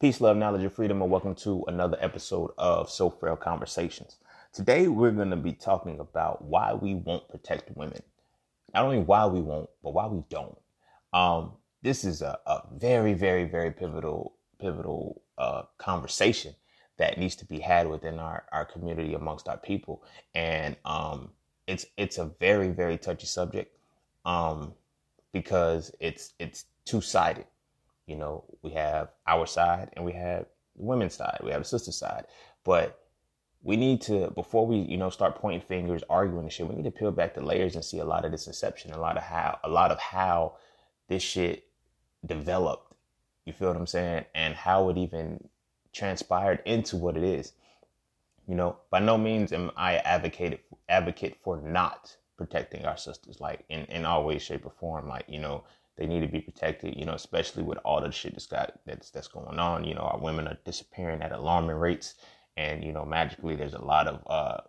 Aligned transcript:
Peace, 0.00 0.20
love, 0.20 0.36
knowledge, 0.36 0.62
and 0.62 0.72
freedom, 0.72 1.02
and 1.02 1.10
welcome 1.10 1.34
to 1.34 1.64
another 1.66 1.96
episode 2.00 2.52
of 2.56 2.88
So 2.88 3.10
Frail 3.10 3.34
Conversations. 3.34 4.18
Today, 4.52 4.86
we're 4.86 5.10
going 5.10 5.30
to 5.30 5.36
be 5.36 5.52
talking 5.52 5.98
about 5.98 6.44
why 6.44 6.72
we 6.72 6.94
won't 6.94 7.28
protect 7.28 7.76
women. 7.76 8.00
Not 8.72 8.84
only 8.84 9.00
why 9.00 9.26
we 9.26 9.40
won't, 9.40 9.68
but 9.82 9.94
why 9.94 10.06
we 10.06 10.22
don't. 10.30 10.56
Um, 11.12 11.54
this 11.82 12.04
is 12.04 12.22
a, 12.22 12.38
a 12.46 12.62
very, 12.76 13.12
very, 13.12 13.42
very 13.46 13.72
pivotal, 13.72 14.36
pivotal 14.60 15.20
uh, 15.36 15.62
conversation 15.78 16.54
that 16.98 17.18
needs 17.18 17.34
to 17.34 17.44
be 17.44 17.58
had 17.58 17.88
within 17.90 18.20
our, 18.20 18.44
our 18.52 18.66
community 18.66 19.14
amongst 19.14 19.48
our 19.48 19.58
people. 19.58 20.04
And 20.32 20.76
um, 20.84 21.30
it's 21.66 21.86
it's 21.96 22.18
a 22.18 22.26
very, 22.38 22.68
very 22.68 22.98
touchy 22.98 23.26
subject 23.26 23.76
um, 24.24 24.74
because 25.32 25.90
it's 25.98 26.34
it's 26.38 26.66
two 26.84 27.00
sided 27.00 27.46
you 28.08 28.16
know, 28.16 28.44
we 28.62 28.70
have 28.70 29.10
our 29.26 29.46
side 29.46 29.90
and 29.92 30.04
we 30.04 30.12
have 30.12 30.46
women's 30.74 31.14
side, 31.14 31.40
we 31.44 31.50
have 31.50 31.62
the 31.62 31.68
sister 31.68 31.92
side. 31.92 32.24
But 32.64 32.98
we 33.62 33.76
need 33.76 34.00
to 34.02 34.30
before 34.30 34.66
we, 34.66 34.78
you 34.78 34.96
know, 34.96 35.10
start 35.10 35.36
pointing 35.36 35.66
fingers, 35.66 36.02
arguing 36.08 36.44
and 36.44 36.52
shit, 36.52 36.66
we 36.66 36.74
need 36.74 36.84
to 36.84 36.90
peel 36.90 37.10
back 37.10 37.34
the 37.34 37.44
layers 37.44 37.74
and 37.74 37.84
see 37.84 37.98
a 37.98 38.04
lot 38.04 38.24
of 38.24 38.32
this 38.32 38.46
inception, 38.46 38.92
a 38.92 39.00
lot 39.00 39.16
of 39.16 39.22
how 39.22 39.58
a 39.62 39.68
lot 39.68 39.90
of 39.90 39.98
how 39.98 40.56
this 41.08 41.22
shit 41.22 41.64
developed. 42.24 42.94
You 43.44 43.52
feel 43.52 43.68
what 43.68 43.76
I'm 43.76 43.86
saying? 43.86 44.24
And 44.34 44.54
how 44.54 44.88
it 44.88 44.96
even 44.96 45.48
transpired 45.92 46.60
into 46.64 46.96
what 46.96 47.16
it 47.16 47.24
is. 47.24 47.52
You 48.46 48.54
know, 48.54 48.76
by 48.90 49.00
no 49.00 49.18
means 49.18 49.52
am 49.52 49.70
I 49.76 49.96
advocate 49.96 50.60
advocate 50.88 51.36
for 51.42 51.60
not 51.60 52.16
protecting 52.38 52.86
our 52.86 52.96
sisters, 52.96 53.40
like 53.40 53.64
in, 53.68 53.80
in 53.86 54.06
all 54.06 54.24
ways, 54.24 54.40
shape, 54.40 54.64
or 54.64 54.72
form. 54.78 55.08
Like, 55.08 55.24
you 55.28 55.40
know, 55.40 55.64
they 55.98 56.06
need 56.06 56.20
to 56.20 56.28
be 56.28 56.40
protected, 56.40 56.96
you 56.96 57.04
know, 57.04 57.14
especially 57.14 57.62
with 57.62 57.78
all 57.84 58.00
the 58.00 58.10
shit 58.12 58.32
that's 58.32 58.46
got 58.46 58.78
that's 58.86 59.10
that's 59.10 59.28
going 59.28 59.58
on. 59.58 59.84
You 59.84 59.94
know, 59.94 60.02
our 60.02 60.18
women 60.18 60.46
are 60.48 60.58
disappearing 60.64 61.20
at 61.22 61.32
alarming 61.32 61.76
rates, 61.76 62.14
and 62.56 62.84
you 62.84 62.92
know, 62.92 63.04
magically 63.04 63.56
there's 63.56 63.74
a 63.74 63.84
lot 63.84 64.06
of 64.06 64.22
uh, 64.26 64.60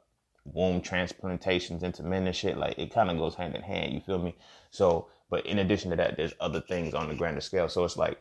womb 0.44 0.82
transplantations 0.82 1.84
into 1.84 2.04
men 2.04 2.26
and 2.26 2.36
shit. 2.36 2.58
Like 2.58 2.78
it 2.78 2.94
kind 2.94 3.10
of 3.10 3.18
goes 3.18 3.36
hand 3.36 3.56
in 3.56 3.62
hand. 3.62 3.94
You 3.94 4.02
feel 4.02 4.20
me? 4.20 4.36
So, 4.72 5.08
but 5.30 5.46
in 5.46 5.60
addition 5.60 5.92
to 5.92 5.98
that, 5.98 6.18
there's 6.18 6.34
other 6.40 6.62
things 6.62 6.94
on 6.94 7.08
the 7.08 7.16
grander 7.16 7.42
scale. 7.42 7.70
So 7.70 7.86
it's 7.86 7.98
like 7.98 8.20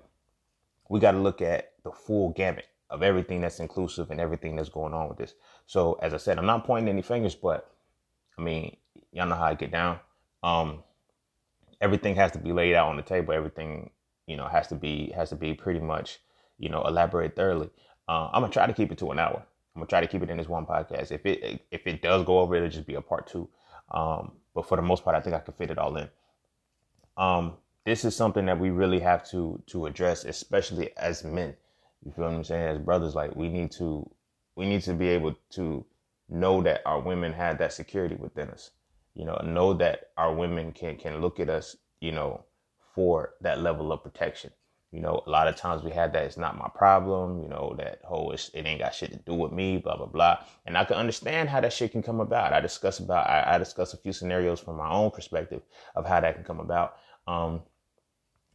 we 0.89 1.01
got 1.01 1.13
to 1.13 1.19
look 1.19 1.41
at 1.41 1.73
the 1.85 1.91
full 1.91 2.31
gamut 2.31 2.67
of 2.91 3.03
everything 3.03 3.41
that's 3.41 3.61
inclusive 3.61 4.11
and 4.11 4.21
everything 4.21 4.57
that's 4.57 4.69
going 4.69 4.95
on 4.95 5.09
with 5.09 5.19
this. 5.19 5.35
So, 5.67 5.95
as 6.03 6.15
I 6.15 6.19
said, 6.19 6.39
I'm 6.39 6.47
not 6.47 6.65
pointing 6.67 6.89
any 6.89 7.03
fingers, 7.03 7.35
but 7.35 7.71
I 8.39 8.43
mean, 8.43 8.77
y'all 9.13 9.27
know 9.27 9.35
how 9.35 9.45
I 9.45 9.55
get 9.55 9.71
down. 9.71 9.99
Um, 10.43 10.83
everything 11.81 12.15
has 12.17 12.33
to 12.33 12.39
be 12.39 12.53
laid 12.53 12.75
out 12.75 12.89
on 12.89 12.97
the 12.97 13.03
table. 13.03 13.33
Everything, 13.33 13.91
you 14.27 14.37
know, 14.37 14.47
has 14.47 14.69
to 14.69 14.75
be 14.75 15.13
has 15.15 15.31
to 15.31 15.37
be 15.37 15.55
pretty 15.55 15.81
much, 15.81 16.19
you 16.59 16.69
know, 16.69 16.83
elaborate 16.83 17.37
thoroughly. 17.37 17.71
Uh, 18.09 18.29
I'm 18.33 18.43
gonna 18.43 18.53
try 18.53 18.67
to 18.67 18.73
keep 18.73 18.93
it 18.93 18.99
to 18.99 19.11
an 19.11 19.19
hour. 19.19 19.45
I'm 19.75 19.81
gonna 19.81 19.87
try 19.87 20.01
to 20.01 20.07
keep 20.07 20.23
it 20.23 20.31
in 20.31 20.37
this 20.37 20.49
one 20.49 20.67
podcast. 20.67 21.13
If 21.13 21.25
it 21.27 21.63
if 21.71 21.87
it 21.87 22.03
does 22.03 22.25
go 22.25 22.41
over, 22.41 22.57
it'll 22.57 22.69
just 22.69 22.87
be 22.87 22.95
a 22.95 23.01
part 23.01 23.27
two. 23.27 23.49
Um, 23.91 24.33
but 24.55 24.69
for 24.69 24.77
the 24.77 24.83
most 24.83 25.05
part, 25.05 25.17
I 25.17 25.21
think 25.21 25.35
I 25.37 25.41
can 25.41 25.55
fit 25.55 25.71
it 25.71 25.79
all 25.79 25.97
in. 25.97 26.09
Um, 27.17 27.55
this 27.85 28.05
is 28.05 28.15
something 28.15 28.47
that 28.47 28.59
we 28.59 28.71
really 28.71 29.01
have 29.01 29.29
to 29.31 29.63
to 29.67 29.87
address, 29.87 30.25
especially 30.25 30.97
as 30.97 31.25
men. 31.25 31.55
You 32.05 32.13
feel 32.13 32.25
what 32.25 32.35
I'm 32.35 32.45
saying? 32.45 32.69
As 32.69 32.79
brothers, 32.79 33.15
like 33.15 33.35
we 33.35 33.49
need 33.49 33.71
to 33.73 34.09
we 34.57 34.67
need 34.67 34.83
to 34.83 34.95
be 34.95 35.09
able 35.09 35.37
to 35.51 35.85
know 36.29 36.63
that 36.63 36.83
our 36.85 37.01
women 37.01 37.33
have 37.33 37.59
that 37.59 37.73
security 37.73 38.15
within 38.17 38.51
us 38.51 38.71
you 39.19 39.25
know, 39.25 39.37
know 39.45 39.75
that 39.75 40.11
our 40.17 40.33
women 40.33 40.73
can 40.73 40.97
can 40.97 41.21
look 41.21 41.41
at 41.41 41.51
us, 41.51 41.77
you 42.01 42.13
know, 42.13 42.45
for 42.95 43.35
that 43.41 43.61
level 43.61 43.93
of 43.93 44.03
protection. 44.03 44.53
You 44.93 45.01
know, 45.01 45.23
a 45.27 45.31
lot 45.31 45.49
of 45.49 45.57
times 45.57 45.83
we 45.83 45.91
had 45.91 46.13
that 46.15 46.23
it's 46.25 46.39
not 46.39 46.57
my 46.57 46.71
problem, 46.75 47.43
you 47.43 47.49
know, 47.49 47.75
that 47.79 47.99
whole 48.05 48.31
it 48.33 48.51
ain't 48.55 48.79
got 48.81 48.95
shit 48.95 49.11
to 49.11 49.19
do 49.19 49.35
with 49.35 49.51
me, 49.53 49.79
blah 49.79 49.97
blah 49.97 50.07
blah. 50.07 50.39
And 50.67 50.79
I 50.79 50.85
can 50.85 50.97
understand 50.97 51.49
how 51.49 51.61
that 51.61 51.73
shit 51.73 51.91
can 51.91 52.03
come 52.03 52.21
about. 52.21 52.53
I 52.53 52.61
discuss 52.61 53.01
about 53.01 53.29
I, 53.29 53.57
I 53.57 53.59
discuss 53.59 53.93
a 53.93 53.99
few 53.99 54.13
scenarios 54.13 54.61
from 54.61 54.77
my 54.77 54.89
own 54.89 55.11
perspective 55.11 55.63
of 55.97 56.07
how 56.07 56.21
that 56.21 56.37
can 56.37 56.45
come 56.45 56.61
about. 56.61 56.95
Um, 57.27 57.63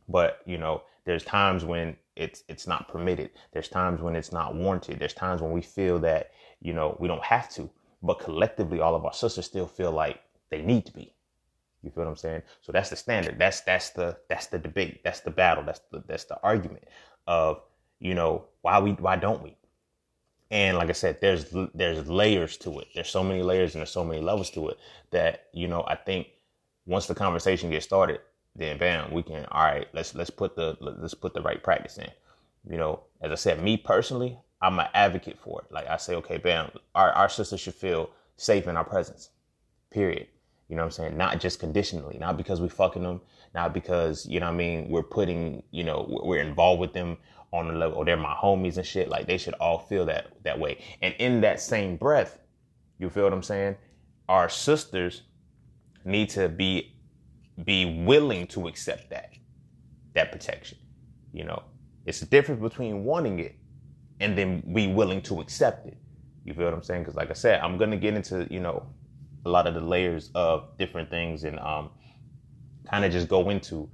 but 0.07 0.39
you 0.45 0.57
know, 0.57 0.83
there's 1.05 1.25
times 1.25 1.65
when 1.65 1.97
it's 2.15 2.43
it's 2.47 2.67
not 2.67 2.87
permitted. 2.87 3.31
There's 3.51 3.67
times 3.67 3.99
when 4.01 4.15
it's 4.15 4.31
not 4.31 4.55
warranted. 4.55 4.97
There's 4.97 5.13
times 5.13 5.41
when 5.41 5.51
we 5.51 5.61
feel 5.61 5.99
that, 5.99 6.31
you 6.61 6.71
know, 6.73 6.95
we 7.01 7.09
don't 7.09 7.23
have 7.23 7.49
to. 7.55 7.69
But 8.01 8.19
collectively 8.19 8.79
all 8.79 8.95
of 8.95 9.03
our 9.03 9.13
sisters 9.13 9.45
still 9.45 9.67
feel 9.67 9.91
like 9.91 10.21
they 10.53 10.61
need 10.61 10.85
to 10.85 10.93
be. 10.93 11.13
You 11.81 11.89
feel 11.89 12.05
what 12.05 12.11
I'm 12.11 12.15
saying? 12.15 12.43
So 12.61 12.71
that's 12.71 12.89
the 12.89 12.95
standard. 12.95 13.37
That's 13.37 13.61
that's 13.61 13.89
the 13.89 14.17
that's 14.29 14.47
the 14.47 14.59
debate. 14.59 15.03
That's 15.03 15.19
the 15.19 15.31
battle. 15.31 15.63
That's 15.63 15.81
the 15.91 16.03
that's 16.07 16.25
the 16.25 16.41
argument 16.41 16.85
of 17.27 17.61
you 17.99 18.13
know 18.13 18.45
why 18.61 18.79
we 18.79 18.91
why 18.91 19.17
don't 19.17 19.43
we? 19.43 19.57
And 20.49 20.77
like 20.77 20.89
I 20.89 20.93
said, 20.93 21.19
there's 21.19 21.53
there's 21.73 22.07
layers 22.07 22.55
to 22.57 22.79
it. 22.79 22.87
There's 22.95 23.09
so 23.09 23.23
many 23.23 23.41
layers 23.41 23.73
and 23.73 23.81
there's 23.81 23.91
so 23.91 24.05
many 24.05 24.21
levels 24.21 24.49
to 24.51 24.69
it 24.69 24.77
that 25.11 25.47
you 25.53 25.67
know 25.67 25.83
I 25.87 25.95
think 25.95 26.27
once 26.85 27.07
the 27.07 27.15
conversation 27.15 27.69
gets 27.69 27.85
started, 27.85 28.19
then 28.55 28.77
bam, 28.77 29.11
we 29.11 29.23
can 29.23 29.45
all 29.51 29.63
right. 29.63 29.87
Let's 29.93 30.15
let's 30.15 30.29
put 30.29 30.55
the 30.55 30.77
let's 30.79 31.15
put 31.15 31.33
the 31.33 31.41
right 31.41 31.61
practice 31.61 31.97
in. 31.97 32.09
You 32.69 32.77
know, 32.77 33.01
as 33.21 33.31
I 33.31 33.35
said, 33.35 33.61
me 33.61 33.75
personally, 33.75 34.37
I'm 34.61 34.79
an 34.79 34.87
advocate 34.93 35.39
for 35.39 35.61
it. 35.61 35.73
Like 35.73 35.87
I 35.89 35.97
say, 35.97 36.15
okay, 36.15 36.37
bam, 36.37 36.71
our 36.95 37.11
our 37.11 37.29
sisters 37.29 37.59
should 37.59 37.75
feel 37.75 38.11
safe 38.37 38.67
in 38.67 38.77
our 38.77 38.85
presence. 38.85 39.29
Period. 39.91 40.27
You 40.73 40.77
know 40.77 40.85
what 40.85 40.97
I'm 40.97 41.05
saying? 41.05 41.17
Not 41.17 41.39
just 41.39 41.59
conditionally, 41.59 42.17
not 42.17 42.35
because 42.35 42.59
we 42.59 42.67
fucking 42.67 43.03
them, 43.03 43.21
not 43.53 43.75
because, 43.75 44.25
you 44.25 44.39
know 44.39 44.47
what 44.47 44.53
I 44.53 44.57
mean, 44.57 44.89
we're 44.89 45.03
putting, 45.03 45.61
you 45.69 45.83
know, 45.83 46.07
we're 46.23 46.41
involved 46.41 46.81
with 46.81 46.93
them 46.93 47.19
on 47.51 47.67
the 47.67 47.75
level, 47.75 47.99
or 47.99 48.05
they're 48.05 48.17
my 48.17 48.33
homies 48.33 48.77
and 48.77 48.85
shit. 48.87 49.07
Like 49.07 49.27
they 49.27 49.37
should 49.37 49.53
all 49.59 49.77
feel 49.77 50.03
that 50.07 50.29
that 50.41 50.57
way. 50.57 50.83
And 51.03 51.13
in 51.19 51.41
that 51.41 51.61
same 51.61 51.95
breath, 51.95 52.39
you 52.97 53.11
feel 53.11 53.25
what 53.25 53.33
I'm 53.33 53.43
saying? 53.43 53.75
Our 54.27 54.49
sisters 54.49 55.21
need 56.05 56.29
to 56.29 56.49
be 56.49 56.95
be 57.63 58.03
willing 58.03 58.47
to 58.47 58.67
accept 58.67 59.11
that 59.11 59.29
that 60.15 60.31
protection. 60.31 60.79
You 61.33 61.43
know, 61.43 61.61
it's 62.07 62.19
the 62.19 62.25
difference 62.25 62.63
between 62.63 63.03
wanting 63.03 63.37
it 63.37 63.59
and 64.19 64.35
then 64.35 64.63
be 64.73 64.87
willing 64.87 65.21
to 65.21 65.39
accept 65.39 65.85
it. 65.85 65.99
You 66.45 66.55
feel 66.55 66.65
what 66.65 66.73
I'm 66.73 66.81
saying? 66.81 67.03
Because 67.03 67.13
like 67.13 67.29
I 67.29 67.33
said, 67.33 67.59
I'm 67.61 67.77
gonna 67.77 67.95
get 67.95 68.15
into 68.15 68.47
you 68.49 68.59
know 68.59 68.87
a 69.45 69.49
lot 69.49 69.67
of 69.67 69.73
the 69.73 69.81
layers 69.81 70.31
of 70.35 70.77
different 70.77 71.09
things 71.09 71.43
and 71.43 71.59
um, 71.59 71.89
kind 72.89 73.05
of 73.05 73.11
just 73.11 73.27
go 73.27 73.49
into 73.49 73.89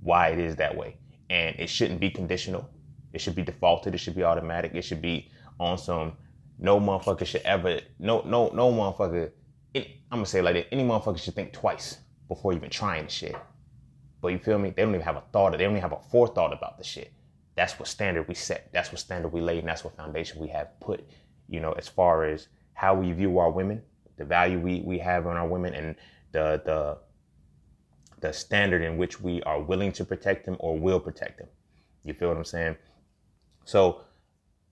why 0.00 0.28
it 0.28 0.38
is 0.38 0.56
that 0.56 0.76
way. 0.76 0.96
And 1.28 1.54
it 1.58 1.68
shouldn't 1.68 2.00
be 2.00 2.10
conditional. 2.10 2.68
It 3.12 3.20
should 3.20 3.34
be 3.34 3.42
defaulted. 3.42 3.94
It 3.94 3.98
should 3.98 4.16
be 4.16 4.24
automatic. 4.24 4.72
It 4.74 4.82
should 4.82 5.02
be 5.02 5.30
on 5.58 5.78
some. 5.78 6.12
No 6.58 6.78
motherfucker 6.78 7.24
should 7.24 7.42
ever. 7.42 7.80
No 7.98 8.22
no 8.26 8.50
no 8.50 8.70
motherfucker. 8.72 9.30
It, 9.72 9.88
I'm 10.10 10.18
gonna 10.18 10.26
say 10.26 10.42
like 10.42 10.54
that. 10.54 10.72
Any 10.72 10.84
motherfucker 10.84 11.18
should 11.18 11.34
think 11.34 11.52
twice 11.52 11.98
before 12.28 12.52
even 12.52 12.70
trying 12.70 13.04
the 13.04 13.10
shit. 13.10 13.36
But 14.20 14.28
you 14.28 14.38
feel 14.38 14.58
me? 14.58 14.70
They 14.70 14.82
don't 14.82 14.94
even 14.94 15.04
have 15.04 15.16
a 15.16 15.22
thought. 15.32 15.52
They 15.52 15.58
don't 15.58 15.72
even 15.72 15.82
have 15.82 15.92
a 15.92 16.00
forethought 16.10 16.52
about 16.52 16.76
the 16.78 16.84
shit. 16.84 17.12
That's 17.56 17.78
what 17.78 17.88
standard 17.88 18.28
we 18.28 18.34
set. 18.34 18.70
That's 18.72 18.90
what 18.92 19.00
standard 19.00 19.32
we 19.32 19.40
laid, 19.40 19.60
and 19.60 19.68
that's 19.68 19.84
what 19.84 19.96
foundation 19.96 20.40
we 20.40 20.48
have 20.48 20.78
put. 20.80 21.08
You 21.48 21.60
know, 21.60 21.72
as 21.72 21.88
far 21.88 22.24
as 22.24 22.48
how 22.74 22.94
we 22.94 23.12
view 23.12 23.38
our 23.38 23.50
women, 23.50 23.82
the 24.20 24.26
value 24.26 24.60
we, 24.60 24.82
we 24.82 24.98
have 24.98 25.26
on 25.26 25.36
our 25.38 25.48
women 25.48 25.74
and 25.74 25.96
the 26.32 26.62
the 26.66 26.98
the 28.20 28.32
standard 28.32 28.82
in 28.82 28.98
which 28.98 29.18
we 29.18 29.42
are 29.44 29.60
willing 29.60 29.90
to 29.92 30.04
protect 30.04 30.44
them 30.44 30.56
or 30.60 30.78
will 30.78 31.00
protect 31.00 31.38
them. 31.38 31.48
You 32.04 32.12
feel 32.12 32.28
what 32.28 32.36
I'm 32.36 32.44
saying? 32.44 32.76
So 33.64 34.02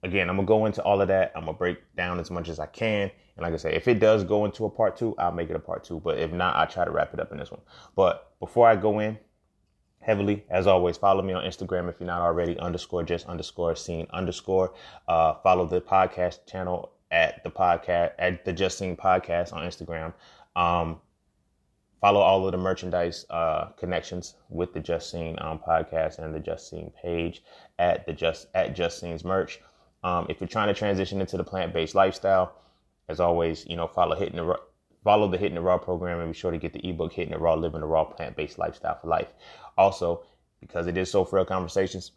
again, 0.03 0.29
I'm 0.29 0.37
gonna 0.37 0.47
go 0.47 0.67
into 0.67 0.83
all 0.83 1.01
of 1.01 1.09
that. 1.09 1.33
I'm 1.35 1.47
gonna 1.47 1.57
break 1.57 1.79
down 1.97 2.21
as 2.21 2.31
much 2.31 2.51
as 2.51 2.59
I 2.59 2.67
can. 2.67 3.11
And 3.37 3.43
like 3.43 3.55
I 3.55 3.57
say, 3.57 3.75
if 3.75 3.89
it 3.89 4.01
does 4.01 4.23
go 4.23 4.45
into 4.45 4.67
a 4.67 4.71
part 4.71 4.99
two, 4.99 5.15
I'll 5.19 5.33
make 5.33 5.49
it 5.49 5.57
a 5.57 5.59
part 5.59 5.83
two. 5.83 5.99
But 5.99 6.19
if 6.19 6.31
not, 6.31 6.55
I'll 6.57 6.67
try 6.67 6.85
to 6.85 6.91
wrap 6.91 7.15
it 7.15 7.21
up 7.21 7.33
in 7.33 7.39
this 7.39 7.51
one. 7.51 7.63
But 7.97 8.39
before 8.41 8.69
I 8.69 8.77
go 8.77 8.99
in 8.99 9.19
heavily, 10.01 10.45
as 10.51 10.67
always, 10.67 10.99
follow 10.99 11.23
me 11.23 11.33
on 11.33 11.43
Instagram 11.43 11.89
if 11.89 11.97
you're 11.99 12.07
not 12.07 12.21
already, 12.21 12.59
underscore 12.59 13.03
just 13.03 13.27
underscore 13.27 13.73
cine 13.73 14.11
underscore. 14.11 14.75
Uh, 15.06 15.35
follow 15.43 15.65
the 15.65 15.81
podcast 15.81 16.47
channel 16.47 16.93
at 17.10 17.43
the 17.44 17.50
podcast 17.50 18.12
at 18.19 18.44
the 18.44 18.52
Just 18.52 18.81
Cine 18.81 18.96
podcast 18.96 19.52
on 19.52 19.62
Instagram. 19.62 20.12
Um, 20.56 21.00
follow 22.00 22.20
all 22.20 22.44
of 22.46 22.52
the 22.52 22.58
merchandise 22.58 23.25
uh, 23.31 23.66
connections 23.76 24.34
with 24.49 24.72
the 24.72 24.81
Just 24.81 25.14
Cine 25.14 25.43
um, 25.44 25.58
podcast 25.58 26.19
and 26.19 26.34
the 26.34 26.40
Just 26.40 26.72
Cine 26.72 26.93
page 27.02 27.43
at 27.78 28.06
the 28.06 28.12
Just 28.12 28.49
at 28.55 28.75
Just 28.75 29.02
Cine's 29.02 29.25
merch. 29.25 29.60
Um, 30.05 30.26
if 30.28 30.40
you're 30.40 30.49
trying 30.49 30.69
to 30.69 30.75
transition 30.75 31.20
into 31.20 31.37
the 31.37 31.44
plant 31.44 31.72
based 31.72 31.94
lifestyle, 31.94 32.55
as 33.08 33.20
always, 33.20 33.66
you 33.66 33.76
know 33.76 33.88
follow 33.88 34.14
hitting 34.14 34.37
the 34.37 34.58
follow 35.05 35.28
the 35.28 35.38
Hitting 35.38 35.55
the 35.55 35.60
Raw 35.60 35.78
program 35.78 36.20
and 36.20 36.32
be 36.32 36.38
sure 36.38 36.50
to 36.50 36.58
get 36.58 36.72
the 36.72 36.87
ebook 36.87 37.12
Hitting 37.12 37.32
the 37.32 37.38
Raw, 37.38 37.55
Living 37.55 37.81
the 37.81 37.87
Raw 37.87 38.05
Plant 38.05 38.37
Based 38.37 38.58
Lifestyle 38.58 38.99
for 38.99 39.06
Life. 39.06 39.28
Also, 39.76 40.22
because 40.60 40.87
it 40.87 40.99
is 40.99 41.10
so 41.10 41.25
frail 41.25 41.44
conversations, 41.44 42.12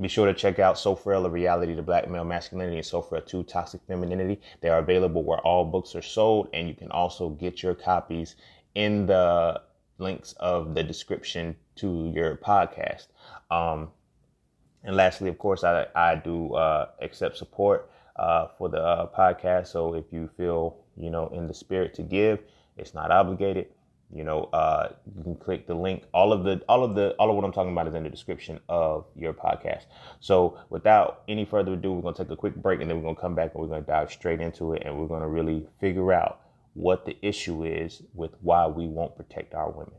be 0.00 0.08
sure 0.08 0.26
to 0.26 0.34
check 0.34 0.58
out 0.58 0.78
So 0.78 0.94
Frail, 0.94 1.26
A 1.26 1.30
Reality 1.30 1.74
to 1.76 1.82
Black 1.82 2.08
Male 2.10 2.24
Masculinity 2.24 2.76
and 2.78 2.86
So 2.86 3.02
Frail 3.02 3.22
2, 3.22 3.42
Toxic 3.44 3.80
Femininity. 3.86 4.40
They 4.60 4.68
are 4.68 4.78
available 4.78 5.22
where 5.22 5.40
all 5.40 5.64
books 5.64 5.94
are 5.94 6.02
sold, 6.02 6.48
and 6.52 6.68
you 6.68 6.74
can 6.74 6.90
also 6.90 7.30
get 7.30 7.62
your 7.62 7.74
copies 7.74 8.36
in 8.74 9.06
the 9.06 9.60
links 9.98 10.32
of 10.40 10.74
the 10.74 10.82
description 10.82 11.56
to 11.76 12.10
your 12.14 12.36
podcast. 12.36 13.08
Um, 13.50 13.90
And 14.84 14.96
lastly, 14.96 15.28
of 15.28 15.38
course, 15.38 15.64
I, 15.64 15.86
I 15.94 16.14
do 16.16 16.54
uh, 16.54 16.88
accept 17.02 17.36
support 17.36 17.90
uh, 18.16 18.48
for 18.58 18.68
the 18.68 18.80
uh, 18.82 19.06
podcast. 19.08 19.68
So 19.68 19.94
if 19.94 20.06
you 20.12 20.28
feel, 20.36 20.78
you 20.96 21.10
know, 21.10 21.28
in 21.28 21.46
the 21.46 21.54
spirit 21.54 21.94
to 21.94 22.02
give, 22.02 22.40
it's 22.76 22.94
not 22.94 23.10
obligated. 23.10 23.66
You 24.12 24.24
know, 24.24 24.44
uh, 24.52 24.90
you 25.16 25.22
can 25.22 25.36
click 25.36 25.66
the 25.66 25.74
link. 25.74 26.02
All 26.12 26.32
of 26.32 26.42
the, 26.42 26.62
all 26.68 26.82
of 26.82 26.94
the, 26.94 27.10
all 27.12 27.30
of 27.30 27.36
what 27.36 27.44
I'm 27.44 27.52
talking 27.52 27.72
about 27.72 27.86
is 27.86 27.94
in 27.94 28.02
the 28.02 28.10
description 28.10 28.58
of 28.68 29.04
your 29.14 29.32
podcast. 29.32 29.84
So 30.18 30.58
without 30.68 31.22
any 31.28 31.44
further 31.44 31.74
ado, 31.74 31.92
we're 31.92 32.02
gonna 32.02 32.16
take 32.16 32.30
a 32.30 32.36
quick 32.36 32.56
break 32.56 32.80
and 32.80 32.90
then 32.90 32.96
we're 32.96 33.04
gonna 33.04 33.20
come 33.20 33.34
back 33.34 33.54
and 33.54 33.62
we're 33.62 33.68
gonna 33.68 33.82
dive 33.82 34.10
straight 34.10 34.40
into 34.40 34.72
it 34.72 34.82
and 34.84 34.98
we're 34.98 35.06
gonna 35.06 35.28
really 35.28 35.66
figure 35.80 36.12
out 36.12 36.40
what 36.74 37.04
the 37.04 37.16
issue 37.22 37.64
is 37.64 38.02
with 38.14 38.32
why 38.40 38.66
we 38.66 38.86
won't 38.86 39.16
protect 39.16 39.54
our 39.54 39.70
women. 39.70 39.94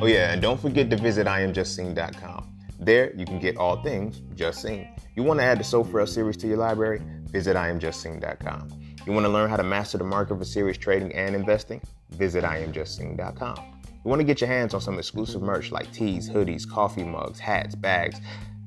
Oh, 0.00 0.06
yeah, 0.06 0.32
and 0.32 0.40
don't 0.40 0.60
forget 0.60 0.90
to 0.90 0.96
visit 0.96 1.26
IamJustCine.com. 1.26 2.54
There, 2.78 3.12
you 3.16 3.26
can 3.26 3.40
get 3.40 3.56
all 3.56 3.82
things 3.82 4.22
Just 4.36 4.64
Cine. 4.64 4.88
You 5.16 5.24
want 5.24 5.40
to 5.40 5.44
add 5.44 5.58
the 5.58 5.64
So 5.64 5.82
Frail 5.82 6.06
series 6.06 6.36
to 6.38 6.46
your 6.46 6.58
library? 6.58 7.02
Visit 7.30 7.56
IamJustCine.com. 7.56 8.68
You 9.06 9.12
want 9.12 9.24
to 9.24 9.30
learn 9.30 9.48
how 9.48 9.56
to 9.56 9.62
master 9.62 9.98
the 9.98 10.04
market 10.04 10.38
for 10.38 10.44
serious 10.44 10.78
trading 10.78 11.14
and 11.14 11.34
investing? 11.34 11.80
Visit 12.10 12.44
IamJustCine.com. 12.44 13.56
You 13.86 14.08
want 14.10 14.20
to 14.20 14.24
get 14.24 14.40
your 14.40 14.48
hands 14.48 14.74
on 14.74 14.80
some 14.80 14.98
exclusive 14.98 15.42
merch 15.42 15.72
like 15.72 15.92
tees, 15.92 16.28
hoodies, 16.28 16.68
coffee 16.68 17.04
mugs, 17.04 17.38
hats, 17.38 17.74
bags? 17.74 18.20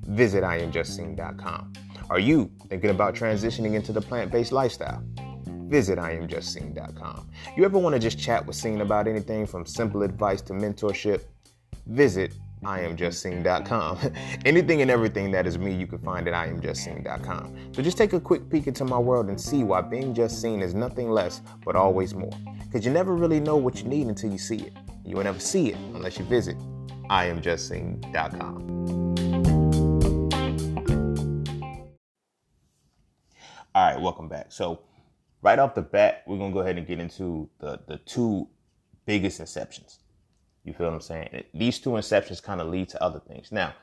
Visit 0.08 0.44
IamJustCine.com. 0.44 1.74
Are 2.10 2.20
you 2.20 2.52
thinking 2.70 2.90
about 2.90 3.16
transitioning 3.16 3.74
into 3.74 3.92
the 3.92 4.02
plant 4.02 4.32
based 4.32 4.52
lifestyle? 4.52 5.04
visit 5.72 5.98
IamJustCine.com. 5.98 7.30
You 7.56 7.64
ever 7.64 7.80
want 7.80 7.94
to 7.94 8.00
just 8.00 8.20
chat 8.20 8.46
with 8.46 8.58
Cine 8.58 8.82
about 8.82 9.08
anything 9.08 9.48
from 9.48 9.66
simple 9.66 10.04
advice 10.04 10.42
to 10.44 10.54
mentorship? 10.54 11.24
Visit 11.88 12.34
IamJustCine.com. 12.64 14.14
anything 14.46 14.82
and 14.82 14.92
everything 14.92 15.32
that 15.32 15.48
is 15.48 15.58
me, 15.58 15.74
you 15.74 15.88
can 15.88 16.00
find 16.00 16.28
at 16.28 16.34
IamJustCine.com. 16.34 17.56
So 17.74 17.82
just 17.82 17.98
take 17.98 18.14
a 18.14 18.20
quick 18.20 18.50
peek 18.50 18.68
into 18.68 18.86
my 18.86 19.00
world 19.00 19.30
and 19.30 19.40
see 19.40 19.64
why 19.64 19.82
being 19.82 20.14
just 20.14 20.42
seen 20.42 20.62
is 20.62 20.74
nothing 20.74 21.10
less 21.10 21.42
but 21.66 21.76
always 21.76 22.14
more. 22.14 22.32
Because 22.64 22.86
you 22.86 22.92
never 22.92 23.16
really 23.16 23.40
know 23.40 23.58
what 23.58 23.82
you 23.82 23.90
need 23.90 24.08
until 24.08 24.32
you 24.32 24.38
see 24.38 24.58
it. 24.58 24.74
You 25.06 25.16
will 25.18 25.24
never 25.24 25.40
see 25.40 25.70
it 25.70 25.76
unless 25.94 26.20
you 26.20 26.26
visit 26.26 26.58
IamJustCine.com. 27.10 28.72
All 33.74 33.94
right, 33.94 34.02
welcome 34.02 34.28
back. 34.28 34.52
So, 34.52 34.82
right 35.42 35.58
off 35.58 35.76
the 35.76 35.82
bat, 35.82 36.24
we're 36.28 36.38
gonna 36.38 36.54
go 36.54 36.60
ahead 36.60 36.78
and 36.78 36.86
get 36.86 37.00
into 37.00 37.50
the 37.60 37.80
the 37.88 37.98
two 38.00 38.50
biggest 39.06 39.42
inceptions. 39.42 40.01
You 40.64 40.74
feel 40.74 40.88
what 40.88 40.94
I'm 40.94 41.02
saying? 41.02 41.44
These 41.54 41.80
two 41.80 41.92
inceptions 41.92 42.42
kind 42.42 42.62
of 42.62 42.68
lead 42.68 42.90
to 42.90 43.04
other 43.04 43.20
things. 43.20 43.52
Now, 43.52 43.74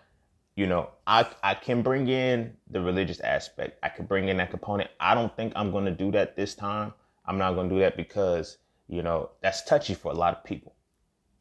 you 0.55 0.67
know, 0.67 0.91
I 1.07 1.27
I 1.43 1.55
can 1.55 1.83
bring 1.83 2.09
in 2.09 2.57
the 2.71 2.81
religious 2.81 3.21
aspect. 3.21 3.79
I 3.83 3.89
can 3.89 4.07
bring 4.07 4.29
in 4.29 4.37
that 4.39 4.51
component. 4.51 4.91
I 5.01 5.15
don't 5.15 5.35
think 5.37 5.53
I'm 5.57 5.71
gonna 5.71 5.91
do 5.91 6.11
that 6.13 6.37
this 6.37 6.55
time. 6.55 6.93
I'm 7.27 7.39
not 7.39 7.55
gonna 7.55 7.69
do 7.69 7.79
that 7.81 7.97
because 7.97 8.59
you 8.89 9.03
know 9.03 9.31
that's 9.41 9.63
touchy 9.65 9.95
for 9.95 10.13
a 10.13 10.15
lot 10.15 10.37
of 10.37 10.45
people. 10.45 10.75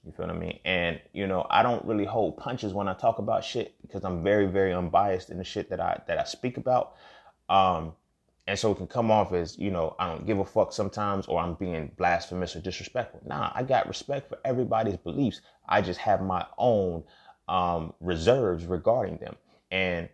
You 0.05 0.11
feel 0.11 0.27
what 0.27 0.35
I 0.35 0.39
mean? 0.39 0.59
And 0.65 0.99
you 1.13 1.27
know, 1.27 1.45
I 1.49 1.63
don't 1.63 1.83
really 1.85 2.05
hold 2.05 2.37
punches 2.37 2.73
when 2.73 2.87
I 2.87 2.93
talk 2.93 3.19
about 3.19 3.43
shit 3.43 3.75
because 3.81 4.03
I'm 4.03 4.23
very, 4.23 4.45
very 4.45 4.73
unbiased 4.73 5.29
in 5.29 5.37
the 5.37 5.43
shit 5.43 5.69
that 5.69 5.81
I 5.81 6.01
that 6.07 6.17
I 6.17 6.23
speak 6.23 6.57
about. 6.57 6.95
Um, 7.49 7.93
and 8.47 8.57
so 8.57 8.71
it 8.71 8.75
can 8.75 8.87
come 8.87 9.11
off 9.11 9.33
as, 9.33 9.59
you 9.59 9.69
know, 9.69 9.95
I 9.99 10.07
don't 10.07 10.25
give 10.25 10.39
a 10.39 10.45
fuck 10.45 10.71
sometimes 10.71 11.27
or 11.27 11.39
I'm 11.39 11.55
being 11.55 11.91
blasphemous 11.97 12.55
or 12.55 12.61
disrespectful. 12.61 13.21
Nah, 13.25 13.51
I 13.53 13.63
got 13.63 13.87
respect 13.89 14.29
for 14.29 14.37
everybody's 14.45 14.95
beliefs. 14.95 15.41
I 15.67 15.81
just 15.81 15.99
have 15.99 16.21
my 16.21 16.45
own 16.57 17.03
um, 17.49 17.93
reserves 17.99 18.65
regarding 18.65 19.17
them. 19.17 19.35
And 19.71 20.07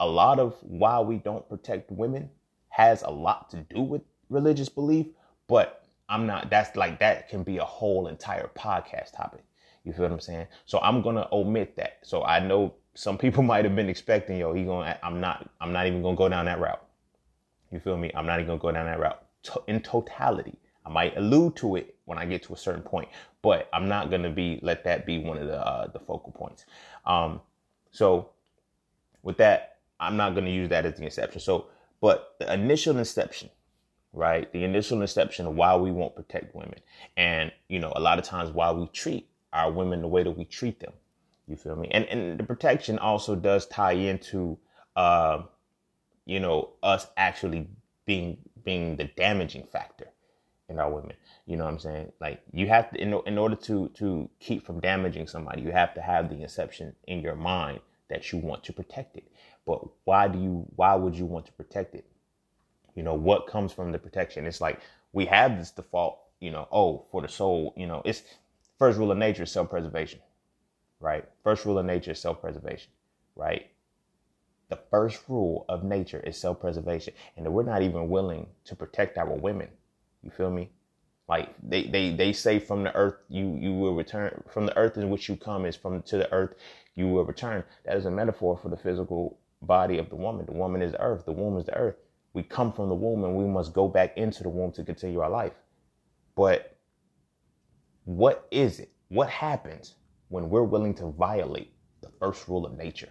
a 0.00 0.06
lot 0.06 0.38
of 0.38 0.54
why 0.60 1.00
we 1.00 1.16
don't 1.16 1.48
protect 1.48 1.90
women 1.90 2.28
has 2.68 3.02
a 3.02 3.10
lot 3.10 3.48
to 3.50 3.56
do 3.74 3.80
with 3.80 4.02
religious 4.28 4.68
belief, 4.68 5.06
but 5.48 5.86
I'm 6.10 6.26
not, 6.26 6.50
that's 6.50 6.76
like, 6.76 6.98
that 7.00 7.30
can 7.30 7.42
be 7.42 7.56
a 7.56 7.64
whole 7.64 8.08
entire 8.08 8.50
podcast 8.54 9.16
topic. 9.16 9.44
You 9.84 9.94
feel 9.94 10.02
what 10.02 10.12
I'm 10.12 10.20
saying? 10.20 10.46
So 10.66 10.78
I'm 10.80 11.02
to 11.16 11.26
omit 11.32 11.74
that. 11.76 12.00
So 12.02 12.22
I 12.22 12.38
know 12.38 12.74
some 12.94 13.16
people 13.16 13.42
might 13.50 13.64
have 13.64 13.74
been 13.74 13.88
expecting, 13.88 14.36
yo, 14.36 14.52
he 14.52 14.64
going 14.64 14.86
to 14.86 15.06
I'm 15.06 15.22
not, 15.22 15.48
I'm 15.58 15.72
not 15.72 15.86
even 15.86 16.02
to 16.16 16.18
go 16.18 16.28
down 16.28 16.44
that 16.44 16.60
route. 16.60 16.82
You 17.70 17.80
feel 17.80 17.96
me? 17.96 18.10
I'm 18.14 18.26
not 18.26 18.40
even 18.40 18.46
gonna 18.48 18.60
go 18.60 18.72
down 18.72 18.86
that 18.86 18.98
route 18.98 19.22
in 19.66 19.80
totality. 19.80 20.58
I 20.84 20.90
might 20.90 21.16
allude 21.16 21.56
to 21.56 21.76
it 21.76 21.96
when 22.06 22.18
I 22.18 22.24
get 22.24 22.42
to 22.44 22.54
a 22.54 22.56
certain 22.56 22.82
point, 22.82 23.08
but 23.42 23.68
I'm 23.72 23.88
not 23.88 24.10
gonna 24.10 24.30
be 24.30 24.58
let 24.62 24.84
that 24.84 25.04
be 25.04 25.18
one 25.18 25.36
of 25.38 25.46
the 25.46 25.58
uh, 25.58 25.88
the 25.88 25.98
focal 25.98 26.32
points. 26.32 26.64
Um, 27.04 27.40
so 27.90 28.30
with 29.22 29.36
that, 29.38 29.78
I'm 30.00 30.16
not 30.16 30.34
gonna 30.34 30.50
use 30.50 30.70
that 30.70 30.86
as 30.86 30.94
the 30.94 31.04
inception. 31.04 31.40
So, 31.40 31.66
but 32.00 32.36
the 32.38 32.52
initial 32.52 32.96
inception, 32.96 33.50
right? 34.12 34.50
The 34.52 34.64
initial 34.64 35.02
inception 35.02 35.46
of 35.46 35.54
why 35.54 35.76
we 35.76 35.90
won't 35.90 36.16
protect 36.16 36.54
women, 36.54 36.78
and 37.16 37.52
you 37.68 37.78
know, 37.80 37.92
a 37.94 38.00
lot 38.00 38.18
of 38.18 38.24
times 38.24 38.50
why 38.50 38.70
we 38.70 38.86
treat 38.88 39.28
our 39.52 39.70
women 39.70 40.00
the 40.00 40.08
way 40.08 40.22
that 40.22 40.30
we 40.30 40.44
treat 40.44 40.80
them. 40.80 40.92
You 41.46 41.56
feel 41.56 41.76
me? 41.76 41.88
And 41.90 42.06
and 42.06 42.40
the 42.40 42.44
protection 42.44 42.98
also 42.98 43.36
does 43.36 43.66
tie 43.66 43.92
into 43.92 44.58
uh, 44.96 45.42
you 46.28 46.38
know, 46.38 46.68
us 46.82 47.08
actually 47.16 47.66
being 48.04 48.36
being 48.62 48.96
the 48.96 49.04
damaging 49.16 49.64
factor 49.64 50.08
in 50.68 50.78
our 50.78 50.90
women. 50.90 51.16
You 51.46 51.56
know 51.56 51.64
what 51.64 51.72
I'm 51.72 51.78
saying? 51.78 52.12
Like 52.20 52.42
you 52.52 52.68
have 52.68 52.90
to 52.90 53.00
in, 53.00 53.14
in 53.26 53.38
order 53.38 53.56
to 53.56 53.88
to 53.94 54.28
keep 54.38 54.64
from 54.64 54.78
damaging 54.78 55.26
somebody, 55.26 55.62
you 55.62 55.72
have 55.72 55.94
to 55.94 56.02
have 56.02 56.28
the 56.28 56.40
inception 56.42 56.94
in 57.06 57.22
your 57.22 57.34
mind 57.34 57.80
that 58.10 58.30
you 58.30 58.38
want 58.38 58.62
to 58.64 58.74
protect 58.74 59.16
it. 59.16 59.26
But 59.66 59.80
why 60.04 60.28
do 60.28 60.38
you 60.38 60.66
why 60.76 60.94
would 60.94 61.16
you 61.16 61.24
want 61.24 61.46
to 61.46 61.52
protect 61.52 61.94
it? 61.94 62.04
You 62.94 63.02
know, 63.02 63.14
what 63.14 63.46
comes 63.46 63.72
from 63.72 63.90
the 63.90 63.98
protection? 63.98 64.46
It's 64.46 64.60
like 64.60 64.80
we 65.12 65.24
have 65.26 65.56
this 65.58 65.70
default, 65.70 66.18
you 66.40 66.50
know, 66.50 66.68
oh, 66.70 67.06
for 67.10 67.22
the 67.22 67.28
soul, 67.28 67.72
you 67.74 67.86
know, 67.86 68.02
it's 68.04 68.22
first 68.78 68.98
rule 68.98 69.10
of 69.10 69.18
nature 69.18 69.44
is 69.44 69.50
self-preservation. 69.50 70.20
Right? 71.00 71.24
First 71.42 71.64
rule 71.64 71.78
of 71.78 71.86
nature 71.86 72.10
is 72.10 72.20
self-preservation, 72.20 72.90
right? 73.34 73.68
The 74.68 74.78
first 74.90 75.22
rule 75.28 75.64
of 75.68 75.82
nature 75.82 76.20
is 76.20 76.36
self-preservation 76.36 77.14
and 77.36 77.52
we're 77.52 77.62
not 77.62 77.82
even 77.82 78.08
willing 78.08 78.46
to 78.64 78.76
protect 78.76 79.16
our 79.16 79.34
women. 79.34 79.68
You 80.22 80.30
feel 80.30 80.50
me? 80.50 80.70
Like 81.28 81.54
they, 81.62 81.84
they 81.84 82.14
they 82.14 82.32
say 82.32 82.58
from 82.58 82.82
the 82.84 82.94
earth 82.94 83.16
you 83.28 83.56
you 83.60 83.72
will 83.74 83.94
return 83.94 84.42
from 84.50 84.66
the 84.66 84.76
earth 84.78 84.96
in 84.96 85.10
which 85.10 85.28
you 85.28 85.36
come 85.36 85.66
is 85.66 85.76
from 85.76 86.02
to 86.02 86.16
the 86.16 86.32
earth 86.32 86.54
you 86.94 87.06
will 87.08 87.24
return. 87.24 87.64
That 87.84 87.96
is 87.96 88.06
a 88.06 88.10
metaphor 88.10 88.58
for 88.58 88.70
the 88.70 88.76
physical 88.76 89.38
body 89.62 89.98
of 89.98 90.08
the 90.08 90.16
woman. 90.16 90.46
The 90.46 90.52
woman 90.52 90.82
is 90.82 90.92
the 90.92 91.00
earth. 91.00 91.24
The 91.24 91.32
womb 91.32 91.58
is 91.58 91.66
the 91.66 91.76
earth. 91.76 91.96
We 92.32 92.42
come 92.42 92.72
from 92.72 92.88
the 92.88 92.94
womb 92.94 93.24
and 93.24 93.36
we 93.36 93.44
must 93.44 93.72
go 93.72 93.88
back 93.88 94.16
into 94.16 94.42
the 94.42 94.48
womb 94.48 94.72
to 94.72 94.84
continue 94.84 95.20
our 95.20 95.30
life. 95.30 95.52
But 96.34 96.76
what 98.04 98.46
is 98.50 98.80
it? 98.80 98.90
What 99.08 99.28
happens 99.28 99.94
when 100.28 100.48
we're 100.48 100.62
willing 100.62 100.94
to 100.94 101.10
violate 101.10 101.72
the 102.00 102.10
first 102.20 102.48
rule 102.48 102.64
of 102.64 102.76
nature 102.76 103.10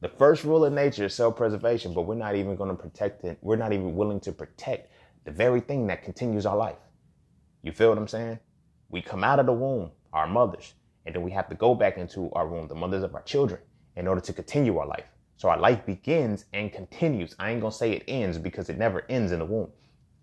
the 0.00 0.08
first 0.08 0.44
rule 0.44 0.64
of 0.64 0.72
nature 0.72 1.04
is 1.04 1.14
self-preservation, 1.14 1.92
but 1.92 2.02
we're 2.02 2.14
not 2.14 2.34
even 2.34 2.56
going 2.56 2.74
to 2.74 2.82
protect 2.82 3.22
it. 3.24 3.36
We're 3.42 3.56
not 3.56 3.74
even 3.74 3.94
willing 3.94 4.20
to 4.20 4.32
protect 4.32 4.90
the 5.24 5.30
very 5.30 5.60
thing 5.60 5.86
that 5.88 6.02
continues 6.02 6.46
our 6.46 6.56
life. 6.56 6.78
You 7.62 7.72
feel 7.72 7.90
what 7.90 7.98
I'm 7.98 8.08
saying? 8.08 8.38
We 8.88 9.02
come 9.02 9.22
out 9.22 9.38
of 9.38 9.44
the 9.44 9.52
womb, 9.52 9.90
our 10.14 10.26
mothers, 10.26 10.72
and 11.04 11.14
then 11.14 11.22
we 11.22 11.30
have 11.32 11.50
to 11.50 11.54
go 11.54 11.74
back 11.74 11.98
into 11.98 12.32
our 12.32 12.48
womb, 12.48 12.66
the 12.66 12.74
mothers 12.74 13.02
of 13.02 13.14
our 13.14 13.22
children, 13.22 13.60
in 13.96 14.08
order 14.08 14.22
to 14.22 14.32
continue 14.32 14.78
our 14.78 14.86
life. 14.86 15.10
So 15.36 15.50
our 15.50 15.58
life 15.58 15.84
begins 15.84 16.46
and 16.54 16.72
continues. 16.72 17.34
I 17.38 17.50
ain't 17.50 17.60
gonna 17.60 17.70
say 17.70 17.92
it 17.92 18.04
ends 18.08 18.38
because 18.38 18.70
it 18.70 18.78
never 18.78 19.04
ends 19.10 19.32
in 19.32 19.38
the 19.38 19.44
womb. 19.44 19.70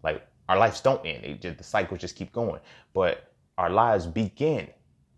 Like 0.03 0.25
our 0.49 0.57
lives 0.57 0.81
don't 0.81 1.05
end. 1.05 1.23
It 1.23 1.41
just, 1.41 1.59
the 1.59 1.63
cycles 1.63 2.01
just 2.01 2.15
keep 2.15 2.31
going. 2.31 2.61
But 2.95 3.31
our 3.59 3.69
lives 3.69 4.07
begin 4.07 4.69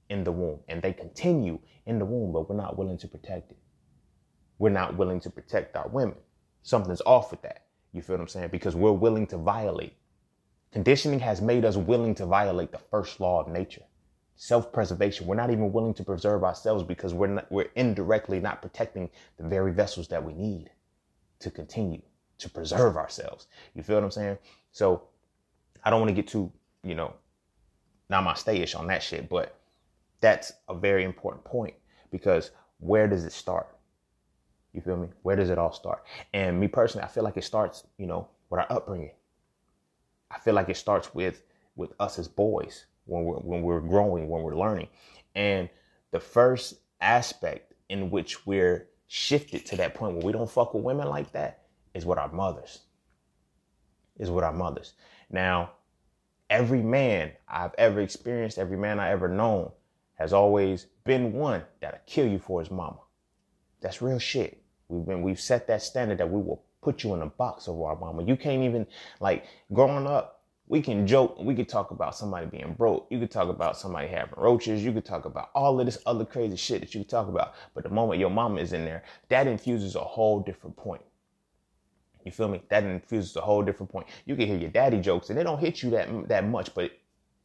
in 0.10 0.26
the 0.26 0.34
womb 0.34 0.60
and 0.68 0.82
they 0.82 0.92
continue 0.92 1.60
in 1.86 1.98
the 1.98 2.06
womb, 2.06 2.34
but 2.34 2.50
we're 2.50 2.58
not 2.58 2.78
willing 2.78 2.98
to 2.98 3.08
protect 3.08 3.52
it 3.52 3.59
we're 4.60 4.70
not 4.70 4.96
willing 4.96 5.20
to 5.22 5.30
protect 5.30 5.76
our 5.76 5.88
women. 5.88 6.16
Something's 6.62 7.02
off 7.06 7.32
with 7.32 7.42
that. 7.42 7.66
You 7.94 8.02
feel 8.02 8.18
what 8.18 8.22
I'm 8.22 8.28
saying? 8.28 8.50
Because 8.50 8.76
we're 8.76 8.92
willing 8.92 9.26
to 9.28 9.38
violate. 9.38 9.94
Conditioning 10.72 11.20
has 11.22 11.42
made 11.42 11.66
us 11.66 11.76
willing 11.76 12.14
to 12.16 12.26
violate 12.26 12.72
the 12.72 12.78
first 12.78 13.20
law 13.20 13.42
of 13.42 13.48
nature. 13.48 13.82
Self-preservation. 14.36 15.26
We're 15.26 15.36
not 15.36 15.50
even 15.50 15.74
willing 15.74 15.96
to 15.96 16.04
preserve 16.04 16.44
ourselves 16.44 16.84
because 16.84 17.14
we're 17.14 17.28
not, 17.28 17.52
we're 17.52 17.72
indirectly 17.76 18.40
not 18.40 18.62
protecting 18.62 19.10
the 19.38 19.48
very 19.48 19.72
vessels 19.72 20.08
that 20.10 20.24
we 20.24 20.34
need 20.34 20.70
to 21.40 21.50
continue 21.50 22.02
to 22.38 22.50
preserve 22.50 22.98
ourselves. 22.98 23.48
You 23.74 23.84
feel 23.84 23.96
what 23.96 24.04
I'm 24.04 24.12
saying? 24.12 24.38
So 24.72 25.04
I 25.84 25.90
don't 25.90 26.00
want 26.00 26.10
to 26.10 26.16
get 26.16 26.28
too, 26.28 26.52
you 26.84 26.96
know, 26.96 27.16
namaste-ish 28.12 28.76
on 28.76 28.88
that 28.88 29.02
shit, 29.02 29.30
but 29.30 29.60
that's 30.22 30.52
a 30.68 30.76
very 30.76 31.04
important 31.04 31.44
point 31.44 31.74
because 32.12 32.52
where 32.80 33.08
does 33.08 33.26
it 33.26 33.32
start? 33.32 33.68
You 34.74 34.82
feel 34.82 34.98
me? 34.98 35.08
Where 35.24 35.36
does 35.36 35.50
it 35.50 35.58
all 35.58 35.72
start? 35.72 36.04
And 36.34 36.60
me 36.60 36.68
personally, 36.68 37.04
I 37.04 37.08
feel 37.08 37.24
like 37.24 37.38
it 37.38 37.44
starts, 37.44 37.86
you 37.98 38.06
know, 38.06 38.28
with 38.50 38.60
our 38.60 38.72
upbringing. 38.72 39.12
I 40.32 40.40
feel 40.40 40.54
like 40.54 40.70
it 40.70 40.78
starts 40.78 41.14
with 41.14 41.44
with 41.76 41.94
us 42.00 42.20
as 42.20 42.28
boys, 42.28 42.86
when 43.06 43.24
we're 43.24 43.38
when 43.38 43.62
we're 43.62 43.80
growing, 43.80 44.30
when 44.30 44.44
we're 44.44 44.58
learning. 44.58 44.88
And 45.36 45.70
the 46.12 46.20
first 46.20 46.76
aspect 47.02 47.74
in 47.90 48.12
which 48.12 48.46
we're 48.46 48.88
shifted 49.08 49.66
to 49.66 49.78
that 49.78 49.96
point 49.96 50.14
where 50.14 50.26
we 50.26 50.32
don't 50.32 50.50
fuck 50.50 50.74
with 50.74 50.84
women 50.84 51.08
like 51.08 51.32
that 51.32 51.64
is 51.94 52.06
with 52.06 52.20
our 52.20 52.32
mothers. 52.32 52.82
Is 54.18 54.30
with 54.30 54.44
our 54.44 54.54
mothers. 54.54 54.94
Now, 55.32 55.72
every 56.50 56.82
man 56.82 57.32
I've 57.48 57.74
ever 57.78 58.02
experienced, 58.02 58.60
every 58.60 58.78
man 58.78 59.00
I 59.00 59.10
ever 59.10 59.28
known, 59.28 59.72
has 60.16 60.34
always 60.34 60.88
been 61.06 61.34
one 61.34 61.64
that'll 61.80 62.02
kill 62.06 62.28
you 62.28 62.38
for 62.38 62.60
his 62.60 62.70
mama. 62.70 63.00
That's 63.82 64.02
real 64.02 64.20
shit. 64.20 64.59
We've 64.90 65.06
been 65.06 65.22
we've 65.22 65.40
set 65.40 65.68
that 65.68 65.82
standard 65.84 66.18
that 66.18 66.30
we 66.30 66.42
will 66.42 66.64
put 66.82 67.04
you 67.04 67.14
in 67.14 67.22
a 67.22 67.28
box 67.28 67.68
of 67.68 67.80
our 67.80 67.96
mama. 67.96 68.24
You 68.24 68.36
can't 68.36 68.64
even 68.64 68.88
like 69.20 69.46
growing 69.72 70.08
up, 70.08 70.42
we 70.68 70.82
can 70.82 71.06
joke, 71.06 71.38
we 71.40 71.56
could 71.56 71.70
talk 71.70 71.92
about 71.92 72.16
somebody 72.16 72.48
being 72.48 72.74
broke. 72.74 73.08
You 73.10 73.20
could 73.20 73.32
talk 73.32 73.50
about 73.50 73.78
somebody 73.78 74.08
having 74.08 74.34
roaches. 74.38 74.84
You 74.84 74.92
could 74.92 75.06
talk 75.06 75.26
about 75.26 75.52
all 75.54 75.80
of 75.80 75.86
this 75.86 76.00
other 76.06 76.26
crazy 76.26 76.56
shit 76.56 76.82
that 76.82 76.94
you 76.94 77.02
could 77.02 77.10
talk 77.10 77.28
about. 77.28 77.54
But 77.74 77.84
the 77.84 77.90
moment 77.90 78.20
your 78.20 78.30
mama 78.30 78.62
is 78.62 78.74
in 78.74 78.86
there, 78.86 79.04
that 79.30 79.48
infuses 79.48 79.96
a 79.96 80.00
whole 80.00 80.40
different 80.40 80.76
point. 80.76 81.02
You 82.26 82.32
feel 82.32 82.48
me? 82.48 82.62
That 82.70 82.84
infuses 82.84 83.36
a 83.36 83.42
whole 83.42 83.64
different 83.64 83.92
point. 83.92 84.08
You 84.26 84.36
can 84.36 84.48
hear 84.48 84.58
your 84.58 84.70
daddy 84.70 85.00
jokes 85.00 85.30
and 85.30 85.40
they 85.40 85.44
don't 85.44 85.60
hit 85.60 85.82
you 85.84 85.90
that 85.92 86.28
that 86.28 86.48
much, 86.48 86.74
but 86.74 86.92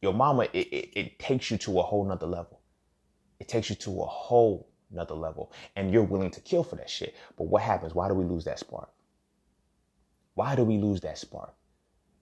your 0.01 0.13
mama, 0.13 0.43
it, 0.53 0.67
it, 0.67 0.89
it 0.95 1.19
takes 1.19 1.49
you 1.49 1.57
to 1.57 1.79
a 1.79 1.83
whole 1.83 2.05
nother 2.05 2.27
level. 2.27 2.59
It 3.39 3.47
takes 3.47 3.69
you 3.69 3.75
to 3.77 4.01
a 4.01 4.05
whole 4.05 4.69
nother 4.95 5.15
level. 5.15 5.51
And 5.75 5.91
you're 5.91 6.03
willing 6.03 6.31
to 6.31 6.41
kill 6.41 6.63
for 6.63 6.75
that 6.77 6.89
shit. 6.89 7.15
But 7.37 7.45
what 7.45 7.61
happens? 7.61 7.93
Why 7.93 8.07
do 8.07 8.13
we 8.13 8.25
lose 8.25 8.45
that 8.45 8.59
spark? 8.59 8.89
Why 10.35 10.55
do 10.55 10.63
we 10.63 10.77
lose 10.77 11.01
that 11.01 11.17
spark? 11.17 11.53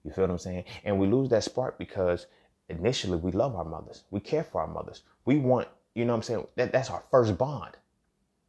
You 0.04 0.12
feel 0.12 0.24
what 0.24 0.30
I'm 0.30 0.38
saying? 0.38 0.64
And 0.84 0.98
we 0.98 1.06
lose 1.06 1.30
that 1.30 1.44
spark 1.44 1.78
because 1.78 2.26
initially 2.68 3.16
we 3.18 3.32
love 3.32 3.56
our 3.56 3.64
mothers. 3.64 4.04
We 4.10 4.20
care 4.20 4.44
for 4.44 4.60
our 4.60 4.66
mothers. 4.66 5.02
We 5.24 5.38
want, 5.38 5.68
you 5.94 6.04
know 6.04 6.12
what 6.12 6.18
I'm 6.18 6.22
saying? 6.22 6.46
That, 6.56 6.72
that's 6.72 6.90
our 6.90 7.02
first 7.10 7.36
bond. 7.38 7.76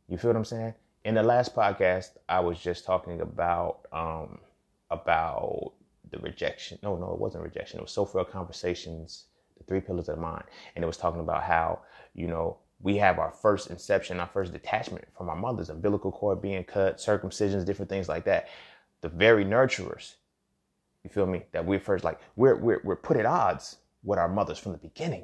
You 0.08 0.18
feel 0.18 0.30
what 0.30 0.38
I'm 0.38 0.46
saying? 0.46 0.74
In 1.04 1.16
the 1.16 1.24
last 1.24 1.56
podcast, 1.56 2.12
I 2.28 2.40
was 2.40 2.60
just 2.60 2.86
talking 2.86 3.22
about 3.22 3.88
um 3.92 4.40
about 4.90 5.74
the 6.12 6.20
rejection. 6.20 6.78
No, 6.84 6.96
no, 6.96 7.14
it 7.14 7.20
wasn't 7.20 7.44
rejection. 7.44 7.80
It 7.80 7.84
was 7.84 7.92
so 7.92 8.06
conversations, 8.06 9.26
the 9.58 9.64
three 9.64 9.82
pillars 9.82 10.10
of 10.10 10.16
the 10.16 10.22
mind. 10.22 10.46
And 10.76 10.84
it 10.84 10.88
was 10.88 10.98
talking 10.98 11.22
about 11.22 11.44
how, 11.44 11.80
you 12.14 12.28
know, 12.28 12.58
we 12.82 12.98
have 12.98 13.20
our 13.20 13.32
first 13.32 13.70
inception, 13.70 14.20
our 14.20 14.28
first 14.28 14.54
detachment 14.54 15.06
from 15.18 15.30
our 15.30 15.36
mothers, 15.36 15.70
umbilical 15.70 16.12
cord 16.12 16.42
being 16.42 16.64
cut, 16.64 16.98
circumcisions, 16.98 17.66
different 17.66 17.90
things 17.90 18.10
like 18.10 18.26
that. 18.26 18.48
The 19.02 19.10
very 19.10 19.46
nurturers 19.46 20.16
you 21.06 21.12
feel 21.12 21.28
me? 21.28 21.44
That 21.52 21.64
we're 21.64 21.80
first 21.80 22.04
like 22.04 22.20
we're 22.36 22.56
we're 22.56 22.82
we're 22.84 22.96
put 22.96 23.16
at 23.16 23.28
odds 23.28 23.78
with 24.04 24.18
our 24.18 24.28
mothers 24.28 24.58
from 24.58 24.72
the 24.72 24.80
beginning, 24.80 25.24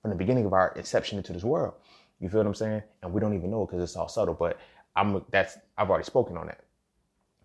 from 0.00 0.10
the 0.10 0.16
beginning 0.16 0.46
of 0.46 0.54
our 0.54 0.72
inception 0.76 1.18
into 1.18 1.34
this 1.34 1.44
world. 1.44 1.74
You 2.20 2.30
feel 2.30 2.40
what 2.40 2.46
I'm 2.46 2.54
saying? 2.54 2.82
And 3.02 3.12
we 3.12 3.20
don't 3.20 3.34
even 3.34 3.50
know 3.50 3.62
it 3.62 3.66
because 3.66 3.82
it's 3.82 3.96
all 3.96 4.08
subtle. 4.08 4.32
But 4.32 4.58
I'm 4.96 5.22
that's 5.30 5.58
I've 5.76 5.90
already 5.90 6.06
spoken 6.06 6.38
on 6.38 6.46
that. 6.46 6.62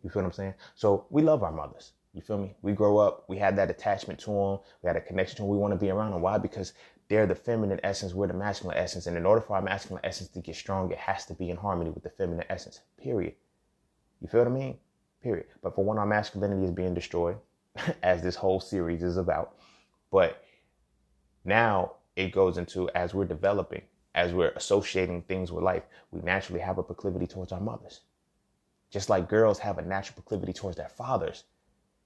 You 0.04 0.10
feel 0.10 0.22
what 0.22 0.28
I'm 0.30 0.34
saying? 0.34 0.54
So 0.74 1.06
we 1.10 1.22
love 1.22 1.44
our 1.44 1.52
mothers. 1.52 1.92
You 2.16 2.22
feel 2.22 2.38
me? 2.38 2.56
We 2.62 2.72
grow 2.72 2.98
up, 2.98 3.26
we 3.28 3.38
had 3.38 3.58
that 3.58 3.70
attachment 3.70 4.20
to 4.22 4.32
them, 4.32 4.60
we 4.82 4.88
had 4.88 4.96
a 4.96 5.02
connection 5.02 5.36
to 5.36 5.42
them. 5.42 5.50
We 5.50 5.58
want 5.58 5.74
to 5.74 5.80
be 5.80 5.90
around 5.90 6.12
them. 6.12 6.22
Why? 6.22 6.38
Because 6.38 6.72
they're 7.10 7.28
the 7.28 7.36
feminine 7.36 7.82
essence, 7.84 8.14
we're 8.14 8.28
the 8.28 8.34
masculine 8.34 8.78
essence. 8.78 9.06
And 9.06 9.18
in 9.18 9.26
order 9.26 9.42
for 9.42 9.58
our 9.58 9.62
masculine 9.62 10.04
essence 10.06 10.30
to 10.30 10.40
get 10.40 10.56
strong, 10.56 10.92
it 10.92 10.98
has 10.98 11.26
to 11.26 11.34
be 11.34 11.50
in 11.50 11.58
harmony 11.58 11.90
with 11.90 12.04
the 12.04 12.10
feminine 12.10 12.46
essence. 12.50 12.80
Period. 12.98 13.36
You 14.22 14.30
feel 14.30 14.40
what 14.40 14.48
I 14.48 14.52
mean? 14.52 14.78
Period. 15.22 15.48
But 15.62 15.76
for 15.76 15.84
when 15.84 15.98
our 15.98 16.06
masculinity 16.06 16.64
is 16.64 16.72
being 16.72 16.94
destroyed, 16.94 17.38
as 18.04 18.22
this 18.22 18.36
whole 18.36 18.62
series 18.62 19.04
is 19.04 19.18
about. 19.18 19.58
But 20.10 20.42
now 21.44 21.96
it 22.16 22.32
goes 22.32 22.58
into 22.58 22.90
as 22.92 23.14
we're 23.14 23.26
developing, 23.26 23.82
as 24.14 24.32
we're 24.32 24.54
associating 24.56 25.22
things 25.24 25.52
with 25.52 25.66
life, 25.66 25.84
we 26.12 26.22
naturally 26.22 26.62
have 26.62 26.78
a 26.78 26.84
proclivity 26.84 27.28
towards 27.28 27.52
our 27.52 27.60
mothers. 27.60 28.02
Just 28.90 29.10
like 29.10 29.28
girls 29.28 29.60
have 29.60 29.78
a 29.78 29.82
natural 29.82 30.16
proclivity 30.16 30.54
towards 30.54 30.78
their 30.78 30.88
fathers. 30.88 31.44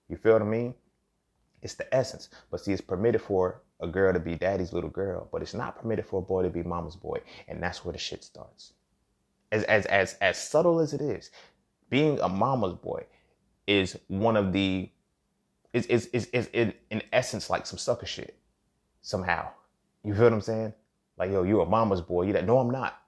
You 0.10 0.18
feel 0.18 0.34
what 0.34 0.42
I 0.42 0.46
mean? 0.46 0.74
It's 1.62 1.75
the 1.75 1.94
essence. 1.94 2.30
But 2.51 2.62
see, 2.62 2.74
it's 2.74 2.82
permitted 2.82 3.22
for 3.22 3.62
a 3.80 3.88
girl 3.88 4.12
to 4.12 4.20
be 4.20 4.36
daddy's 4.36 4.74
little 4.74 4.89
girl, 4.89 5.30
but 5.32 5.42
it's 5.42 5.54
not 5.54 5.80
permitted 5.80 6.06
for 6.06 6.20
a 6.20 6.22
boy 6.22 6.44
to 6.44 6.50
be 6.50 6.63
mama's 6.63 6.96
boy. 6.96 7.20
And 7.48 7.62
that's 7.62 7.86
where 7.86 7.94
the 7.94 8.00
shit 8.00 8.24
starts. 8.24 8.74
As 9.51 9.63
as 9.63 9.86
as 9.86 10.16
as 10.22 10.38
subtle 10.38 10.80
as 10.80 10.94
it 10.94 11.01
is, 11.01 11.32
being 11.89 12.20
a 12.20 12.30
mama's 12.30 12.74
boy 12.74 13.06
is 13.68 13.98
one 14.08 14.36
of 14.36 14.51
the 14.54 14.89
is 15.74 15.86
is 15.88 16.08
is 16.08 16.28
is 16.28 16.50
in, 16.54 16.74
essence 17.12 17.50
like 17.50 17.66
some 17.66 17.80
sucker 17.80 18.06
shit 18.06 18.38
somehow. 19.01 19.48
You 20.04 20.13
feel 20.13 20.25
what 20.25 20.34
I'm 20.34 20.42
saying? 20.42 20.74
Like 21.18 21.32
yo, 21.32 21.44
you 21.44 21.62
a 21.62 21.66
mama's 21.66 22.01
boy. 22.01 22.24
You 22.24 22.34
that? 22.34 22.46
No, 22.46 22.60
I'm 22.60 22.70
not. 22.70 23.01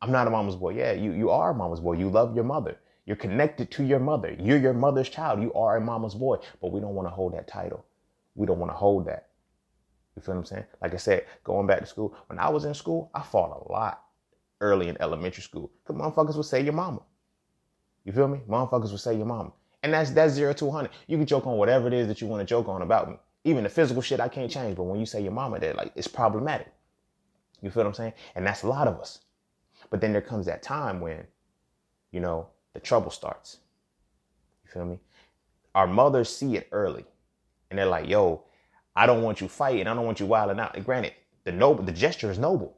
I'm 0.00 0.12
not 0.12 0.26
a 0.26 0.30
mama's 0.30 0.56
boy. 0.56 0.70
Yeah, 0.70 0.92
you 0.92 1.12
you 1.12 1.30
are 1.30 1.50
a 1.50 1.54
mama's 1.54 1.80
boy. 1.80 1.94
You 1.94 2.10
love 2.10 2.34
your 2.34 2.44
mother. 2.44 2.78
You're 3.08 3.16
connected 3.16 3.70
to 3.70 3.84
your 3.84 4.00
mother. 4.00 4.36
You're 4.38 4.58
your 4.58 4.74
mother's 4.74 5.08
child. 5.08 5.40
You 5.40 5.50
are 5.54 5.78
a 5.78 5.80
mama's 5.80 6.14
boy. 6.14 6.36
But 6.60 6.72
we 6.72 6.78
don't 6.78 6.94
want 6.94 7.08
to 7.08 7.10
hold 7.10 7.32
that 7.32 7.48
title. 7.48 7.86
We 8.34 8.44
don't 8.44 8.58
want 8.58 8.70
to 8.70 8.76
hold 8.76 9.06
that. 9.06 9.28
You 10.14 10.20
feel 10.20 10.34
what 10.34 10.40
I'm 10.40 10.44
saying? 10.44 10.64
Like 10.82 10.92
I 10.92 10.98
said, 10.98 11.24
going 11.42 11.66
back 11.66 11.80
to 11.80 11.86
school. 11.86 12.14
When 12.26 12.38
I 12.38 12.50
was 12.50 12.66
in 12.66 12.74
school, 12.74 13.10
I 13.14 13.22
fought 13.22 13.66
a 13.66 13.72
lot 13.72 14.04
early 14.60 14.88
in 14.88 15.00
elementary 15.00 15.42
school. 15.42 15.70
Cause 15.86 15.96
motherfuckers 15.96 16.36
would 16.36 16.44
say 16.44 16.60
your 16.60 16.74
mama. 16.74 17.00
You 18.04 18.12
feel 18.12 18.28
me? 18.28 18.40
Motherfuckers 18.46 18.90
would 18.90 19.00
say 19.00 19.16
your 19.16 19.24
mama. 19.24 19.52
And 19.82 19.94
that's 19.94 20.10
that's 20.10 20.34
zero 20.34 20.52
to 20.52 20.66
100. 20.66 20.90
You 21.06 21.16
can 21.16 21.24
joke 21.24 21.46
on 21.46 21.56
whatever 21.56 21.86
it 21.86 21.94
is 21.94 22.08
that 22.08 22.20
you 22.20 22.26
want 22.26 22.42
to 22.42 22.44
joke 22.46 22.68
on 22.68 22.82
about 22.82 23.08
me. 23.08 23.16
Even 23.44 23.64
the 23.64 23.70
physical 23.70 24.02
shit 24.02 24.20
I 24.20 24.28
can't 24.28 24.50
change. 24.50 24.76
But 24.76 24.82
when 24.82 25.00
you 25.00 25.06
say 25.06 25.22
your 25.22 25.32
mama, 25.32 25.58
that 25.60 25.76
like 25.76 25.92
it's 25.94 26.08
problematic. 26.08 26.70
You 27.62 27.70
feel 27.70 27.84
what 27.84 27.88
I'm 27.88 27.94
saying? 27.94 28.12
And 28.34 28.46
that's 28.46 28.64
a 28.64 28.68
lot 28.68 28.86
of 28.86 29.00
us. 29.00 29.20
But 29.88 30.02
then 30.02 30.12
there 30.12 30.20
comes 30.20 30.44
that 30.44 30.62
time 30.62 31.00
when, 31.00 31.26
you 32.12 32.20
know, 32.20 32.48
the 32.78 32.86
trouble 32.86 33.10
starts. 33.10 33.58
You 34.64 34.70
feel 34.70 34.84
me? 34.84 35.00
Our 35.74 35.88
mothers 35.88 36.28
see 36.28 36.56
it 36.56 36.68
early. 36.70 37.04
And 37.70 37.78
they're 37.78 37.86
like, 37.86 38.08
yo, 38.08 38.44
I 38.94 39.04
don't 39.04 39.22
want 39.22 39.40
you 39.40 39.48
fighting. 39.48 39.88
I 39.88 39.94
don't 39.94 40.04
want 40.04 40.20
you 40.20 40.26
wilding 40.26 40.60
out. 40.60 40.76
And 40.76 40.84
granted, 40.84 41.14
the 41.42 41.50
noble, 41.50 41.82
the 41.82 41.90
gesture 41.90 42.30
is 42.30 42.38
noble. 42.38 42.76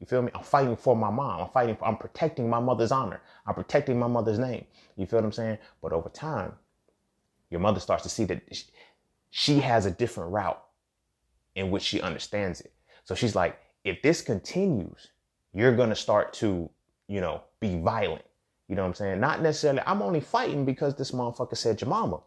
You 0.00 0.06
feel 0.06 0.22
me? 0.22 0.30
I'm 0.34 0.42
fighting 0.42 0.76
for 0.76 0.96
my 0.96 1.10
mom. 1.10 1.42
I'm 1.42 1.50
fighting 1.50 1.76
for, 1.76 1.86
I'm 1.86 1.98
protecting 1.98 2.48
my 2.48 2.58
mother's 2.58 2.90
honor. 2.90 3.20
I'm 3.46 3.54
protecting 3.54 3.98
my 3.98 4.06
mother's 4.06 4.38
name. 4.38 4.64
You 4.96 5.04
feel 5.04 5.18
what 5.18 5.26
I'm 5.26 5.32
saying? 5.32 5.58
But 5.82 5.92
over 5.92 6.08
time, 6.08 6.54
your 7.50 7.60
mother 7.60 7.80
starts 7.80 8.02
to 8.04 8.08
see 8.08 8.24
that 8.24 8.42
she 9.28 9.58
has 9.60 9.84
a 9.84 9.90
different 9.90 10.32
route 10.32 10.62
in 11.54 11.70
which 11.70 11.82
she 11.82 12.00
understands 12.00 12.62
it. 12.62 12.72
So 13.04 13.14
she's 13.14 13.36
like, 13.36 13.58
if 13.84 14.00
this 14.00 14.22
continues, 14.22 15.08
you're 15.52 15.76
to 15.76 15.94
start 15.94 16.32
to, 16.34 16.70
you 17.08 17.20
know, 17.20 17.42
be 17.60 17.78
violent. 17.78 18.24
You 18.68 18.76
know 18.76 18.82
what 18.82 18.88
I'm 18.88 18.94
saying? 18.94 19.20
Not 19.20 19.42
necessarily, 19.42 19.82
I'm 19.86 20.02
only 20.02 20.20
fighting 20.20 20.64
because 20.64 20.94
this 20.94 21.10
motherfucker 21.10 21.56
said 21.56 21.80
your 21.80 21.90
mama. 21.90 22.20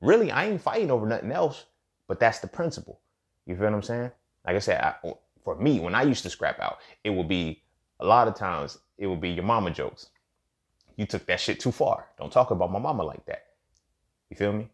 Really, 0.00 0.30
I 0.30 0.46
ain't 0.46 0.60
fighting 0.60 0.90
over 0.90 1.06
nothing 1.06 1.32
else, 1.32 1.64
but 2.06 2.20
that's 2.20 2.38
the 2.38 2.46
principle. 2.46 3.00
You 3.46 3.56
feel 3.56 3.64
what 3.64 3.74
I'm 3.74 3.82
saying? 3.82 4.10
Like 4.46 4.56
I 4.56 4.60
said, 4.60 4.80
I, 4.80 4.94
for 5.42 5.56
me, 5.56 5.80
when 5.80 5.94
I 5.94 6.02
used 6.02 6.22
to 6.22 6.30
scrap 6.30 6.60
out, 6.60 6.78
it 7.02 7.10
would 7.10 7.28
be 7.28 7.62
a 8.00 8.06
lot 8.06 8.28
of 8.28 8.34
times 8.34 8.78
it 8.96 9.06
would 9.06 9.20
be 9.20 9.30
your 9.30 9.44
mama 9.44 9.70
jokes. 9.70 10.10
You 10.96 11.06
took 11.06 11.26
that 11.26 11.40
shit 11.40 11.60
too 11.60 11.72
far. 11.72 12.06
Don't 12.18 12.32
talk 12.32 12.50
about 12.50 12.72
my 12.72 12.78
mama 12.78 13.02
like 13.02 13.24
that. 13.26 13.46
You 14.30 14.36
feel 14.36 14.52
me? 14.52 14.68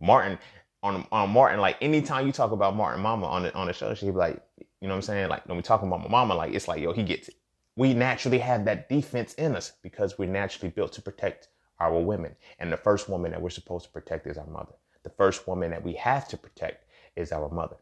Martin 0.00 0.38
on 0.82 1.06
on 1.10 1.30
Martin, 1.30 1.60
like 1.60 1.76
anytime 1.80 2.26
you 2.26 2.32
talk 2.32 2.52
about 2.52 2.76
Martin 2.76 3.02
Mama 3.02 3.26
on 3.26 3.42
the 3.44 3.54
on 3.54 3.66
the 3.66 3.72
show, 3.72 3.94
she'd 3.94 4.06
be 4.06 4.12
like, 4.12 4.40
you 4.80 4.88
know 4.88 4.90
what 4.90 4.96
I'm 4.96 5.02
saying? 5.02 5.28
Like 5.28 5.46
when 5.48 5.56
we 5.56 5.62
talking 5.62 5.88
about 5.88 6.02
my 6.02 6.08
mama, 6.08 6.34
like 6.34 6.52
it's 6.52 6.68
like, 6.68 6.80
yo, 6.80 6.92
he 6.92 7.02
gets 7.02 7.28
it. 7.28 7.34
We 7.76 7.94
naturally 7.94 8.38
have 8.38 8.64
that 8.66 8.88
defense 8.88 9.34
in 9.34 9.56
us 9.56 9.72
because 9.82 10.18
we're 10.18 10.28
naturally 10.28 10.70
built 10.70 10.92
to 10.92 11.02
protect 11.02 11.48
our 11.80 12.00
women. 12.00 12.36
And 12.58 12.72
the 12.72 12.76
first 12.76 13.08
woman 13.08 13.32
that 13.32 13.42
we're 13.42 13.50
supposed 13.50 13.86
to 13.86 13.90
protect 13.90 14.26
is 14.26 14.38
our 14.38 14.46
mother. 14.46 14.74
The 15.02 15.10
first 15.10 15.46
woman 15.48 15.70
that 15.70 15.82
we 15.82 15.94
have 15.94 16.28
to 16.28 16.36
protect 16.36 16.86
is 17.16 17.32
our 17.32 17.48
mother. 17.48 17.76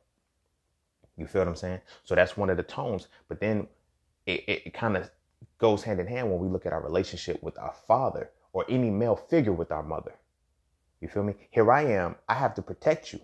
You 1.16 1.26
feel 1.26 1.42
what 1.42 1.48
I'm 1.48 1.56
saying? 1.56 1.80
So 2.04 2.14
that's 2.14 2.36
one 2.36 2.50
of 2.50 2.56
the 2.56 2.62
tones. 2.62 3.08
But 3.28 3.40
then 3.40 3.68
it, 4.26 4.44
it, 4.48 4.62
it 4.66 4.74
kind 4.74 4.96
of 4.96 5.10
goes 5.58 5.82
hand 5.82 6.00
in 6.00 6.06
hand 6.06 6.30
when 6.30 6.40
we 6.40 6.48
look 6.48 6.66
at 6.66 6.72
our 6.72 6.82
relationship 6.82 7.42
with 7.42 7.58
our 7.58 7.74
father 7.86 8.30
or 8.52 8.64
any 8.68 8.90
male 8.90 9.16
figure 9.16 9.52
with 9.52 9.70
our 9.70 9.82
mother. 9.82 10.14
You 11.00 11.08
feel 11.08 11.24
me? 11.24 11.34
Here 11.50 11.70
I 11.70 11.82
am. 11.82 12.16
I 12.28 12.34
have 12.34 12.54
to 12.54 12.62
protect 12.62 13.12
you. 13.12 13.20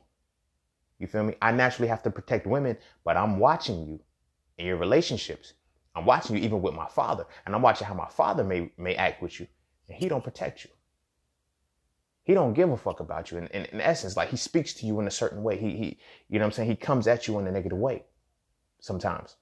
You 0.99 1.07
feel 1.07 1.23
me? 1.23 1.37
I 1.41 1.53
naturally 1.53 1.89
have 1.89 2.03
to 2.03 2.11
protect 2.11 2.47
women, 2.47 2.77
but 3.05 3.17
I'm 3.17 3.39
watching 3.39 3.87
you 3.87 4.01
in 4.59 4.67
your 4.67 4.77
relationships. 4.77 5.55
I'm 5.95 6.05
watching 6.05 6.37
you 6.37 6.43
even 6.43 6.63
with 6.63 6.75
my 6.75 6.89
father, 6.89 7.27
and 7.45 7.55
I'm 7.55 7.63
watching 7.63 7.87
how 7.87 7.95
my 7.95 8.09
father 8.09 8.45
may 8.45 8.71
may 8.77 8.95
act 8.95 9.23
with 9.23 9.41
you, 9.41 9.47
and 9.89 9.97
he 9.97 10.09
don't 10.09 10.25
protect 10.25 10.65
you. 10.65 10.71
He 12.29 12.35
don't 12.35 12.53
give 12.53 12.71
a 12.71 12.77
fuck 12.77 13.01
about 13.01 13.31
you. 13.31 13.39
In, 13.39 13.47
in, 13.47 13.65
in 13.67 13.81
essence, 13.81 14.15
like 14.15 14.29
he 14.29 14.37
speaks 14.37 14.75
to 14.75 14.87
you 14.87 15.01
in 15.01 15.07
a 15.07 15.11
certain 15.11 15.43
way. 15.43 15.57
He, 15.57 15.71
he, 15.71 15.99
you 16.29 16.39
know 16.39 16.45
what 16.45 16.49
I'm 16.49 16.53
saying? 16.53 16.69
He 16.69 16.77
comes 16.77 17.07
at 17.09 17.27
you 17.27 17.39
in 17.39 17.47
a 17.47 17.51
negative 17.51 17.79
way 17.79 18.05
sometimes. 18.81 19.37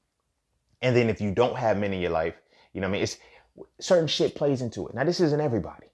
And 0.83 0.95
then 0.95 1.09
if 1.09 1.21
you 1.21 1.33
don't 1.33 1.57
have 1.57 1.79
men 1.79 1.93
in 1.93 2.01
your 2.01 2.13
life, 2.13 2.35
you 2.73 2.81
know 2.81 2.87
what 2.87 2.91
I 2.91 2.93
mean? 2.93 3.03
It's 3.03 3.19
certain 3.81 4.07
shit 4.07 4.37
plays 4.37 4.63
into 4.63 4.87
it. 4.87 4.95
Now, 4.95 5.03
this 5.03 5.21
isn't 5.21 5.41
everybody. 5.41 5.89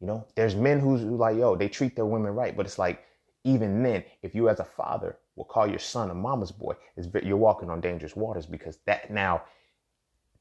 You 0.00 0.06
know, 0.06 0.26
there's 0.36 0.54
men 0.54 0.78
who's 0.78 1.00
who 1.00 1.16
like, 1.16 1.36
yo, 1.36 1.56
they 1.56 1.68
treat 1.68 1.96
their 1.96 2.06
women 2.06 2.32
right. 2.32 2.56
But 2.56 2.66
it's 2.66 2.78
like, 2.78 3.02
even 3.44 3.82
then, 3.82 4.04
if 4.22 4.34
you 4.34 4.48
as 4.48 4.60
a 4.60 4.64
father 4.64 5.18
will 5.34 5.46
call 5.46 5.66
your 5.66 5.78
son 5.78 6.10
a 6.10 6.14
mama's 6.14 6.52
boy, 6.52 6.74
you're 7.24 7.36
walking 7.36 7.70
on 7.70 7.80
dangerous 7.80 8.14
waters 8.14 8.46
because 8.46 8.78
that 8.86 9.10
now 9.10 9.42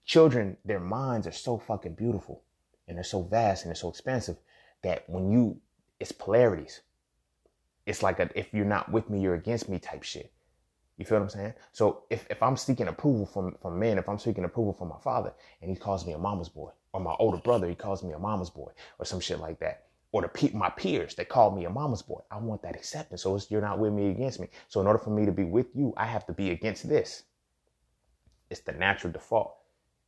children, 0.05 0.57
their 0.63 0.79
minds 0.79 1.27
are 1.27 1.31
so 1.31 1.57
fucking 1.57 1.95
beautiful 1.95 2.43
and 2.88 2.97
they're 2.97 3.03
so 3.03 3.24
vast 3.24 3.63
and 3.63 3.69
they're 3.69 3.75
so 3.75 3.89
expansive 3.89 4.38
that 4.83 5.03
when 5.09 5.31
you, 5.31 5.59
it's 6.00 6.12
polarities. 6.12 6.81
It's 7.85 8.03
like 8.03 8.19
a, 8.19 8.29
if 8.35 8.53
you're 8.53 8.65
not 8.65 8.91
with 8.91 9.09
me, 9.09 9.19
you're 9.19 9.35
against 9.35 9.69
me 9.69 9.79
type 9.79 10.03
shit. 10.03 10.31
You 10.97 11.05
feel 11.05 11.17
what 11.17 11.25
I'm 11.25 11.29
saying? 11.29 11.53
So 11.74 12.03
if, 12.09 12.25
if 12.29 12.41
I'm 12.41 12.55
seeking 12.55 12.88
approval 12.88 13.25
from, 13.25 13.55
from 13.62 13.77
men, 13.79 13.97
if 13.97 14.07
I'm 14.07 14.19
seeking 14.19 14.45
approval 14.45 14.74
from 14.74 14.89
my 14.89 15.00
father 15.03 15.33
and 15.62 15.69
he 15.69 15.75
calls 15.75 16.05
me 16.05 16.13
a 16.13 16.17
mama's 16.17 16.50
boy, 16.50 16.71
or 16.93 17.01
my 17.01 17.15
older 17.19 17.38
brother, 17.38 17.67
he 17.67 17.75
calls 17.75 18.03
me 18.03 18.13
a 18.13 18.19
mama's 18.19 18.50
boy, 18.50 18.71
or 18.97 19.05
some 19.05 19.19
shit 19.19 19.39
like 19.39 19.59
that, 19.59 19.88
or 20.13 20.21
the 20.21 20.29
pe- 20.29 20.53
my 20.53 20.69
peers, 20.69 21.13
they 21.13 21.25
call 21.25 21.51
me 21.51 21.65
a 21.65 21.69
mama's 21.69 22.01
boy. 22.01 22.21
I 22.31 22.38
want 22.38 22.62
that 22.62 22.75
acceptance. 22.75 23.24
So 23.24 23.38
you're 23.50 23.59
not 23.59 23.79
with 23.79 23.91
me 23.91 24.09
against 24.12 24.39
me. 24.39 24.47
So 24.69 24.79
in 24.79 24.88
order 24.88 25.00
for 25.00 25.09
me 25.09 25.25
to 25.25 25.31
be 25.33 25.43
with 25.43 25.75
you, 25.75 25.93
I 25.97 26.05
have 26.05 26.25
to 26.27 26.33
be 26.33 26.51
against 26.51 26.88
this. 26.88 27.24
It's 28.50 28.62
the 28.62 28.71
natural 28.71 29.12
default. 29.12 29.55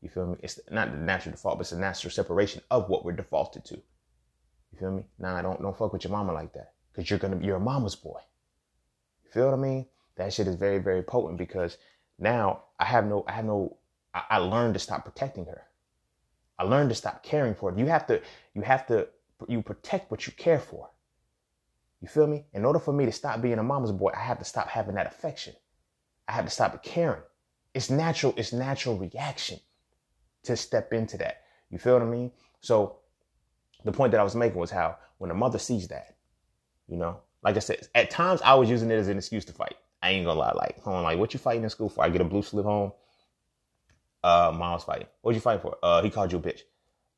You 0.01 0.09
feel 0.09 0.27
me? 0.27 0.37
It's 0.43 0.59
not 0.69 0.91
the 0.91 0.97
natural 0.97 1.31
default, 1.31 1.57
but 1.57 1.61
it's 1.61 1.71
a 1.71 1.79
natural 1.79 2.11
separation 2.11 2.61
of 2.69 2.89
what 2.89 3.03
we're 3.03 3.13
defaulted 3.13 3.65
to. 3.65 3.75
You 3.75 4.79
feel 4.79 4.91
me? 4.91 5.03
Nah, 5.17 5.41
don't 5.41 5.61
don't 5.61 5.77
fuck 5.77 5.93
with 5.93 6.03
your 6.03 6.11
mama 6.11 6.33
like 6.33 6.53
that, 6.53 6.73
cause 6.95 7.09
you're 7.09 7.19
gonna 7.19 7.39
you're 7.41 7.57
a 7.57 7.59
mama's 7.59 7.95
boy. 7.95 8.19
You 9.25 9.31
feel 9.31 9.45
what 9.45 9.55
I 9.55 9.61
mean? 9.61 9.85
That 10.15 10.33
shit 10.33 10.47
is 10.47 10.55
very 10.55 10.77
very 10.77 11.01
potent 11.01 11.37
because 11.37 11.77
now 12.19 12.63
I 12.79 12.85
have 12.85 13.05
no 13.05 13.23
I 13.27 13.31
have 13.31 13.45
no 13.45 13.77
I, 14.13 14.23
I 14.29 14.37
learned 14.37 14.75
to 14.75 14.79
stop 14.79 15.03
protecting 15.03 15.45
her. 15.45 15.63
I 16.59 16.63
learned 16.63 16.89
to 16.89 16.95
stop 16.95 17.23
caring 17.23 17.55
for 17.55 17.71
her. 17.71 17.79
You 17.79 17.87
have 17.87 18.05
to 18.07 18.21
you 18.53 18.61
have 18.61 18.85
to 18.87 19.07
you 19.47 19.61
protect 19.63 20.11
what 20.11 20.27
you 20.27 20.33
care 20.33 20.59
for. 20.59 20.89
You 22.01 22.07
feel 22.07 22.27
me? 22.27 22.45
In 22.53 22.65
order 22.65 22.79
for 22.79 22.93
me 22.93 23.05
to 23.05 23.11
stop 23.11 23.41
being 23.41 23.57
a 23.57 23.63
mama's 23.63 23.91
boy, 23.91 24.11
I 24.15 24.19
have 24.19 24.37
to 24.39 24.45
stop 24.45 24.67
having 24.67 24.95
that 24.95 25.07
affection. 25.07 25.55
I 26.27 26.33
have 26.33 26.45
to 26.45 26.51
stop 26.51 26.83
caring. 26.83 27.21
It's 27.73 27.89
natural, 27.89 28.33
it's 28.37 28.53
natural 28.53 28.97
reaction 28.97 29.59
to 30.47 30.57
step 30.57 30.93
into 30.93 31.17
that. 31.17 31.43
You 31.69 31.77
feel 31.77 31.93
what 31.93 32.01
I 32.03 32.05
mean? 32.05 32.31
So 32.61 32.97
the 33.85 33.91
point 33.91 34.11
that 34.11 34.19
I 34.19 34.23
was 34.23 34.35
making 34.35 34.59
was 34.59 34.71
how 34.71 34.97
when 35.17 35.31
a 35.31 35.33
mother 35.33 35.59
sees 35.59 35.87
that, 35.89 36.15
you 36.87 36.97
know, 36.97 37.19
like 37.43 37.55
I 37.55 37.59
said, 37.59 37.87
at 37.95 38.09
times 38.09 38.41
I 38.43 38.55
was 38.55 38.69
using 38.69 38.89
it 38.91 38.95
as 38.95 39.07
an 39.07 39.17
excuse 39.17 39.45
to 39.45 39.53
fight. 39.53 39.75
I 40.01 40.11
ain't 40.11 40.25
gonna 40.25 40.39
lie, 40.39 40.53
like, 40.53 40.79
hold 40.81 40.97
on, 40.97 41.03
like, 41.03 41.17
what 41.17 41.33
you 41.33 41.39
fighting 41.39 41.63
in 41.63 41.69
school 41.69 41.89
for? 41.89 42.03
I 42.03 42.09
get 42.09 42.21
a 42.21 42.25
blue 42.25 42.41
slip 42.41 42.65
home. 42.65 42.91
Uh, 44.23 44.53
mom's 44.55 44.83
fighting. 44.83 45.07
What 45.21 45.35
you 45.35 45.41
fighting 45.41 45.61
for? 45.61 45.77
Uh, 45.81 46.01
he 46.01 46.09
called 46.09 46.31
you 46.31 46.37
a 46.37 46.41
bitch. 46.41 46.61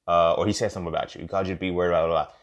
Uh, 0.08 0.34
or 0.34 0.48
he 0.48 0.54
said 0.54 0.72
something 0.72 0.88
about 0.88 1.14
you. 1.14 1.22
He 1.22 1.28
called 1.28 1.48
you 1.48 1.54
to 1.54 1.60
be 1.60 1.72
worried, 1.72 1.92
blah, 1.92 2.08
blah, 2.08 2.26
blah. 2.26 2.34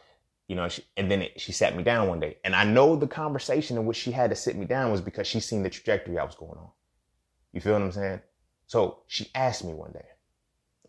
You 0.49 0.57
know, 0.57 0.69
she, 0.69 0.85
and 0.97 1.11
then 1.11 1.23
it, 1.23 1.41
she 1.41 1.53
sat 1.53 1.77
me 1.77 1.83
down 1.83 2.09
one 2.09 2.21
day. 2.21 2.37
And 2.45 2.55
I 2.55 2.65
know 2.65 2.95
the 2.97 3.09
conversation 3.09 3.77
in 3.77 3.87
which 3.87 3.97
she 3.97 4.13
had 4.13 4.31
to 4.31 4.37
sit 4.37 4.57
me 4.57 4.67
down 4.67 4.93
was 4.93 5.01
because 5.01 5.27
she 5.27 5.41
seen 5.41 5.63
the 5.63 5.71
trajectory 5.71 6.19
I 6.19 6.25
was 6.25 6.37
going 6.37 6.59
on. 6.59 6.71
You 7.53 7.61
feel 7.61 7.73
what 7.73 7.83
I'm 7.83 7.93
saying? 7.93 8.21
So 8.67 8.99
she 9.07 9.31
asked 9.35 9.65
me 9.65 9.75
one 9.75 9.93
day, 9.93 10.05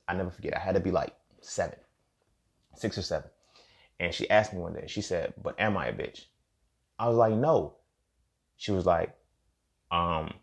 I 0.07 0.13
never 0.13 0.29
forget. 0.29 0.55
I 0.55 0.59
had 0.59 0.75
to 0.75 0.81
be 0.81 0.91
like 0.91 1.13
seven, 1.41 1.77
six 2.75 2.97
or 2.97 3.01
seven. 3.01 3.29
And 3.99 4.13
she 4.13 4.29
asked 4.29 4.53
me 4.53 4.59
one 4.59 4.73
day, 4.73 4.85
she 4.87 5.01
said, 5.01 5.33
But 5.41 5.59
am 5.59 5.77
I 5.77 5.87
a 5.87 5.93
bitch? 5.93 6.25
I 6.99 7.07
was 7.07 7.17
like, 7.17 7.33
No. 7.33 7.75
She 8.57 8.71
was 8.71 8.85
like, 8.85 9.15
um, 9.91 10.33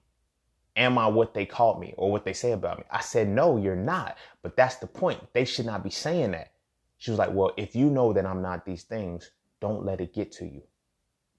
am 0.76 0.98
I 0.98 1.06
what 1.08 1.34
they 1.34 1.46
called 1.46 1.80
me 1.80 1.94
or 1.96 2.12
what 2.12 2.24
they 2.24 2.32
say 2.32 2.52
about 2.52 2.78
me? 2.78 2.84
I 2.90 3.00
said, 3.00 3.28
No, 3.28 3.56
you're 3.56 3.76
not. 3.76 4.16
But 4.42 4.56
that's 4.56 4.76
the 4.76 4.86
point. 4.86 5.20
They 5.32 5.44
should 5.44 5.66
not 5.66 5.84
be 5.84 5.90
saying 5.90 6.32
that. 6.32 6.52
She 6.98 7.10
was 7.10 7.18
like, 7.18 7.32
Well, 7.32 7.52
if 7.56 7.74
you 7.76 7.90
know 7.90 8.12
that 8.12 8.26
I'm 8.26 8.42
not 8.42 8.64
these 8.64 8.84
things, 8.84 9.30
don't 9.60 9.84
let 9.84 10.00
it 10.00 10.14
get 10.14 10.32
to 10.32 10.46
you. 10.46 10.62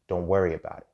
Don't 0.07 0.27
worry 0.27 0.53
about 0.53 0.79
it. 0.79 0.87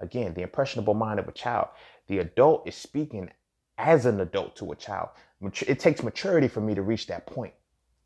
Again, 0.00 0.34
the 0.34 0.42
impressionable 0.42 0.94
mind 0.94 1.18
of 1.18 1.28
a 1.28 1.32
child. 1.32 1.68
The 2.06 2.18
adult 2.18 2.68
is 2.68 2.74
speaking 2.74 3.30
as 3.78 4.06
an 4.06 4.20
adult 4.20 4.56
to 4.56 4.72
a 4.72 4.76
child. 4.76 5.10
It 5.66 5.78
takes 5.78 6.02
maturity 6.02 6.48
for 6.48 6.60
me 6.60 6.74
to 6.74 6.82
reach 6.82 7.06
that 7.08 7.26
point 7.26 7.54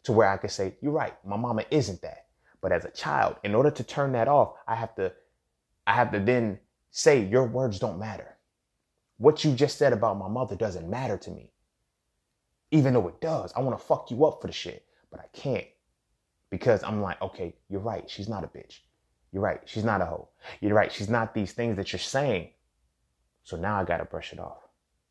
to 0.04 0.12
where 0.12 0.28
I 0.28 0.36
can 0.36 0.50
say, 0.50 0.74
You're 0.80 0.92
right, 0.92 1.14
my 1.24 1.36
mama 1.36 1.64
isn't 1.70 2.02
that. 2.02 2.26
But 2.60 2.72
as 2.72 2.84
a 2.84 2.90
child, 2.90 3.36
in 3.44 3.54
order 3.54 3.70
to 3.70 3.84
turn 3.84 4.12
that 4.12 4.28
off, 4.28 4.54
I 4.66 4.74
have 4.74 4.94
to 4.96 5.12
I 5.86 5.94
have 5.94 6.12
to 6.12 6.20
then 6.20 6.58
say 6.90 7.24
your 7.24 7.44
words 7.46 7.78
don't 7.78 7.98
matter. 7.98 8.36
What 9.18 9.44
you 9.44 9.54
just 9.54 9.78
said 9.78 9.92
about 9.92 10.18
my 10.18 10.28
mother 10.28 10.56
doesn't 10.56 10.88
matter 10.88 11.16
to 11.18 11.30
me. 11.30 11.50
Even 12.70 12.94
though 12.94 13.08
it 13.08 13.20
does. 13.20 13.52
I 13.54 13.60
want 13.60 13.78
to 13.78 13.84
fuck 13.84 14.10
you 14.10 14.24
up 14.24 14.40
for 14.40 14.46
the 14.46 14.52
shit, 14.52 14.84
but 15.10 15.20
I 15.20 15.26
can't. 15.32 15.66
Because 16.50 16.82
I'm 16.82 17.02
like, 17.02 17.20
okay, 17.22 17.54
you're 17.68 17.80
right. 17.80 18.08
She's 18.08 18.28
not 18.28 18.44
a 18.44 18.48
bitch. 18.48 18.80
You're 19.32 19.42
right. 19.42 19.60
She's 19.66 19.84
not 19.84 20.00
a 20.00 20.06
hoe. 20.06 20.28
You're 20.60 20.74
right. 20.74 20.92
She's 20.92 21.08
not 21.08 21.34
these 21.34 21.52
things 21.52 21.76
that 21.76 21.92
you're 21.92 22.00
saying. 22.00 22.50
So 23.44 23.56
now 23.56 23.80
I 23.80 23.84
got 23.84 23.98
to 23.98 24.04
brush 24.04 24.32
it 24.32 24.38
off. 24.40 24.62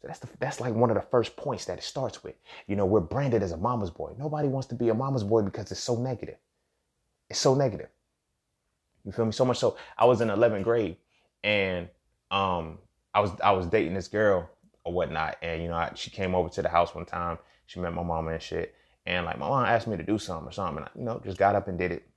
So 0.02 0.08
that's 0.08 0.20
the, 0.20 0.28
that's 0.40 0.62
like 0.62 0.74
one 0.74 0.90
of 0.90 0.96
the 0.96 1.02
first 1.02 1.36
points 1.36 1.66
that 1.66 1.78
it 1.78 1.84
starts 1.84 2.24
with. 2.24 2.36
You 2.68 2.76
know, 2.76 2.86
we're 2.86 3.02
branded 3.02 3.44
as 3.44 3.52
a 3.52 3.58
mama's 3.58 3.90
boy. 3.90 4.14
Nobody 4.18 4.48
wants 4.48 4.68
to 4.70 4.76
be 4.76 4.90
a 4.90 4.94
mama's 4.94 5.24
boy 5.24 5.42
because 5.42 5.72
it's 5.72 5.82
so 5.82 5.96
negative. 5.96 6.38
It's 7.30 7.40
so 7.40 7.54
negative. 7.54 7.90
You 9.06 9.12
feel 9.12 9.26
me? 9.26 9.32
So 9.32 9.46
much 9.46 9.58
so 9.58 9.78
I 9.98 10.06
was 10.06 10.22
in 10.22 10.30
11th 10.30 10.64
grade 10.64 10.98
and 11.44 11.88
um 12.32 12.78
I 13.14 13.22
was 13.22 13.32
I 13.44 13.52
was 13.52 13.66
dating 13.66 13.94
this 13.94 14.08
girl 14.08 14.50
or 14.84 14.94
whatnot, 14.94 15.38
and 15.42 15.62
you 15.62 15.68
know 15.68 15.76
I, 15.76 15.92
she 15.96 16.10
came 16.10 16.36
over 16.36 16.50
to 16.50 16.62
the 16.62 16.70
house 16.70 16.94
one 16.94 17.06
time. 17.06 17.38
She 17.66 17.80
met 17.80 17.94
my 17.94 18.04
mama 18.04 18.32
and 18.32 18.42
shit, 18.42 18.76
and 19.06 19.26
like 19.26 19.38
my 19.38 19.48
mom 19.48 19.66
asked 19.66 19.88
me 19.88 19.98
to 19.98 20.04
do 20.04 20.18
something 20.18 20.48
or 20.48 20.52
something, 20.52 20.78
and 20.78 20.86
I, 20.86 20.90
you 20.98 21.06
know 21.06 21.22
just 21.24 21.38
got 21.38 21.56
up 21.56 21.68
and 21.68 21.78
did 21.78 21.92
it. 21.92 22.08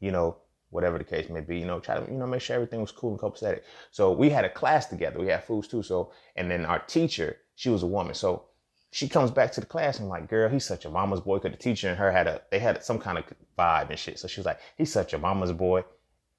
You 0.00 0.10
know, 0.10 0.36
whatever 0.70 0.98
the 0.98 1.04
case 1.04 1.28
may 1.28 1.40
be, 1.40 1.58
you 1.58 1.66
know, 1.66 1.80
try 1.80 1.98
to, 1.98 2.10
you 2.10 2.16
know, 2.16 2.26
make 2.26 2.40
sure 2.40 2.54
everything 2.54 2.80
was 2.80 2.92
cool 2.92 3.10
and 3.10 3.20
copacetic. 3.20 3.62
So 3.90 4.12
we 4.12 4.30
had 4.30 4.44
a 4.44 4.48
class 4.48 4.86
together. 4.86 5.18
We 5.18 5.26
had 5.26 5.44
foods 5.44 5.68
too. 5.68 5.82
So, 5.82 6.12
and 6.36 6.50
then 6.50 6.64
our 6.64 6.78
teacher, 6.78 7.38
she 7.56 7.68
was 7.68 7.82
a 7.82 7.86
woman. 7.86 8.14
So 8.14 8.44
she 8.92 9.08
comes 9.08 9.30
back 9.30 9.52
to 9.52 9.60
the 9.60 9.66
class 9.66 9.98
and 9.98 10.06
I'm 10.06 10.10
like, 10.10 10.28
girl, 10.28 10.48
he's 10.48 10.64
such 10.64 10.84
a 10.84 10.90
mama's 10.90 11.20
boy. 11.20 11.38
Cause 11.38 11.50
the 11.50 11.56
teacher 11.56 11.88
and 11.88 11.98
her 11.98 12.10
had 12.10 12.26
a, 12.26 12.42
they 12.50 12.58
had 12.58 12.82
some 12.84 12.98
kind 12.98 13.18
of 13.18 13.24
vibe 13.58 13.90
and 13.90 13.98
shit. 13.98 14.18
So 14.18 14.28
she 14.28 14.40
was 14.40 14.46
like, 14.46 14.60
he's 14.78 14.92
such 14.92 15.12
a 15.12 15.18
mama's 15.18 15.52
boy. 15.52 15.84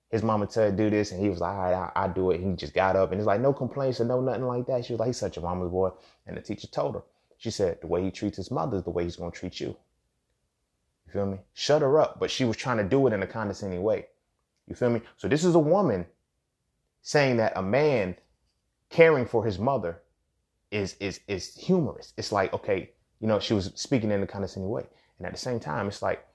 His 0.10 0.24
mama 0.24 0.48
told 0.48 0.76
do 0.76 0.90
this 0.90 1.12
and 1.12 1.22
he 1.22 1.30
was 1.30 1.40
like, 1.40 1.54
all 1.54 1.62
right, 1.62 1.92
I, 1.96 2.04
I 2.04 2.08
do 2.08 2.32
it. 2.32 2.42
And 2.42 2.52
he 2.52 2.56
just 2.58 2.74
got 2.74 2.98
up 2.98 3.12
and 3.12 3.20
he's 3.20 3.28
like, 3.28 3.40
no 3.40 3.54
complaints 3.54 4.02
or 4.02 4.06
no 4.06 4.20
nothing 4.20 4.46
like 4.46 4.66
that. 4.68 4.86
She 4.86 4.94
was 4.94 5.00
like, 5.00 5.08
he's 5.08 5.18
such 5.18 5.38
a 5.38 5.42
mama's 5.42 5.72
boy. 5.72 5.92
And 6.26 6.36
the 6.36 6.42
teacher 6.42 6.68
told 6.68 6.96
her, 6.96 7.04
she 7.38 7.50
said, 7.50 7.80
the 7.82 7.88
way 7.88 8.04
he 8.04 8.12
treats 8.12 8.38
his 8.38 8.52
mother 8.52 8.78
is 8.78 8.84
the 8.84 8.92
way 8.92 9.04
he's 9.04 9.16
to 9.32 9.32
treat 9.32 9.60
you. 9.60 9.76
You 11.08 11.14
feel 11.14 11.26
me? 11.26 11.40
Shut 11.54 11.82
her 11.82 12.00
up. 12.00 12.20
But 12.20 12.32
she 12.32 12.46
was 12.46 12.58
trying 12.58 12.78
to 12.78 12.84
do 12.84 13.08
it 13.08 13.14
in 13.14 13.24
a 13.24 13.28
condescending 13.28 13.82
way. 13.82 14.08
You 14.68 14.76
feel 14.76 14.90
me? 14.90 15.02
So 15.18 15.28
this 15.28 15.44
is 15.44 15.56
a 15.56 15.60
woman 15.60 16.06
saying 17.02 17.38
that 17.38 17.54
a 17.56 17.62
man 17.62 18.16
caring 18.90 19.26
for 19.26 19.44
his 19.44 19.60
mother 19.60 20.02
is 20.72 20.96
is 21.00 21.20
is 21.28 21.56
humorous. 21.56 22.14
It's 22.18 22.32
like, 22.32 22.54
okay, 22.54 22.92
you 23.20 23.28
know, 23.28 23.40
she 23.40 23.54
was 23.54 23.72
speaking 23.76 24.12
in 24.12 24.24
a 24.24 24.28
condescending 24.28 24.70
way. 24.70 24.86
And 25.18 25.28
at 25.28 25.34
the 25.34 25.40
same 25.40 25.60
time, 25.60 25.88
it's 25.88 26.02
like, 26.02 26.26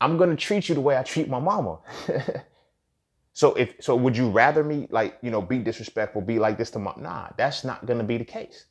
I'm 0.00 0.16
gonna 0.16 0.36
treat 0.36 0.68
you 0.68 0.74
the 0.74 0.80
way 0.80 0.96
I 0.96 1.02
treat 1.02 1.28
my 1.28 1.38
mama. 1.38 1.78
so 3.32 3.54
if 3.54 3.74
so 3.80 3.96
would 3.96 4.16
you 4.16 4.30
rather 4.30 4.62
me 4.62 4.86
like, 4.90 5.18
you 5.22 5.30
know, 5.30 5.40
be 5.42 5.58
disrespectful, 5.58 6.22
be 6.22 6.38
like 6.38 6.58
this 6.58 6.70
to 6.72 6.78
mom? 6.78 7.02
Nah, 7.02 7.28
that's 7.36 7.64
not 7.64 7.86
gonna 7.86 8.04
be 8.04 8.18
the 8.18 8.24
case. 8.24 8.66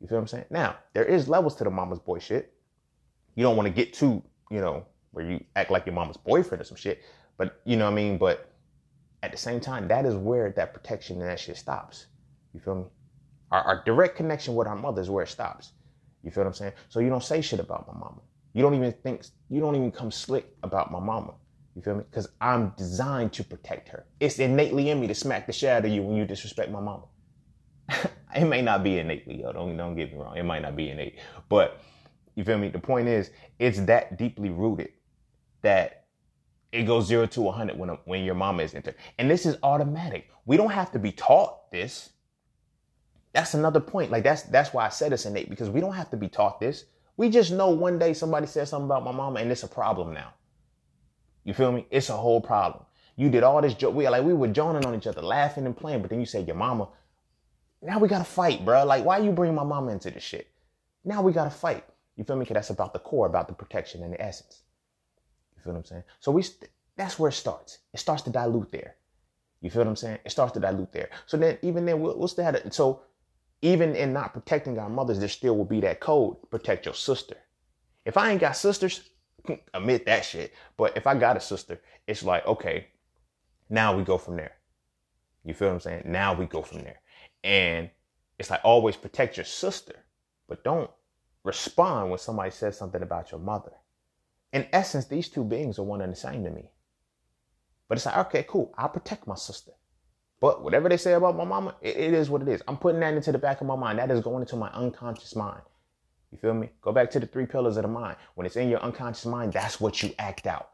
You 0.00 0.06
feel 0.06 0.18
what 0.18 0.22
I'm 0.22 0.28
saying? 0.28 0.44
Now, 0.50 0.76
there 0.94 1.04
is 1.04 1.28
levels 1.28 1.56
to 1.56 1.64
the 1.64 1.70
mama's 1.70 1.98
boy 1.98 2.20
shit. 2.20 2.52
You 3.34 3.42
don't 3.42 3.56
want 3.56 3.66
to 3.66 3.72
get 3.72 3.92
too, 3.92 4.22
you 4.50 4.60
know, 4.60 4.86
where 5.10 5.28
you 5.28 5.44
act 5.56 5.70
like 5.70 5.86
your 5.86 5.94
mama's 5.94 6.16
boyfriend 6.16 6.60
or 6.60 6.64
some 6.64 6.76
shit. 6.76 7.02
But 7.38 7.60
you 7.64 7.76
know 7.76 7.86
what 7.86 7.92
I 7.92 7.96
mean? 7.96 8.18
But 8.18 8.52
at 9.22 9.32
the 9.32 9.38
same 9.38 9.60
time, 9.60 9.88
that 9.88 10.04
is 10.04 10.14
where 10.14 10.50
that 10.52 10.74
protection 10.74 11.20
and 11.20 11.30
that 11.30 11.40
shit 11.40 11.56
stops. 11.56 12.06
You 12.52 12.60
feel 12.60 12.74
me? 12.74 12.84
Our, 13.50 13.62
our 13.62 13.84
direct 13.84 14.16
connection 14.16 14.54
with 14.54 14.66
our 14.66 14.76
mother 14.76 15.00
is 15.00 15.08
where 15.08 15.24
it 15.24 15.28
stops. 15.28 15.72
You 16.22 16.30
feel 16.30 16.42
what 16.44 16.48
I'm 16.48 16.54
saying? 16.54 16.72
So 16.88 17.00
you 17.00 17.08
don't 17.08 17.24
say 17.24 17.40
shit 17.40 17.60
about 17.60 17.86
my 17.86 17.94
mama. 17.94 18.20
You 18.52 18.62
don't 18.62 18.74
even 18.74 18.92
think, 18.92 19.24
you 19.48 19.60
don't 19.60 19.76
even 19.76 19.90
come 19.92 20.10
slick 20.10 20.46
about 20.62 20.90
my 20.92 21.00
mama. 21.00 21.34
You 21.74 21.82
feel 21.82 21.94
me? 21.94 22.04
Because 22.10 22.28
I'm 22.40 22.74
designed 22.76 23.32
to 23.34 23.44
protect 23.44 23.88
her. 23.90 24.04
It's 24.18 24.38
innately 24.40 24.90
in 24.90 25.00
me 25.00 25.06
to 25.06 25.14
smack 25.14 25.46
the 25.46 25.52
shit 25.52 25.70
out 25.70 25.84
of 25.84 25.90
you 25.92 26.02
when 26.02 26.16
you 26.16 26.24
disrespect 26.24 26.70
my 26.72 26.80
mama. 26.80 27.04
it 28.36 28.44
may 28.44 28.62
not 28.62 28.82
be 28.82 28.98
innately, 28.98 29.40
yo. 29.40 29.52
Don't 29.52 29.76
don't 29.76 29.94
get 29.94 30.12
me 30.12 30.18
wrong. 30.18 30.36
It 30.36 30.42
might 30.42 30.62
not 30.62 30.76
be 30.76 30.90
innate, 30.90 31.18
but 31.48 31.80
you 32.34 32.44
feel 32.44 32.58
me? 32.58 32.68
The 32.68 32.78
point 32.78 33.08
is, 33.08 33.30
it's 33.58 33.80
that 33.82 34.18
deeply 34.18 34.50
rooted 34.50 34.90
that 35.62 35.97
it 36.72 36.82
goes 36.84 37.06
zero 37.06 37.26
to 37.26 37.40
100 37.40 37.78
when, 37.78 37.90
when 38.04 38.24
your 38.24 38.34
mama 38.34 38.62
is 38.62 38.74
entered. 38.74 38.94
And 39.18 39.30
this 39.30 39.46
is 39.46 39.56
automatic. 39.62 40.30
We 40.44 40.56
don't 40.56 40.70
have 40.70 40.92
to 40.92 40.98
be 40.98 41.12
taught 41.12 41.70
this. 41.70 42.10
That's 43.32 43.54
another 43.54 43.80
point. 43.80 44.10
Like 44.10 44.24
that's 44.24 44.42
that's 44.42 44.72
why 44.72 44.86
I 44.86 44.88
said 44.88 45.12
it's 45.12 45.26
innate 45.26 45.50
because 45.50 45.70
we 45.70 45.80
don't 45.80 45.94
have 45.94 46.10
to 46.10 46.16
be 46.16 46.28
taught 46.28 46.60
this. 46.60 46.84
We 47.16 47.30
just 47.30 47.52
know 47.52 47.70
one 47.70 47.98
day 47.98 48.12
somebody 48.12 48.46
said 48.46 48.68
something 48.68 48.86
about 48.86 49.04
my 49.04 49.12
mama 49.12 49.40
and 49.40 49.50
it's 49.50 49.62
a 49.62 49.68
problem 49.68 50.12
now. 50.12 50.32
You 51.44 51.54
feel 51.54 51.72
me? 51.72 51.86
It's 51.90 52.10
a 52.10 52.16
whole 52.16 52.40
problem. 52.40 52.84
You 53.16 53.30
did 53.30 53.42
all 53.42 53.60
this 53.60 53.74
joke. 53.74 53.94
We 53.94 54.08
like 54.08 54.24
we 54.24 54.34
were 54.34 54.48
joning 54.48 54.84
on 54.84 54.94
each 54.94 55.06
other, 55.06 55.22
laughing 55.22 55.66
and 55.66 55.76
playing, 55.76 56.00
but 56.00 56.10
then 56.10 56.20
you 56.20 56.26
said 56.26 56.46
your 56.46 56.56
mama. 56.56 56.88
Now 57.82 57.98
we 57.98 58.08
gotta 58.08 58.24
fight, 58.24 58.64
bro. 58.64 58.84
Like 58.84 59.04
why 59.04 59.18
you 59.18 59.32
bring 59.32 59.54
my 59.54 59.64
mama 59.64 59.92
into 59.92 60.10
this 60.10 60.22
shit? 60.22 60.48
Now 61.04 61.22
we 61.22 61.32
gotta 61.32 61.50
fight. 61.50 61.84
You 62.16 62.24
feel 62.24 62.36
me? 62.36 62.44
Cause 62.44 62.54
that's 62.54 62.70
about 62.70 62.92
the 62.92 62.98
core, 62.98 63.26
about 63.26 63.48
the 63.48 63.54
protection 63.54 64.02
and 64.02 64.12
the 64.12 64.20
essence. 64.20 64.62
Feel 65.68 65.74
what 65.74 65.80
I'm 65.80 65.84
saying? 65.84 66.04
So 66.20 66.32
we 66.32 66.40
st- 66.40 66.70
that's 66.96 67.18
where 67.18 67.28
it 67.28 67.34
starts. 67.34 67.80
It 67.92 68.00
starts 68.00 68.22
to 68.22 68.30
dilute 68.30 68.72
there. 68.72 68.96
You 69.60 69.68
feel 69.68 69.80
what 69.80 69.88
I'm 69.88 69.96
saying? 69.96 70.18
It 70.24 70.30
starts 70.30 70.52
to 70.52 70.60
dilute 70.60 70.92
there. 70.92 71.10
So 71.26 71.36
then, 71.36 71.58
even 71.60 71.84
then, 71.84 72.00
we'll, 72.00 72.18
we'll 72.18 72.28
still 72.28 72.46
have 72.46 72.54
it. 72.54 72.72
So 72.72 73.02
even 73.60 73.94
in 73.94 74.14
not 74.14 74.32
protecting 74.32 74.78
our 74.78 74.88
mothers, 74.88 75.18
there 75.18 75.28
still 75.28 75.58
will 75.58 75.66
be 75.66 75.82
that 75.82 76.00
code 76.00 76.36
protect 76.50 76.86
your 76.86 76.94
sister. 76.94 77.36
If 78.06 78.16
I 78.16 78.30
ain't 78.30 78.40
got 78.40 78.56
sisters, 78.56 79.10
admit 79.74 80.06
that 80.06 80.24
shit. 80.24 80.54
But 80.78 80.96
if 80.96 81.06
I 81.06 81.14
got 81.16 81.36
a 81.36 81.40
sister, 81.40 81.78
it's 82.06 82.22
like, 82.22 82.46
okay, 82.46 82.86
now 83.68 83.94
we 83.94 84.04
go 84.04 84.16
from 84.16 84.36
there. 84.36 84.52
You 85.44 85.52
feel 85.52 85.68
what 85.68 85.74
I'm 85.74 85.80
saying? 85.80 86.04
Now 86.06 86.32
we 86.32 86.46
go 86.46 86.62
from 86.62 86.78
there. 86.78 87.00
And 87.44 87.90
it's 88.38 88.48
like 88.48 88.62
always 88.64 88.96
protect 88.96 89.36
your 89.36 89.44
sister, 89.44 89.96
but 90.48 90.64
don't 90.64 90.90
respond 91.44 92.08
when 92.08 92.18
somebody 92.18 92.52
says 92.52 92.78
something 92.78 93.02
about 93.02 93.32
your 93.32 93.40
mother. 93.40 93.72
In 94.52 94.66
essence, 94.72 95.06
these 95.06 95.28
two 95.28 95.44
beings 95.44 95.78
are 95.78 95.82
one 95.82 96.00
and 96.00 96.12
the 96.12 96.16
same 96.16 96.44
to 96.44 96.50
me. 96.50 96.70
But 97.88 97.98
it's 97.98 98.06
like, 98.06 98.16
okay, 98.18 98.44
cool. 98.48 98.74
I'll 98.76 98.88
protect 98.88 99.26
my 99.26 99.34
sister. 99.34 99.72
But 100.40 100.62
whatever 100.62 100.88
they 100.88 100.96
say 100.96 101.14
about 101.14 101.36
my 101.36 101.44
mama, 101.44 101.74
it, 101.80 101.96
it 101.96 102.14
is 102.14 102.30
what 102.30 102.42
it 102.42 102.48
is. 102.48 102.62
I'm 102.68 102.76
putting 102.76 103.00
that 103.00 103.14
into 103.14 103.32
the 103.32 103.38
back 103.38 103.60
of 103.60 103.66
my 103.66 103.76
mind. 103.76 103.98
That 103.98 104.10
is 104.10 104.20
going 104.20 104.42
into 104.42 104.56
my 104.56 104.68
unconscious 104.70 105.34
mind. 105.34 105.62
You 106.30 106.38
feel 106.38 106.54
me? 106.54 106.70
Go 106.82 106.92
back 106.92 107.10
to 107.12 107.20
the 107.20 107.26
three 107.26 107.46
pillars 107.46 107.76
of 107.76 107.82
the 107.82 107.88
mind. 107.88 108.16
When 108.34 108.46
it's 108.46 108.56
in 108.56 108.68
your 108.68 108.80
unconscious 108.80 109.26
mind, 109.26 109.52
that's 109.52 109.80
what 109.80 110.02
you 110.02 110.12
act 110.18 110.46
out. 110.46 110.70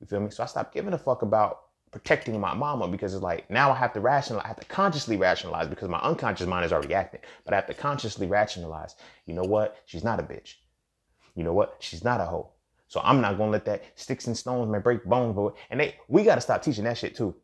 You 0.00 0.06
feel 0.06 0.20
me? 0.20 0.30
So 0.30 0.42
I 0.42 0.46
stopped 0.46 0.74
giving 0.74 0.92
a 0.92 0.98
fuck 0.98 1.22
about 1.22 1.62
protecting 1.90 2.38
my 2.38 2.54
mama 2.54 2.86
because 2.86 3.14
it's 3.14 3.22
like 3.22 3.50
now 3.50 3.70
I 3.70 3.74
have 3.74 3.94
to 3.94 4.00
rationalize, 4.00 4.44
I 4.44 4.48
have 4.48 4.60
to 4.60 4.66
consciously 4.66 5.16
rationalize 5.16 5.68
because 5.68 5.88
my 5.88 5.98
unconscious 6.00 6.46
mind 6.46 6.66
is 6.66 6.72
already 6.72 6.94
acting. 6.94 7.20
But 7.44 7.54
I 7.54 7.56
have 7.56 7.66
to 7.68 7.74
consciously 7.74 8.26
rationalize, 8.26 8.94
you 9.26 9.34
know 9.34 9.42
what? 9.42 9.76
She's 9.86 10.04
not 10.04 10.20
a 10.20 10.22
bitch. 10.22 10.54
You 11.34 11.44
know 11.44 11.54
what? 11.54 11.76
She's 11.80 12.04
not 12.04 12.20
a 12.20 12.24
hoe. 12.24 12.50
So 12.88 13.00
I'm 13.04 13.20
not 13.20 13.36
gonna 13.36 13.50
let 13.50 13.66
that 13.66 13.82
sticks 13.94 14.26
and 14.26 14.36
stones 14.36 14.70
may 14.70 14.78
break 14.78 15.04
bones, 15.04 15.36
but 15.36 15.54
and 15.70 15.78
they 15.78 15.96
we 16.08 16.24
gotta 16.24 16.40
stop 16.40 16.62
teaching 16.62 16.84
that 16.84 16.98
shit 16.98 17.14
too. 17.14 17.34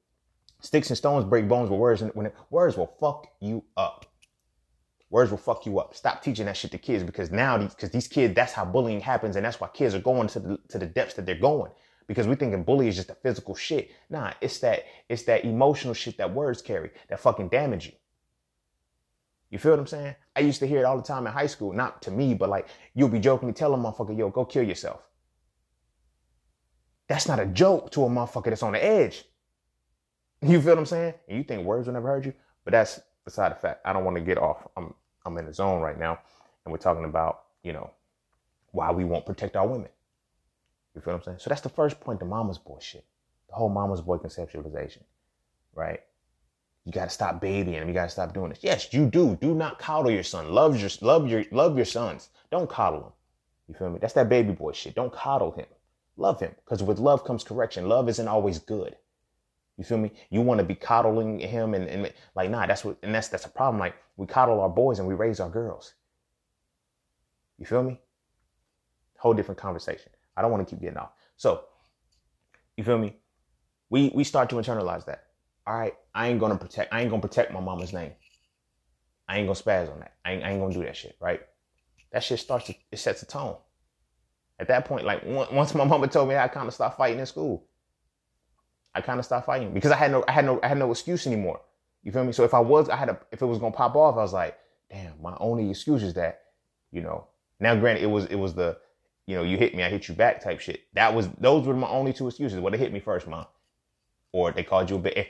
Sticks 0.61 0.88
and 0.88 0.96
stones 0.96 1.24
break 1.24 1.46
bones, 1.46 1.68
but 1.68 1.76
words 1.76 2.02
when 2.14 2.26
it, 2.26 2.35
words 2.50 2.76
will 2.76 2.94
fuck 2.98 3.26
you 3.40 3.62
up. 3.76 4.07
Words 5.11 5.30
will 5.30 5.38
fuck 5.38 5.66
you 5.66 5.78
up. 5.78 5.94
Stop 5.94 6.22
teaching 6.22 6.46
that 6.46 6.57
shit 6.57 6.70
to 6.70 6.78
kids 6.78 7.04
because 7.04 7.30
now 7.30 7.59
these 7.59 7.74
because 7.74 7.90
these 7.90 8.09
kids 8.09 8.35
that's 8.35 8.54
how 8.54 8.64
bullying 8.64 9.00
happens 9.00 9.37
and 9.37 9.44
that's 9.44 9.61
why 9.61 9.68
kids 9.68 9.94
are 9.94 10.00
going 10.00 10.28
to 10.28 10.40
the 10.40 10.59
to 10.70 10.78
the 10.78 10.87
depths 10.87 11.14
that 11.14 11.26
they're 11.26 11.35
going 11.35 11.70
because 12.07 12.26
we 12.26 12.35
thinking 12.35 12.64
bully 12.64 12.88
is 12.88 12.96
just 12.96 13.11
a 13.11 13.14
physical 13.14 13.54
shit. 13.54 13.90
Nah, 14.09 14.33
it's 14.40 14.59
that 14.61 14.85
it's 15.11 15.24
that 15.24 15.44
emotional 15.44 15.92
shit 15.92 16.16
that 16.16 16.33
words 16.33 16.62
carry 16.62 16.90
that 17.09 17.20
fucking 17.20 17.48
damage 17.48 17.87
you. 17.87 17.92
You 19.50 19.59
feel 19.59 19.72
what 19.72 19.80
I'm 19.80 19.87
saying? 19.87 20.14
I 20.35 20.40
used 20.40 20.59
to 20.61 20.66
hear 20.66 20.80
it 20.80 20.85
all 20.85 20.96
the 20.96 21.02
time 21.02 21.26
in 21.26 21.33
high 21.33 21.46
school, 21.46 21.72
not 21.72 22.00
to 22.02 22.11
me, 22.11 22.33
but 22.33 22.48
like 22.48 22.68
you'll 22.94 23.11
be 23.11 23.20
jokingly 23.20 23.52
telling 23.52 23.83
motherfucker, 23.83 24.16
yo, 24.16 24.30
go 24.30 24.44
kill 24.46 24.64
yourself. 24.64 25.02
That's 27.08 27.28
not 27.28 27.40
a 27.40 27.46
joke 27.46 27.90
to 27.92 28.04
a 28.04 28.08
motherfucker 28.08 28.46
that's 28.46 28.62
on 28.62 28.72
the 28.72 28.84
edge. 28.84 29.24
You 30.42 30.60
feel 30.60 30.72
what 30.72 30.78
I'm 30.78 30.86
saying? 30.86 31.14
And 31.28 31.38
you 31.38 31.44
think 31.44 31.64
words 31.64 31.86
will 31.86 31.94
never 31.94 32.08
hurt 32.08 32.26
you, 32.26 32.34
but 32.64 32.72
that's 32.72 33.00
beside 33.24 33.52
the 33.52 33.56
fact. 33.56 33.80
I 33.84 33.92
don't 33.92 34.04
want 34.04 34.16
to 34.16 34.22
get 34.22 34.38
off. 34.38 34.66
I'm 34.76 34.94
I'm 35.24 35.38
in 35.38 35.46
the 35.46 35.54
zone 35.54 35.80
right 35.80 35.98
now, 35.98 36.18
and 36.64 36.72
we're 36.72 36.78
talking 36.78 37.04
about 37.04 37.44
you 37.62 37.72
know 37.72 37.90
why 38.72 38.90
we 38.90 39.04
won't 39.04 39.24
protect 39.24 39.56
our 39.56 39.66
women. 39.66 39.88
You 40.94 41.00
feel 41.00 41.14
what 41.14 41.20
I'm 41.20 41.24
saying? 41.24 41.38
So 41.40 41.48
that's 41.48 41.62
the 41.62 41.68
first 41.68 41.98
point. 42.00 42.20
The 42.20 42.26
mama's 42.26 42.58
boy 42.58 42.78
shit. 42.80 43.04
The 43.48 43.54
whole 43.54 43.68
mama's 43.68 44.00
boy 44.00 44.18
conceptualization, 44.18 45.02
right? 45.74 46.00
You 46.84 46.92
got 46.92 47.04
to 47.04 47.10
stop 47.10 47.40
babying 47.40 47.80
him. 47.80 47.88
You 47.88 47.94
got 47.94 48.04
to 48.04 48.10
stop 48.10 48.34
doing 48.34 48.50
this. 48.50 48.58
Yes, 48.62 48.92
you 48.92 49.06
do. 49.06 49.36
Do 49.40 49.54
not 49.54 49.78
coddle 49.78 50.10
your 50.10 50.22
son. 50.22 50.52
Love 50.52 50.78
your 50.78 50.90
love 51.00 51.28
your 51.28 51.44
love 51.50 51.76
your 51.76 51.86
sons. 51.86 52.28
Don't 52.50 52.68
coddle 52.68 53.00
them. 53.00 53.12
You 53.68 53.74
feel 53.74 53.90
me? 53.90 53.98
That's 53.98 54.12
that 54.14 54.28
baby 54.28 54.52
boy 54.52 54.72
shit. 54.72 54.94
Don't 54.94 55.12
coddle 55.12 55.52
him. 55.52 55.66
Love 56.16 56.40
him. 56.40 56.55
Because 56.64 56.83
with 56.83 56.98
love 56.98 57.24
comes 57.24 57.44
correction. 57.44 57.88
Love 57.88 58.09
isn't 58.09 58.29
always 58.29 58.59
good. 58.59 58.96
You 59.77 59.85
feel 59.85 59.98
me? 59.98 60.12
You 60.31 60.40
want 60.40 60.59
to 60.59 60.64
be 60.64 60.74
coddling 60.74 61.40
him 61.40 61.74
and, 61.74 61.88
and 61.88 62.12
like, 62.37 62.50
nah, 62.50 62.66
that's 62.66 62.85
what, 62.85 62.96
and 63.03 63.14
that's, 63.14 63.29
that's 63.29 63.46
a 63.46 63.50
problem. 63.50 63.81
Like 63.81 63.96
we 64.16 64.27
coddle 64.27 64.61
our 64.61 64.68
boys 64.68 64.98
and 64.98 65.09
we 65.09 65.14
raise 65.14 65.40
our 65.40 65.50
girls. 65.50 65.94
You 67.59 67.66
feel 67.66 67.83
me? 67.83 68.00
Whole 69.18 69.35
different 69.35 69.61
conversation. 69.61 70.12
I 70.37 70.42
don't 70.42 70.50
want 70.50 70.66
to 70.66 70.72
keep 70.72 70.83
getting 70.83 70.98
off. 70.98 71.12
So, 71.37 71.64
you 72.77 72.85
feel 72.85 72.98
me? 72.98 73.16
We, 73.90 74.11
we 74.14 74.24
start 74.24 74.50
to 74.50 74.57
internalize 74.57 75.05
that. 75.07 75.24
All 75.66 75.77
right. 75.77 75.94
I 76.14 76.29
ain't 76.29 76.40
going 76.40 76.53
to 76.53 76.59
protect, 76.59 76.92
I 76.92 77.00
ain't 77.00 77.11
going 77.11 77.22
to 77.22 77.29
protect 77.29 77.53
my 77.53 77.61
mama's 77.61 77.92
name. 77.92 78.12
I 79.29 79.38
ain't 79.38 79.46
going 79.46 79.57
to 79.57 79.62
spaz 79.62 79.90
on 79.92 80.00
that. 80.00 80.14
I 80.24 80.33
ain't, 80.33 80.44
I 80.44 80.50
ain't 80.50 80.61
going 80.61 80.72
to 80.72 80.79
do 80.79 80.85
that 80.85 80.96
shit. 80.96 81.16
Right. 81.20 81.40
That 82.12 82.22
shit 82.22 82.38
starts 82.38 82.66
to, 82.66 82.74
it 82.92 82.98
sets 82.98 83.22
a 83.22 83.27
tone. 83.27 83.57
At 84.58 84.68
that 84.68 84.84
point, 84.84 85.04
like 85.04 85.22
once 85.24 85.74
my 85.74 85.84
mama 85.84 86.06
told 86.08 86.28
me 86.28 86.36
I 86.36 86.48
kind 86.48 86.68
of 86.68 86.74
stopped 86.74 86.96
fighting 86.96 87.18
in 87.18 87.26
school. 87.26 87.66
I 88.94 89.00
kind 89.00 89.18
of 89.18 89.24
stopped 89.24 89.46
fighting 89.46 89.74
because 89.74 89.90
I 89.90 89.96
had 89.96 90.12
no, 90.12 90.24
I 90.28 90.32
had 90.32 90.44
no, 90.44 90.60
I 90.62 90.68
had 90.68 90.78
no 90.78 90.90
excuse 90.90 91.26
anymore. 91.26 91.60
You 92.04 92.12
feel 92.12 92.24
me? 92.24 92.32
So 92.32 92.44
if 92.44 92.54
I 92.54 92.60
was, 92.60 92.88
I 92.88 92.96
had 92.96 93.08
a, 93.08 93.18
if 93.32 93.42
it 93.42 93.46
was 93.46 93.58
gonna 93.58 93.74
pop 93.74 93.96
off, 93.96 94.14
I 94.14 94.18
was 94.18 94.32
like, 94.32 94.56
damn, 94.90 95.20
my 95.20 95.36
only 95.40 95.70
excuse 95.70 96.02
is 96.02 96.14
that, 96.14 96.42
you 96.92 97.00
know. 97.00 97.26
Now, 97.58 97.74
granted, 97.74 98.04
it 98.04 98.08
was, 98.08 98.26
it 98.26 98.36
was 98.36 98.54
the, 98.54 98.76
you 99.26 99.34
know, 99.34 99.42
you 99.42 99.56
hit 99.56 99.74
me, 99.74 99.82
I 99.82 99.88
hit 99.88 100.06
you 100.06 100.14
back 100.14 100.42
type 100.42 100.60
shit. 100.60 100.82
That 100.92 101.14
was, 101.14 101.28
those 101.38 101.66
were 101.66 101.74
my 101.74 101.88
only 101.88 102.12
two 102.12 102.28
excuses. 102.28 102.60
Well, 102.60 102.70
they 102.70 102.78
hit 102.78 102.92
me 102.92 103.00
first, 103.00 103.26
mom, 103.26 103.46
or 104.32 104.52
they 104.52 104.62
called 104.62 104.90
you 104.90 104.96
a 104.96 104.98
bit. 105.00 105.16
If, 105.16 105.28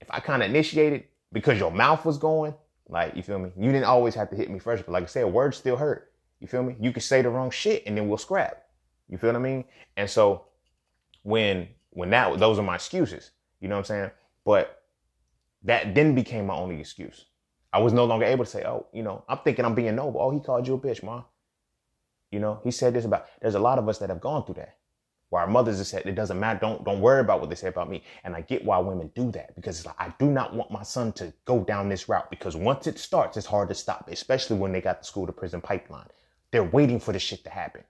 if 0.00 0.10
I 0.10 0.20
kind 0.20 0.42
of 0.42 0.50
initiated 0.50 1.04
because 1.32 1.58
your 1.58 1.70
mouth 1.72 2.04
was 2.04 2.18
going, 2.18 2.54
like, 2.88 3.16
you 3.16 3.22
feel 3.22 3.38
me? 3.38 3.50
You 3.56 3.72
didn't 3.72 3.84
always 3.84 4.14
have 4.16 4.28
to 4.30 4.36
hit 4.36 4.50
me 4.50 4.58
first, 4.58 4.84
but 4.84 4.92
like 4.92 5.04
I 5.04 5.06
said, 5.06 5.24
words 5.24 5.56
still 5.56 5.76
hurt. 5.76 6.09
You 6.40 6.48
feel 6.48 6.62
me? 6.62 6.76
You 6.80 6.92
could 6.92 7.02
say 7.02 7.22
the 7.22 7.28
wrong 7.28 7.50
shit 7.50 7.84
and 7.86 7.96
then 7.96 8.08
we'll 8.08 8.18
scrap. 8.18 8.64
You 9.08 9.18
feel 9.18 9.28
what 9.28 9.36
I 9.36 9.40
mean? 9.40 9.64
And 9.96 10.08
so 10.08 10.46
when 11.22 11.68
when 11.90 12.10
that 12.10 12.38
those 12.38 12.58
are 12.58 12.62
my 12.62 12.76
excuses. 12.76 13.30
You 13.60 13.68
know 13.68 13.74
what 13.74 13.80
I'm 13.80 13.84
saying? 13.84 14.10
But 14.44 14.82
that 15.64 15.94
then 15.94 16.14
became 16.14 16.46
my 16.46 16.54
only 16.54 16.80
excuse. 16.80 17.26
I 17.72 17.78
was 17.78 17.92
no 17.92 18.04
longer 18.04 18.24
able 18.24 18.44
to 18.44 18.50
say, 18.50 18.64
oh, 18.64 18.86
you 18.92 19.02
know, 19.02 19.24
I'm 19.28 19.38
thinking 19.38 19.64
I'm 19.64 19.74
being 19.74 19.94
noble. 19.94 20.20
Oh, 20.20 20.30
he 20.30 20.40
called 20.40 20.66
you 20.66 20.74
a 20.74 20.78
bitch, 20.78 21.02
mom. 21.02 21.24
You 22.30 22.40
know, 22.40 22.60
he 22.64 22.70
said 22.70 22.94
this 22.94 23.04
about 23.04 23.26
there's 23.40 23.54
a 23.54 23.60
lot 23.60 23.78
of 23.78 23.88
us 23.88 23.98
that 23.98 24.08
have 24.08 24.20
gone 24.20 24.44
through 24.44 24.56
that. 24.56 24.76
Where 25.28 25.42
our 25.42 25.48
mothers 25.48 25.78
have 25.78 25.86
said 25.86 26.06
it 26.06 26.16
doesn't 26.16 26.40
matter, 26.40 26.58
don't 26.58 26.84
don't 26.84 27.00
worry 27.00 27.20
about 27.20 27.40
what 27.40 27.50
they 27.50 27.54
say 27.54 27.68
about 27.68 27.88
me. 27.90 28.02
And 28.24 28.34
I 28.34 28.40
get 28.40 28.64
why 28.64 28.78
women 28.78 29.12
do 29.14 29.30
that 29.32 29.54
because 29.54 29.78
it's 29.78 29.86
like 29.86 30.00
I 30.00 30.12
do 30.18 30.26
not 30.26 30.54
want 30.54 30.72
my 30.72 30.82
son 30.82 31.12
to 31.14 31.32
go 31.44 31.60
down 31.60 31.88
this 31.88 32.08
route 32.08 32.30
because 32.30 32.56
once 32.56 32.86
it 32.88 32.98
starts, 32.98 33.36
it's 33.36 33.46
hard 33.46 33.68
to 33.68 33.74
stop, 33.74 34.08
especially 34.10 34.56
when 34.56 34.72
they 34.72 34.80
got 34.80 35.00
the 35.00 35.06
school 35.06 35.26
to 35.26 35.32
prison 35.32 35.60
pipeline. 35.60 36.08
They're 36.50 36.64
waiting 36.64 37.00
for 37.00 37.12
the 37.12 37.18
shit 37.18 37.44
to 37.44 37.50
happen. 37.50 37.82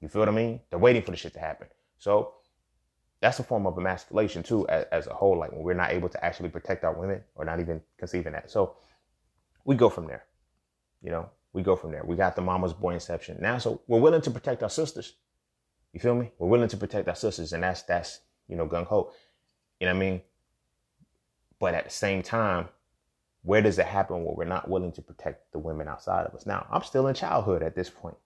You 0.00 0.08
feel 0.08 0.20
what 0.20 0.28
I 0.28 0.32
mean? 0.32 0.60
They're 0.70 0.78
waiting 0.78 1.02
for 1.02 1.10
the 1.10 1.16
shit 1.16 1.32
to 1.34 1.40
happen. 1.40 1.68
So 1.98 2.34
that's 3.20 3.38
a 3.38 3.44
form 3.44 3.66
of 3.66 3.78
emasculation 3.78 4.42
too, 4.42 4.66
as, 4.68 4.84
as, 4.90 5.06
a 5.06 5.14
whole. 5.14 5.38
Like 5.38 5.52
when 5.52 5.62
we're 5.62 5.74
not 5.74 5.92
able 5.92 6.08
to 6.08 6.24
actually 6.24 6.48
protect 6.48 6.84
our 6.84 6.92
women 6.92 7.22
or 7.36 7.44
not 7.44 7.60
even 7.60 7.80
conceiving 7.98 8.32
that. 8.32 8.50
So 8.50 8.76
we 9.64 9.76
go 9.76 9.88
from 9.88 10.06
there. 10.06 10.24
You 11.02 11.10
know, 11.10 11.30
we 11.52 11.62
go 11.62 11.76
from 11.76 11.92
there. 11.92 12.02
We 12.04 12.16
got 12.16 12.34
the 12.36 12.42
mama's 12.42 12.72
boy 12.72 12.94
inception 12.94 13.38
now. 13.40 13.58
So 13.58 13.80
we're 13.86 14.00
willing 14.00 14.22
to 14.22 14.30
protect 14.30 14.62
our 14.62 14.70
sisters. 14.70 15.14
You 15.92 16.00
feel 16.00 16.14
me? 16.14 16.30
We're 16.38 16.48
willing 16.48 16.68
to 16.68 16.76
protect 16.76 17.08
our 17.08 17.14
sisters, 17.14 17.52
and 17.52 17.62
that's 17.62 17.82
that's 17.82 18.20
you 18.48 18.56
know 18.56 18.66
gung 18.66 18.86
ho. 18.86 19.12
You 19.78 19.86
know 19.86 19.94
what 19.94 20.02
I 20.02 20.10
mean? 20.10 20.20
But 21.58 21.74
at 21.74 21.84
the 21.84 21.90
same 21.90 22.22
time, 22.22 22.68
where 23.42 23.62
does 23.62 23.78
it 23.78 23.86
happen 23.86 24.24
where 24.24 24.34
we're 24.34 24.44
not 24.44 24.68
willing 24.68 24.92
to 24.92 25.02
protect 25.02 25.52
the 25.52 25.58
women 25.58 25.88
outside 25.88 26.26
of 26.26 26.34
us? 26.34 26.46
Now, 26.46 26.66
I'm 26.70 26.82
still 26.82 27.08
in 27.08 27.14
childhood 27.14 27.62
at 27.62 27.74
this 27.74 27.90
point. 27.90 28.16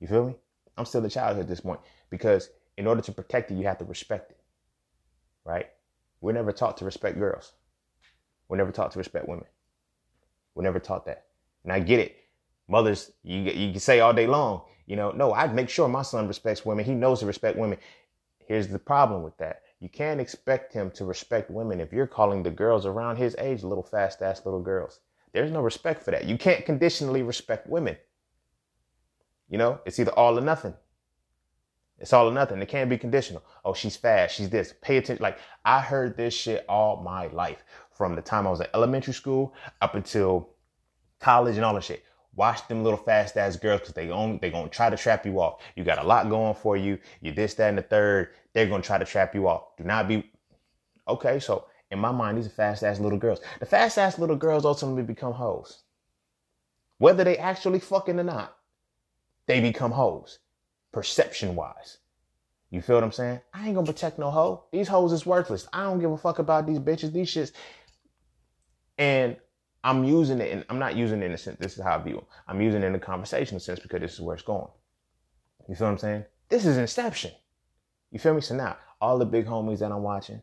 You 0.00 0.08
feel 0.08 0.26
me? 0.26 0.36
I'm 0.76 0.84
still 0.84 1.02
in 1.02 1.10
childhood 1.10 1.44
at 1.44 1.48
this 1.48 1.60
point 1.60 1.80
because 2.10 2.50
in 2.76 2.86
order 2.86 3.00
to 3.02 3.12
protect 3.12 3.50
it, 3.50 3.54
you 3.54 3.64
have 3.64 3.78
to 3.78 3.84
respect 3.84 4.30
it. 4.32 4.38
Right? 5.44 5.66
We're 6.20 6.32
never 6.32 6.52
taught 6.52 6.76
to 6.78 6.84
respect 6.84 7.18
girls. 7.18 7.52
We're 8.48 8.56
never 8.56 8.72
taught 8.72 8.92
to 8.92 8.98
respect 8.98 9.28
women. 9.28 9.44
We're 10.54 10.64
never 10.64 10.80
taught 10.80 11.06
that. 11.06 11.26
And 11.64 11.72
I 11.72 11.80
get 11.80 12.00
it. 12.00 12.16
Mothers, 12.68 13.12
you 13.22 13.38
you 13.38 13.70
can 13.70 13.80
say 13.80 14.00
all 14.00 14.12
day 14.12 14.26
long, 14.26 14.62
you 14.86 14.96
know, 14.96 15.10
no, 15.10 15.32
I 15.32 15.46
make 15.46 15.68
sure 15.68 15.88
my 15.88 16.02
son 16.02 16.26
respects 16.28 16.64
women. 16.64 16.84
He 16.84 16.94
knows 16.94 17.20
to 17.20 17.26
respect 17.26 17.56
women. 17.56 17.78
Here's 18.46 18.68
the 18.68 18.78
problem 18.78 19.22
with 19.22 19.36
that. 19.38 19.62
You 19.80 19.88
can't 19.88 20.20
expect 20.20 20.72
him 20.72 20.90
to 20.92 21.04
respect 21.04 21.50
women 21.50 21.80
if 21.80 21.92
you're 21.92 22.06
calling 22.06 22.42
the 22.42 22.50
girls 22.50 22.84
around 22.84 23.16
his 23.16 23.36
age 23.38 23.62
little 23.62 23.84
fast 23.84 24.22
ass 24.22 24.44
little 24.44 24.60
girls. 24.60 25.00
There's 25.32 25.52
no 25.52 25.60
respect 25.60 26.02
for 26.02 26.10
that. 26.10 26.24
You 26.24 26.36
can't 26.36 26.64
conditionally 26.64 27.22
respect 27.22 27.68
women. 27.68 27.96
You 29.48 29.58
know, 29.58 29.80
it's 29.86 29.98
either 29.98 30.12
all 30.12 30.38
or 30.38 30.42
nothing. 30.42 30.74
It's 31.98 32.12
all 32.12 32.28
or 32.28 32.32
nothing. 32.32 32.60
It 32.60 32.68
can't 32.68 32.90
be 32.90 32.98
conditional. 32.98 33.42
Oh, 33.64 33.74
she's 33.74 33.96
fast. 33.96 34.34
She's 34.36 34.50
this. 34.50 34.74
Pay 34.82 34.98
attention. 34.98 35.22
Like 35.22 35.38
I 35.64 35.80
heard 35.80 36.16
this 36.16 36.34
shit 36.34 36.64
all 36.68 37.02
my 37.02 37.26
life 37.28 37.64
from 37.92 38.14
the 38.14 38.22
time 38.22 38.46
I 38.46 38.50
was 38.50 38.60
in 38.60 38.66
elementary 38.74 39.14
school 39.14 39.54
up 39.80 39.94
until 39.94 40.50
college 41.20 41.56
and 41.56 41.64
all 41.64 41.74
that 41.74 41.84
shit. 41.84 42.04
Watch 42.38 42.68
them 42.68 42.84
little 42.84 43.00
fast 43.00 43.36
ass 43.36 43.56
girls 43.56 43.80
because 43.80 43.94
they 43.94 44.10
only 44.10 44.38
they 44.38 44.48
gonna 44.48 44.68
try 44.68 44.88
to 44.88 44.96
trap 44.96 45.26
you 45.26 45.40
off. 45.40 45.60
You 45.74 45.82
got 45.82 45.98
a 45.98 46.06
lot 46.06 46.30
going 46.30 46.54
for 46.54 46.76
you. 46.76 46.96
You 47.20 47.32
this, 47.32 47.54
that, 47.54 47.68
and 47.68 47.76
the 47.76 47.82
third. 47.82 48.28
They're 48.52 48.68
gonna 48.68 48.80
try 48.80 48.96
to 48.96 49.04
trap 49.04 49.34
you 49.34 49.48
off. 49.48 49.76
Do 49.76 49.82
not 49.82 50.06
be 50.06 50.30
okay. 51.08 51.40
So 51.40 51.64
in 51.90 51.98
my 51.98 52.12
mind, 52.12 52.38
these 52.38 52.46
are 52.46 52.50
fast 52.50 52.84
ass 52.84 53.00
little 53.00 53.18
girls. 53.18 53.40
The 53.58 53.66
fast 53.66 53.98
ass 53.98 54.20
little 54.20 54.36
girls 54.36 54.64
ultimately 54.64 55.02
become 55.02 55.32
hoes. 55.32 55.82
Whether 56.98 57.24
they 57.24 57.36
actually 57.38 57.80
fucking 57.80 58.20
or 58.20 58.22
not, 58.22 58.56
they 59.46 59.60
become 59.60 59.90
hoes 59.90 60.38
perception 60.92 61.56
wise. 61.56 61.98
You 62.70 62.82
feel 62.82 62.98
what 62.98 63.04
I'm 63.04 63.10
saying? 63.10 63.40
I 63.52 63.66
ain't 63.66 63.74
gonna 63.74 63.84
protect 63.84 64.16
no 64.16 64.30
hoe. 64.30 64.62
These 64.70 64.86
hoes 64.86 65.10
is 65.10 65.26
worthless. 65.26 65.66
I 65.72 65.82
don't 65.82 65.98
give 65.98 66.12
a 66.12 66.16
fuck 66.16 66.38
about 66.38 66.68
these 66.68 66.78
bitches, 66.78 67.12
these 67.12 67.34
shits. 67.34 67.50
And 68.96 69.36
I'm 69.88 70.04
using 70.04 70.38
it, 70.42 70.52
and 70.52 70.66
I'm 70.68 70.78
not 70.78 70.96
using 70.96 71.22
it 71.22 71.26
in 71.26 71.32
a 71.32 71.38
sense. 71.38 71.56
This 71.58 71.78
is 71.78 71.82
how 71.82 71.94
I 71.94 72.02
view 72.02 72.16
them. 72.16 72.26
I'm 72.46 72.60
using 72.60 72.82
it 72.82 72.86
in 72.86 72.94
a 72.94 72.98
conversational 72.98 73.58
sense 73.58 73.80
because 73.80 74.02
this 74.02 74.12
is 74.12 74.20
where 74.20 74.34
it's 74.34 74.44
going. 74.44 74.68
You 75.66 75.74
feel 75.74 75.86
what 75.86 75.92
I'm 75.92 75.98
saying? 75.98 76.24
This 76.50 76.66
is 76.66 76.76
Inception. 76.76 77.30
You 78.10 78.18
feel 78.18 78.34
me? 78.34 78.42
So 78.42 78.54
now, 78.54 78.76
all 79.00 79.16
the 79.16 79.24
big 79.24 79.46
homies 79.46 79.78
that 79.78 79.90
I'm 79.90 80.02
watching, 80.02 80.42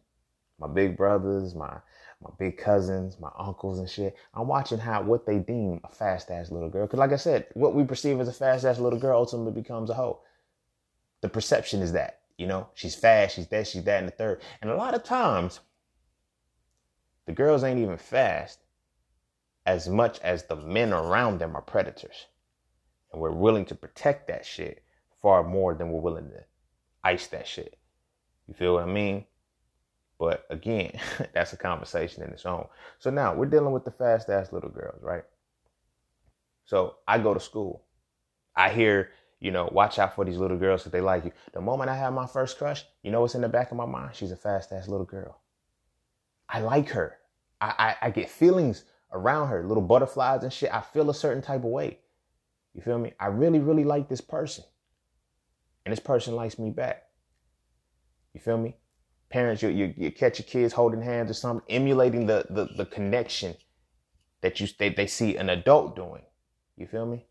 my 0.60 0.68
big 0.68 0.98
brothers, 0.98 1.54
my 1.54 1.78
my 2.24 2.32
big 2.40 2.58
cousins, 2.58 3.20
my 3.20 3.30
uncles 3.38 3.78
and 3.78 3.88
shit. 3.88 4.16
I'm 4.34 4.48
watching 4.48 4.80
how 4.80 5.04
what 5.04 5.28
they 5.28 5.38
deem 5.38 5.80
a 5.84 5.90
fast 5.90 6.32
ass 6.32 6.50
little 6.50 6.70
girl. 6.70 6.88
Cause 6.88 6.98
like 6.98 7.12
I 7.12 7.18
said, 7.18 7.46
what 7.54 7.76
we 7.76 7.84
perceive 7.84 8.20
as 8.20 8.28
a 8.28 8.34
fast 8.34 8.66
ass 8.66 8.80
little 8.80 8.98
girl 8.98 9.20
ultimately 9.20 9.52
becomes 9.52 9.92
a 9.92 9.94
hoe. 9.94 10.22
The 11.22 11.30
perception 11.30 11.84
is 11.84 11.92
that, 11.92 12.22
you 12.38 12.48
know, 12.48 12.70
she's 12.74 12.96
fast, 12.96 13.36
she's 13.36 13.48
that, 13.50 13.68
she's 13.68 13.84
that, 13.84 14.00
and 14.00 14.08
the 14.08 14.12
third. 14.12 14.42
And 14.62 14.72
a 14.72 14.76
lot 14.76 14.96
of 14.96 15.04
times, 15.04 15.60
the 17.28 17.34
girls 17.34 17.64
ain't 17.64 17.80
even 17.80 17.98
fast 17.98 18.65
as 19.66 19.90
much 19.90 20.20
as 20.20 20.44
the 20.44 20.56
men 20.56 20.94
around 20.94 21.40
them 21.40 21.56
are 21.56 21.62
predators. 21.62 22.28
And 23.12 23.22
we're 23.22 23.32
willing 23.32 23.66
to 23.66 23.76
protect 23.76 24.28
that 24.28 24.46
shit 24.46 24.84
far 25.22 25.44
more 25.44 25.74
than 25.74 25.92
we're 25.92 26.02
willing 26.02 26.30
to 26.30 26.44
ice 27.04 27.28
that 27.28 27.48
shit. 27.48 27.78
You 28.48 28.54
feel 28.54 28.74
what 28.76 28.84
I 28.84 28.88
mean? 28.88 29.26
But 30.20 30.46
again, 30.50 31.00
that's 31.34 31.54
a 31.54 31.58
conversation 31.58 32.24
in 32.24 32.30
its 32.30 32.46
own. 32.46 32.68
So 33.00 33.10
now 33.10 33.34
we're 33.34 33.48
dealing 33.48 33.74
with 33.74 33.86
the 33.86 33.92
fast 33.92 34.30
ass 34.30 34.52
little 34.52 34.70
girls, 34.70 35.02
right? 35.02 35.24
So 36.66 36.96
I 37.08 37.20
go 37.20 37.34
to 37.34 37.40
school. 37.40 37.84
I 38.56 38.70
hear, 38.70 39.12
you 39.40 39.52
know, 39.52 39.70
watch 39.72 40.00
out 40.00 40.16
for 40.16 40.26
these 40.26 40.38
little 40.38 40.58
girls 40.58 40.82
because 40.82 40.92
they 40.92 41.02
like 41.02 41.26
you. 41.26 41.32
The 41.54 41.62
moment 41.62 41.90
I 41.90 41.96
have 41.98 42.14
my 42.14 42.28
first 42.28 42.58
crush, 42.58 42.86
you 43.04 43.12
know 43.12 43.22
what's 43.22 43.36
in 43.36 43.42
the 43.42 43.50
back 43.50 43.72
of 43.72 43.78
my 43.78 43.86
mind? 43.86 44.16
She's 44.16 44.32
a 44.32 44.38
fast 44.38 44.72
ass 44.72 44.88
little 44.88 45.06
girl. 45.06 45.42
I 46.48 46.62
like 46.62 46.90
her. 46.90 47.18
I, 47.60 47.96
I, 48.02 48.08
I 48.08 48.10
get 48.12 48.30
feelings 48.30 48.86
around 49.16 49.48
her, 49.48 49.66
little 49.66 49.84
butterflies 49.84 50.44
and 50.44 50.54
shit. 50.54 50.74
I 50.74 50.82
feel 50.82 51.10
a 51.10 51.14
certain 51.14 51.42
type 51.42 51.64
of 51.64 51.72
way. 51.72 52.00
You 52.74 52.82
feel 52.82 53.00
me? 53.00 53.14
I 53.20 53.28
really, 53.28 53.60
really 53.60 53.86
like 53.86 54.10
this 54.10 54.22
person. 54.22 54.66
And 55.86 55.92
this 55.92 56.00
person 56.00 56.36
likes 56.36 56.60
me 56.60 56.70
back. 56.70 57.04
You 58.34 58.42
feel 58.42 58.58
me? 58.58 58.76
Parents, 59.30 59.64
you, 59.64 59.70
you, 59.70 59.94
you 59.96 60.12
catch 60.12 60.40
your 60.40 60.46
kids 60.46 60.74
holding 60.74 61.02
hands 61.02 61.32
or 61.32 61.34
something, 61.34 61.66
emulating 61.70 62.26
the, 62.26 62.46
the, 62.50 62.68
the 62.76 62.86
connection 62.86 63.56
that 64.42 64.60
you 64.60 64.68
they, 64.78 64.90
they 64.90 65.08
see 65.08 65.38
an 65.38 65.50
adult 65.50 65.96
doing. 65.96 66.22
You 66.76 66.86
feel 66.86 67.06
me? 67.06 67.26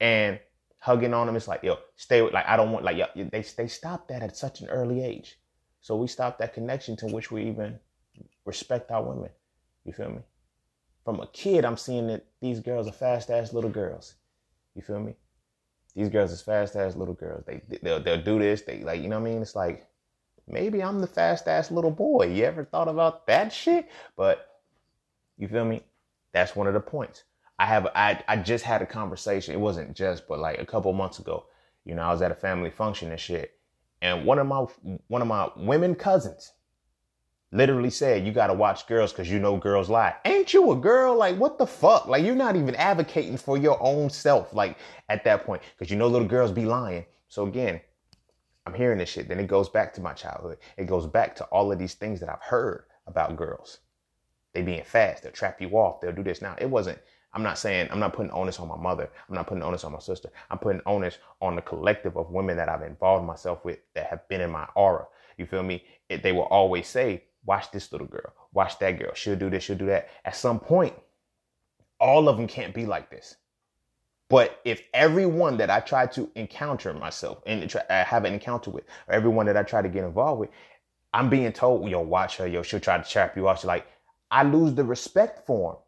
And 0.00 0.38
hugging 0.78 1.14
on 1.14 1.26
them, 1.26 1.36
it's 1.36 1.48
like, 1.48 1.62
yo, 1.62 1.78
stay 1.96 2.20
with, 2.20 2.34
like, 2.34 2.46
I 2.46 2.56
don't 2.56 2.72
want, 2.72 2.84
like, 2.84 2.98
yo, 2.98 3.06
they, 3.16 3.42
they 3.56 3.66
stop 3.66 4.08
that 4.08 4.22
at 4.22 4.36
such 4.36 4.60
an 4.60 4.68
early 4.68 5.02
age. 5.02 5.38
So 5.80 5.96
we 5.96 6.08
stop 6.08 6.38
that 6.38 6.52
connection 6.52 6.96
to 6.96 7.06
which 7.06 7.30
we 7.30 7.44
even 7.44 7.78
respect 8.44 8.90
our 8.90 9.02
women. 9.02 9.30
You 9.84 9.92
feel 9.92 10.10
me? 10.10 10.20
From 11.04 11.20
a 11.20 11.26
kid, 11.28 11.64
I'm 11.64 11.76
seeing 11.76 12.06
that 12.08 12.24
these 12.40 12.60
girls 12.60 12.88
are 12.88 12.92
fast 12.92 13.30
ass 13.30 13.52
little 13.52 13.70
girls. 13.70 14.14
You 14.74 14.82
feel 14.82 15.00
me? 15.00 15.16
These 15.94 16.08
girls 16.08 16.32
is 16.32 16.40
fast 16.40 16.74
ass 16.76 16.96
little 16.96 17.14
girls. 17.14 17.44
They 17.46 17.60
they'll, 17.82 18.02
they'll 18.02 18.22
do 18.22 18.38
this. 18.38 18.62
They 18.62 18.80
like 18.80 19.02
you 19.02 19.08
know 19.08 19.20
what 19.20 19.28
I 19.28 19.32
mean. 19.32 19.42
It's 19.42 19.54
like 19.54 19.86
maybe 20.48 20.82
I'm 20.82 21.00
the 21.00 21.06
fast 21.06 21.46
ass 21.46 21.70
little 21.70 21.90
boy. 21.90 22.28
You 22.28 22.44
ever 22.44 22.64
thought 22.64 22.88
about 22.88 23.26
that 23.26 23.52
shit? 23.52 23.88
But 24.16 24.60
you 25.36 25.46
feel 25.46 25.64
me? 25.64 25.82
That's 26.32 26.56
one 26.56 26.66
of 26.66 26.74
the 26.74 26.80
points. 26.80 27.24
I 27.58 27.66
have 27.66 27.86
I 27.94 28.22
I 28.26 28.36
just 28.38 28.64
had 28.64 28.82
a 28.82 28.86
conversation. 28.86 29.54
It 29.54 29.60
wasn't 29.60 29.94
just, 29.94 30.26
but 30.26 30.38
like 30.38 30.60
a 30.60 30.66
couple 30.66 30.92
months 30.92 31.18
ago. 31.18 31.46
You 31.84 31.94
know, 31.94 32.02
I 32.02 32.12
was 32.12 32.22
at 32.22 32.32
a 32.32 32.34
family 32.34 32.70
function 32.70 33.10
and 33.10 33.20
shit, 33.20 33.58
and 34.00 34.24
one 34.24 34.38
of 34.38 34.46
my 34.46 34.66
one 35.08 35.22
of 35.22 35.28
my 35.28 35.50
women 35.54 35.94
cousins 35.94 36.52
literally 37.54 37.88
said, 37.88 38.26
you 38.26 38.32
got 38.32 38.48
to 38.48 38.54
watch 38.54 38.86
girls 38.88 39.12
because 39.12 39.30
you 39.30 39.38
know 39.38 39.56
girls 39.56 39.88
lie. 39.88 40.14
Ain't 40.24 40.52
you 40.52 40.72
a 40.72 40.76
girl? 40.76 41.16
Like, 41.16 41.36
what 41.36 41.56
the 41.56 41.66
fuck? 41.66 42.06
Like, 42.06 42.24
you're 42.24 42.34
not 42.34 42.56
even 42.56 42.74
advocating 42.74 43.36
for 43.36 43.56
your 43.56 43.78
own 43.80 44.10
self, 44.10 44.52
like, 44.52 44.76
at 45.08 45.22
that 45.24 45.46
point, 45.46 45.62
because 45.78 45.90
you 45.90 45.96
know 45.96 46.08
little 46.08 46.26
girls 46.26 46.50
be 46.50 46.66
lying. 46.66 47.06
So, 47.28 47.46
again, 47.46 47.80
I'm 48.66 48.74
hearing 48.74 48.98
this 48.98 49.08
shit. 49.08 49.28
Then 49.28 49.38
it 49.38 49.46
goes 49.46 49.68
back 49.68 49.94
to 49.94 50.00
my 50.00 50.12
childhood. 50.14 50.58
It 50.76 50.86
goes 50.86 51.06
back 51.06 51.36
to 51.36 51.44
all 51.44 51.70
of 51.70 51.78
these 51.78 51.94
things 51.94 52.18
that 52.20 52.28
I've 52.28 52.42
heard 52.42 52.86
about 53.06 53.36
girls. 53.36 53.78
They 54.52 54.62
being 54.62 54.82
fast, 54.82 55.22
they'll 55.22 55.32
trap 55.32 55.60
you 55.60 55.70
off, 55.70 56.00
they'll 56.00 56.12
do 56.12 56.22
this. 56.24 56.42
Now, 56.42 56.56
it 56.58 56.66
wasn't, 56.66 56.98
I'm 57.32 57.42
not 57.44 57.58
saying, 57.58 57.88
I'm 57.90 58.00
not 58.00 58.14
putting 58.14 58.32
onus 58.32 58.58
on 58.58 58.68
my 58.68 58.76
mother. 58.76 59.08
I'm 59.28 59.34
not 59.34 59.46
putting 59.46 59.62
onus 59.62 59.84
on 59.84 59.92
my 59.92 59.98
sister. 60.00 60.30
I'm 60.50 60.58
putting 60.58 60.82
onus 60.86 61.18
on 61.40 61.54
the 61.54 61.62
collective 61.62 62.16
of 62.16 62.30
women 62.30 62.56
that 62.56 62.68
I've 62.68 62.82
involved 62.82 63.26
myself 63.26 63.64
with 63.64 63.78
that 63.94 64.06
have 64.06 64.28
been 64.28 64.40
in 64.40 64.50
my 64.50 64.66
aura. 64.74 65.06
You 65.36 65.46
feel 65.46 65.62
me? 65.62 65.84
It, 66.08 66.22
they 66.22 66.32
will 66.32 66.42
always 66.42 66.86
say, 66.86 67.24
watch 67.44 67.70
this 67.70 67.92
little 67.92 68.06
girl, 68.06 68.32
watch 68.52 68.78
that 68.78 68.98
girl. 68.98 69.14
She'll 69.14 69.36
do 69.36 69.50
this, 69.50 69.64
she'll 69.64 69.76
do 69.76 69.86
that. 69.86 70.08
At 70.24 70.36
some 70.36 70.60
point, 70.60 70.94
all 72.00 72.28
of 72.28 72.36
them 72.36 72.46
can't 72.46 72.74
be 72.74 72.86
like 72.86 73.10
this. 73.10 73.36
But 74.28 74.60
if 74.64 74.82
everyone 74.94 75.58
that 75.58 75.70
I 75.70 75.80
try 75.80 76.06
to 76.06 76.30
encounter 76.34 76.92
myself 76.94 77.42
and 77.46 77.70
have 77.88 78.24
an 78.24 78.32
encounter 78.32 78.70
with, 78.70 78.84
or 79.06 79.14
everyone 79.14 79.46
that 79.46 79.56
I 79.56 79.62
try 79.62 79.82
to 79.82 79.88
get 79.88 80.04
involved 80.04 80.40
with, 80.40 80.50
I'm 81.12 81.30
being 81.30 81.52
told, 81.52 81.88
yo, 81.88 82.00
watch 82.00 82.38
her, 82.38 82.46
yo, 82.46 82.62
she'll 82.62 82.80
try 82.80 82.98
to 82.98 83.08
trap 83.08 83.36
you 83.36 83.46
off. 83.46 83.58
She's 83.58 83.66
like, 83.66 83.86
I 84.30 84.42
lose 84.42 84.74
the 84.74 84.84
respect 84.84 85.46
for 85.46 85.72
him. 85.72 85.78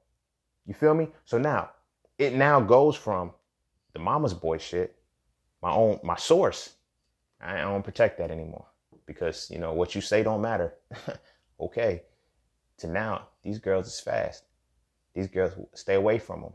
You 0.66 0.74
feel 0.74 0.94
me? 0.94 1.08
So 1.24 1.38
now 1.38 1.70
it 2.18 2.34
now 2.34 2.60
goes 2.60 2.96
from 2.96 3.32
the 3.92 3.98
mama's 3.98 4.34
boy 4.34 4.58
shit, 4.58 4.96
my 5.62 5.72
own, 5.72 5.98
my 6.02 6.16
source. 6.16 6.74
I 7.40 7.58
don't 7.58 7.82
protect 7.82 8.18
that 8.18 8.30
anymore 8.30 8.66
because, 9.06 9.50
you 9.50 9.58
know, 9.58 9.72
what 9.72 9.94
you 9.94 10.00
say 10.00 10.22
don't 10.22 10.40
matter. 10.40 10.74
okay, 11.60 12.02
to 12.78 12.86
now, 12.86 13.28
these 13.42 13.58
girls 13.58 13.86
is 13.86 14.00
fast. 14.00 14.44
These 15.14 15.28
girls, 15.28 15.52
stay 15.74 15.94
away 15.94 16.18
from 16.18 16.42
them. 16.42 16.52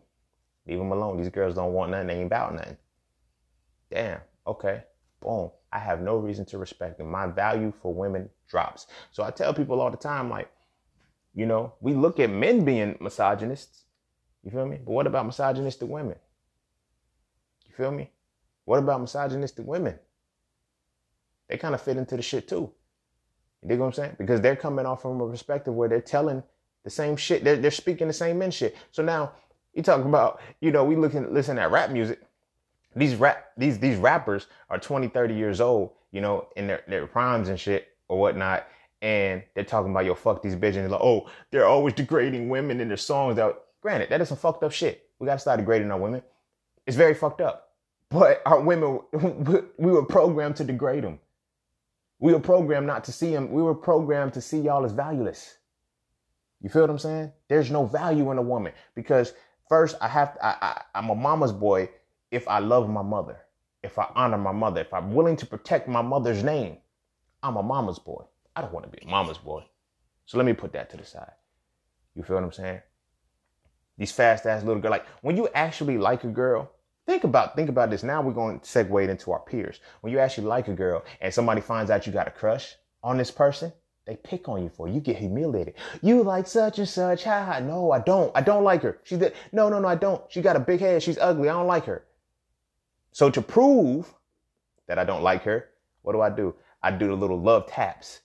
Leave 0.67 0.77
them 0.77 0.91
alone. 0.91 1.17
These 1.17 1.29
girls 1.29 1.55
don't 1.55 1.73
want 1.73 1.91
nothing. 1.91 2.07
They 2.07 2.15
ain't 2.15 2.27
about 2.27 2.53
nothing. 2.53 2.77
Damn. 3.89 4.19
Okay. 4.45 4.83
Boom. 5.19 5.51
I 5.71 5.79
have 5.79 6.01
no 6.01 6.17
reason 6.17 6.45
to 6.45 6.57
respect 6.57 6.97
them. 6.97 7.09
My 7.09 7.27
value 7.27 7.73
for 7.81 7.93
women 7.93 8.29
drops. 8.47 8.87
So 9.11 9.23
I 9.23 9.31
tell 9.31 9.53
people 9.53 9.81
all 9.81 9.89
the 9.89 9.97
time, 9.97 10.29
like, 10.29 10.51
you 11.33 11.45
know, 11.45 11.73
we 11.79 11.93
look 11.93 12.19
at 12.19 12.29
men 12.29 12.65
being 12.65 12.97
misogynists. 12.99 13.85
You 14.43 14.51
feel 14.51 14.65
me? 14.67 14.79
But 14.83 14.91
what 14.91 15.07
about 15.07 15.25
misogynistic 15.25 15.87
women? 15.87 16.17
You 17.65 17.73
feel 17.73 17.91
me? 17.91 18.11
What 18.65 18.79
about 18.79 19.01
misogynistic 19.01 19.65
women? 19.65 19.97
They 21.47 21.57
kind 21.57 21.73
of 21.73 21.81
fit 21.81 21.97
into 21.97 22.15
the 22.15 22.21
shit 22.21 22.47
too. 22.47 22.71
You 23.61 23.69
dig 23.69 23.79
what 23.79 23.87
I'm 23.87 23.93
saying? 23.93 24.15
Because 24.17 24.41
they're 24.41 24.55
coming 24.55 24.85
off 24.85 25.01
from 25.01 25.21
a 25.21 25.29
perspective 25.29 25.73
where 25.73 25.87
they're 25.87 26.01
telling 26.01 26.43
the 26.83 26.89
same 26.89 27.15
shit. 27.15 27.43
They're, 27.43 27.57
they're 27.57 27.71
speaking 27.71 28.07
the 28.07 28.13
same 28.13 28.39
men 28.39 28.51
shit. 28.51 28.75
So 28.91 29.03
now 29.03 29.33
you 29.73 29.83
talking 29.83 30.07
about, 30.07 30.41
you 30.59 30.71
know, 30.71 30.83
we 30.83 30.95
looking, 30.95 31.33
listen 31.33 31.57
at 31.59 31.71
rap 31.71 31.91
music. 31.91 32.21
These 32.95 33.15
rap, 33.15 33.51
these, 33.57 33.79
these 33.79 33.97
rappers 33.97 34.47
are 34.69 34.77
20, 34.77 35.07
30 35.07 35.33
years 35.33 35.61
old, 35.61 35.91
you 36.11 36.21
know, 36.21 36.47
in 36.55 36.67
their, 36.67 36.83
their 36.87 37.07
primes 37.07 37.49
and 37.49 37.59
shit 37.59 37.87
or 38.07 38.19
whatnot. 38.19 38.67
And 39.01 39.43
they're 39.55 39.63
talking 39.63 39.91
about, 39.91 40.05
yo, 40.05 40.13
fuck 40.13 40.41
these 40.41 40.55
bitches. 40.55 40.89
Like, 40.89 41.01
oh, 41.01 41.29
they're 41.51 41.65
always 41.65 41.93
degrading 41.93 42.49
women 42.49 42.81
in 42.81 42.87
their 42.87 42.97
songs. 42.97 43.39
Out. 43.39 43.63
Granted, 43.81 44.09
that 44.09 44.21
is 44.21 44.27
some 44.27 44.37
fucked 44.37 44.63
up 44.63 44.71
shit. 44.71 45.09
We 45.19 45.25
got 45.25 45.35
to 45.35 45.39
start 45.39 45.59
degrading 45.59 45.89
our 45.91 45.99
women. 45.99 46.21
It's 46.85 46.97
very 46.97 47.13
fucked 47.13 47.41
up. 47.41 47.69
But 48.09 48.41
our 48.45 48.59
women, 48.59 48.99
we 49.77 49.91
were 49.91 50.05
programmed 50.05 50.57
to 50.57 50.63
degrade 50.63 51.03
them. 51.03 51.19
We 52.21 52.33
were 52.33 52.39
programmed 52.39 52.85
not 52.85 53.03
to 53.05 53.11
see 53.11 53.31
them. 53.31 53.51
We 53.51 53.63
were 53.63 53.73
programmed 53.73 54.33
to 54.33 54.41
see 54.41 54.59
y'all 54.59 54.85
as 54.85 54.91
valueless. 54.91 55.57
You 56.61 56.69
feel 56.69 56.83
what 56.83 56.91
I'm 56.91 56.99
saying? 56.99 57.31
There's 57.49 57.71
no 57.71 57.85
value 57.85 58.29
in 58.29 58.37
a 58.37 58.43
woman 58.43 58.73
because 58.93 59.33
first 59.67 59.97
I 59.99 60.07
have 60.07 60.37
I, 60.41 60.55
I, 60.61 60.81
I'm 60.93 61.09
a 61.09 61.15
mama's 61.15 61.51
boy 61.51 61.89
if 62.29 62.47
I 62.47 62.59
love 62.59 62.87
my 62.87 63.01
mother, 63.01 63.37
if 63.81 63.97
I 63.97 64.07
honor 64.15 64.37
my 64.37 64.51
mother, 64.51 64.81
if 64.81 64.93
I'm 64.93 65.15
willing 65.15 65.35
to 65.37 65.47
protect 65.47 65.87
my 65.87 66.03
mother's 66.03 66.43
name. 66.43 66.77
I'm 67.41 67.57
a 67.57 67.63
mama's 67.63 67.97
boy. 67.97 68.23
I 68.55 68.61
don't 68.61 68.71
want 68.71 68.85
to 68.85 68.95
be 68.95 69.03
a 69.03 69.09
mama's 69.09 69.39
boy. 69.39 69.63
So 70.27 70.37
let 70.37 70.45
me 70.45 70.53
put 70.53 70.73
that 70.73 70.91
to 70.91 70.97
the 70.97 71.05
side. 71.05 71.31
You 72.15 72.21
feel 72.21 72.35
what 72.35 72.43
I'm 72.43 72.51
saying? 72.51 72.81
These 73.97 74.11
fast 74.11 74.45
ass 74.45 74.63
little 74.63 74.81
girl, 74.81 74.91
like 74.91 75.07
when 75.21 75.35
you 75.37 75.49
actually 75.55 75.97
like 75.97 76.23
a 76.23 76.27
girl, 76.27 76.71
Think 77.07 77.23
about 77.23 77.55
think 77.55 77.69
about 77.69 77.89
this. 77.89 78.03
Now 78.03 78.21
we're 78.21 78.33
going 78.33 78.59
to 78.59 78.65
segue 78.65 79.03
it 79.03 79.09
into 79.09 79.31
our 79.31 79.39
peers. 79.39 79.79
When 80.01 80.13
you 80.13 80.19
actually 80.19 80.47
like 80.47 80.67
a 80.67 80.73
girl 80.73 81.03
and 81.19 81.33
somebody 81.33 81.61
finds 81.61 81.91
out 81.91 82.05
you 82.05 82.13
got 82.13 82.27
a 82.27 82.31
crush 82.31 82.75
on 83.03 83.17
this 83.17 83.31
person, 83.31 83.73
they 84.05 84.15
pick 84.15 84.49
on 84.49 84.63
you 84.63 84.69
for 84.69 84.87
it. 84.87 84.93
You 84.93 84.99
get 84.99 85.17
humiliated. 85.17 85.75
You 86.01 86.23
like 86.23 86.47
such 86.47 86.79
and 86.79 86.87
such. 86.87 87.23
Ha 87.23 87.45
ha. 87.45 87.59
No, 87.59 87.91
I 87.91 87.99
don't. 87.99 88.31
I 88.35 88.41
don't 88.41 88.63
like 88.63 88.81
her. 88.83 88.99
She's 89.03 89.19
the, 89.19 89.33
no, 89.51 89.69
no, 89.69 89.79
no, 89.79 89.87
I 89.87 89.95
don't. 89.95 90.23
She 90.29 90.41
got 90.41 90.55
a 90.55 90.59
big 90.59 90.79
head. 90.79 91.03
She's 91.03 91.17
ugly. 91.17 91.49
I 91.49 91.53
don't 91.53 91.67
like 91.67 91.85
her. 91.85 92.05
So 93.11 93.29
to 93.29 93.41
prove 93.41 94.13
that 94.87 94.97
I 94.97 95.03
don't 95.03 95.21
like 95.21 95.43
her, 95.43 95.69
what 96.01 96.13
do 96.13 96.21
I 96.21 96.29
do? 96.29 96.55
I 96.81 96.91
do 96.91 97.07
the 97.07 97.15
little 97.15 97.39
love 97.39 97.67
taps. 97.67 98.21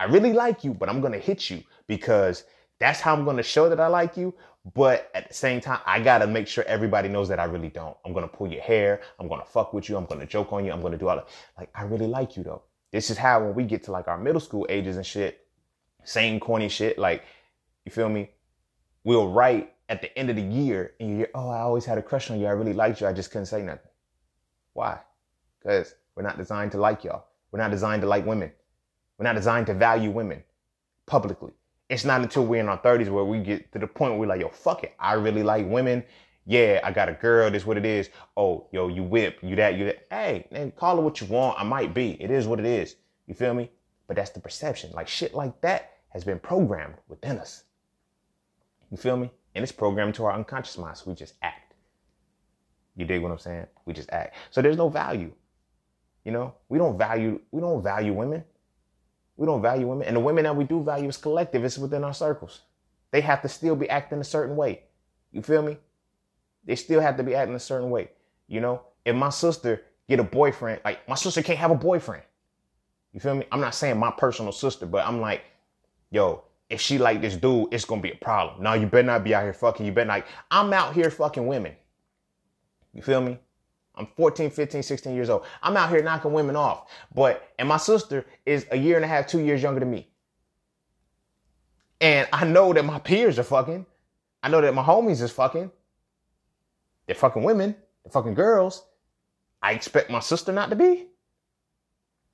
I 0.00 0.04
really 0.04 0.32
like 0.32 0.64
you, 0.64 0.74
but 0.74 0.88
I'm 0.88 1.00
going 1.00 1.12
to 1.12 1.18
hit 1.18 1.50
you 1.50 1.62
because 1.86 2.44
that's 2.80 3.00
how 3.00 3.14
I'm 3.14 3.24
going 3.24 3.36
to 3.36 3.42
show 3.42 3.68
that 3.68 3.78
I 3.78 3.86
like 3.86 4.16
you. 4.16 4.34
But 4.74 5.10
at 5.14 5.28
the 5.28 5.34
same 5.34 5.60
time, 5.60 5.80
I 5.86 6.00
gotta 6.00 6.26
make 6.26 6.46
sure 6.46 6.62
everybody 6.64 7.08
knows 7.08 7.28
that 7.28 7.40
I 7.40 7.44
really 7.44 7.68
don't. 7.68 7.96
I'm 8.04 8.12
gonna 8.12 8.28
pull 8.28 8.46
your 8.46 8.62
hair. 8.62 9.00
I'm 9.18 9.28
gonna 9.28 9.44
fuck 9.44 9.72
with 9.72 9.88
you. 9.88 9.96
I'm 9.96 10.06
gonna 10.06 10.26
joke 10.26 10.52
on 10.52 10.64
you. 10.64 10.72
I'm 10.72 10.80
gonna 10.80 10.98
do 10.98 11.08
all 11.08 11.16
that. 11.16 11.28
Like, 11.58 11.70
I 11.74 11.82
really 11.82 12.06
like 12.06 12.36
you 12.36 12.44
though. 12.44 12.62
This 12.92 13.10
is 13.10 13.18
how 13.18 13.42
when 13.44 13.54
we 13.54 13.64
get 13.64 13.82
to 13.84 13.92
like 13.92 14.06
our 14.06 14.18
middle 14.18 14.40
school 14.40 14.66
ages 14.68 14.96
and 14.96 15.04
shit, 15.04 15.46
same 16.04 16.38
corny 16.38 16.68
shit. 16.68 16.98
Like, 16.98 17.24
you 17.84 17.90
feel 17.90 18.08
me? 18.08 18.30
We'll 19.04 19.32
write 19.32 19.72
at 19.88 20.00
the 20.00 20.16
end 20.16 20.30
of 20.30 20.36
the 20.36 20.42
year 20.42 20.94
and 21.00 21.10
you 21.10 21.16
hear, 21.16 21.30
oh, 21.34 21.48
I 21.48 21.60
always 21.60 21.84
had 21.84 21.98
a 21.98 22.02
crush 22.02 22.30
on 22.30 22.38
you. 22.38 22.46
I 22.46 22.50
really 22.50 22.72
liked 22.72 23.00
you. 23.00 23.06
I 23.08 23.12
just 23.12 23.30
couldn't 23.32 23.46
say 23.46 23.62
nothing. 23.62 23.90
Why? 24.74 25.00
Because 25.58 25.94
we're 26.14 26.22
not 26.22 26.38
designed 26.38 26.72
to 26.72 26.78
like 26.78 27.02
y'all. 27.02 27.26
We're 27.50 27.58
not 27.58 27.70
designed 27.70 28.02
to 28.02 28.08
like 28.08 28.24
women. 28.24 28.52
We're 29.18 29.24
not 29.24 29.34
designed 29.34 29.66
to 29.66 29.74
value 29.74 30.10
women 30.10 30.44
publicly. 31.06 31.52
It's 31.92 32.06
not 32.06 32.22
until 32.22 32.46
we're 32.46 32.58
in 32.58 32.70
our 32.70 32.78
30s 32.78 33.10
where 33.10 33.22
we 33.22 33.38
get 33.40 33.70
to 33.72 33.78
the 33.78 33.86
point 33.86 34.12
where 34.12 34.20
we're 34.20 34.26
like, 34.26 34.40
yo, 34.40 34.48
fuck 34.48 34.82
it. 34.82 34.94
I 34.98 35.12
really 35.12 35.42
like 35.42 35.66
women. 35.68 36.02
Yeah, 36.46 36.80
I 36.82 36.90
got 36.90 37.10
a 37.10 37.12
girl. 37.12 37.50
This 37.50 37.66
what 37.66 37.76
it 37.76 37.84
is. 37.84 38.08
Oh, 38.34 38.66
yo, 38.72 38.88
you 38.88 39.02
whip, 39.02 39.40
you 39.42 39.54
that, 39.56 39.76
you 39.76 39.84
that. 39.84 40.06
Hey, 40.08 40.46
man, 40.50 40.70
call 40.70 40.98
it 40.98 41.02
what 41.02 41.20
you 41.20 41.26
want. 41.26 41.60
I 41.60 41.64
might 41.64 41.92
be. 41.92 42.12
It 42.12 42.30
is 42.30 42.46
what 42.46 42.58
it 42.58 42.64
is. 42.64 42.96
You 43.26 43.34
feel 43.34 43.52
me? 43.52 43.70
But 44.06 44.16
that's 44.16 44.30
the 44.30 44.40
perception. 44.40 44.90
Like 44.94 45.06
shit 45.06 45.34
like 45.34 45.60
that 45.60 45.98
has 46.08 46.24
been 46.24 46.38
programmed 46.38 46.94
within 47.08 47.38
us. 47.38 47.64
You 48.90 48.96
feel 48.96 49.18
me? 49.18 49.30
And 49.54 49.62
it's 49.62 49.70
programmed 49.70 50.14
to 50.14 50.24
our 50.24 50.32
unconscious 50.32 50.78
mind. 50.78 50.96
So 50.96 51.10
we 51.10 51.14
just 51.14 51.34
act. 51.42 51.74
You 52.96 53.04
dig 53.04 53.20
what 53.20 53.32
I'm 53.32 53.38
saying? 53.38 53.66
We 53.84 53.92
just 53.92 54.08
act. 54.12 54.36
So 54.50 54.62
there's 54.62 54.78
no 54.78 54.88
value. 54.88 55.30
You 56.24 56.32
know, 56.32 56.54
we 56.70 56.78
don't 56.78 56.96
value, 56.96 57.38
we 57.50 57.60
don't 57.60 57.82
value 57.82 58.14
women. 58.14 58.44
We 59.42 59.46
don't 59.46 59.60
value 59.60 59.88
women. 59.88 60.06
And 60.06 60.14
the 60.14 60.20
women 60.20 60.44
that 60.44 60.54
we 60.54 60.62
do 60.62 60.84
value 60.84 61.08
is 61.08 61.16
collective. 61.16 61.64
It's 61.64 61.76
within 61.76 62.04
our 62.04 62.14
circles. 62.14 62.60
They 63.10 63.20
have 63.22 63.42
to 63.42 63.48
still 63.48 63.74
be 63.74 63.90
acting 63.90 64.20
a 64.20 64.24
certain 64.24 64.54
way. 64.54 64.84
You 65.32 65.42
feel 65.42 65.62
me? 65.62 65.78
They 66.64 66.76
still 66.76 67.00
have 67.00 67.16
to 67.16 67.24
be 67.24 67.34
acting 67.34 67.56
a 67.56 67.58
certain 67.58 67.90
way. 67.90 68.10
You 68.46 68.60
know, 68.60 68.82
if 69.04 69.16
my 69.16 69.30
sister 69.30 69.82
get 70.08 70.20
a 70.20 70.22
boyfriend, 70.22 70.80
like 70.84 71.08
my 71.08 71.16
sister 71.16 71.42
can't 71.42 71.58
have 71.58 71.72
a 71.72 71.74
boyfriend. 71.74 72.22
You 73.12 73.18
feel 73.18 73.34
me? 73.34 73.44
I'm 73.50 73.60
not 73.60 73.74
saying 73.74 73.98
my 73.98 74.12
personal 74.16 74.52
sister, 74.52 74.86
but 74.86 75.04
I'm 75.04 75.20
like, 75.20 75.42
yo, 76.12 76.44
if 76.70 76.80
she 76.80 76.98
like 76.98 77.20
this 77.20 77.34
dude, 77.34 77.74
it's 77.74 77.84
gonna 77.84 78.00
be 78.00 78.12
a 78.12 78.24
problem. 78.24 78.62
Now 78.62 78.74
you 78.74 78.86
better 78.86 79.08
not 79.08 79.24
be 79.24 79.34
out 79.34 79.42
here 79.42 79.54
fucking. 79.54 79.84
You 79.84 79.90
better 79.90 80.06
not. 80.06 80.24
I'm 80.52 80.72
out 80.72 80.94
here 80.94 81.10
fucking 81.10 81.48
women. 81.48 81.74
You 82.94 83.02
feel 83.02 83.20
me? 83.20 83.40
I'm 83.94 84.06
14, 84.16 84.50
15, 84.50 84.82
16 84.82 85.14
years 85.14 85.28
old. 85.28 85.44
I'm 85.62 85.76
out 85.76 85.90
here 85.90 86.02
knocking 86.02 86.32
women 86.32 86.56
off. 86.56 86.90
But, 87.14 87.50
and 87.58 87.68
my 87.68 87.76
sister 87.76 88.24
is 88.46 88.66
a 88.70 88.76
year 88.76 88.96
and 88.96 89.04
a 89.04 89.08
half, 89.08 89.26
two 89.26 89.40
years 89.40 89.62
younger 89.62 89.80
than 89.80 89.90
me. 89.90 90.08
And 92.00 92.26
I 92.32 92.44
know 92.44 92.72
that 92.72 92.84
my 92.84 92.98
peers 92.98 93.38
are 93.38 93.44
fucking. 93.44 93.86
I 94.42 94.48
know 94.48 94.60
that 94.60 94.74
my 94.74 94.82
homies 94.82 95.22
is 95.22 95.30
fucking. 95.30 95.70
They're 97.06 97.14
fucking 97.14 97.42
women. 97.42 97.76
They're 98.02 98.12
fucking 98.12 98.34
girls. 98.34 98.84
I 99.62 99.72
expect 99.72 100.10
my 100.10 100.20
sister 100.20 100.52
not 100.52 100.70
to 100.70 100.76
be. 100.76 101.06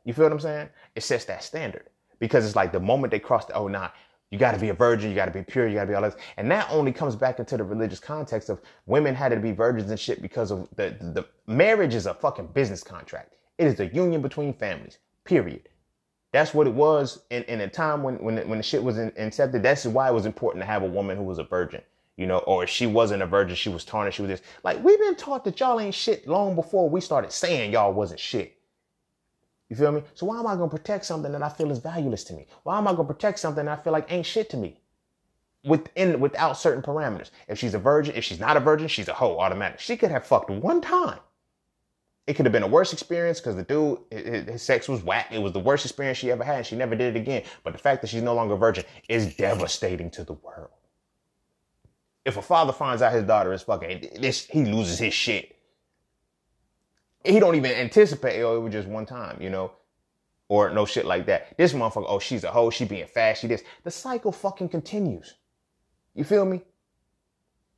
You 0.05 0.15
feel 0.15 0.25
what 0.25 0.33
I'm 0.33 0.41
saying? 0.41 0.69
It 0.95 1.03
sets 1.03 1.27
that 1.27 1.43
standard. 1.45 1.91
Because 2.19 2.47
it's 2.47 2.57
like 2.57 2.73
the 2.73 2.81
moment 2.81 3.11
they 3.11 3.19
cross 3.19 3.45
the, 3.45 3.55
oh, 3.55 3.69
nah, 3.69 3.91
you 4.31 4.39
got 4.39 4.53
to 4.53 4.59
be 4.59 4.69
a 4.69 4.75
virgin. 4.75 5.09
You 5.11 5.17
got 5.17 5.27
to 5.27 5.31
be 5.31 5.43
pure. 5.43 5.67
You 5.67 5.75
got 5.75 5.83
to 5.83 5.89
be 5.89 5.95
all 5.95 6.03
this. 6.03 6.17
And 6.37 6.51
that 6.51 6.69
only 6.71 6.93
comes 6.93 7.17
back 7.17 7.39
into 7.39 7.57
the 7.57 7.65
religious 7.65 7.99
context 7.99 8.51
of 8.51 8.61
women 8.87 9.15
had 9.15 9.31
to 9.31 9.37
be 9.37 9.53
virgins 9.53 9.91
and 9.91 9.99
shit 9.99 10.21
because 10.21 10.51
of 10.51 10.69
the, 10.77 10.97
the, 11.01 11.23
the 11.23 11.29
marriage 11.47 11.95
is 11.95 12.07
a 12.07 12.15
fucking 12.15 12.49
business 12.49 12.83
contract. 12.83 13.35
It 13.57 13.67
is 13.67 13.81
a 13.81 13.87
union 13.87 14.21
between 14.21 14.53
families, 14.53 14.99
period. 15.25 15.69
That's 16.31 16.53
what 16.53 16.67
it 16.67 16.75
was 16.75 17.23
in, 17.31 17.43
in 17.45 17.63
a 17.63 17.69
time 17.69 18.03
when, 18.03 18.17
when, 18.17 18.37
when 18.49 18.59
the 18.59 18.63
shit 18.63 18.83
was 18.83 18.99
in, 18.99 19.11
incepted. 19.13 19.63
That's 19.63 19.87
why 19.87 20.09
it 20.09 20.15
was 20.15 20.27
important 20.27 20.63
to 20.63 20.67
have 20.67 20.83
a 20.83 20.87
woman 20.87 21.17
who 21.17 21.23
was 21.23 21.39
a 21.39 21.45
virgin, 21.45 21.81
you 22.19 22.27
know, 22.27 22.39
or 22.39 22.65
if 22.65 22.71
she 22.71 22.87
wasn't 22.87 23.23
a 23.23 23.27
virgin, 23.27 23.57
she 23.57 23.71
was 23.71 23.85
tarnished. 23.85 24.17
She 24.17 24.23
was 24.23 24.29
this. 24.29 24.43
Like, 24.63 24.85
we've 24.85 24.99
been 24.99 25.17
taught 25.17 25.43
that 25.45 25.59
y'all 25.59 25.81
ain't 25.81 25.95
shit 25.95 26.29
long 26.29 26.55
before 26.55 26.91
we 26.91 27.01
started 27.01 27.33
saying 27.33 27.73
y'all 27.73 27.95
wasn't 27.95 28.21
shit. 28.21 28.58
You 29.69 29.77
feel 29.77 29.93
me? 29.93 30.03
So 30.15 30.27
why 30.27 30.39
am 30.39 30.47
I 30.47 30.57
to 30.57 30.67
protect 30.67 31.05
something 31.05 31.31
that 31.33 31.43
I 31.43 31.49
feel 31.49 31.71
is 31.71 31.79
valueless 31.79 32.25
to 32.25 32.35
me? 32.35 32.47
Why 32.63 32.79
am 32.79 32.89
I 32.89 32.95
to 32.95 33.05
protect 33.05 33.39
something 33.39 33.67
that 33.67 33.79
I 33.79 33.83
feel 33.83 33.93
like 33.93 34.11
ain't 34.11 34.27
shit 34.27 34.49
to 34.51 34.57
me? 34.57 34.81
Within, 35.65 36.21
without 36.21 36.57
certain 36.57 36.83
parameters. 36.83 37.31
If 37.49 37.59
she's 37.59 37.75
a 37.75 37.79
virgin, 37.79 38.15
if 38.15 38.25
she's 38.25 38.41
not 38.41 38.57
a 38.57 38.61
virgin, 38.61 38.89
she's 38.89 39.09
a 39.09 39.13
hoe 39.13 39.39
automatic. 39.39 39.81
She 39.81 39.97
could 39.97 40.11
have 40.11 40.25
fucked 40.25 40.51
one 40.51 40.81
time. 40.81 41.19
It 42.27 42.35
could 42.35 42.47
have 42.47 42.53
been 42.53 42.63
a 42.63 42.69
worse 42.69 42.93
experience 42.93 43.41
because 43.41 43.57
the 43.57 43.63
dude, 43.63 43.99
his, 44.11 44.45
his, 44.45 44.63
sex 44.63 44.89
was 44.89 45.03
whack. 45.03 45.29
It 45.31 45.39
was 45.39 45.53
the 45.53 45.61
worst 45.61 45.85
experience 45.85 46.19
she 46.19 46.31
ever 46.31 46.45
had. 46.45 46.67
She 46.67 46.77
never 46.77 46.95
did 46.95 47.17
it 47.17 47.21
again. 47.21 47.43
But 47.65 47.73
the 47.73 47.79
fact 47.79 48.03
that 48.03 48.09
she's 48.09 48.23
no 48.23 48.35
longer 48.35 48.55
a 48.55 48.59
virgin 48.59 48.85
is 49.09 49.35
devastating 49.35 50.11
to 50.13 50.25
the 50.25 50.35
world. 50.35 50.71
If 52.25 52.37
a 52.37 52.43
father 52.43 52.73
finds 52.73 53.03
out 53.03 53.13
his 53.13 53.25
daughter 53.25 53.53
is 53.53 53.63
fucking, 53.63 54.21
this, 54.21 54.47
he 54.47 54.65
loses 54.65 54.99
his 54.99 55.15
shit 55.15 55.58
he 57.25 57.41
don't 57.41 57.55
even 57.55 57.73
anticipate, 57.73 58.43
oh, 58.43 58.57
it 58.57 58.61
was 58.61 58.73
just 58.73 58.89
one 58.89 59.07
time, 59.07 59.41
you 59.41 59.51
know, 59.51 59.73
or 60.49 60.71
no 60.71 60.87
shit 60.87 61.05
like 61.05 61.27
that. 61.27 61.57
This 61.57 61.73
motherfucker, 61.73 62.07
oh, 62.09 62.19
she's 62.19 62.45
a 62.45 62.51
hoe, 62.51 62.71
she 62.71 62.85
being 62.85 63.07
fast, 63.07 63.43
she 63.43 63.47
this. 63.47 63.63
The 63.85 63.91
cycle 63.91 64.33
fucking 64.33 64.71
continues. 64.71 65.35
You 66.15 66.25
feel 66.25 66.45
me? 66.45 66.63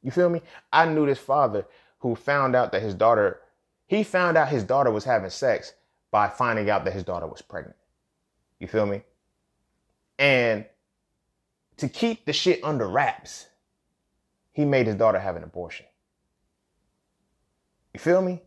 You 0.02 0.10
feel 0.10 0.28
me? 0.28 0.40
I 0.72 0.86
knew 0.86 1.06
this 1.06 1.18
father 1.18 1.66
who 1.98 2.14
found 2.14 2.56
out 2.56 2.72
that 2.72 2.82
his 2.82 2.94
daughter, 2.94 3.40
he 3.86 4.02
found 4.02 4.36
out 4.36 4.48
his 4.48 4.64
daughter 4.64 4.90
was 4.90 5.04
having 5.04 5.30
sex 5.30 5.74
by 6.10 6.28
finding 6.28 6.70
out 6.70 6.84
that 6.84 6.94
his 6.94 7.04
daughter 7.04 7.26
was 7.26 7.42
pregnant. 7.42 7.76
You 8.58 8.66
feel 8.66 8.86
me? 8.86 9.02
And 10.18 10.64
to 11.78 11.88
keep 11.88 12.24
the 12.26 12.32
shit 12.32 12.62
under 12.62 12.86
wraps, 12.88 13.46
he 14.52 14.64
made 14.64 14.86
his 14.86 14.96
daughter 14.96 15.18
have 15.18 15.36
an 15.36 15.44
abortion. 15.44 15.86
You 17.94 18.00
feel 18.00 18.22
me? 18.22 18.42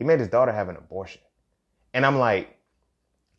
He 0.00 0.06
made 0.06 0.18
his 0.18 0.28
daughter 0.28 0.50
have 0.50 0.70
an 0.70 0.76
abortion. 0.76 1.20
And 1.92 2.06
I'm 2.06 2.18
like, 2.18 2.56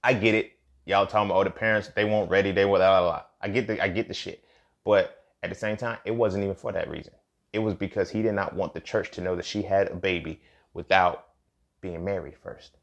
I 0.04 0.14
get 0.14 0.36
it. 0.36 0.52
Y'all 0.86 1.08
talking 1.08 1.32
about, 1.32 1.40
oh, 1.40 1.44
the 1.44 1.50
parents, 1.50 1.90
they 1.96 2.06
weren't 2.06 2.30
ready. 2.30 2.52
They 2.52 2.66
were, 2.66 2.78
blah, 2.78 3.00
blah, 3.00 3.10
blah. 3.10 3.24
I 3.42 3.50
get 3.50 3.66
the, 3.66 3.84
I 3.84 3.88
get 3.88 4.08
the 4.08 4.14
shit. 4.14 4.44
But 4.86 5.24
at 5.42 5.50
the 5.50 5.56
same 5.56 5.76
time, 5.76 5.98
it 6.06 6.12
wasn't 6.12 6.44
even 6.44 6.56
for 6.56 6.72
that 6.72 6.88
reason. 6.88 7.14
It 7.52 7.58
was 7.58 7.74
because 7.74 8.12
he 8.12 8.22
did 8.22 8.34
not 8.34 8.56
want 8.56 8.76
the 8.76 8.80
church 8.80 9.10
to 9.12 9.22
know 9.22 9.36
that 9.36 9.46
she 9.46 9.64
had 9.64 9.88
a 9.88 9.96
baby 9.96 10.40
without 10.76 11.30
being 11.82 12.06
married 12.06 12.36
first. 12.38 12.78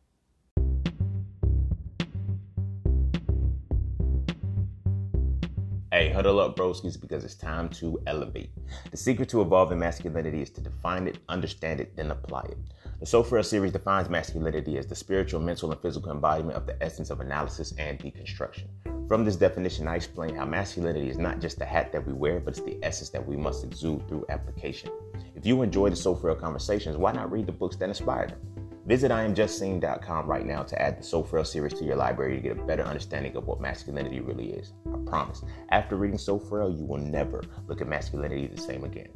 Hey, 5.92 6.10
huddle 6.10 6.40
up, 6.40 6.56
broskies, 6.56 7.00
because 7.00 7.24
it's 7.24 7.36
time 7.36 7.68
to 7.70 8.02
elevate. 8.08 8.50
The 8.90 8.96
secret 8.96 9.28
to 9.28 9.40
evolving 9.40 9.78
masculinity 9.78 10.42
is 10.42 10.50
to 10.50 10.60
define 10.60 11.06
it, 11.06 11.18
understand 11.28 11.78
it, 11.78 11.96
then 11.96 12.10
apply 12.10 12.42
it. 12.42 12.58
The 13.00 13.06
So 13.06 13.22
Frail 13.22 13.44
series 13.44 13.70
defines 13.70 14.08
masculinity 14.08 14.76
as 14.76 14.88
the 14.88 14.96
spiritual, 14.96 15.40
mental, 15.40 15.70
and 15.70 15.80
physical 15.80 16.10
embodiment 16.10 16.56
of 16.56 16.66
the 16.66 16.82
essence 16.82 17.10
of 17.10 17.20
analysis 17.20 17.72
and 17.78 17.96
deconstruction. 17.96 18.66
From 19.06 19.24
this 19.24 19.36
definition, 19.36 19.86
I 19.86 19.94
explain 19.94 20.34
how 20.34 20.44
masculinity 20.44 21.08
is 21.08 21.16
not 21.16 21.40
just 21.40 21.60
the 21.60 21.64
hat 21.64 21.92
that 21.92 22.04
we 22.04 22.12
wear, 22.12 22.40
but 22.40 22.58
it's 22.58 22.66
the 22.66 22.76
essence 22.82 23.10
that 23.10 23.24
we 23.24 23.36
must 23.36 23.62
exude 23.62 24.08
through 24.08 24.26
application. 24.30 24.90
If 25.36 25.46
you 25.46 25.62
enjoy 25.62 25.90
the 25.90 25.96
So 25.96 26.16
Frail 26.16 26.34
conversations, 26.34 26.96
why 26.96 27.12
not 27.12 27.30
read 27.30 27.46
the 27.46 27.52
books 27.52 27.76
that 27.76 27.88
inspired 27.88 28.30
them? 28.30 28.40
Visit 28.84 29.12
IamJustCine.com 29.12 30.26
right 30.26 30.44
now 30.44 30.64
to 30.64 30.82
add 30.82 30.98
the 30.98 31.04
So 31.04 31.22
Frail 31.22 31.44
series 31.44 31.74
to 31.74 31.84
your 31.84 31.96
library 31.96 32.34
to 32.34 32.42
get 32.42 32.58
a 32.58 32.64
better 32.64 32.82
understanding 32.82 33.36
of 33.36 33.46
what 33.46 33.60
masculinity 33.60 34.18
really 34.18 34.54
is. 34.54 34.72
I 34.92 34.98
promise. 35.06 35.44
After 35.68 35.94
reading 35.94 36.18
So 36.18 36.36
Frail 36.36 36.68
you 36.68 36.84
will 36.84 36.98
never 36.98 37.44
look 37.68 37.80
at 37.80 37.86
masculinity 37.86 38.48
the 38.48 38.60
same 38.60 38.82
again. 38.82 39.10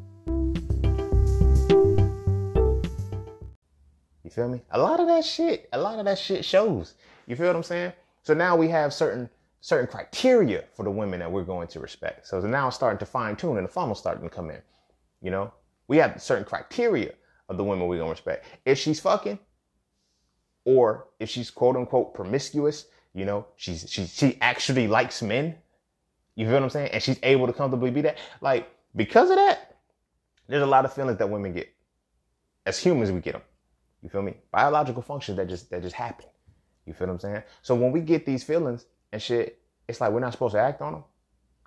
Feel 4.32 4.48
me? 4.48 4.62
A 4.70 4.78
lot 4.78 5.00
of 5.00 5.06
that 5.06 5.24
shit, 5.24 5.68
a 5.72 5.78
lot 5.78 5.98
of 5.98 6.04
that 6.06 6.18
shit 6.18 6.44
shows. 6.44 6.94
You 7.26 7.36
feel 7.36 7.46
what 7.46 7.56
I'm 7.56 7.62
saying? 7.62 7.92
So 8.22 8.34
now 8.34 8.56
we 8.56 8.68
have 8.68 8.92
certain 8.92 9.28
certain 9.60 9.86
criteria 9.86 10.64
for 10.74 10.82
the 10.82 10.90
women 10.90 11.20
that 11.20 11.30
we're 11.30 11.44
going 11.44 11.68
to 11.68 11.78
respect. 11.78 12.26
So 12.26 12.40
now 12.40 12.66
it's 12.66 12.76
starting 12.76 12.98
to 12.98 13.06
fine 13.06 13.36
tune 13.36 13.58
and 13.58 13.66
the 13.66 13.70
funnel 13.70 13.94
starting 13.94 14.24
to 14.24 14.34
come 14.34 14.50
in. 14.50 14.60
You 15.20 15.30
know, 15.30 15.52
we 15.86 15.98
have 15.98 16.20
certain 16.20 16.44
criteria 16.44 17.12
of 17.48 17.56
the 17.56 17.64
women 17.64 17.86
we're 17.86 17.98
gonna 17.98 18.10
respect. 18.10 18.44
If 18.64 18.78
she's 18.78 18.98
fucking, 19.00 19.38
or 20.64 21.08
if 21.20 21.28
she's 21.28 21.50
quote 21.50 21.76
unquote 21.76 22.14
promiscuous, 22.14 22.86
you 23.14 23.24
know, 23.24 23.46
she's 23.56 23.86
she 23.88 24.06
she 24.06 24.38
actually 24.40 24.88
likes 24.88 25.22
men. 25.22 25.56
You 26.34 26.46
feel 26.46 26.54
what 26.54 26.62
I'm 26.64 26.70
saying? 26.70 26.90
And 26.92 27.02
she's 27.02 27.18
able 27.22 27.46
to 27.46 27.52
comfortably 27.52 27.90
be 27.90 28.00
that. 28.02 28.18
Like 28.40 28.68
because 28.96 29.30
of 29.30 29.36
that, 29.36 29.76
there's 30.48 30.62
a 30.62 30.66
lot 30.66 30.84
of 30.84 30.92
feelings 30.92 31.18
that 31.18 31.28
women 31.28 31.52
get. 31.52 31.68
As 32.64 32.78
humans, 32.78 33.10
we 33.10 33.20
get 33.20 33.32
them. 33.32 33.42
You 34.02 34.08
feel 34.08 34.22
me? 34.22 34.34
Biological 34.50 35.02
functions 35.02 35.36
that 35.38 35.48
just 35.48 35.70
that 35.70 35.82
just 35.82 35.94
happen. 35.94 36.26
You 36.86 36.92
feel 36.92 37.06
what 37.08 37.14
I'm 37.14 37.20
saying? 37.20 37.42
So 37.62 37.74
when 37.74 37.92
we 37.92 38.00
get 38.00 38.26
these 38.26 38.42
feelings 38.44 38.86
and 39.12 39.22
shit, 39.22 39.60
it's 39.88 40.00
like 40.00 40.12
we're 40.12 40.20
not 40.20 40.32
supposed 40.32 40.54
to 40.54 40.60
act 40.60 40.82
on 40.82 40.92
them. 40.92 41.04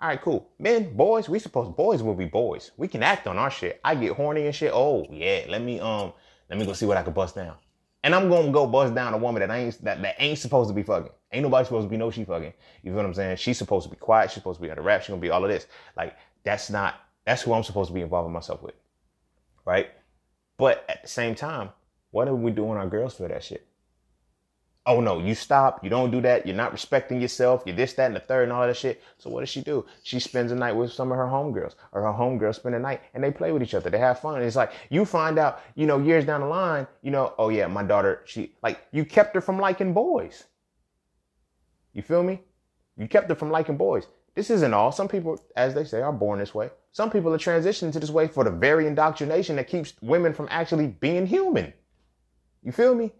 All 0.00 0.08
right, 0.08 0.20
cool. 0.20 0.50
Men, 0.58 0.94
boys, 0.94 1.28
we 1.28 1.38
supposed 1.38 1.76
boys 1.76 2.02
will 2.02 2.14
be 2.14 2.26
boys. 2.26 2.72
We 2.76 2.86
can 2.88 3.02
act 3.02 3.26
on 3.26 3.38
our 3.38 3.50
shit. 3.50 3.80
I 3.82 3.94
get 3.94 4.12
horny 4.12 4.46
and 4.46 4.54
shit. 4.54 4.72
Oh 4.74 5.06
yeah, 5.10 5.46
let 5.48 5.62
me 5.62 5.80
um 5.80 6.12
let 6.50 6.58
me 6.58 6.66
go 6.66 6.74
see 6.74 6.86
what 6.86 6.98
I 6.98 7.02
can 7.02 7.14
bust 7.14 7.34
down. 7.34 7.54
And 8.04 8.14
I'm 8.14 8.28
gonna 8.28 8.52
go 8.52 8.66
bust 8.66 8.94
down 8.94 9.14
a 9.14 9.16
woman 9.16 9.40
that 9.40 9.54
ain't 9.54 9.82
that, 9.84 10.02
that 10.02 10.16
ain't 10.18 10.38
supposed 10.38 10.68
to 10.68 10.74
be 10.74 10.82
fucking. 10.82 11.12
Ain't 11.32 11.42
nobody 11.42 11.64
supposed 11.64 11.86
to 11.86 11.90
be 11.90 11.96
no 11.96 12.10
she 12.10 12.24
fucking. 12.24 12.52
You 12.82 12.90
feel 12.90 12.96
what 12.96 13.06
I'm 13.06 13.14
saying? 13.14 13.38
She's 13.38 13.58
supposed 13.58 13.84
to 13.84 13.90
be 13.90 13.96
quiet. 13.96 14.30
She's 14.30 14.36
supposed 14.36 14.58
to 14.58 14.62
be 14.62 14.70
on 14.70 14.76
the 14.76 14.82
rap. 14.82 15.02
She's 15.02 15.08
gonna 15.08 15.20
be 15.20 15.30
all 15.30 15.42
of 15.42 15.50
this. 15.50 15.66
Like 15.96 16.16
that's 16.44 16.68
not 16.70 16.96
That's 17.24 17.42
who 17.42 17.54
I'm 17.54 17.64
supposed 17.64 17.88
to 17.88 17.94
be 17.94 18.02
involving 18.02 18.32
myself 18.32 18.62
with. 18.62 18.74
Right? 19.64 19.90
But 20.58 20.84
at 20.88 21.02
the 21.02 21.08
same 21.08 21.34
time, 21.34 21.70
what 22.16 22.28
are 22.28 22.34
we 22.34 22.50
doing 22.50 22.78
our 22.78 22.86
girls 22.86 23.14
for 23.14 23.28
that 23.28 23.44
shit? 23.44 23.66
Oh 24.86 25.00
no, 25.00 25.18
you 25.18 25.34
stop, 25.34 25.84
you 25.84 25.90
don't 25.90 26.10
do 26.10 26.22
that, 26.22 26.46
you're 26.46 26.56
not 26.56 26.72
respecting 26.72 27.20
yourself, 27.20 27.62
you're 27.66 27.76
this, 27.76 27.92
that, 27.92 28.06
and 28.06 28.16
the 28.16 28.20
third, 28.20 28.44
and 28.44 28.52
all 28.52 28.66
that 28.66 28.74
shit. 28.74 29.02
So 29.18 29.28
what 29.28 29.40
does 29.40 29.50
she 29.50 29.60
do? 29.60 29.84
She 30.02 30.18
spends 30.18 30.50
the 30.50 30.56
night 30.56 30.74
with 30.74 30.90
some 30.94 31.12
of 31.12 31.18
her 31.18 31.26
homegirls, 31.26 31.74
or 31.92 32.00
her 32.00 32.18
homegirls 32.18 32.54
spend 32.54 32.74
the 32.74 32.78
night 32.78 33.02
and 33.12 33.22
they 33.22 33.30
play 33.30 33.52
with 33.52 33.62
each 33.62 33.74
other. 33.74 33.90
They 33.90 33.98
have 33.98 34.20
fun. 34.20 34.36
And 34.36 34.44
it's 34.44 34.56
like 34.56 34.72
you 34.88 35.04
find 35.04 35.38
out, 35.38 35.60
you 35.74 35.86
know, 35.86 35.98
years 35.98 36.24
down 36.24 36.40
the 36.40 36.46
line, 36.46 36.86
you 37.02 37.10
know, 37.10 37.34
oh 37.36 37.50
yeah, 37.50 37.66
my 37.66 37.82
daughter, 37.82 38.22
she 38.24 38.54
like 38.62 38.80
you 38.92 39.04
kept 39.04 39.34
her 39.34 39.42
from 39.42 39.58
liking 39.58 39.92
boys. 39.92 40.44
You 41.92 42.00
feel 42.00 42.22
me? 42.22 42.40
You 42.96 43.08
kept 43.08 43.28
her 43.28 43.34
from 43.34 43.50
liking 43.50 43.76
boys. 43.76 44.06
This 44.34 44.48
isn't 44.48 44.72
all. 44.72 44.90
Some 44.90 45.08
people, 45.08 45.38
as 45.54 45.74
they 45.74 45.84
say, 45.84 46.00
are 46.00 46.12
born 46.12 46.38
this 46.38 46.54
way. 46.54 46.70
Some 46.92 47.10
people 47.10 47.34
are 47.34 47.38
transitioning 47.38 47.92
to 47.92 48.00
this 48.00 48.10
way 48.10 48.26
for 48.26 48.42
the 48.42 48.50
very 48.50 48.86
indoctrination 48.86 49.56
that 49.56 49.68
keeps 49.68 49.92
women 50.00 50.32
from 50.32 50.48
actually 50.50 50.86
being 50.86 51.26
human. 51.26 51.74
You 52.66 52.72
feel 52.72 52.96
me? 52.96 53.12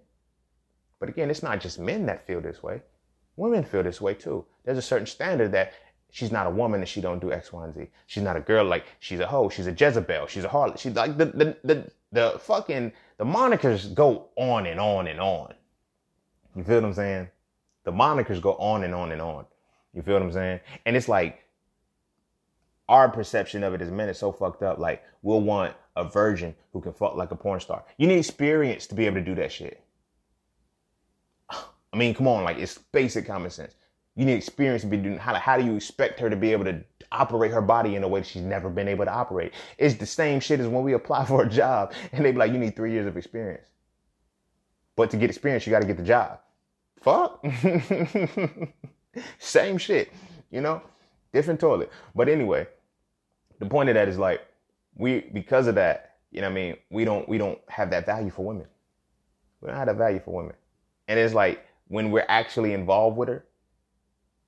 But 0.99 1.09
again, 1.09 1.31
it's 1.31 1.43
not 1.43 1.61
just 1.61 1.79
men 1.79 2.05
that 2.07 2.27
feel 2.27 2.41
this 2.41 2.65
way. 2.65 2.83
Women 3.37 3.63
feel 3.63 3.85
this 3.85 4.01
way 4.01 4.15
too. 4.15 4.45
There's 4.65 4.77
a 4.77 4.83
certain 4.83 5.07
standard 5.07 5.53
that 5.53 5.73
she's 6.11 6.33
not 6.33 6.49
a 6.49 6.51
woman 6.51 6.81
and 6.81 6.89
she 6.89 7.01
don't 7.01 7.21
do 7.21 7.33
X, 7.33 7.53
Y, 7.53 7.65
and 7.65 7.73
Z. 7.73 7.87
She's 8.07 8.25
not 8.25 8.37
a 8.37 8.41
girl 8.41 8.65
like 8.65 8.87
she's 8.99 9.21
a 9.21 9.27
hoe. 9.27 9.49
She's 9.49 9.69
a 9.69 9.73
Jezebel. 9.73 10.27
She's 10.27 10.43
a 10.43 10.49
harlot. 10.49 10.79
She's 10.79 10.97
like 10.97 11.17
the 11.17 11.27
the 11.27 11.57
the, 11.63 11.91
the 12.11 12.39
fucking 12.41 12.93
the 13.19 13.25
monikers 13.25 13.95
go 13.95 14.31
on 14.35 14.67
and 14.67 14.81
on 14.81 15.07
and 15.07 15.21
on. 15.21 15.55
You 16.57 16.65
feel 16.65 16.81
what 16.81 16.85
I'm 16.87 16.95
saying? 16.95 17.29
The 17.85 17.93
monikers 17.93 18.41
go 18.41 18.55
on 18.55 18.83
and 18.83 18.95
on 18.97 19.13
and 19.13 19.23
on. 19.23 19.47
You 19.95 20.03
feel 20.03 20.15
what 20.15 20.23
I'm 20.23 20.33
saying? 20.33 20.59
And 20.87 20.97
it's 20.97 21.09
like 21.09 21.45
our 22.89 23.09
perception 23.09 23.63
of 23.63 23.75
it 23.75 23.81
as 23.81 23.93
men 23.93 24.09
is 24.09 24.19
so 24.19 24.33
fucked 24.33 24.65
up. 24.65 24.81
Like 24.81 25.05
we'll 25.23 25.41
want 25.41 25.77
a 25.97 26.05
virgin 26.05 26.55
who 26.73 26.81
can 26.81 26.93
fuck 26.93 27.17
like 27.17 27.31
a 27.31 27.37
porn 27.37 27.59
star. 27.59 27.85
You 27.97 28.07
need 28.07 28.19
experience 28.19 28.87
to 28.89 28.95
be 28.95 29.07
able 29.07 29.17
to 29.17 29.25
do 29.25 29.35
that 29.37 29.51
shit. 29.51 29.83
I 31.51 31.97
mean, 31.97 32.15
come 32.15 32.29
on, 32.29 32.45
like 32.45 32.59
it's 32.59 32.79
basic 32.79 33.27
common 33.27 33.51
sense. 33.51 33.75
You 34.15 34.25
need 34.25 34.35
experience 34.35 34.83
to 34.83 34.89
be 34.89 34.97
doing 34.97 35.19
how, 35.19 35.35
how 35.35 35.59
do 35.59 35.65
you 35.65 35.75
expect 35.75 36.21
her 36.21 36.31
to 36.31 36.37
be 36.37 36.53
able 36.53 36.65
to 36.65 36.83
operate 37.13 37.53
her 37.53 37.61
body 37.61 37.97
in 37.97 38.03
a 38.03 38.09
way 38.09 38.21
that 38.21 38.27
she's 38.27 38.43
never 38.43 38.69
been 38.71 38.89
able 38.89 39.05
to 39.05 39.13
operate? 39.13 39.53
It's 39.79 39.95
the 39.95 40.07
same 40.07 40.41
shit 40.41 40.61
as 40.61 40.69
when 40.69 40.85
we 40.85 40.93
apply 40.93 41.25
for 41.25 41.43
a 41.43 41.49
job 41.49 41.93
and 42.13 42.25
they 42.25 42.33
be 42.33 42.39
like, 42.39 42.53
you 42.53 42.59
need 42.59 42.77
three 42.77 42.93
years 42.93 43.07
of 43.07 43.17
experience. 43.17 43.67
But 44.97 45.11
to 45.11 45.17
get 45.19 45.29
experience, 45.29 45.67
you 45.67 45.71
got 45.71 45.81
to 45.81 45.87
get 45.87 45.99
the 45.99 46.03
job. 46.03 46.41
Fuck. 46.99 47.45
same 49.39 49.77
shit, 49.77 50.11
you 50.51 50.63
know? 50.63 50.83
Different 51.33 51.61
toilet. 51.61 51.91
But 52.15 52.31
anyway, 52.31 52.67
the 53.59 53.67
point 53.67 53.91
of 53.91 53.95
that 53.95 54.09
is 54.09 54.17
like, 54.17 54.41
we, 54.97 55.21
because 55.33 55.67
of 55.67 55.75
that, 55.77 56.17
you 56.31 56.41
know 56.41 56.49
what 56.49 56.59
I 56.59 56.63
mean? 56.63 56.77
We 56.91 57.05
don't, 57.05 57.29
we 57.29 57.39
don't 57.39 57.59
have 57.69 57.91
that 57.91 58.07
value 58.07 58.31
for 58.31 58.45
women. 58.45 58.67
We 59.61 59.69
don't 59.69 59.77
have 59.77 59.87
that 59.87 59.97
value 59.97 60.21
for 60.21 60.35
women. 60.35 60.55
And 61.09 61.19
it's 61.19 61.35
like, 61.35 61.67
when 61.89 62.11
we're 62.11 62.27
actually 62.29 62.73
involved 62.73 63.17
with 63.17 63.29
her, 63.29 63.45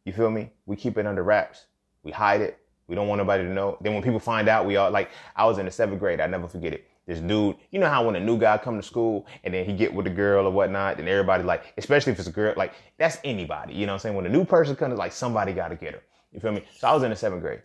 you 0.05 0.13
feel 0.13 0.31
me? 0.31 0.51
We 0.67 0.77
keep 0.77 0.99
it 0.99 1.07
under 1.07 1.23
wraps. 1.23 1.67
We 2.03 2.11
hide 2.11 2.41
it. 2.41 2.59
We 2.89 2.95
don't 2.95 3.09
want 3.09 3.19
nobody 3.19 3.45
to 3.45 3.51
know. 3.51 3.77
Then 3.81 3.95
when 3.95 4.03
people 4.03 4.19
find 4.19 4.49
out, 4.49 4.67
we 4.67 4.77
all 4.77 4.91
like, 4.91 5.11
I 5.37 5.45
was 5.45 5.59
in 5.59 5.67
the 5.67 5.71
seventh 5.71 6.01
grade. 6.01 6.21
I 6.21 6.27
never 6.27 6.49
forget 6.49 6.73
it. 6.73 6.89
This 7.07 7.21
dude, 7.21 7.57
you 7.71 7.79
know 7.79 7.89
how 7.89 8.05
when 8.05 8.17
a 8.17 8.21
new 8.21 8.39
guy 8.39 8.59
come 8.59 8.77
to 8.77 8.83
school 8.83 9.27
and 9.43 9.55
then 9.55 9.65
he 9.65 9.73
get 9.73 9.93
with 9.93 10.07
a 10.07 10.11
girl 10.11 10.47
or 10.47 10.51
whatnot, 10.51 10.99
and 10.99 11.09
everybody 11.09 11.43
like, 11.43 11.73
especially 11.79 12.13
if 12.13 12.19
it's 12.19 12.29
a 12.29 12.33
girl, 12.33 12.53
like 12.57 12.75
that's 12.99 13.17
anybody. 13.25 13.73
You 13.73 13.87
know 13.87 13.93
what 13.93 13.95
I'm 13.95 14.01
saying? 14.01 14.15
When 14.15 14.27
a 14.27 14.29
new 14.29 14.45
person 14.45 14.77
comes, 14.77 14.99
like 14.99 15.13
somebody 15.13 15.55
got 15.55 15.69
to 15.69 15.75
get 15.75 15.95
her. 15.95 16.03
You 16.33 16.41
feel 16.41 16.53
me? 16.53 16.65
So 16.77 16.87
I 16.87 16.93
was 16.93 17.03
in 17.03 17.11
the 17.11 17.17
seventh 17.17 17.41
grade, 17.41 17.63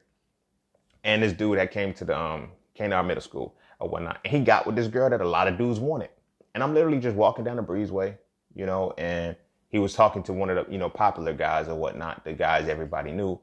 and 1.03 1.21
this 1.21 1.33
dude 1.33 1.57
that 1.57 1.71
came 1.71 1.93
to 1.95 2.05
the 2.05 2.17
um 2.17 2.51
came 2.75 2.89
to 2.89 2.95
our 2.95 3.03
middle 3.03 3.21
school 3.21 3.55
or 3.79 3.89
whatnot, 3.89 4.19
and 4.23 4.31
he 4.31 4.39
got 4.39 4.65
with 4.65 4.75
this 4.75 4.87
girl 4.87 5.09
that 5.09 5.21
a 5.21 5.27
lot 5.27 5.47
of 5.47 5.57
dudes 5.57 5.79
wanted. 5.79 6.09
And 6.53 6.63
I'm 6.63 6.73
literally 6.73 6.99
just 6.99 7.15
walking 7.15 7.43
down 7.43 7.57
the 7.57 7.63
breezeway, 7.63 8.15
you 8.53 8.65
know, 8.65 8.93
and 8.97 9.35
he 9.69 9.79
was 9.79 9.93
talking 9.93 10.21
to 10.23 10.33
one 10.33 10.49
of 10.49 10.65
the, 10.65 10.71
you 10.71 10.77
know, 10.77 10.89
popular 10.89 11.33
guys 11.33 11.67
or 11.67 11.75
whatnot, 11.75 12.23
the 12.23 12.33
guys 12.33 12.69
everybody 12.69 13.11
knew. 13.11 13.39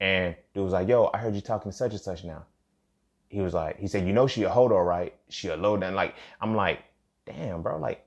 And 0.00 0.36
dude 0.52 0.64
was 0.64 0.72
like, 0.72 0.88
yo, 0.88 1.10
I 1.14 1.18
heard 1.18 1.34
you 1.34 1.40
talking 1.40 1.70
to 1.70 1.76
such 1.76 1.92
and 1.92 2.00
such 2.00 2.24
now. 2.24 2.44
He 3.28 3.40
was 3.40 3.54
like, 3.54 3.78
he 3.78 3.86
said, 3.86 4.06
you 4.06 4.12
know, 4.12 4.26
she 4.26 4.42
a 4.42 4.50
hodo, 4.50 4.78
right? 4.80 5.14
She 5.30 5.48
a 5.48 5.56
low 5.56 5.78
down. 5.78 5.94
Like, 5.94 6.14
I'm 6.42 6.54
like, 6.54 6.80
damn, 7.24 7.62
bro. 7.62 7.78
Like, 7.78 8.06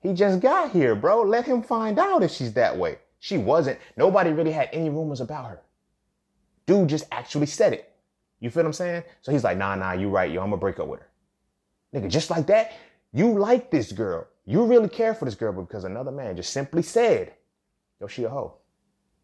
he 0.00 0.12
just 0.12 0.38
got 0.38 0.70
here, 0.70 0.94
bro. 0.94 1.22
Let 1.22 1.44
him 1.44 1.62
find 1.62 1.98
out 1.98 2.22
if 2.22 2.30
she's 2.30 2.52
that 2.52 2.76
way. 2.76 2.98
She 3.18 3.36
wasn't. 3.36 3.80
Nobody 3.96 4.30
really 4.30 4.52
had 4.52 4.68
any 4.72 4.88
rumors 4.88 5.20
about 5.20 5.46
her. 5.50 5.60
Dude 6.66 6.88
just 6.88 7.06
actually 7.10 7.46
said 7.46 7.72
it. 7.72 7.89
You 8.40 8.50
feel 8.50 8.62
what 8.62 8.68
I'm 8.68 8.72
saying? 8.72 9.04
So 9.20 9.32
he's 9.32 9.44
like, 9.44 9.58
nah, 9.58 9.74
nah, 9.74 9.92
you 9.92 10.08
right, 10.08 10.30
yo. 10.30 10.40
I'm 10.42 10.48
gonna 10.48 10.56
break 10.60 10.80
up 10.80 10.88
with 10.88 11.00
her. 11.00 11.08
Nigga, 11.94 12.08
just 12.08 12.30
like 12.30 12.46
that, 12.46 12.72
you 13.12 13.38
like 13.38 13.70
this 13.70 13.92
girl. 13.92 14.26
You 14.46 14.64
really 14.64 14.88
care 14.88 15.14
for 15.14 15.24
this 15.26 15.34
girl 15.34 15.52
because 15.52 15.84
another 15.84 16.10
man 16.10 16.36
just 16.36 16.52
simply 16.52 16.82
said, 16.82 17.34
yo, 18.00 18.06
she 18.06 18.24
a 18.24 18.28
hoe. 18.28 18.54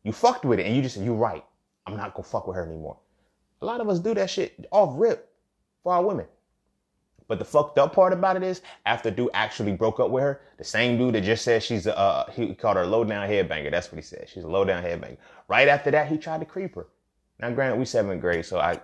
You 0.04 0.12
fucked 0.12 0.44
with 0.44 0.60
it 0.60 0.66
and 0.66 0.76
you 0.76 0.82
just 0.82 0.96
said, 0.96 1.04
you 1.04 1.14
right. 1.14 1.44
I'm 1.86 1.96
not 1.96 2.14
gonna 2.14 2.24
fuck 2.24 2.46
with 2.46 2.56
her 2.56 2.64
anymore. 2.64 2.98
A 3.62 3.66
lot 3.66 3.80
of 3.80 3.88
us 3.88 3.98
do 3.98 4.14
that 4.14 4.28
shit 4.28 4.66
off 4.70 4.90
rip 4.96 5.32
for 5.82 5.94
our 5.94 6.04
women. 6.04 6.26
But 7.28 7.38
the 7.38 7.44
fucked 7.44 7.78
up 7.78 7.92
part 7.92 8.12
about 8.12 8.36
it 8.36 8.42
is, 8.44 8.62
after 8.84 9.10
dude 9.10 9.30
actually 9.34 9.72
broke 9.72 9.98
up 9.98 10.10
with 10.10 10.22
her, 10.22 10.42
the 10.58 10.64
same 10.64 10.96
dude 10.96 11.14
that 11.14 11.22
just 11.22 11.44
said 11.44 11.62
she's 11.62 11.86
a, 11.86 11.98
uh, 11.98 12.30
he 12.30 12.54
called 12.54 12.76
her 12.76 12.84
a 12.84 12.86
low 12.86 13.02
down 13.02 13.28
headbanger. 13.28 13.70
That's 13.70 13.90
what 13.90 13.96
he 13.96 14.02
said. 14.02 14.28
She's 14.32 14.44
a 14.44 14.48
low 14.48 14.64
down 14.64 14.84
headbanger. 14.84 15.16
Right 15.48 15.66
after 15.66 15.90
that, 15.90 16.08
he 16.08 16.18
tried 16.18 16.38
to 16.38 16.46
creep 16.46 16.76
her. 16.76 16.86
Now, 17.40 17.50
granted, 17.50 17.78
we 17.78 17.84
seventh 17.84 18.20
grade, 18.20 18.46
so 18.46 18.60
I, 18.60 18.80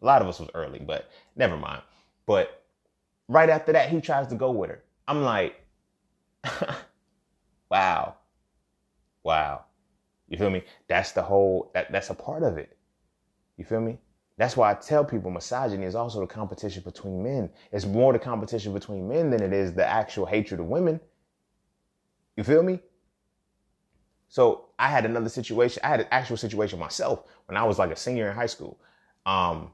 a 0.00 0.04
lot 0.06 0.22
of 0.22 0.28
us 0.28 0.40
was 0.40 0.48
early, 0.54 0.78
but 0.78 1.10
never 1.36 1.56
mind. 1.56 1.82
But 2.26 2.62
right 3.28 3.48
after 3.48 3.72
that, 3.72 3.90
he 3.90 4.00
tries 4.00 4.26
to 4.28 4.34
go 4.34 4.50
with 4.50 4.70
her. 4.70 4.82
I'm 5.08 5.22
like, 5.22 5.60
wow, 7.70 8.16
wow. 9.22 9.64
You 10.28 10.38
feel 10.38 10.50
me? 10.50 10.64
That's 10.88 11.12
the 11.12 11.22
whole, 11.22 11.70
that, 11.74 11.92
that's 11.92 12.10
a 12.10 12.14
part 12.14 12.42
of 12.42 12.58
it. 12.58 12.76
You 13.56 13.64
feel 13.64 13.80
me? 13.80 13.98
That's 14.38 14.56
why 14.56 14.70
I 14.70 14.74
tell 14.74 15.04
people 15.04 15.30
misogyny 15.30 15.86
is 15.86 15.94
also 15.94 16.20
the 16.20 16.26
competition 16.26 16.82
between 16.82 17.22
men. 17.22 17.48
It's 17.72 17.86
more 17.86 18.12
the 18.12 18.18
competition 18.18 18.74
between 18.74 19.08
men 19.08 19.30
than 19.30 19.42
it 19.42 19.52
is 19.52 19.72
the 19.72 19.86
actual 19.86 20.26
hatred 20.26 20.60
of 20.60 20.66
women. 20.66 21.00
You 22.36 22.44
feel 22.44 22.62
me? 22.62 22.80
So 24.28 24.66
I 24.78 24.88
had 24.88 25.06
another 25.06 25.30
situation. 25.30 25.80
I 25.84 25.88
had 25.88 26.00
an 26.00 26.08
actual 26.10 26.36
situation 26.36 26.78
myself 26.78 27.22
when 27.46 27.56
I 27.56 27.64
was 27.64 27.78
like 27.78 27.90
a 27.90 27.96
senior 27.96 28.28
in 28.28 28.36
high 28.36 28.46
school. 28.46 28.78
Um, 29.24 29.72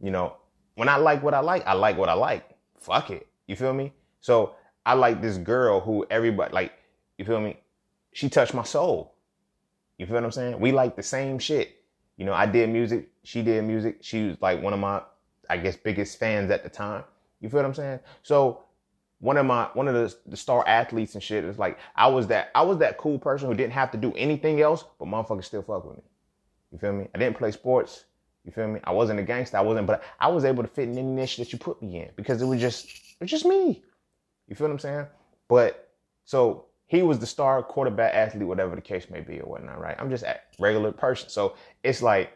you 0.00 0.10
know, 0.10 0.36
when 0.74 0.88
I 0.88 0.96
like 0.96 1.22
what 1.22 1.34
I 1.34 1.40
like, 1.40 1.66
I 1.66 1.74
like 1.74 1.96
what 1.96 2.08
I 2.08 2.14
like. 2.14 2.48
Fuck 2.78 3.10
it. 3.10 3.26
You 3.46 3.56
feel 3.56 3.72
me? 3.72 3.92
So 4.20 4.54
I 4.86 4.94
like 4.94 5.20
this 5.20 5.36
girl 5.36 5.80
who 5.80 6.06
everybody 6.10 6.52
like, 6.52 6.72
you 7.18 7.24
feel 7.24 7.40
me? 7.40 7.58
She 8.12 8.28
touched 8.28 8.54
my 8.54 8.62
soul. 8.62 9.14
You 9.98 10.06
feel 10.06 10.14
what 10.14 10.24
I'm 10.24 10.32
saying? 10.32 10.58
We 10.58 10.72
like 10.72 10.96
the 10.96 11.02
same 11.02 11.38
shit. 11.38 11.76
You 12.16 12.24
know, 12.24 12.32
I 12.32 12.46
did 12.46 12.70
music, 12.70 13.10
she 13.22 13.42
did 13.42 13.62
music. 13.64 13.98
She 14.00 14.28
was 14.28 14.36
like 14.40 14.62
one 14.62 14.72
of 14.72 14.80
my, 14.80 15.02
I 15.48 15.56
guess, 15.56 15.76
biggest 15.76 16.18
fans 16.18 16.50
at 16.50 16.62
the 16.62 16.70
time. 16.70 17.04
You 17.40 17.48
feel 17.48 17.58
what 17.58 17.66
I'm 17.66 17.74
saying? 17.74 18.00
So 18.22 18.64
one 19.18 19.36
of 19.36 19.46
my 19.46 19.68
one 19.74 19.88
of 19.88 19.94
the, 19.94 20.14
the 20.26 20.36
star 20.36 20.66
athletes 20.66 21.14
and 21.14 21.22
shit 21.22 21.44
is 21.44 21.58
like 21.58 21.78
I 21.94 22.06
was 22.08 22.26
that 22.28 22.50
I 22.54 22.62
was 22.62 22.78
that 22.78 22.98
cool 22.98 23.18
person 23.18 23.48
who 23.48 23.54
didn't 23.54 23.72
have 23.72 23.90
to 23.92 23.98
do 23.98 24.12
anything 24.14 24.60
else, 24.60 24.84
but 24.98 25.06
motherfuckers 25.06 25.44
still 25.44 25.62
fuck 25.62 25.84
with 25.84 25.96
me. 25.96 26.02
You 26.72 26.78
feel 26.78 26.92
me? 26.92 27.08
I 27.14 27.18
didn't 27.18 27.36
play 27.36 27.50
sports. 27.50 28.04
You 28.44 28.52
feel 28.52 28.68
me? 28.68 28.80
I 28.84 28.92
wasn't 28.92 29.20
a 29.20 29.22
gangster. 29.22 29.58
I 29.58 29.60
wasn't, 29.60 29.86
but 29.86 30.02
I 30.18 30.28
was 30.28 30.44
able 30.44 30.62
to 30.62 30.68
fit 30.68 30.88
in 30.88 30.96
any 30.96 31.02
niche 31.02 31.36
that 31.36 31.52
you 31.52 31.58
put 31.58 31.82
me 31.82 32.00
in 32.00 32.10
because 32.16 32.40
it 32.40 32.46
was 32.46 32.60
just 32.60 32.86
it 32.86 33.20
was 33.20 33.30
just 33.30 33.44
me. 33.44 33.82
You 34.48 34.56
feel 34.56 34.68
what 34.68 34.72
I'm 34.72 34.78
saying? 34.78 35.06
But 35.48 35.92
so 36.24 36.66
he 36.86 37.02
was 37.02 37.18
the 37.18 37.26
star 37.26 37.62
quarterback 37.62 38.14
athlete, 38.14 38.46
whatever 38.46 38.74
the 38.74 38.82
case 38.82 39.08
may 39.10 39.20
be 39.20 39.40
or 39.40 39.48
whatnot, 39.48 39.80
right? 39.80 39.96
I'm 39.98 40.10
just 40.10 40.24
a 40.24 40.40
regular 40.58 40.90
person. 40.90 41.28
So 41.28 41.54
it's 41.84 42.02
like 42.02 42.32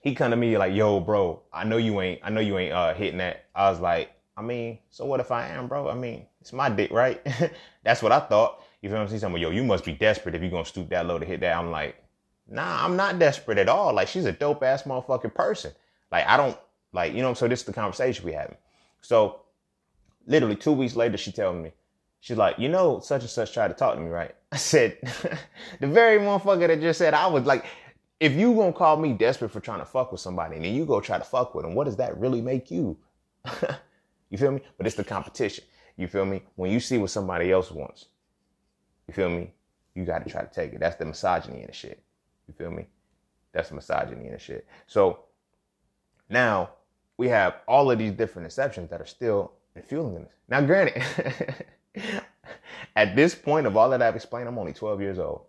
he 0.00 0.14
come 0.14 0.30
to 0.30 0.36
me 0.36 0.58
like, 0.58 0.74
yo, 0.74 1.00
bro, 1.00 1.42
I 1.52 1.64
know 1.64 1.78
you 1.78 2.00
ain't, 2.00 2.20
I 2.22 2.30
know 2.30 2.40
you 2.40 2.58
ain't 2.58 2.72
uh, 2.72 2.94
hitting 2.94 3.18
that. 3.18 3.46
I 3.54 3.70
was 3.70 3.80
like, 3.80 4.10
I 4.36 4.42
mean, 4.42 4.78
so 4.90 5.06
what 5.06 5.20
if 5.20 5.32
I 5.32 5.48
am, 5.48 5.68
bro? 5.68 5.88
I 5.88 5.94
mean, 5.94 6.26
it's 6.40 6.52
my 6.52 6.68
dick, 6.68 6.90
right? 6.90 7.20
That's 7.82 8.02
what 8.02 8.12
I 8.12 8.20
thought. 8.20 8.62
You 8.82 8.90
feel 8.90 8.98
what 8.98 9.04
I'm 9.04 9.08
saying? 9.08 9.20
Somebody, 9.20 9.42
yo, 9.42 9.50
you 9.50 9.64
must 9.64 9.84
be 9.84 9.92
desperate 9.92 10.34
if 10.34 10.42
you're 10.42 10.50
gonna 10.50 10.66
stoop 10.66 10.90
that 10.90 11.06
low 11.06 11.18
to 11.18 11.24
hit 11.24 11.40
that. 11.40 11.56
I'm 11.56 11.70
like, 11.70 11.96
nah, 12.48 12.84
I'm 12.84 12.96
not 12.96 13.18
desperate 13.18 13.58
at 13.58 13.68
all. 13.68 13.92
Like, 13.94 14.08
she's 14.08 14.24
a 14.24 14.32
dope 14.32 14.62
ass 14.62 14.84
motherfucking 14.84 15.34
person. 15.34 15.72
Like, 16.10 16.26
I 16.26 16.36
don't 16.36 16.56
like, 16.92 17.12
you 17.14 17.22
know, 17.22 17.34
so 17.34 17.48
this 17.48 17.60
is 17.60 17.66
the 17.66 17.72
conversation 17.72 18.24
we 18.24 18.32
having. 18.32 18.56
So 19.00 19.40
literally 20.26 20.56
two 20.56 20.72
weeks 20.72 20.96
later, 20.96 21.16
she 21.16 21.32
tells 21.32 21.56
me, 21.56 21.72
she's 22.20 22.36
like, 22.36 22.58
you 22.58 22.68
know, 22.68 23.00
such 23.00 23.22
and 23.22 23.30
such 23.30 23.52
tried 23.52 23.68
to 23.68 23.74
talk 23.74 23.94
to 23.94 24.00
me, 24.00 24.08
right? 24.08 24.34
I 24.52 24.56
said, 24.56 24.98
the 25.80 25.86
very 25.86 26.18
motherfucker 26.18 26.66
that 26.68 26.80
just 26.80 26.98
said 26.98 27.14
I 27.14 27.26
was 27.26 27.44
like, 27.44 27.64
if 28.18 28.32
you 28.32 28.54
gonna 28.54 28.72
call 28.72 28.96
me 28.96 29.12
desperate 29.12 29.50
for 29.50 29.60
trying 29.60 29.80
to 29.80 29.84
fuck 29.84 30.10
with 30.10 30.20
somebody 30.20 30.56
and 30.56 30.64
then 30.64 30.74
you 30.74 30.86
go 30.86 31.00
try 31.00 31.18
to 31.18 31.24
fuck 31.24 31.54
with 31.54 31.64
them, 31.64 31.74
what 31.74 31.84
does 31.84 31.96
that 31.96 32.18
really 32.18 32.40
make 32.40 32.70
you? 32.70 32.96
you 34.30 34.38
feel 34.38 34.52
me? 34.52 34.62
But 34.78 34.86
it's 34.86 34.96
the 34.96 35.04
competition. 35.04 35.64
You 35.96 36.08
feel 36.08 36.24
me? 36.24 36.42
When 36.54 36.70
you 36.70 36.80
see 36.80 36.98
what 36.98 37.10
somebody 37.10 37.52
else 37.52 37.70
wants, 37.70 38.06
you 39.06 39.14
feel 39.14 39.28
me? 39.28 39.52
You 39.94 40.04
got 40.04 40.24
to 40.24 40.30
try 40.30 40.42
to 40.42 40.52
take 40.52 40.72
it. 40.72 40.80
That's 40.80 40.96
the 40.96 41.06
misogyny 41.06 41.60
and 41.60 41.68
the 41.68 41.72
shit. 41.72 42.02
You 42.48 42.54
feel 42.54 42.70
me? 42.70 42.86
That's 43.52 43.72
misogyny 43.72 44.28
and 44.28 44.40
shit. 44.40 44.66
So 44.86 45.20
Now 46.28 46.70
we 47.16 47.28
have 47.28 47.56
all 47.68 47.90
of 47.90 47.98
these 47.98 48.12
different 48.12 48.46
exceptions 48.46 48.90
that 48.90 49.00
are 49.00 49.06
still 49.06 49.52
fueling 49.86 50.24
this. 50.24 50.32
Now, 50.48 50.60
granted, 50.62 51.02
at 52.96 53.16
this 53.16 53.34
point 53.34 53.66
of 53.66 53.76
all 53.76 53.90
that 53.90 54.02
I've 54.02 54.16
explained, 54.16 54.48
I'm 54.48 54.58
only 54.58 54.72
12 54.74 55.00
years 55.00 55.18
old. 55.18 55.42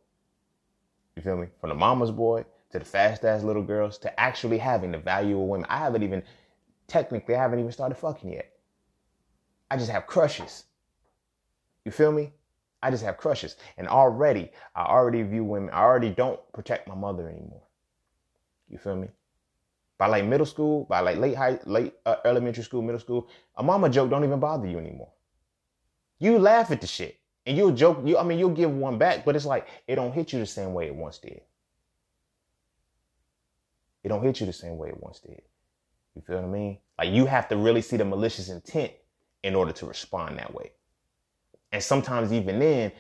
You 1.16 1.22
feel 1.24 1.38
me? 1.38 1.48
From 1.60 1.70
the 1.70 1.76
mama's 1.76 2.12
boy 2.12 2.45
to 2.72 2.80
the 2.80 2.86
fast 2.86 3.26
ass 3.26 3.43
little 3.43 3.64
girls 3.64 3.98
to 4.00 4.20
actually 4.20 4.58
having 4.60 4.91
the 4.91 4.98
value 5.00 5.41
of 5.41 5.48
women. 5.48 5.68
I 5.70 5.80
haven't 5.80 6.04
even, 6.04 6.24
technically, 6.88 7.36
I 7.36 7.41
haven't 7.41 7.60
even 7.60 7.72
started 7.72 7.95
fucking 7.95 8.32
yet. 8.34 8.52
I 9.72 9.78
just 9.78 9.91
have 9.91 10.08
crushes. 10.08 10.66
You 11.86 11.91
feel 11.91 12.12
me? 12.12 12.34
I 12.82 12.91
just 12.91 13.03
have 13.03 13.17
crushes. 13.17 13.55
And 13.78 13.88
already, 13.88 14.51
I 14.75 14.84
already 14.84 15.23
view 15.23 15.43
women, 15.43 15.69
I 15.71 15.82
already 15.82 16.09
don't 16.09 16.39
protect 16.53 16.88
my 16.88 16.95
mother 16.95 17.28
anymore. 17.28 17.63
You 18.69 18.78
feel 18.78 18.95
me? 18.95 19.07
By 19.97 20.07
like 20.07 20.25
middle 20.25 20.45
school, 20.45 20.86
by 20.86 20.99
like 20.99 21.17
late 21.17 21.36
high, 21.36 21.59
late 21.65 21.95
uh, 22.05 22.17
elementary 22.25 22.63
school, 22.63 22.82
middle 22.82 22.99
school, 22.99 23.28
a 23.55 23.63
mama 23.63 23.89
joke 23.89 24.09
don't 24.09 24.23
even 24.23 24.39
bother 24.39 24.67
you 24.67 24.78
anymore. 24.78 25.11
You 26.19 26.38
laugh 26.38 26.69
at 26.71 26.82
the 26.82 26.88
shit 26.88 27.19
and 27.45 27.57
you'll 27.57 27.71
joke. 27.71 28.01
You, 28.05 28.17
I 28.17 28.23
mean, 28.23 28.38
you'll 28.38 28.49
give 28.49 28.71
one 28.71 28.97
back, 28.97 29.25
but 29.25 29.36
it's 29.36 29.45
like 29.45 29.67
it 29.88 29.95
don't 29.95 30.11
hit 30.11 30.34
you 30.34 30.39
the 30.39 30.45
same 30.45 30.73
way 30.73 30.88
it 30.88 30.95
once 30.95 31.17
did. 31.17 31.41
It 34.03 34.09
don't 34.09 34.23
hit 34.23 34.39
you 34.39 34.45
the 34.45 34.53
same 34.53 34.78
way 34.78 34.89
it 34.89 35.01
once 35.01 35.19
did. 35.19 35.41
You 36.15 36.21
feel 36.21 36.38
what 36.38 36.45
I 36.45 36.47
mean? 36.47 36.78
Like 36.97 37.11
you 37.11 37.25
have 37.25 37.47
to 37.49 37.57
really 37.57 37.82
see 37.82 37.97
the 37.97 38.05
malicious 38.05 38.49
intent 38.49 38.91
in 39.43 39.55
order 39.55 39.71
to 39.71 39.86
respond 39.86 40.38
that 40.38 40.53
way. 40.53 40.71
And 41.72 41.84
sometimes 41.84 42.32
even 42.32 42.59
then, 42.59 42.91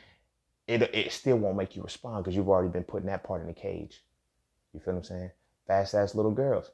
it 0.67 0.81
it 0.93 1.11
still 1.11 1.37
won't 1.37 1.57
make 1.57 1.75
you 1.75 1.83
respond 1.83 2.23
because 2.23 2.35
you've 2.35 2.49
already 2.49 2.69
been 2.69 2.83
putting 2.83 3.07
that 3.07 3.23
part 3.23 3.41
in 3.41 3.47
the 3.47 3.53
cage. 3.53 4.03
You 4.73 4.79
feel 4.79 4.93
what 4.93 4.99
I'm 4.99 5.03
saying? 5.05 5.31
Fast 5.65 5.93
ass 5.95 6.15
little 6.15 6.31
girls. 6.31 6.71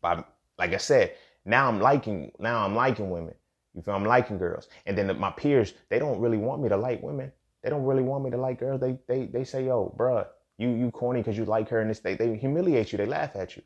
By 0.00 0.24
like 0.58 0.72
I 0.72 0.78
said, 0.78 1.14
now 1.44 1.68
I'm 1.68 1.80
liking 1.80 2.32
now 2.38 2.64
I'm 2.64 2.74
liking 2.74 3.10
women. 3.10 3.34
You 3.74 3.82
feel 3.82 3.94
I'm 3.94 4.04
liking 4.04 4.38
girls. 4.38 4.68
And 4.86 4.96
then 4.96 5.18
my 5.18 5.30
peers, 5.30 5.74
they 5.90 5.98
don't 5.98 6.20
really 6.20 6.38
want 6.38 6.62
me 6.62 6.68
to 6.68 6.76
like 6.76 7.02
women. 7.02 7.32
They 7.62 7.70
don't 7.70 7.84
really 7.84 8.02
want 8.02 8.24
me 8.24 8.30
to 8.30 8.36
like 8.36 8.60
girls. 8.60 8.80
They 8.80 8.98
they 9.08 9.26
they 9.26 9.44
say, 9.44 9.66
yo, 9.66 9.94
bruh, 9.98 10.26
you 10.58 10.70
you 10.70 10.90
corny 10.90 11.20
because 11.20 11.36
you 11.36 11.44
like 11.44 11.68
her 11.68 11.80
and 11.80 11.90
this 11.90 12.00
they 12.00 12.14
they 12.14 12.36
humiliate 12.36 12.92
you, 12.92 12.98
they 12.98 13.06
laugh 13.06 13.34
at 13.34 13.56
you. 13.56 13.62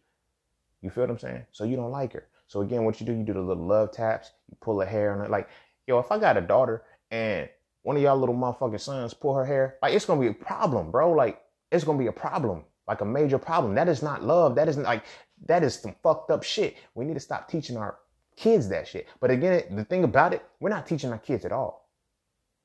You 0.82 0.90
feel 0.90 1.04
what 1.04 1.10
I'm 1.10 1.18
saying? 1.18 1.44
So 1.52 1.64
you 1.64 1.76
don't 1.76 1.90
like 1.90 2.14
her. 2.14 2.26
So 2.46 2.62
again, 2.62 2.84
what 2.84 3.00
you 3.00 3.06
do, 3.06 3.12
you 3.12 3.22
do 3.22 3.34
the 3.34 3.40
little 3.40 3.66
love 3.66 3.92
taps, 3.92 4.32
you 4.50 4.56
pull 4.60 4.80
her 4.80 4.86
hair 4.86 5.12
on 5.12 5.24
it. 5.24 5.30
Like, 5.30 5.48
yo, 5.86 5.98
if 5.98 6.10
I 6.10 6.18
got 6.18 6.36
a 6.36 6.40
daughter 6.40 6.82
and 7.11 7.48
one 7.82 7.96
of 7.96 8.02
y'all 8.02 8.16
little 8.18 8.34
motherfucking 8.34 8.80
sons 8.80 9.14
pull 9.14 9.34
her 9.34 9.44
hair, 9.44 9.78
like 9.82 9.94
it's 9.94 10.04
gonna 10.04 10.20
be 10.20 10.28
a 10.28 10.34
problem, 10.34 10.90
bro. 10.90 11.12
Like 11.12 11.42
it's 11.70 11.84
gonna 11.84 11.98
be 11.98 12.08
a 12.08 12.12
problem, 12.12 12.64
like 12.86 13.00
a 13.00 13.04
major 13.04 13.38
problem. 13.38 13.74
That 13.74 13.88
is 13.88 14.02
not 14.02 14.22
love. 14.22 14.54
That 14.54 14.68
isn't 14.68 14.82
like 14.82 15.04
that 15.46 15.62
is 15.62 15.74
some 15.74 15.94
fucked 16.02 16.30
up 16.30 16.42
shit. 16.42 16.76
We 16.94 17.04
need 17.04 17.14
to 17.14 17.20
stop 17.20 17.48
teaching 17.48 17.76
our 17.76 17.98
kids 18.36 18.68
that 18.68 18.86
shit. 18.86 19.08
But 19.20 19.30
again, 19.30 19.64
the 19.76 19.84
thing 19.84 20.04
about 20.04 20.34
it, 20.34 20.44
we're 20.61 20.70
not 20.70 20.86
teaching 20.86 21.11
our 21.11 21.18
kids 21.18 21.44
at 21.44 21.52
all 21.52 21.88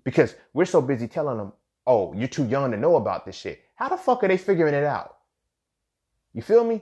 because 0.03 0.35
we're 0.53 0.65
so 0.65 0.81
busy 0.81 1.07
telling 1.07 1.37
them, 1.37 1.53
"Oh, 1.87 2.13
you're 2.13 2.27
too 2.27 2.45
young 2.45 2.71
to 2.71 2.77
know 2.77 2.97
about 2.97 3.25
this 3.25 3.35
shit." 3.35 3.61
How 3.75 3.89
the 3.89 3.97
fuck 3.97 4.23
are 4.23 4.27
they 4.27 4.37
figuring 4.37 4.73
it 4.73 4.83
out? 4.83 5.17
You 6.33 6.41
feel 6.41 6.63
me? 6.63 6.81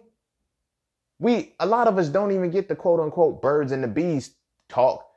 We 1.20 1.56
a 1.60 1.66
lot 1.66 1.88
of 1.88 1.98
us 1.98 2.10
don't 2.10 2.32
even 2.32 2.50
get 2.50 2.68
the 2.68 2.76
quote 2.76 3.00
unquote 3.00 3.42
birds 3.42 3.72
and 3.72 3.84
the 3.84 3.88
bees 3.88 4.36
talk 4.68 5.08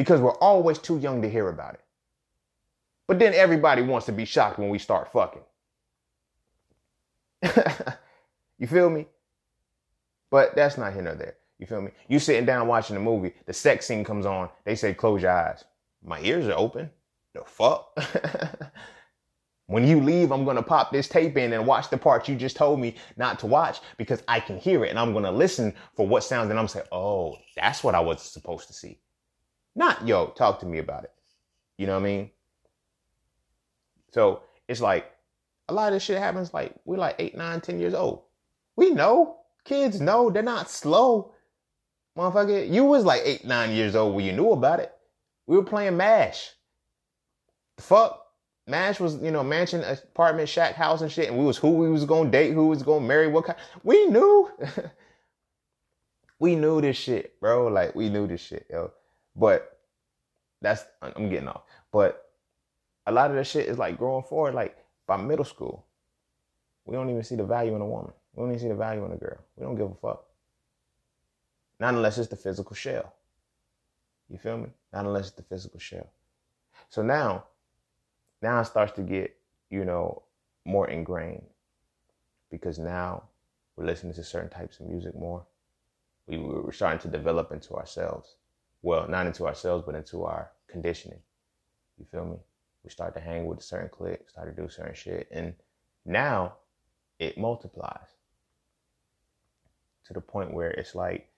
because 0.00 0.18
we're 0.18 0.38
always 0.38 0.78
too 0.78 0.96
young 0.96 1.20
to 1.20 1.28
hear 1.28 1.50
about 1.50 1.74
it. 1.74 1.82
But 3.06 3.18
then 3.18 3.34
everybody 3.34 3.82
wants 3.82 4.06
to 4.06 4.12
be 4.12 4.24
shocked 4.24 4.58
when 4.58 4.70
we 4.70 4.78
start 4.78 5.12
fucking. 5.12 5.42
you 8.58 8.66
feel 8.66 8.88
me? 8.88 9.04
But 10.30 10.56
that's 10.56 10.78
not 10.78 10.94
here 10.94 11.02
nor 11.02 11.16
there. 11.16 11.34
You 11.58 11.66
feel 11.66 11.82
me? 11.82 11.90
You 12.08 12.18
sitting 12.18 12.46
down 12.46 12.66
watching 12.66 12.96
a 12.96 12.98
movie, 12.98 13.34
the 13.44 13.52
sex 13.52 13.84
scene 13.84 14.02
comes 14.02 14.24
on, 14.24 14.48
they 14.64 14.74
say 14.74 14.94
close 14.94 15.20
your 15.20 15.32
eyes. 15.32 15.64
My 16.02 16.18
ears 16.22 16.48
are 16.48 16.56
open. 16.56 16.88
The 17.34 17.42
fuck? 17.44 17.94
when 19.66 19.86
you 19.86 20.00
leave, 20.00 20.32
I'm 20.32 20.46
gonna 20.46 20.62
pop 20.62 20.92
this 20.92 21.08
tape 21.08 21.36
in 21.36 21.52
and 21.52 21.66
watch 21.66 21.90
the 21.90 21.98
part 21.98 22.26
you 22.26 22.36
just 22.36 22.56
told 22.56 22.80
me 22.80 22.94
not 23.18 23.38
to 23.40 23.46
watch 23.46 23.80
because 23.98 24.22
I 24.26 24.40
can 24.40 24.56
hear 24.58 24.82
it 24.82 24.88
and 24.88 24.98
I'm 24.98 25.12
gonna 25.12 25.30
listen 25.30 25.74
for 25.94 26.08
what 26.08 26.24
sounds 26.24 26.48
and 26.48 26.58
I'm 26.58 26.68
saying, 26.68 26.86
oh, 26.90 27.36
that's 27.54 27.84
what 27.84 27.94
I 27.94 28.00
was 28.00 28.22
supposed 28.22 28.66
to 28.68 28.72
see. 28.72 28.98
Not, 29.74 30.06
yo, 30.06 30.28
talk 30.28 30.60
to 30.60 30.66
me 30.66 30.78
about 30.78 31.04
it. 31.04 31.12
You 31.78 31.86
know 31.86 31.94
what 31.94 32.00
I 32.00 32.04
mean? 32.04 32.30
So 34.12 34.42
it's 34.68 34.80
like 34.80 35.10
a 35.68 35.72
lot 35.72 35.88
of 35.88 35.94
this 35.94 36.02
shit 36.02 36.18
happens 36.18 36.52
like 36.52 36.74
we're 36.84 36.98
like 36.98 37.16
eight, 37.18 37.36
nine, 37.36 37.60
ten 37.60 37.78
years 37.78 37.94
old. 37.94 38.22
We 38.76 38.90
know. 38.90 39.36
Kids 39.64 40.00
know 40.00 40.30
they're 40.30 40.42
not 40.42 40.70
slow. 40.70 41.32
Motherfucker, 42.16 42.70
you 42.70 42.84
was 42.84 43.04
like 43.04 43.22
eight, 43.24 43.44
nine 43.44 43.70
years 43.70 43.94
old 43.94 44.14
when 44.14 44.24
you 44.24 44.32
knew 44.32 44.50
about 44.50 44.80
it. 44.80 44.92
We 45.46 45.56
were 45.56 45.64
playing 45.64 45.96
MASH. 45.96 46.50
The 47.76 47.82
fuck? 47.82 48.26
MASH 48.66 49.00
was, 49.00 49.16
you 49.16 49.30
know, 49.30 49.42
mansion, 49.42 49.82
apartment, 49.84 50.48
shack, 50.48 50.74
house, 50.74 51.02
and 51.02 51.10
shit. 51.10 51.28
And 51.28 51.38
we 51.38 51.44
was 51.44 51.56
who 51.56 51.70
we 51.70 51.90
was 51.90 52.04
gonna 52.04 52.30
date, 52.30 52.52
who 52.52 52.68
was 52.68 52.82
gonna 52.82 53.06
marry, 53.06 53.28
what 53.28 53.44
kind. 53.44 53.58
We 53.82 54.06
knew. 54.06 54.50
we 56.38 56.56
knew 56.56 56.80
this 56.80 56.96
shit, 56.96 57.38
bro. 57.40 57.68
Like 57.68 57.94
we 57.94 58.08
knew 58.08 58.26
this 58.26 58.40
shit, 58.40 58.66
yo. 58.70 58.92
But 59.40 59.80
that's 60.60 60.84
I'm 61.00 61.30
getting 61.30 61.48
off. 61.48 61.62
But 61.90 62.30
a 63.06 63.12
lot 63.12 63.30
of 63.30 63.36
the 63.36 63.42
shit 63.42 63.66
is 63.66 63.78
like 63.78 63.96
growing 63.96 64.22
forward, 64.22 64.54
like 64.54 64.76
by 65.06 65.16
middle 65.16 65.46
school. 65.46 65.86
We 66.84 66.94
don't 66.94 67.08
even 67.08 67.22
see 67.22 67.36
the 67.36 67.44
value 67.44 67.74
in 67.74 67.80
a 67.80 67.86
woman. 67.86 68.12
We 68.34 68.42
don't 68.42 68.50
even 68.50 68.60
see 68.60 68.68
the 68.68 68.74
value 68.74 69.02
in 69.06 69.12
a 69.12 69.16
girl. 69.16 69.38
We 69.56 69.64
don't 69.64 69.76
give 69.76 69.90
a 69.90 69.94
fuck. 69.94 70.24
Not 71.78 71.94
unless 71.94 72.18
it's 72.18 72.28
the 72.28 72.36
physical 72.36 72.76
shell. 72.76 73.14
You 74.28 74.36
feel 74.36 74.58
me? 74.58 74.68
Not 74.92 75.06
unless 75.06 75.28
it's 75.28 75.36
the 75.36 75.42
physical 75.42 75.80
shell. 75.80 76.10
So 76.90 77.02
now, 77.02 77.44
now 78.42 78.60
it 78.60 78.66
starts 78.66 78.92
to 78.92 79.02
get, 79.02 79.34
you 79.70 79.86
know, 79.86 80.22
more 80.66 80.88
ingrained 80.90 81.46
because 82.50 82.78
now 82.78 83.22
we're 83.76 83.86
listening 83.86 84.12
to 84.14 84.22
certain 84.22 84.50
types 84.50 84.80
of 84.80 84.86
music 84.86 85.14
more. 85.14 85.46
We, 86.26 86.36
we're 86.36 86.72
starting 86.72 87.00
to 87.00 87.08
develop 87.08 87.52
into 87.52 87.74
ourselves. 87.74 88.36
Well, 88.82 89.08
not 89.08 89.26
into 89.26 89.46
ourselves, 89.46 89.84
but 89.86 89.94
into 89.94 90.24
our 90.24 90.50
conditioning. 90.68 91.20
You 91.98 92.06
feel 92.10 92.24
me? 92.24 92.36
We 92.82 92.90
start 92.90 93.14
to 93.14 93.20
hang 93.20 93.46
with 93.46 93.58
a 93.58 93.62
certain 93.62 93.90
clique, 93.90 94.28
start 94.28 94.54
to 94.54 94.62
do 94.62 94.68
certain 94.68 94.94
shit. 94.94 95.28
And 95.30 95.54
now 96.06 96.54
it 97.18 97.36
multiplies 97.36 98.08
to 100.06 100.14
the 100.14 100.20
point 100.20 100.54
where 100.54 100.70
it's 100.70 100.94
like 100.94 101.30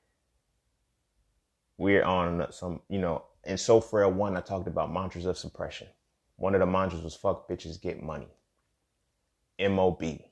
we're 1.78 2.04
on 2.04 2.46
some, 2.52 2.80
you 2.88 3.00
know, 3.00 3.24
in 3.44 3.58
So 3.58 3.80
Frail 3.80 4.12
1, 4.12 4.36
I 4.36 4.40
talked 4.40 4.68
about 4.68 4.92
mantras 4.92 5.26
of 5.26 5.36
suppression. 5.36 5.88
One 6.36 6.54
of 6.54 6.60
the 6.60 6.66
mantras 6.66 7.02
was 7.02 7.16
fuck 7.16 7.48
bitches 7.48 7.80
get 7.80 8.02
money. 8.02 8.28
M 9.58 9.78
O 9.78 9.90
B. 9.90 10.24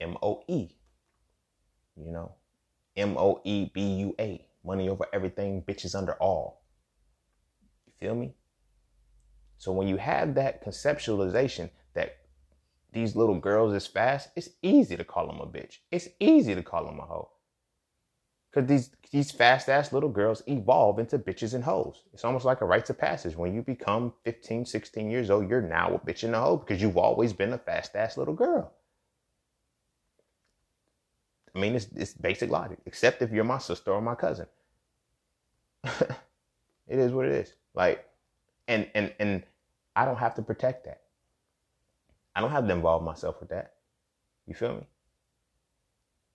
M 0.00 0.16
O 0.22 0.42
E. 0.48 0.70
You 1.96 2.12
know, 2.12 2.32
M 2.96 3.16
O 3.18 3.40
E 3.44 3.70
B 3.72 3.80
U 3.96 4.14
A. 4.18 4.46
Money 4.64 4.88
over 4.88 5.06
everything, 5.12 5.62
bitches 5.62 5.94
under 5.94 6.14
all. 6.14 6.62
You 7.86 7.92
feel 7.98 8.14
me? 8.14 8.34
So 9.58 9.72
when 9.72 9.88
you 9.88 9.96
have 9.96 10.34
that 10.34 10.64
conceptualization 10.64 11.70
that 11.94 12.16
these 12.92 13.14
little 13.14 13.38
girls 13.38 13.74
is 13.74 13.86
fast, 13.86 14.30
it's 14.36 14.50
easy 14.62 14.96
to 14.96 15.04
call 15.04 15.26
them 15.26 15.40
a 15.40 15.46
bitch. 15.46 15.78
It's 15.90 16.08
easy 16.18 16.54
to 16.54 16.62
call 16.62 16.84
them 16.84 16.98
a 16.98 17.04
hoe. 17.04 17.30
Because 18.50 18.68
these, 18.68 18.90
these 19.12 19.30
fast 19.30 19.68
ass 19.68 19.92
little 19.92 20.08
girls 20.08 20.42
evolve 20.48 20.98
into 20.98 21.18
bitches 21.18 21.54
and 21.54 21.62
hoes. 21.62 22.04
It's 22.12 22.24
almost 22.24 22.44
like 22.44 22.62
a 22.62 22.64
rites 22.64 22.90
of 22.90 22.98
passage. 22.98 23.36
When 23.36 23.54
you 23.54 23.62
become 23.62 24.12
15, 24.24 24.66
16 24.66 25.10
years 25.10 25.30
old, 25.30 25.48
you're 25.48 25.62
now 25.62 25.94
a 25.94 25.98
bitch 25.98 26.24
and 26.24 26.34
a 26.34 26.40
hoe 26.40 26.56
because 26.56 26.82
you've 26.82 26.96
always 26.96 27.32
been 27.32 27.52
a 27.52 27.58
fast 27.58 27.94
ass 27.94 28.16
little 28.16 28.34
girl. 28.34 28.72
I 31.54 31.58
mean, 31.58 31.74
it's, 31.74 31.86
it's 31.96 32.14
basic 32.14 32.50
logic, 32.50 32.78
except 32.86 33.22
if 33.22 33.32
you're 33.32 33.44
my 33.44 33.58
sister 33.58 33.92
or 33.92 34.00
my 34.00 34.14
cousin. 34.14 34.46
it 35.84 36.18
is 36.88 37.12
what 37.12 37.26
it 37.26 37.32
is. 37.32 37.54
Like, 37.74 38.06
and 38.68 38.88
and 38.94 39.12
and 39.18 39.42
I 39.96 40.04
don't 40.04 40.16
have 40.16 40.34
to 40.36 40.42
protect 40.42 40.84
that. 40.84 41.02
I 42.34 42.40
don't 42.40 42.50
have 42.50 42.66
to 42.66 42.72
involve 42.72 43.02
myself 43.02 43.40
with 43.40 43.48
that. 43.50 43.74
You 44.46 44.54
feel 44.54 44.74
me? 44.74 44.86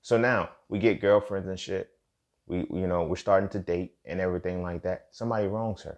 So 0.01 0.17
now 0.17 0.49
we 0.69 0.79
get 0.79 1.01
girlfriends 1.01 1.47
and 1.47 1.59
shit. 1.59 1.91
We, 2.47 2.59
you 2.71 2.87
know, 2.87 3.03
we're 3.03 3.15
starting 3.15 3.49
to 3.49 3.59
date 3.59 3.95
and 4.05 4.19
everything 4.21 4.61
like 4.61 4.83
that. 4.83 5.07
Somebody 5.11 5.47
wrongs 5.47 5.81
her. 5.81 5.97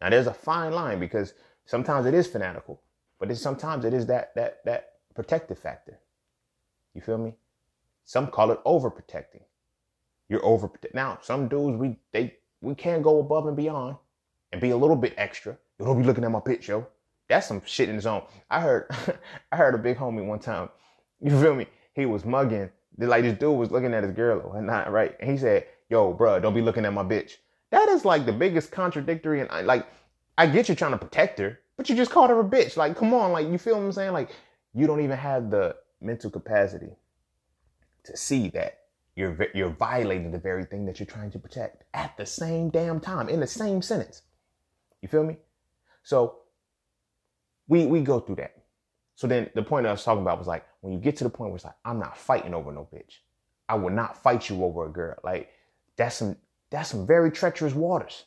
Now 0.00 0.10
there's 0.10 0.26
a 0.26 0.34
fine 0.34 0.72
line 0.72 0.98
because 0.98 1.34
sometimes 1.64 2.06
it 2.06 2.14
is 2.14 2.26
fanatical, 2.26 2.82
but 3.18 3.34
sometimes 3.36 3.84
it 3.84 3.94
is 3.94 4.06
that 4.06 4.34
that 4.34 4.64
that 4.64 4.94
protective 5.14 5.58
factor. 5.58 5.98
You 6.94 7.02
feel 7.02 7.18
me? 7.18 7.34
Some 8.06 8.28
call 8.28 8.52
it 8.52 8.62
overprotecting. 8.64 9.42
You're 10.28 10.44
over 10.44 10.70
now. 10.94 11.18
Some 11.22 11.48
dudes 11.48 11.76
we 11.76 11.96
they 12.12 12.36
we 12.62 12.74
can't 12.74 13.02
go 13.02 13.18
above 13.18 13.46
and 13.46 13.56
beyond 13.56 13.96
and 14.52 14.60
be 14.60 14.70
a 14.70 14.76
little 14.76 14.96
bit 14.96 15.12
extra. 15.16 15.58
You 15.78 15.84
don't 15.84 16.00
be 16.00 16.06
looking 16.06 16.24
at 16.24 16.30
my 16.30 16.40
pitch, 16.40 16.68
yo. 16.68 16.86
That's 17.28 17.48
some 17.48 17.60
shit 17.66 17.88
in 17.88 17.96
his 17.96 18.06
own. 18.06 18.22
I 18.48 18.60
heard 18.60 18.88
I 19.52 19.56
heard 19.56 19.74
a 19.74 19.78
big 19.78 19.98
homie 19.98 20.24
one 20.24 20.38
time. 20.38 20.68
You 21.20 21.30
feel 21.40 21.54
me? 21.54 21.66
He 21.94 22.06
was 22.06 22.24
mugging 22.24 22.70
Like 22.96 23.24
this 23.24 23.38
dude 23.38 23.58
was 23.58 23.72
looking 23.72 23.92
at 23.92 24.04
his 24.04 24.12
girl 24.12 24.52
and 24.52 24.68
not 24.68 24.92
right. 24.92 25.16
And 25.18 25.28
he 25.28 25.36
said, 25.36 25.66
yo, 25.90 26.12
bro, 26.12 26.38
don't 26.38 26.54
be 26.54 26.62
looking 26.62 26.84
at 26.84 26.92
my 26.92 27.02
bitch. 27.02 27.38
That 27.70 27.88
is 27.88 28.04
like 28.04 28.24
the 28.24 28.32
biggest 28.32 28.70
contradictory. 28.70 29.40
And 29.40 29.50
I, 29.50 29.62
like, 29.62 29.86
I 30.38 30.46
get 30.46 30.68
you 30.68 30.76
trying 30.76 30.92
to 30.92 30.98
protect 30.98 31.40
her, 31.40 31.58
but 31.76 31.88
you 31.88 31.96
just 31.96 32.12
called 32.12 32.30
her 32.30 32.38
a 32.38 32.44
bitch. 32.44 32.76
Like, 32.76 32.96
come 32.96 33.12
on. 33.14 33.32
Like, 33.32 33.48
you 33.48 33.58
feel 33.58 33.76
what 33.76 33.82
I'm 33.82 33.92
saying? 33.92 34.12
Like, 34.12 34.30
you 34.74 34.86
don't 34.86 35.00
even 35.00 35.16
have 35.18 35.50
the 35.50 35.74
mental 36.00 36.30
capacity 36.30 36.92
to 38.06 38.16
see 38.16 38.48
that 38.50 38.78
you're, 39.14 39.36
you're 39.54 39.70
violating 39.70 40.30
the 40.30 40.38
very 40.38 40.64
thing 40.64 40.84
that 40.86 41.00
you're 41.00 41.06
trying 41.06 41.30
to 41.30 41.38
protect 41.38 41.84
at 41.94 42.16
the 42.16 42.26
same 42.26 42.70
damn 42.70 43.00
time 43.00 43.28
in 43.28 43.40
the 43.40 43.46
same 43.46 43.82
sentence. 43.82 44.22
You 45.02 45.08
feel 45.08 45.24
me? 45.24 45.36
So 46.02 46.38
we, 47.68 47.86
we 47.86 48.00
go 48.00 48.20
through 48.20 48.36
that. 48.36 48.54
So 49.14 49.26
then 49.26 49.50
the 49.54 49.62
point 49.62 49.86
I 49.86 49.92
was 49.92 50.04
talking 50.04 50.22
about 50.22 50.38
was 50.38 50.46
like, 50.46 50.66
when 50.82 50.92
you 50.92 50.98
get 50.98 51.16
to 51.16 51.24
the 51.24 51.30
point 51.30 51.50
where 51.50 51.56
it's 51.56 51.64
like, 51.64 51.76
I'm 51.84 51.98
not 51.98 52.18
fighting 52.18 52.54
over 52.54 52.70
no 52.70 52.86
bitch. 52.92 53.18
I 53.68 53.74
will 53.74 53.90
not 53.90 54.22
fight 54.22 54.48
you 54.48 54.62
over 54.62 54.86
a 54.86 54.90
girl. 54.90 55.16
Like 55.24 55.50
that's 55.96 56.16
some, 56.16 56.36
that's 56.70 56.90
some 56.90 57.06
very 57.06 57.30
treacherous 57.30 57.74
waters. 57.74 58.24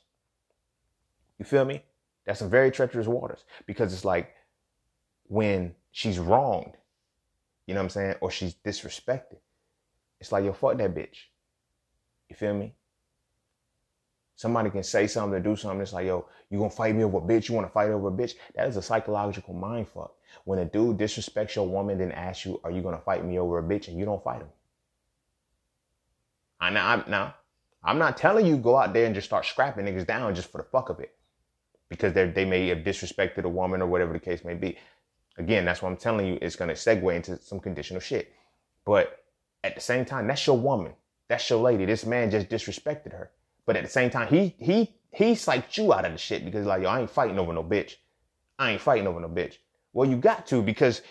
You 1.38 1.45
feel 1.45 1.63
me? 1.63 1.84
That's 2.25 2.39
some 2.39 2.49
very 2.49 2.71
treacherous 2.71 3.07
waters 3.07 3.45
because 3.65 3.93
it's 3.93 4.05
like 4.05 4.34
when 5.27 5.75
she's 5.91 6.19
wronged, 6.19 6.75
you 7.65 7.73
know 7.75 7.82
what 7.82 7.86
I'm 7.86 7.89
saying? 7.89 8.15
Or 8.21 8.32
she's 8.32 8.55
disrespected. 8.55 9.38
It's 10.20 10.32
like, 10.32 10.43
yo, 10.43 10.53
fuck 10.53 10.78
that 10.78 10.93
bitch. 10.93 11.17
You 12.30 12.36
feel 12.36 12.53
me? 12.53 12.74
Somebody 14.36 14.70
can 14.70 14.84
say 14.84 15.07
something 15.07 15.38
or 15.38 15.39
do 15.41 15.55
something. 15.55 15.82
It's 15.82 15.91
like, 15.91 16.05
yo, 16.05 16.26
you 16.49 16.59
gonna 16.59 16.70
fight 16.70 16.95
me 16.95 17.03
over 17.03 17.17
a 17.17 17.22
bitch? 17.22 17.49
You 17.49 17.55
wanna 17.55 17.70
fight 17.70 17.89
over 17.89 18.07
a 18.07 18.11
bitch? 18.11 18.36
That 18.55 18.67
is 18.67 18.78
a 18.78 18.82
psychological 18.82 19.53
mind 19.53 19.89
fuck. 19.89 20.15
When 20.45 20.59
a 20.59 20.65
dude 20.65 20.97
disrespects 20.97 21.55
your 21.55 21.67
woman, 21.67 21.97
then 21.97 22.11
asks 22.11 22.45
you, 22.45 22.59
are 22.63 22.72
you 22.72 22.82
gonna 22.82 22.99
fight 23.01 23.26
me 23.26 23.38
over 23.39 23.59
a 23.59 23.63
bitch? 23.63 23.88
And 23.88 23.97
you 23.97 24.05
don't 24.05 24.24
fight 24.24 24.41
him. 24.41 24.47
I 26.59 26.70
now, 26.70 26.88
I'm, 26.88 27.03
now, 27.09 27.36
I'm 27.84 27.97
not 27.97 28.17
telling 28.17 28.45
you 28.45 28.57
go 28.57 28.78
out 28.78 28.93
there 28.93 29.05
and 29.05 29.15
just 29.15 29.28
start 29.28 29.45
scrapping 29.45 29.86
niggas 29.86 30.07
down 30.07 30.36
just 30.36 30.51
for 30.51 30.59
the 30.59 30.63
fuck 30.65 30.89
of 30.89 30.99
it. 30.99 31.15
Because 31.89 32.13
they 32.13 32.30
they 32.30 32.45
may 32.45 32.67
have 32.67 32.80
disrespected 32.80 33.43
a 33.43 33.49
woman 33.49 33.82
or 33.82 33.88
whatever 33.88 34.13
the 34.13 34.20
case 34.20 34.45
may 34.45 34.53
be. 34.53 34.78
Again, 35.38 35.65
that's 35.65 35.82
what 35.82 35.89
I'm 35.89 35.97
telling 35.97 36.28
you. 36.28 36.38
It's 36.41 36.55
gonna 36.55 36.74
segue 36.74 37.15
into 37.15 37.38
some 37.38 37.59
conditional 37.59 37.99
shit. 37.99 38.32
But 38.86 39.24
at 39.64 39.76
the 39.76 39.82
same 39.82 40.05
time, 40.05 40.28
that's 40.28 40.45
your 40.45 40.57
woman. 40.57 40.93
That's 41.28 41.49
your 41.49 41.60
lady. 41.60 41.86
This 41.86 42.05
man 42.05 42.32
just 42.32 42.49
disrespected 42.49 43.12
her. 43.12 43.32
But 43.66 43.78
at 43.78 43.84
the 43.84 43.89
same 43.89 44.10
time, 44.10 44.28
he 44.28 44.55
he 44.60 44.95
he 45.12 45.34
psyched 45.34 45.78
you 45.78 45.93
out 45.93 46.05
of 46.05 46.12
the 46.12 46.18
shit 46.18 46.45
because 46.45 46.66
like, 46.66 46.82
yo, 46.82 46.89
I 46.89 47.01
ain't 47.01 47.10
fighting 47.10 47.39
over 47.39 47.53
no 47.53 47.64
bitch. 47.64 47.95
I 48.57 48.72
ain't 48.72 48.82
fighting 48.82 49.07
over 49.07 49.20
no 49.20 49.30
bitch. 49.30 49.57
Well, 49.93 50.10
you 50.10 50.18
got 50.18 50.47
to 50.47 50.62
because 50.62 51.01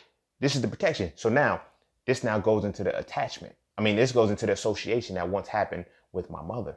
this 0.41 0.55
is 0.55 0.63
the 0.63 0.69
protection. 0.69 1.13
So 1.17 1.29
now 1.29 1.63
this 2.07 2.25
now 2.25 2.39
goes 2.39 2.65
into 2.65 2.85
the 2.85 2.97
attachment. 2.99 3.55
I 3.77 3.83
mean, 3.83 3.97
this 3.97 4.13
goes 4.13 4.31
into 4.31 4.47
the 4.47 4.53
association 4.53 5.15
that 5.15 5.29
once 5.29 5.47
happened 5.47 5.85
with 6.13 6.31
my 6.31 6.43
mother. 6.43 6.77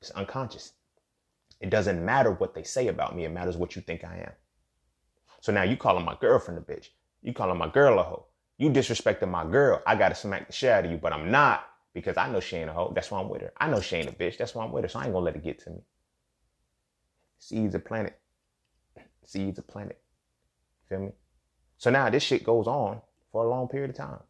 It's 0.00 0.10
unconscious. 0.12 0.72
It 1.60 1.70
doesn't 1.70 2.04
matter 2.04 2.30
what 2.30 2.54
they 2.54 2.62
say 2.62 2.88
about 2.88 3.16
me. 3.16 3.24
It 3.24 3.32
matters 3.32 3.56
what 3.56 3.76
you 3.76 3.82
think 3.82 4.04
I 4.04 4.18
am. 4.18 4.32
So 5.40 5.52
now 5.52 5.62
you 5.62 5.76
calling 5.76 6.04
my 6.04 6.16
girlfriend 6.20 6.58
a 6.58 6.72
bitch. 6.72 6.88
You 7.22 7.32
calling 7.32 7.58
my 7.58 7.68
girl 7.68 7.98
a 7.98 8.02
hoe. 8.02 8.26
You 8.58 8.70
disrespecting 8.70 9.28
my 9.28 9.44
girl. 9.44 9.82
I 9.86 9.94
gotta 9.94 10.14
smack 10.14 10.48
the 10.48 10.52
shit 10.52 10.70
out 10.70 10.84
of 10.84 10.90
you, 10.90 10.98
but 10.98 11.12
I'm 11.12 11.30
not 11.30 11.64
because 11.94 12.16
I 12.16 12.28
know 12.30 12.40
she 12.40 12.56
ain't 12.56 12.70
a 12.70 12.72
hoe. 12.72 12.92
That's 12.94 13.10
why 13.10 13.20
I'm 13.20 13.28
with 13.28 13.42
her. 13.42 13.52
I 13.56 13.68
know 13.68 13.80
she 13.80 13.96
ain't 13.96 14.08
a 14.08 14.12
bitch. 14.12 14.36
That's 14.36 14.54
why 14.54 14.64
I'm 14.64 14.72
with 14.72 14.84
her. 14.84 14.88
So 14.88 14.98
I 14.98 15.04
ain't 15.04 15.12
gonna 15.12 15.24
let 15.24 15.36
it 15.36 15.44
get 15.44 15.60
to 15.60 15.70
me. 15.70 15.80
Seeds 17.38 17.74
of 17.74 17.84
planet. 17.84 18.18
Seeds 19.24 19.58
of 19.58 19.66
planet. 19.68 20.00
Feel 20.88 21.00
me? 21.00 21.12
So 21.76 21.90
now 21.90 22.10
this 22.10 22.22
shit 22.22 22.44
goes 22.44 22.66
on 22.66 23.00
for 23.30 23.44
a 23.44 23.48
long 23.48 23.68
period 23.68 23.90
of 23.90 23.96
time. 23.96 24.20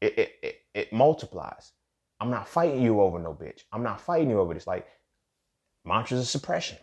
It, 0.00 0.18
it, 0.18 0.32
it, 0.42 0.56
it 0.74 0.92
multiplies. 0.92 1.72
I'm 2.20 2.30
not 2.30 2.48
fighting 2.48 2.82
you 2.82 3.00
over 3.00 3.18
no 3.18 3.34
bitch. 3.34 3.62
I'm 3.72 3.82
not 3.84 4.00
fighting 4.00 4.30
you 4.30 4.40
over 4.40 4.54
this. 4.54 4.66
Like 4.66 4.86
mantras 5.84 6.20
of 6.20 6.26
suppression. 6.26 6.78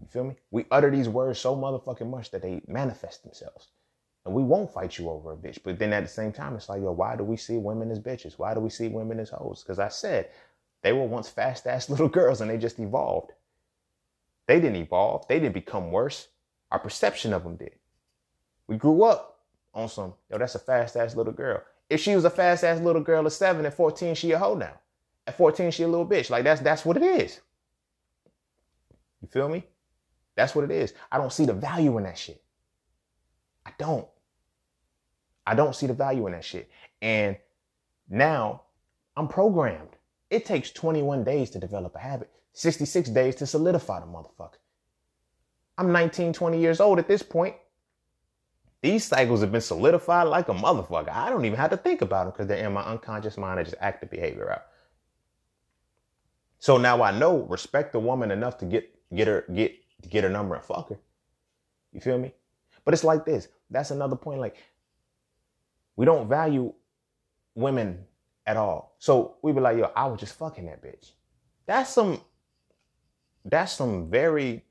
You 0.00 0.06
feel 0.06 0.24
me? 0.24 0.36
We 0.52 0.66
utter 0.70 0.90
these 0.90 1.08
words 1.08 1.40
so 1.40 1.56
motherfucking 1.56 2.08
much 2.08 2.30
that 2.30 2.42
they 2.42 2.62
manifest 2.68 3.24
themselves. 3.24 3.68
And 4.24 4.34
we 4.34 4.42
won't 4.42 4.72
fight 4.72 4.98
you 4.98 5.08
over 5.08 5.32
a 5.32 5.36
bitch. 5.36 5.58
But 5.62 5.78
then 5.78 5.92
at 5.92 6.02
the 6.02 6.08
same 6.08 6.32
time, 6.32 6.54
it's 6.54 6.68
like, 6.68 6.82
yo, 6.82 6.92
why 6.92 7.16
do 7.16 7.24
we 7.24 7.36
see 7.36 7.56
women 7.56 7.90
as 7.90 8.00
bitches? 8.00 8.38
Why 8.38 8.52
do 8.54 8.60
we 8.60 8.70
see 8.70 8.88
women 8.88 9.20
as 9.20 9.30
hoes? 9.30 9.62
Because 9.62 9.78
I 9.78 9.88
said 9.88 10.28
they 10.82 10.92
were 10.92 11.06
once 11.06 11.28
fast 11.28 11.66
ass 11.66 11.88
little 11.90 12.08
girls 12.08 12.40
and 12.40 12.50
they 12.50 12.58
just 12.58 12.78
evolved. 12.78 13.32
They 14.46 14.60
didn't 14.60 14.76
evolve. 14.76 15.26
They 15.28 15.38
didn't 15.38 15.54
become 15.54 15.90
worse. 15.90 16.28
Our 16.70 16.78
perception 16.78 17.32
of 17.32 17.44
them 17.44 17.56
did. 17.56 17.76
We 18.66 18.76
grew 18.76 19.02
up 19.04 19.40
on 19.74 19.88
some, 19.88 20.14
yo, 20.30 20.38
that's 20.38 20.54
a 20.54 20.58
fast 20.58 20.96
ass 20.96 21.16
little 21.16 21.32
girl. 21.32 21.62
If 21.88 22.00
she 22.00 22.14
was 22.14 22.24
a 22.24 22.30
fast 22.30 22.64
ass 22.64 22.80
little 22.80 23.02
girl 23.02 23.24
at 23.24 23.32
seven, 23.32 23.64
at 23.64 23.74
14, 23.74 24.14
she 24.14 24.32
a 24.32 24.38
hoe 24.38 24.54
now. 24.54 24.78
At 25.26 25.36
14, 25.36 25.70
she 25.70 25.82
a 25.82 25.88
little 25.88 26.06
bitch. 26.06 26.30
Like 26.30 26.44
that's 26.44 26.60
that's 26.60 26.84
what 26.84 26.96
it 26.96 27.02
is. 27.02 27.40
You 29.22 29.28
feel 29.28 29.48
me? 29.48 29.64
That's 30.36 30.54
what 30.54 30.64
it 30.64 30.70
is. 30.70 30.94
I 31.10 31.18
don't 31.18 31.32
see 31.32 31.46
the 31.46 31.52
value 31.52 31.96
in 31.98 32.04
that 32.04 32.18
shit. 32.18 32.42
I 33.68 33.72
don't. 33.76 34.08
I 35.46 35.54
don't 35.54 35.76
see 35.76 35.86
the 35.86 35.92
value 35.92 36.26
in 36.26 36.32
that 36.32 36.44
shit. 36.44 36.70
And 37.02 37.36
now 38.08 38.62
I'm 39.14 39.28
programmed. 39.28 39.90
It 40.30 40.46
takes 40.46 40.70
21 40.70 41.22
days 41.22 41.50
to 41.50 41.58
develop 41.58 41.94
a 41.94 41.98
habit, 41.98 42.30
66 42.54 43.10
days 43.10 43.34
to 43.36 43.46
solidify 43.46 44.00
the 44.00 44.06
motherfucker. 44.06 44.56
I'm 45.76 45.92
19, 45.92 46.32
20 46.32 46.58
years 46.58 46.80
old 46.80 46.98
at 46.98 47.08
this 47.08 47.22
point. 47.22 47.56
These 48.80 49.04
cycles 49.04 49.42
have 49.42 49.52
been 49.52 49.60
solidified 49.60 50.28
like 50.28 50.48
a 50.48 50.54
motherfucker. 50.54 51.10
I 51.10 51.28
don't 51.28 51.44
even 51.44 51.58
have 51.58 51.70
to 51.70 51.76
think 51.76 52.00
about 52.00 52.24
them 52.24 52.32
because 52.32 52.46
they're 52.46 52.66
in 52.66 52.72
my 52.72 52.82
unconscious 52.82 53.36
mind. 53.36 53.60
I 53.60 53.64
just 53.64 53.76
act 53.80 54.00
the 54.00 54.06
behavior 54.06 54.50
out. 54.50 54.62
So 56.58 56.78
now 56.78 57.02
I 57.02 57.10
know 57.10 57.42
respect 57.42 57.92
the 57.92 58.00
woman 58.00 58.30
enough 58.30 58.56
to 58.58 58.64
get 58.64 58.94
get 59.14 59.28
her 59.28 59.44
get 59.54 59.74
get 60.08 60.24
her 60.24 60.30
number 60.30 60.54
and 60.54 60.64
fuck 60.64 60.88
her. 60.88 60.98
You 61.92 62.00
feel 62.00 62.18
me? 62.18 62.32
But 62.88 62.94
it's 62.94 63.04
like 63.04 63.26
this. 63.26 63.48
That's 63.68 63.90
another 63.90 64.16
point. 64.16 64.40
Like 64.40 64.56
we 65.96 66.06
don't 66.06 66.26
value 66.26 66.72
women 67.54 68.06
at 68.46 68.56
all. 68.56 68.96
So 68.98 69.36
we 69.42 69.52
be 69.52 69.60
like, 69.60 69.76
yo, 69.76 69.92
I 69.94 70.06
was 70.06 70.18
just 70.18 70.38
fucking 70.38 70.64
that 70.64 70.82
bitch. 70.82 71.10
That's 71.66 71.92
some 71.92 72.22
that's 73.44 73.74
some 73.74 74.08
very 74.08 74.64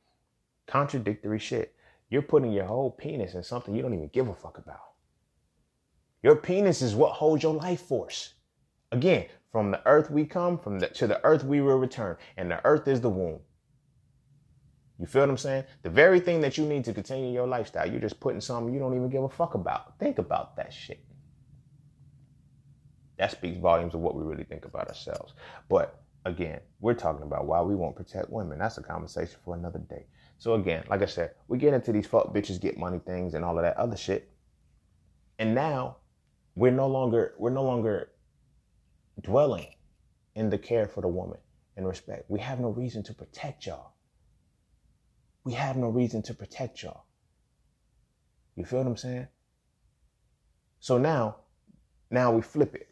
contradictory 0.65 1.37
shit. 1.37 1.75
You're 2.09 2.23
putting 2.23 2.51
your 2.51 2.65
whole 2.65 2.89
penis 2.89 3.35
in 3.35 3.43
something 3.43 3.75
you 3.75 3.83
don't 3.83 3.93
even 3.93 4.09
give 4.11 4.29
a 4.29 4.33
fuck 4.33 4.57
about. 4.57 4.93
Your 6.23 6.37
penis 6.37 6.81
is 6.81 6.95
what 6.95 7.11
holds 7.11 7.43
your 7.43 7.53
life 7.53 7.81
force. 7.81 8.33
Again, 8.91 9.27
from 9.51 9.69
the 9.69 9.87
earth 9.87 10.09
we 10.09 10.25
come, 10.25 10.57
from 10.57 10.79
the 10.79 10.87
to 10.87 11.05
the 11.05 11.23
earth 11.23 11.43
we 11.43 11.61
will 11.61 11.77
return, 11.77 12.17
and 12.35 12.49
the 12.49 12.65
earth 12.65 12.87
is 12.87 12.99
the 12.99 13.11
womb. 13.11 13.41
You 14.99 15.05
feel 15.05 15.21
what 15.21 15.29
I'm 15.29 15.37
saying? 15.37 15.63
The 15.83 15.89
very 15.89 16.19
thing 16.19 16.41
that 16.41 16.57
you 16.57 16.65
need 16.65 16.83
to 16.85 16.93
continue 16.93 17.31
your 17.31 17.47
lifestyle, 17.47 17.89
you're 17.89 18.01
just 18.01 18.19
putting 18.19 18.41
something 18.41 18.73
you 18.73 18.79
don't 18.79 18.95
even 18.95 19.09
give 19.09 19.23
a 19.23 19.29
fuck 19.29 19.53
about. 19.53 19.99
Think 19.99 20.17
about 20.17 20.55
that 20.57 20.73
shit 20.73 21.03
that 23.17 23.31
speaks 23.31 23.57
volumes 23.57 23.93
of 23.93 23.99
what 23.99 24.15
we 24.15 24.23
really 24.23 24.43
think 24.43 24.65
about 24.65 24.87
ourselves. 24.87 25.33
But 25.69 26.01
again, 26.25 26.59
we're 26.79 26.93
talking 26.93 27.23
about 27.23 27.45
why 27.45 27.61
we 27.61 27.75
won't 27.75 27.95
protect 27.95 28.29
women. 28.29 28.59
That's 28.59 28.77
a 28.77 28.83
conversation 28.83 29.35
for 29.43 29.55
another 29.55 29.79
day. 29.79 30.05
So 30.37 30.53
again, 30.53 30.83
like 30.89 31.01
I 31.01 31.07
said, 31.07 31.31
we 31.47 31.57
get 31.57 31.73
into 31.73 31.91
these 31.91 32.05
fuck 32.05 32.33
bitches 32.33 32.61
get 32.61 32.77
money 32.77 32.99
things 33.05 33.33
and 33.33 33.43
all 33.43 33.57
of 33.57 33.63
that 33.63 33.77
other 33.77 33.97
shit. 33.97 34.31
And 35.39 35.55
now 35.55 35.97
we're 36.55 36.71
no 36.71 36.87
longer 36.87 37.33
we're 37.37 37.49
no 37.49 37.63
longer 37.63 38.11
dwelling 39.21 39.67
in 40.35 40.49
the 40.49 40.57
care 40.57 40.87
for 40.87 41.01
the 41.01 41.07
woman 41.07 41.39
and 41.75 41.87
respect. 41.87 42.29
We 42.29 42.39
have 42.39 42.59
no 42.59 42.69
reason 42.69 43.01
to 43.03 43.13
protect 43.13 43.65
y'all. 43.65 43.93
We 45.47 45.53
have 45.53 45.77
no 45.77 45.87
reason 45.87 46.21
to 46.23 46.33
protect 46.33 46.83
y'all. 46.83 47.05
You 48.57 48.65
feel 48.65 48.79
what 48.79 48.87
I'm 48.87 48.97
saying? 48.97 49.27
So 50.81 50.97
now, 50.97 51.37
now 52.11 52.33
we 52.33 52.41
flip 52.41 52.75
it. 52.75 52.89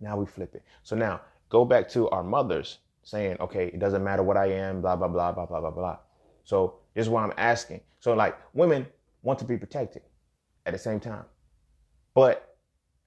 Now 0.00 0.16
we 0.16 0.24
flip 0.24 0.54
it. 0.54 0.62
So 0.84 0.94
now 0.94 1.20
go 1.48 1.64
back 1.64 1.88
to 1.90 2.08
our 2.10 2.22
mothers 2.22 2.78
saying, 3.02 3.38
okay, 3.40 3.66
it 3.66 3.80
doesn't 3.80 4.04
matter 4.04 4.22
what 4.22 4.36
I 4.36 4.52
am, 4.52 4.82
blah, 4.82 4.94
blah, 4.94 5.08
blah, 5.08 5.32
blah, 5.32 5.46
blah, 5.46 5.60
blah, 5.60 5.70
blah. 5.72 5.98
So 6.44 6.76
this 6.94 7.06
is 7.06 7.08
why 7.08 7.24
I'm 7.24 7.34
asking. 7.36 7.80
So 7.98 8.14
like 8.14 8.38
women 8.54 8.86
want 9.22 9.40
to 9.40 9.44
be 9.44 9.56
protected 9.56 10.02
at 10.64 10.72
the 10.72 10.78
same 10.78 11.00
time. 11.00 11.24
But 12.14 12.56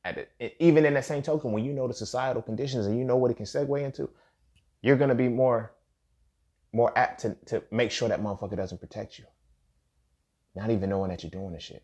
at 0.04 0.28
the, 0.40 0.62
even 0.62 0.84
in 0.86 0.96
that 0.96 1.06
same 1.06 1.22
token, 1.22 1.54
when 1.54 1.64
you 1.64 1.72
know 1.72 1.88
the 1.88 1.94
societal 1.94 2.42
conditions 2.42 2.86
and 2.86 3.00
you 3.00 3.06
know 3.06 3.16
what 3.16 3.32
it 3.32 3.38
can 3.38 3.46
segue 3.46 3.82
into, 3.82 4.10
you're 4.82 4.98
gonna 4.98 5.16
be 5.16 5.30
more 5.30 5.75
more 6.76 6.96
apt 6.98 7.22
to, 7.22 7.36
to 7.46 7.64
make 7.72 7.90
sure 7.90 8.10
that 8.10 8.22
motherfucker 8.22 8.58
doesn't 8.58 8.82
protect 8.82 9.18
you. 9.18 9.26
Not 10.56 10.70
even 10.70 10.90
knowing 10.90 11.10
that 11.10 11.24
you're 11.24 11.30
doing 11.30 11.54
this 11.54 11.64
shit. 11.64 11.84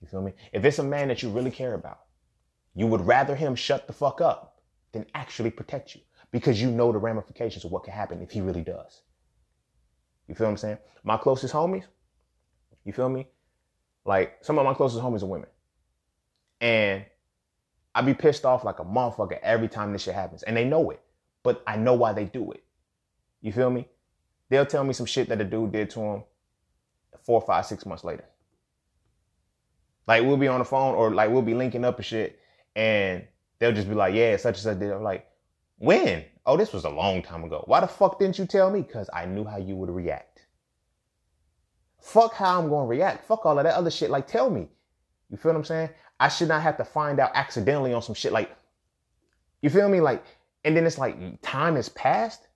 You 0.00 0.08
feel 0.08 0.22
me? 0.22 0.32
If 0.52 0.64
it's 0.64 0.78
a 0.78 0.82
man 0.82 1.08
that 1.08 1.22
you 1.22 1.28
really 1.28 1.50
care 1.50 1.74
about, 1.74 2.00
you 2.74 2.86
would 2.86 3.06
rather 3.06 3.36
him 3.36 3.54
shut 3.54 3.86
the 3.86 3.92
fuck 3.92 4.22
up 4.22 4.62
than 4.92 5.04
actually 5.14 5.50
protect 5.50 5.94
you 5.94 6.00
because 6.30 6.60
you 6.60 6.70
know 6.70 6.92
the 6.92 6.98
ramifications 6.98 7.64
of 7.66 7.72
what 7.72 7.84
can 7.84 7.92
happen 7.92 8.22
if 8.22 8.30
he 8.30 8.40
really 8.40 8.62
does. 8.62 9.02
You 10.28 10.34
feel 10.34 10.46
what 10.46 10.52
I'm 10.52 10.56
saying? 10.56 10.78
My 11.04 11.18
closest 11.18 11.52
homies, 11.52 11.84
you 12.84 12.94
feel 12.94 13.10
me? 13.10 13.28
Like 14.06 14.38
some 14.40 14.58
of 14.58 14.64
my 14.64 14.72
closest 14.72 15.02
homies 15.02 15.22
are 15.22 15.26
women. 15.26 15.50
And 16.62 17.04
I 17.94 18.00
be 18.00 18.14
pissed 18.14 18.46
off 18.46 18.64
like 18.64 18.78
a 18.78 18.84
motherfucker 18.84 19.38
every 19.42 19.68
time 19.68 19.92
this 19.92 20.02
shit 20.02 20.14
happens. 20.14 20.42
And 20.42 20.56
they 20.56 20.64
know 20.64 20.90
it. 20.90 21.02
But 21.42 21.62
I 21.66 21.76
know 21.76 21.94
why 21.94 22.14
they 22.14 22.24
do 22.24 22.52
it. 22.52 22.64
You 23.40 23.52
feel 23.52 23.70
me? 23.70 23.88
They'll 24.48 24.66
tell 24.66 24.84
me 24.84 24.92
some 24.92 25.06
shit 25.06 25.28
that 25.28 25.40
a 25.40 25.44
dude 25.44 25.72
did 25.72 25.90
to 25.90 26.00
him 26.00 26.24
four, 27.24 27.40
five, 27.40 27.66
six 27.66 27.86
months 27.86 28.04
later. 28.04 28.24
Like 30.06 30.24
we'll 30.24 30.36
be 30.36 30.48
on 30.48 30.58
the 30.58 30.64
phone 30.64 30.94
or 30.94 31.12
like 31.14 31.30
we'll 31.30 31.42
be 31.42 31.54
linking 31.54 31.84
up 31.84 31.96
and 31.96 32.04
shit. 32.04 32.38
And 32.74 33.24
they'll 33.58 33.72
just 33.72 33.88
be 33.88 33.94
like, 33.94 34.14
yeah, 34.14 34.36
such 34.36 34.56
and 34.56 34.62
such 34.62 34.78
did. 34.78 34.90
I'm 34.90 35.02
like, 35.02 35.28
when? 35.78 36.24
Oh, 36.46 36.56
this 36.56 36.72
was 36.72 36.84
a 36.84 36.90
long 36.90 37.22
time 37.22 37.44
ago. 37.44 37.62
Why 37.66 37.80
the 37.80 37.86
fuck 37.86 38.18
didn't 38.18 38.38
you 38.38 38.46
tell 38.46 38.70
me? 38.70 38.82
Because 38.82 39.08
I 39.12 39.26
knew 39.26 39.44
how 39.44 39.58
you 39.58 39.76
would 39.76 39.90
react. 39.90 40.46
Fuck 42.00 42.34
how 42.34 42.60
I'm 42.60 42.68
to 42.68 42.76
react. 42.76 43.26
Fuck 43.26 43.46
all 43.46 43.58
of 43.58 43.64
that 43.64 43.74
other 43.74 43.90
shit. 43.90 44.10
Like, 44.10 44.26
tell 44.26 44.50
me. 44.50 44.68
You 45.30 45.36
feel 45.36 45.52
what 45.52 45.58
I'm 45.58 45.64
saying? 45.64 45.90
I 46.18 46.28
should 46.28 46.48
not 46.48 46.62
have 46.62 46.76
to 46.78 46.84
find 46.84 47.20
out 47.20 47.30
accidentally 47.34 47.92
on 47.92 48.02
some 48.02 48.14
shit. 48.14 48.32
Like, 48.32 48.50
you 49.62 49.70
feel 49.70 49.88
me? 49.88 50.00
Like, 50.00 50.24
and 50.64 50.76
then 50.76 50.86
it's 50.86 50.98
like 50.98 51.16
time 51.42 51.76
has 51.76 51.88
passed. 51.90 52.46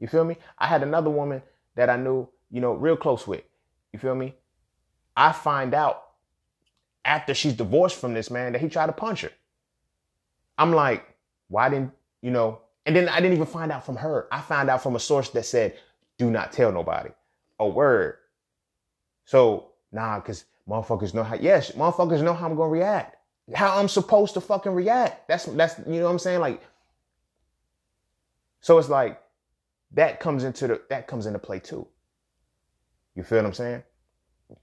You 0.00 0.08
feel 0.08 0.24
me? 0.24 0.36
I 0.58 0.66
had 0.66 0.82
another 0.82 1.10
woman 1.10 1.42
that 1.76 1.88
I 1.88 1.96
knew, 1.96 2.28
you 2.50 2.60
know, 2.60 2.72
real 2.72 2.96
close 2.96 3.26
with. 3.26 3.44
You 3.92 3.98
feel 3.98 4.14
me? 4.14 4.34
I 5.16 5.32
find 5.32 5.74
out 5.74 6.02
after 7.04 7.34
she's 7.34 7.52
divorced 7.52 7.96
from 7.98 8.14
this 8.14 8.30
man 8.30 8.52
that 8.52 8.60
he 8.60 8.68
tried 8.68 8.86
to 8.86 8.92
punch 8.92 9.20
her. 9.20 9.30
I'm 10.58 10.72
like, 10.72 11.04
why 11.48 11.68
didn't, 11.68 11.92
you 12.22 12.30
know, 12.30 12.60
and 12.86 12.96
then 12.96 13.08
I 13.08 13.20
didn't 13.20 13.34
even 13.34 13.46
find 13.46 13.70
out 13.70 13.84
from 13.84 13.96
her. 13.96 14.26
I 14.32 14.40
found 14.40 14.70
out 14.70 14.82
from 14.82 14.96
a 14.96 15.00
source 15.00 15.28
that 15.30 15.44
said, 15.44 15.76
do 16.18 16.30
not 16.30 16.52
tell 16.52 16.72
nobody. 16.72 17.10
A 17.58 17.68
word. 17.68 18.16
So, 19.26 19.68
nah, 19.92 20.18
because 20.18 20.44
motherfuckers 20.68 21.14
know 21.14 21.22
how, 21.22 21.36
yes, 21.36 21.72
motherfuckers 21.72 22.22
know 22.22 22.34
how 22.34 22.46
I'm 22.46 22.56
to 22.56 22.62
react. 22.62 23.16
How 23.54 23.78
I'm 23.78 23.88
supposed 23.88 24.34
to 24.34 24.40
fucking 24.40 24.72
react. 24.72 25.28
That's, 25.28 25.44
that's, 25.46 25.78
you 25.86 26.00
know 26.00 26.04
what 26.04 26.12
I'm 26.12 26.18
saying? 26.18 26.40
Like, 26.40 26.62
so 28.60 28.78
it's 28.78 28.88
like, 28.88 29.20
that 29.92 30.20
comes 30.20 30.44
into 30.44 30.66
the, 30.68 30.80
that 30.88 31.06
comes 31.06 31.26
into 31.26 31.38
play 31.38 31.58
too. 31.58 31.86
You 33.14 33.22
feel 33.22 33.38
what 33.38 33.46
I'm 33.46 33.52
saying? 33.52 33.82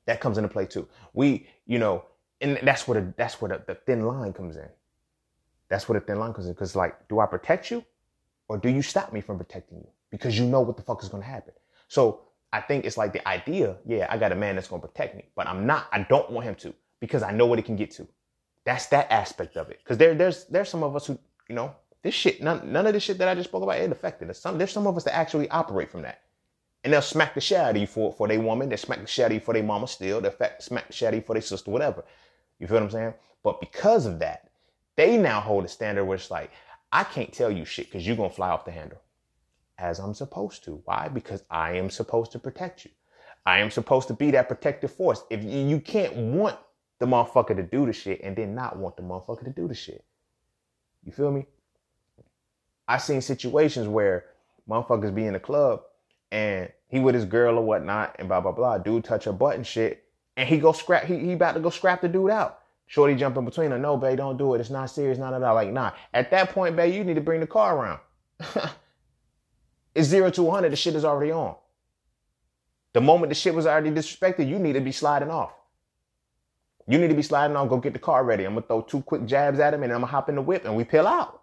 That 0.06 0.22
comes 0.22 0.38
into 0.38 0.50
play 0.50 0.66
too. 0.66 0.88
We, 1.14 1.48
you 1.66 1.80
know, 1.80 2.06
and 2.42 2.60
that's 2.64 2.88
where 2.88 3.02
the, 3.02 3.14
that's 3.18 3.42
where 3.42 3.50
the, 3.50 3.64
the 3.66 3.76
thin 3.76 4.06
line 4.06 4.34
comes 4.34 4.58
in. 4.58 4.70
That's 5.70 5.90
where 5.90 6.00
the 6.00 6.06
thin 6.06 6.20
line 6.20 6.34
comes 6.34 6.48
in. 6.48 6.54
Because, 6.54 6.76
like, 6.76 7.08
do 7.08 7.20
I 7.20 7.26
protect 7.26 7.72
you 7.72 7.84
or 8.48 8.58
do 8.58 8.70
you 8.70 8.82
stop 8.82 9.12
me 9.12 9.22
from 9.22 9.38
protecting 9.38 9.80
you? 9.80 9.90
Because 10.10 10.38
you 10.38 10.46
know 10.46 10.62
what 10.62 10.78
the 10.78 10.84
fuck 10.84 11.04
is 11.04 11.10
to 11.10 11.22
happen. 11.22 11.54
So 11.88 12.22
I 12.54 12.62
think 12.62 12.86
it's 12.86 12.98
like 12.98 13.12
the 13.12 13.28
idea, 13.28 13.78
yeah, 13.86 14.08
I 14.10 14.18
got 14.18 14.32
a 14.32 14.36
man 14.36 14.56
that's 14.56 14.70
to 14.70 14.80
protect 14.80 15.16
me, 15.16 15.26
but 15.36 15.48
I'm 15.48 15.66
not, 15.66 15.88
I 15.92 16.04
don't 16.04 16.30
want 16.32 16.46
him 16.46 16.56
to 16.56 16.74
because 17.00 17.24
I 17.24 17.32
know 17.32 17.46
what 17.46 17.60
it 17.60 17.66
can 17.66 17.76
get 17.76 17.92
to. 17.92 18.08
That's 18.64 18.88
that 18.88 19.12
aspect 19.12 19.58
of 19.58 19.70
it. 19.70 19.80
Because 19.84 19.98
there, 19.98 20.16
there's, 20.16 20.46
there's 20.46 20.70
some 20.70 20.84
of 20.84 20.96
us 20.96 21.08
who, 21.08 21.20
you 21.50 21.56
know, 21.56 21.76
this 22.04 22.14
shit, 22.14 22.42
none, 22.42 22.72
none 22.72 22.88
of 22.88 22.94
this 22.94 23.04
shit 23.04 23.18
that 23.18 23.28
I 23.28 23.36
just 23.36 23.50
spoke 23.50 23.64
about, 23.64 23.78
it 23.78 23.92
affected 23.92 24.30
us. 24.30 24.40
Some, 24.40 24.58
there's 24.58 24.72
some 24.72 24.88
of 24.88 24.96
us 24.96 25.04
that 25.06 25.16
actually 25.16 25.50
operate 25.50 25.90
from 25.90 26.04
that. 26.04 26.22
And 26.84 26.94
they'll 26.94 27.02
smack 27.02 27.34
the 27.34 27.42
shit 27.42 27.58
out 27.58 27.72
of 27.72 27.78
you 27.78 27.88
for, 27.88 28.14
for 28.14 28.28
their 28.28 28.40
woman. 28.40 28.70
They'll 28.70 28.78
smack 28.78 29.02
the 29.02 29.08
shit 29.08 29.26
out 29.26 29.32
of 29.32 29.36
you 29.36 29.40
for 29.42 29.54
their 29.54 29.64
mama 29.64 29.88
still. 29.88 30.22
They'll 30.22 30.36
smack 30.60 30.88
the 30.88 30.94
shit 30.94 31.08
out 31.08 31.14
of 31.14 31.20
you 31.20 31.26
for 31.26 31.34
their 31.34 31.42
sister, 31.42 31.72
whatever. 31.72 32.06
You 32.60 32.68
feel 32.68 32.78
what 32.78 32.84
I'm 32.84 32.92
saying? 32.92 33.14
But 33.44 33.60
because 33.60 34.06
of 34.06 34.20
that, 34.20 34.50
they 34.96 35.18
now 35.18 35.42
hold 35.42 35.66
a 35.66 35.68
standard 35.68 36.06
where 36.06 36.16
it's 36.16 36.32
like, 36.32 36.52
I 36.92 37.04
can't 37.04 37.34
tell 37.34 37.52
you 37.52 37.66
shit 37.66 37.88
because 37.88 38.08
you're 38.08 38.16
going 38.16 38.30
to 38.30 38.36
fly 38.36 38.50
off 38.50 38.66
the 38.66 38.72
handle. 38.72 39.02
As 39.78 40.00
I'm 40.00 40.14
supposed 40.14 40.64
to. 40.64 40.82
Why? 40.86 41.08
Because 41.08 41.44
I 41.52 41.74
am 41.74 41.90
supposed 41.90 42.32
to 42.32 42.40
protect 42.40 42.86
you. 42.86 42.92
I 43.46 43.60
am 43.60 43.70
supposed 43.70 44.08
to 44.10 44.14
be 44.14 44.32
that 44.32 44.48
protective 44.48 44.92
force. 44.92 45.24
If 45.30 45.44
you, 45.44 45.60
you 45.68 45.80
can't 45.80 46.16
want 46.16 46.58
the 47.00 47.06
motherfucker 47.06 47.56
to 47.56 47.64
do 47.64 47.86
the 47.86 47.94
shit 47.94 48.22
and 48.24 48.36
then 48.36 48.56
not 48.56 48.78
want 48.78 48.98
the 48.98 49.04
motherfucker 49.04 49.44
to 49.44 49.52
do 49.52 49.68
the 49.68 49.76
shit. 49.76 50.04
You 51.04 51.12
feel 51.12 51.32
me? 51.32 51.46
I 52.88 52.98
seen 52.98 53.22
situations 53.22 53.88
where 53.88 54.26
motherfuckers 54.70 55.14
be 55.14 55.26
in 55.26 55.34
the 55.34 55.40
club 55.40 55.82
and 56.32 56.72
he 56.88 57.00
with 57.00 57.16
his 57.16 57.26
girl 57.26 57.58
or 57.58 57.66
whatnot 57.66 58.16
and 58.20 58.28
blah 58.28 58.42
blah 58.42 58.52
blah. 58.52 58.78
Dude 58.78 59.04
touch 59.04 59.26
her 59.26 59.34
butt 59.34 59.56
and 59.56 59.66
shit, 59.66 60.06
and 60.36 60.48
he 60.48 60.58
go 60.58 60.72
scrap. 60.72 61.06
He 61.06 61.20
he 61.20 61.34
about 61.34 61.54
to 61.54 61.60
go 61.60 61.70
scrap 61.70 62.02
the 62.02 62.08
dude 62.08 62.32
out. 62.32 62.60
Shorty 62.88 63.16
jump 63.16 63.36
in 63.36 63.44
between 63.44 63.72
her. 63.72 63.78
No, 63.78 63.98
babe, 63.98 64.18
don't 64.18 64.38
do 64.38 64.54
it. 64.54 64.62
It's 64.62 64.70
not 64.70 64.90
serious. 64.90 65.18
Not 65.18 65.34
at 65.34 65.44
all. 65.44 65.56
Like, 65.56 65.72
nah. 65.72 65.92
At 66.14 66.32
that 66.32 66.52
point, 66.52 66.78
babe, 66.78 66.94
you 66.94 67.04
need 67.04 67.16
to 67.16 67.22
bring 67.22 67.42
the 67.42 67.48
car 67.48 67.78
around. 67.78 68.00
it's 69.94 70.08
zero 70.08 70.30
to 70.32 70.44
100. 70.44 70.72
The 70.72 70.78
shit 70.78 70.96
is 70.96 71.04
already 71.04 71.34
on. 71.34 71.56
The 72.94 73.02
moment 73.02 73.30
the 73.30 73.36
shit 73.36 73.54
was 73.54 73.68
already 73.68 73.92
disrespected, 73.92 74.48
you 74.48 74.58
need 74.58 74.74
to 74.74 74.80
be 74.80 74.94
sliding 74.94 75.30
off. 75.30 75.52
You 76.88 76.98
need 76.98 77.10
to 77.10 77.14
be 77.14 77.22
sliding 77.22 77.58
off. 77.58 77.68
Go 77.68 77.78
get 77.78 77.92
the 77.92 78.00
car 78.00 78.24
ready. 78.24 78.46
I'm 78.46 78.54
going 78.54 78.64
to 78.64 78.68
throw 78.68 78.82
two 78.82 79.02
quick 79.02 79.26
jabs 79.26 79.60
at 79.60 79.74
him 79.74 79.84
and 79.84 79.92
I'm 79.92 80.00
going 80.00 80.08
to 80.08 80.12
hop 80.12 80.30
in 80.30 80.36
the 80.36 80.42
whip 80.42 80.64
and 80.64 80.76
we 80.76 80.86
peel 80.86 81.06
out. 81.06 81.42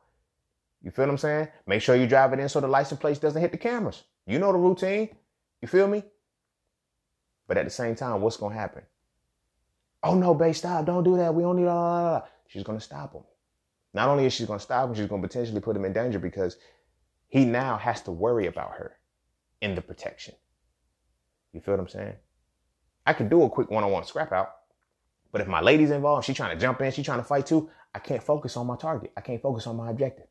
You 0.84 0.90
feel 0.90 1.06
what 1.06 1.12
I'm 1.12 1.18
saying? 1.18 1.48
Make 1.66 1.80
sure 1.80 1.96
you 1.96 2.06
drive 2.06 2.34
it 2.34 2.40
in 2.40 2.48
so 2.48 2.60
the 2.60 2.68
license 2.68 3.00
plate 3.00 3.18
doesn't 3.18 3.40
hit 3.40 3.52
the 3.52 3.58
cameras. 3.58 4.04
You 4.26 4.38
know 4.38 4.52
the 4.52 4.58
routine. 4.58 5.08
You 5.62 5.66
feel 5.66 5.88
me? 5.88 6.04
But 7.48 7.56
at 7.56 7.64
the 7.64 7.70
same 7.70 7.94
time, 7.94 8.20
what's 8.20 8.36
to 8.36 8.48
happen? 8.48 8.82
Oh 10.02 10.14
no, 10.14 10.34
babe, 10.34 10.54
stop. 10.54 10.84
Don't 10.84 11.02
do 11.02 11.16
that. 11.16 11.34
We 11.34 11.44
only 11.44 11.64
uh 11.66 12.20
she's 12.46 12.62
gonna 12.62 12.80
stop 12.80 13.14
him. 13.14 13.22
Not 13.94 14.10
only 14.10 14.26
is 14.26 14.34
she 14.34 14.44
gonna 14.44 14.60
stop 14.60 14.90
him, 14.90 14.94
she's 14.94 15.06
gonna 15.06 15.22
potentially 15.22 15.60
put 15.60 15.74
him 15.74 15.86
in 15.86 15.94
danger 15.94 16.18
because 16.18 16.58
he 17.28 17.46
now 17.46 17.78
has 17.78 18.02
to 18.02 18.12
worry 18.12 18.46
about 18.46 18.72
her 18.72 18.98
in 19.62 19.74
the 19.74 19.80
protection. 19.80 20.34
You 21.54 21.60
feel 21.62 21.74
what 21.74 21.80
I'm 21.80 21.88
saying? 21.88 22.14
I 23.06 23.14
could 23.14 23.30
do 23.30 23.42
a 23.42 23.48
quick 23.48 23.70
one-on-one 23.70 24.04
scrap 24.04 24.32
out, 24.32 24.50
but 25.32 25.40
if 25.40 25.46
my 25.46 25.60
lady's 25.60 25.90
involved, 25.90 26.26
she's 26.26 26.36
trying 26.36 26.54
to 26.54 26.60
jump 26.60 26.82
in, 26.82 26.92
she's 26.92 27.06
trying 27.06 27.20
to 27.20 27.24
fight 27.24 27.46
too, 27.46 27.70
I 27.94 28.00
can't 28.00 28.22
focus 28.22 28.56
on 28.58 28.66
my 28.66 28.76
target. 28.76 29.12
I 29.16 29.22
can't 29.22 29.40
focus 29.40 29.66
on 29.66 29.76
my 29.76 29.90
objective. 29.90 30.26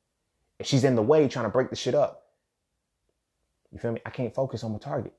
If 0.59 0.67
she's 0.67 0.83
in 0.83 0.95
the 0.95 1.01
way 1.01 1.27
trying 1.27 1.45
to 1.45 1.49
break 1.49 1.69
the 1.69 1.75
shit 1.75 1.95
up, 1.95 2.27
you 3.71 3.79
feel 3.79 3.91
me? 3.91 4.01
I 4.05 4.09
can't 4.11 4.33
focus 4.33 4.63
on 4.63 4.71
my 4.71 4.77
target. 4.77 5.13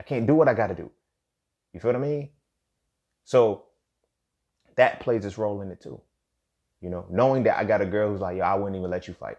I 0.00 0.04
can't 0.04 0.26
do 0.26 0.34
what 0.34 0.48
I 0.48 0.54
gotta 0.54 0.74
do. 0.74 0.90
You 1.72 1.80
feel 1.80 1.90
what 1.90 1.96
I 1.96 2.06
mean? 2.06 2.30
So 3.24 3.64
that 4.76 5.00
plays 5.00 5.24
its 5.24 5.38
role 5.38 5.60
in 5.60 5.70
it 5.70 5.80
too. 5.80 6.00
You 6.80 6.90
know, 6.90 7.06
knowing 7.08 7.44
that 7.44 7.58
I 7.58 7.64
got 7.64 7.80
a 7.80 7.86
girl 7.86 8.10
who's 8.10 8.20
like, 8.20 8.38
yo, 8.38 8.44
I 8.44 8.54
wouldn't 8.54 8.76
even 8.76 8.90
let 8.90 9.06
you 9.06 9.14
fight. 9.14 9.38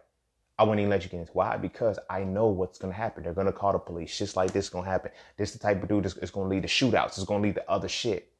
I 0.58 0.64
wouldn't 0.64 0.80
even 0.80 0.92
let 0.92 1.04
you 1.04 1.10
get 1.10 1.20
into 1.20 1.34
why? 1.34 1.58
Because 1.58 1.98
I 2.10 2.24
know 2.24 2.48
what's 2.48 2.78
gonna 2.78 2.94
happen. 2.94 3.24
They're 3.24 3.34
gonna 3.34 3.52
call 3.52 3.74
the 3.74 3.80
police. 3.80 4.12
Shit's 4.12 4.38
like 4.38 4.54
this 4.54 4.70
gonna 4.70 4.88
happen. 4.88 5.12
This 5.36 5.52
the 5.52 5.60
type 5.60 5.82
of 5.82 5.90
dude 5.90 6.04
that's 6.04 6.32
gonna 6.32 6.48
lead 6.48 6.62
to 6.62 6.68
shootouts. 6.68 7.18
It's 7.18 7.24
gonna 7.24 7.44
lead 7.44 7.56
to 7.56 7.70
other 7.70 7.90
shit. 7.90 8.32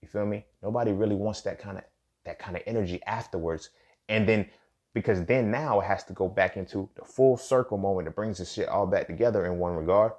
You 0.00 0.08
feel 0.08 0.24
me? 0.24 0.46
Nobody 0.62 0.92
really 0.92 1.16
wants 1.16 1.42
that 1.42 1.58
kind 1.58 1.76
of 1.78 1.84
that 2.24 2.38
kind 2.38 2.56
of 2.56 2.62
energy 2.66 3.02
afterwards. 3.06 3.70
And 4.08 4.28
then 4.28 4.48
because 4.98 5.24
then 5.26 5.48
now 5.48 5.78
it 5.78 5.84
has 5.84 6.02
to 6.02 6.12
go 6.12 6.26
back 6.28 6.56
into 6.56 6.88
the 6.96 7.04
full 7.04 7.36
circle 7.36 7.78
moment 7.78 8.06
that 8.06 8.16
brings 8.16 8.38
this 8.38 8.52
shit 8.52 8.68
all 8.68 8.84
back 8.84 9.06
together 9.06 9.46
in 9.46 9.60
one 9.60 9.76
regard. 9.76 10.10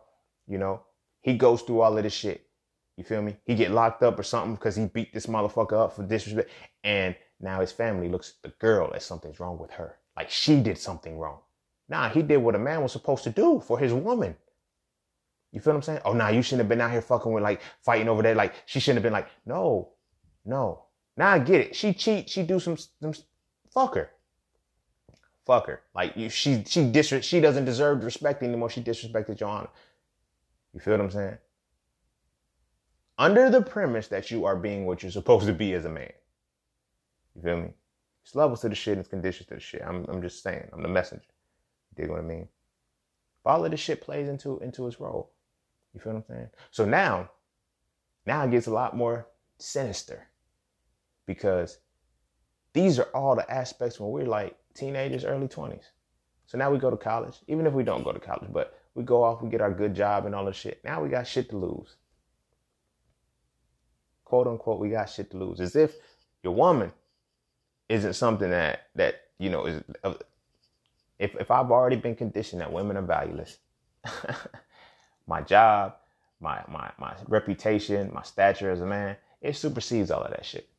You 0.48 0.58
know, 0.58 0.84
he 1.20 1.34
goes 1.34 1.62
through 1.62 1.82
all 1.82 1.98
of 1.98 2.04
this 2.04 2.14
shit. 2.14 2.48
You 2.96 3.04
feel 3.04 3.22
me? 3.22 3.36
He 3.46 3.56
get 3.56 3.72
locked 3.72 4.04
up 4.04 4.18
or 4.18 4.24
something 4.24 4.56
because 4.56 4.78
he 4.78 4.86
beat 4.86 5.14
this 5.14 5.26
motherfucker 5.26 5.74
up 5.74 5.98
for 5.98 6.04
disrespect. 6.04 6.50
And 6.86 7.14
now 7.42 7.60
his 7.60 7.74
family 7.74 8.08
looks 8.08 8.36
at 8.38 8.50
the 8.50 8.58
girl 8.58 8.94
as 8.96 9.04
something's 9.04 9.42
wrong 9.42 9.60
with 9.60 9.72
her. 9.72 9.98
Like 10.16 10.30
she 10.30 10.62
did 10.62 10.78
something 10.78 11.18
wrong. 11.18 11.40
Nah, 11.90 12.08
he 12.08 12.22
did 12.22 12.38
what 12.38 12.56
a 12.56 12.60
man 12.60 12.82
was 12.82 12.94
supposed 12.94 13.26
to 13.26 13.32
do 13.32 13.60
for 13.60 13.78
his 13.78 13.92
woman. 13.92 14.34
You 15.52 15.60
feel 15.60 15.74
what 15.74 15.78
I'm 15.78 15.84
saying? 15.84 16.02
Oh, 16.06 16.14
nah, 16.14 16.30
you 16.30 16.42
shouldn't 16.42 16.62
have 16.62 16.70
been 16.70 16.80
out 16.80 16.92
here 16.92 17.02
fucking 17.02 17.34
with 17.34 17.44
like 17.44 17.62
fighting 17.82 18.08
over 18.08 18.22
there. 18.22 18.36
Like 18.36 18.54
she 18.66 18.80
shouldn't 18.80 18.98
have 18.98 19.04
been 19.04 19.14
like, 19.14 19.28
no, 19.46 19.90
no. 20.46 20.86
Now 21.18 21.32
I 21.32 21.40
get 21.40 21.60
it. 21.60 21.76
She 21.76 21.94
cheat. 21.94 22.30
She 22.30 22.44
do 22.44 22.62
some, 22.62 22.78
some 22.78 23.14
fuck 23.74 23.96
her. 23.96 24.12
Fuck 25.46 25.68
her. 25.68 25.82
Like 25.96 26.16
you, 26.16 26.30
she, 26.30 26.64
she 26.68 26.90
dis, 26.92 27.14
she 27.22 27.40
doesn't 27.40 27.66
deserve 27.66 28.04
respect 28.04 28.44
anymore. 28.44 28.70
She 28.70 28.82
disrespected 28.82 29.40
your 29.40 29.50
honor. 29.50 29.70
You 30.74 30.80
feel 30.80 30.94
what 30.94 31.02
I'm 31.02 31.12
saying? 31.12 31.38
under 33.20 33.50
the 33.50 33.62
premise 33.62 34.08
that 34.08 34.32
you 34.32 34.46
are 34.46 34.56
being 34.56 34.86
what 34.86 35.04
you're 35.04 35.12
supposed 35.12 35.46
to 35.46 35.54
be 35.54 35.74
as 35.74 35.86
a 35.86 35.90
man. 35.90 36.12
You 37.36 37.42
feel 37.44 37.58
me? 37.58 37.70
It's 38.24 38.34
levels 38.34 38.62
to 38.62 38.70
the 38.70 38.76
shit 38.76 38.94
and 38.94 39.02
it's 39.02 39.10
conditions 39.10 39.50
to 39.50 39.56
the 39.56 39.60
shit. 39.60 39.84
I'm, 39.86 40.06
I'm 40.08 40.22
just 40.22 40.42
saying. 40.42 40.70
I'm 40.72 40.82
the 40.82 40.88
messenger. 40.88 41.26
You 41.92 42.04
dig 42.04 42.12
what 42.12 42.20
I 42.20 42.24
mean? 42.24 42.48
All 43.46 43.64
of 43.64 43.72
this 43.72 43.80
shit 43.80 44.02
plays 44.02 44.30
into 44.30 44.60
into 44.60 44.88
its 44.88 45.00
role. 45.00 45.32
You 45.94 46.00
feel 46.00 46.14
what 46.14 46.20
I'm 46.20 46.36
saying? 46.36 46.50
So 46.72 46.86
now, 46.86 47.30
now 48.26 48.44
it 48.46 48.52
gets 48.52 48.68
a 48.68 48.72
lot 48.72 48.96
more 48.96 49.28
sinister 49.58 50.28
because 51.26 51.80
these 52.74 53.00
are 53.00 53.10
all 53.14 53.36
the 53.36 53.50
aspects 53.52 54.00
when 54.00 54.12
we're 54.12 54.26
like 54.26 54.56
teenagers, 54.80 55.26
early 55.26 55.48
20s. 55.48 55.86
So 56.48 56.58
now 56.58 56.72
we 56.72 56.80
go 56.80 56.90
to 56.92 56.98
college, 56.98 57.40
even 57.48 57.68
if 57.68 57.74
we 57.74 57.84
don't 57.84 58.04
go 58.04 58.12
to 58.14 58.20
college, 58.20 58.52
but 58.52 58.80
we 58.96 59.04
go 59.04 59.24
off, 59.24 59.42
we 59.42 59.50
get 59.50 59.62
our 59.62 59.72
good 59.74 59.96
job 59.96 60.26
and 60.26 60.36
all 60.36 60.46
this 60.46 60.58
shit. 60.58 60.82
Now 60.86 61.04
we 61.04 61.10
got 61.10 61.28
shit 61.28 61.50
to 61.52 61.58
lose 61.58 61.96
quote 64.30 64.48
unquote, 64.48 64.80
we 64.80 64.90
got 64.92 65.10
shit 65.10 65.32
to 65.32 65.38
lose. 65.38 65.60
As 65.60 65.76
if 65.76 65.96
your 66.44 66.54
woman 66.54 66.92
isn't 67.90 68.14
something 68.14 68.50
that 68.52 68.88
that 68.96 69.16
you 69.40 69.50
know 69.50 69.66
is. 69.66 69.84
If 71.20 71.36
if 71.36 71.52
I've 71.52 71.72
already 71.72 71.98
been 71.98 72.16
conditioned 72.16 72.62
that 72.62 72.72
women 72.72 72.98
are 72.98 73.02
valueless, 73.04 73.58
my 75.28 75.42
job, 75.42 75.96
my 76.40 76.64
my 76.70 76.92
my 77.00 77.16
reputation, 77.28 78.12
my 78.14 78.24
stature 78.24 78.72
as 78.72 78.82
a 78.82 78.86
man, 78.86 79.18
it 79.42 79.56
supersedes 79.56 80.12
all 80.12 80.24
of 80.24 80.32
that 80.32 80.46
shit. 80.46 80.70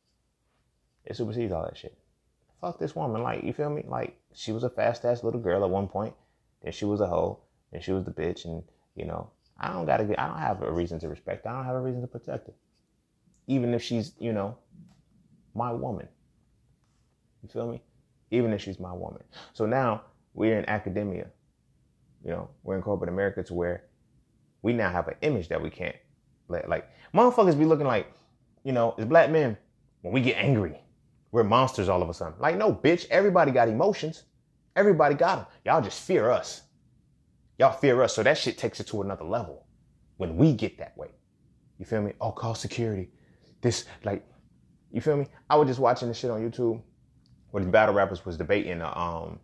It 1.05 1.15
supersedes 1.17 1.51
all 1.53 1.65
that 1.65 1.77
shit. 1.77 1.97
Fuck 2.61 2.79
this 2.79 2.95
woman. 2.95 3.23
Like, 3.23 3.43
you 3.43 3.53
feel 3.53 3.69
me? 3.69 3.83
Like, 3.87 4.15
she 4.33 4.51
was 4.51 4.63
a 4.63 4.69
fast 4.69 5.03
ass 5.03 5.23
little 5.23 5.41
girl 5.41 5.63
at 5.63 5.69
one 5.69 5.87
point. 5.87 6.13
Then 6.61 6.71
she 6.71 6.85
was 6.85 7.01
a 7.01 7.07
hoe. 7.07 7.39
Then 7.71 7.81
she 7.81 7.91
was 7.91 8.05
the 8.05 8.11
bitch. 8.11 8.45
And, 8.45 8.63
you 8.95 9.05
know, 9.05 9.31
I 9.59 9.73
don't 9.73 9.85
gotta 9.85 10.03
get, 10.03 10.19
I 10.19 10.27
don't 10.27 10.37
have 10.37 10.61
a 10.61 10.71
reason 10.71 10.99
to 10.99 11.09
respect 11.09 11.45
her. 11.45 11.51
I 11.51 11.55
don't 11.55 11.65
have 11.65 11.75
a 11.75 11.81
reason 11.81 12.01
to 12.01 12.07
protect 12.07 12.47
her. 12.47 12.53
Even 13.47 13.73
if 13.73 13.81
she's, 13.81 14.13
you 14.19 14.31
know, 14.31 14.57
my 15.55 15.71
woman. 15.73 16.07
You 17.41 17.49
feel 17.49 17.71
me? 17.71 17.81
Even 18.29 18.53
if 18.53 18.61
she's 18.61 18.79
my 18.79 18.93
woman. 18.93 19.23
So 19.53 19.65
now 19.65 20.03
we're 20.33 20.57
in 20.59 20.69
academia. 20.69 21.27
You 22.23 22.31
know, 22.31 22.49
we're 22.63 22.75
in 22.75 22.83
corporate 22.83 23.09
America 23.09 23.41
to 23.43 23.53
where 23.53 23.85
we 24.61 24.73
now 24.73 24.91
have 24.91 25.07
an 25.07 25.15
image 25.21 25.49
that 25.49 25.61
we 25.61 25.71
can't 25.71 25.95
let. 26.47 26.69
Like, 26.69 26.87
motherfuckers 27.13 27.57
be 27.57 27.65
looking 27.65 27.87
like, 27.87 28.13
you 28.63 28.71
know, 28.71 28.93
as 28.99 29.05
black 29.05 29.31
men, 29.31 29.57
when 30.01 30.13
we 30.13 30.21
get 30.21 30.37
angry, 30.37 30.79
we're 31.31 31.43
monsters 31.43 31.89
all 31.89 32.01
of 32.01 32.09
a 32.09 32.13
sudden. 32.13 32.33
Like, 32.39 32.57
no, 32.57 32.73
bitch, 32.73 33.07
everybody 33.09 33.51
got 33.51 33.69
emotions. 33.69 34.23
Everybody 34.75 35.15
got 35.15 35.37
them. 35.37 35.45
Y'all 35.65 35.81
just 35.81 36.01
fear 36.01 36.29
us. 36.29 36.61
Y'all 37.57 37.71
fear 37.71 38.01
us. 38.01 38.15
So 38.15 38.23
that 38.23 38.37
shit 38.37 38.57
takes 38.57 38.79
it 38.79 38.87
to 38.87 39.01
another 39.01 39.23
level 39.23 39.65
when 40.17 40.35
we 40.35 40.53
get 40.53 40.77
that 40.77 40.97
way. 40.97 41.09
You 41.77 41.85
feel 41.85 42.01
me? 42.01 42.13
Oh, 42.21 42.31
call 42.31 42.55
security. 42.55 43.09
This, 43.61 43.85
like, 44.03 44.25
you 44.91 45.01
feel 45.01 45.17
me? 45.17 45.27
I 45.49 45.55
was 45.55 45.67
just 45.67 45.79
watching 45.79 46.07
this 46.07 46.17
shit 46.17 46.31
on 46.31 46.41
YouTube 46.41 46.81
where 47.51 47.63
these 47.63 47.71
battle 47.71 47.93
rappers 47.95 48.25
was 48.25 48.37
debating, 48.37 48.81
uh, 48.81 48.91
um, 48.93 49.39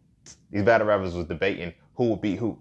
these 0.52 0.64
battle 0.64 0.88
rappers 0.88 1.14
was 1.14 1.26
debating 1.28 1.74
who 1.96 2.10
would 2.10 2.22
beat 2.22 2.38
who. 2.38 2.58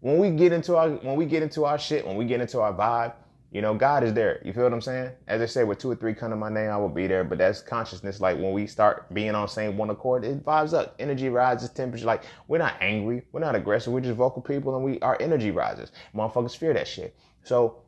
When 0.00 0.18
we 0.18 0.30
get 0.30 0.52
into 0.52 0.76
our, 0.76 0.90
when 0.90 1.16
we 1.16 1.26
get 1.26 1.42
into 1.42 1.64
our 1.64 1.78
shit, 1.78 2.06
when 2.06 2.16
we 2.16 2.24
get 2.24 2.40
into 2.40 2.60
our 2.60 2.72
vibe, 2.72 3.14
you 3.52 3.62
know, 3.62 3.74
God 3.74 4.04
is 4.04 4.14
there. 4.14 4.40
You 4.44 4.52
feel 4.52 4.62
what 4.62 4.72
I'm 4.72 4.80
saying? 4.80 5.10
As 5.26 5.42
I 5.42 5.46
say, 5.46 5.64
with 5.64 5.78
two 5.78 5.90
or 5.90 5.96
three 5.96 6.14
come 6.14 6.30
to 6.30 6.36
my 6.36 6.48
name, 6.48 6.70
I 6.70 6.76
will 6.76 6.88
be 6.88 7.08
there. 7.08 7.24
But 7.24 7.38
that's 7.38 7.60
consciousness. 7.60 8.20
Like 8.20 8.38
when 8.38 8.52
we 8.52 8.66
start 8.68 9.12
being 9.12 9.34
on 9.34 9.48
same 9.48 9.76
one 9.76 9.90
accord, 9.90 10.24
it 10.24 10.44
vibes 10.44 10.72
up. 10.72 10.94
Energy 11.00 11.28
rises, 11.28 11.68
temperature. 11.70 12.06
Like 12.06 12.22
we're 12.46 12.58
not 12.58 12.74
angry, 12.80 13.22
we're 13.32 13.40
not 13.40 13.56
aggressive. 13.56 13.92
We're 13.92 14.02
just 14.02 14.16
vocal 14.16 14.40
people, 14.40 14.76
and 14.76 14.84
we 14.84 15.00
our 15.00 15.16
energy 15.20 15.50
rises. 15.50 15.90
Motherfuckers 16.14 16.56
fear 16.56 16.72
that 16.74 16.86
shit. 16.86 17.16
So 17.42 17.82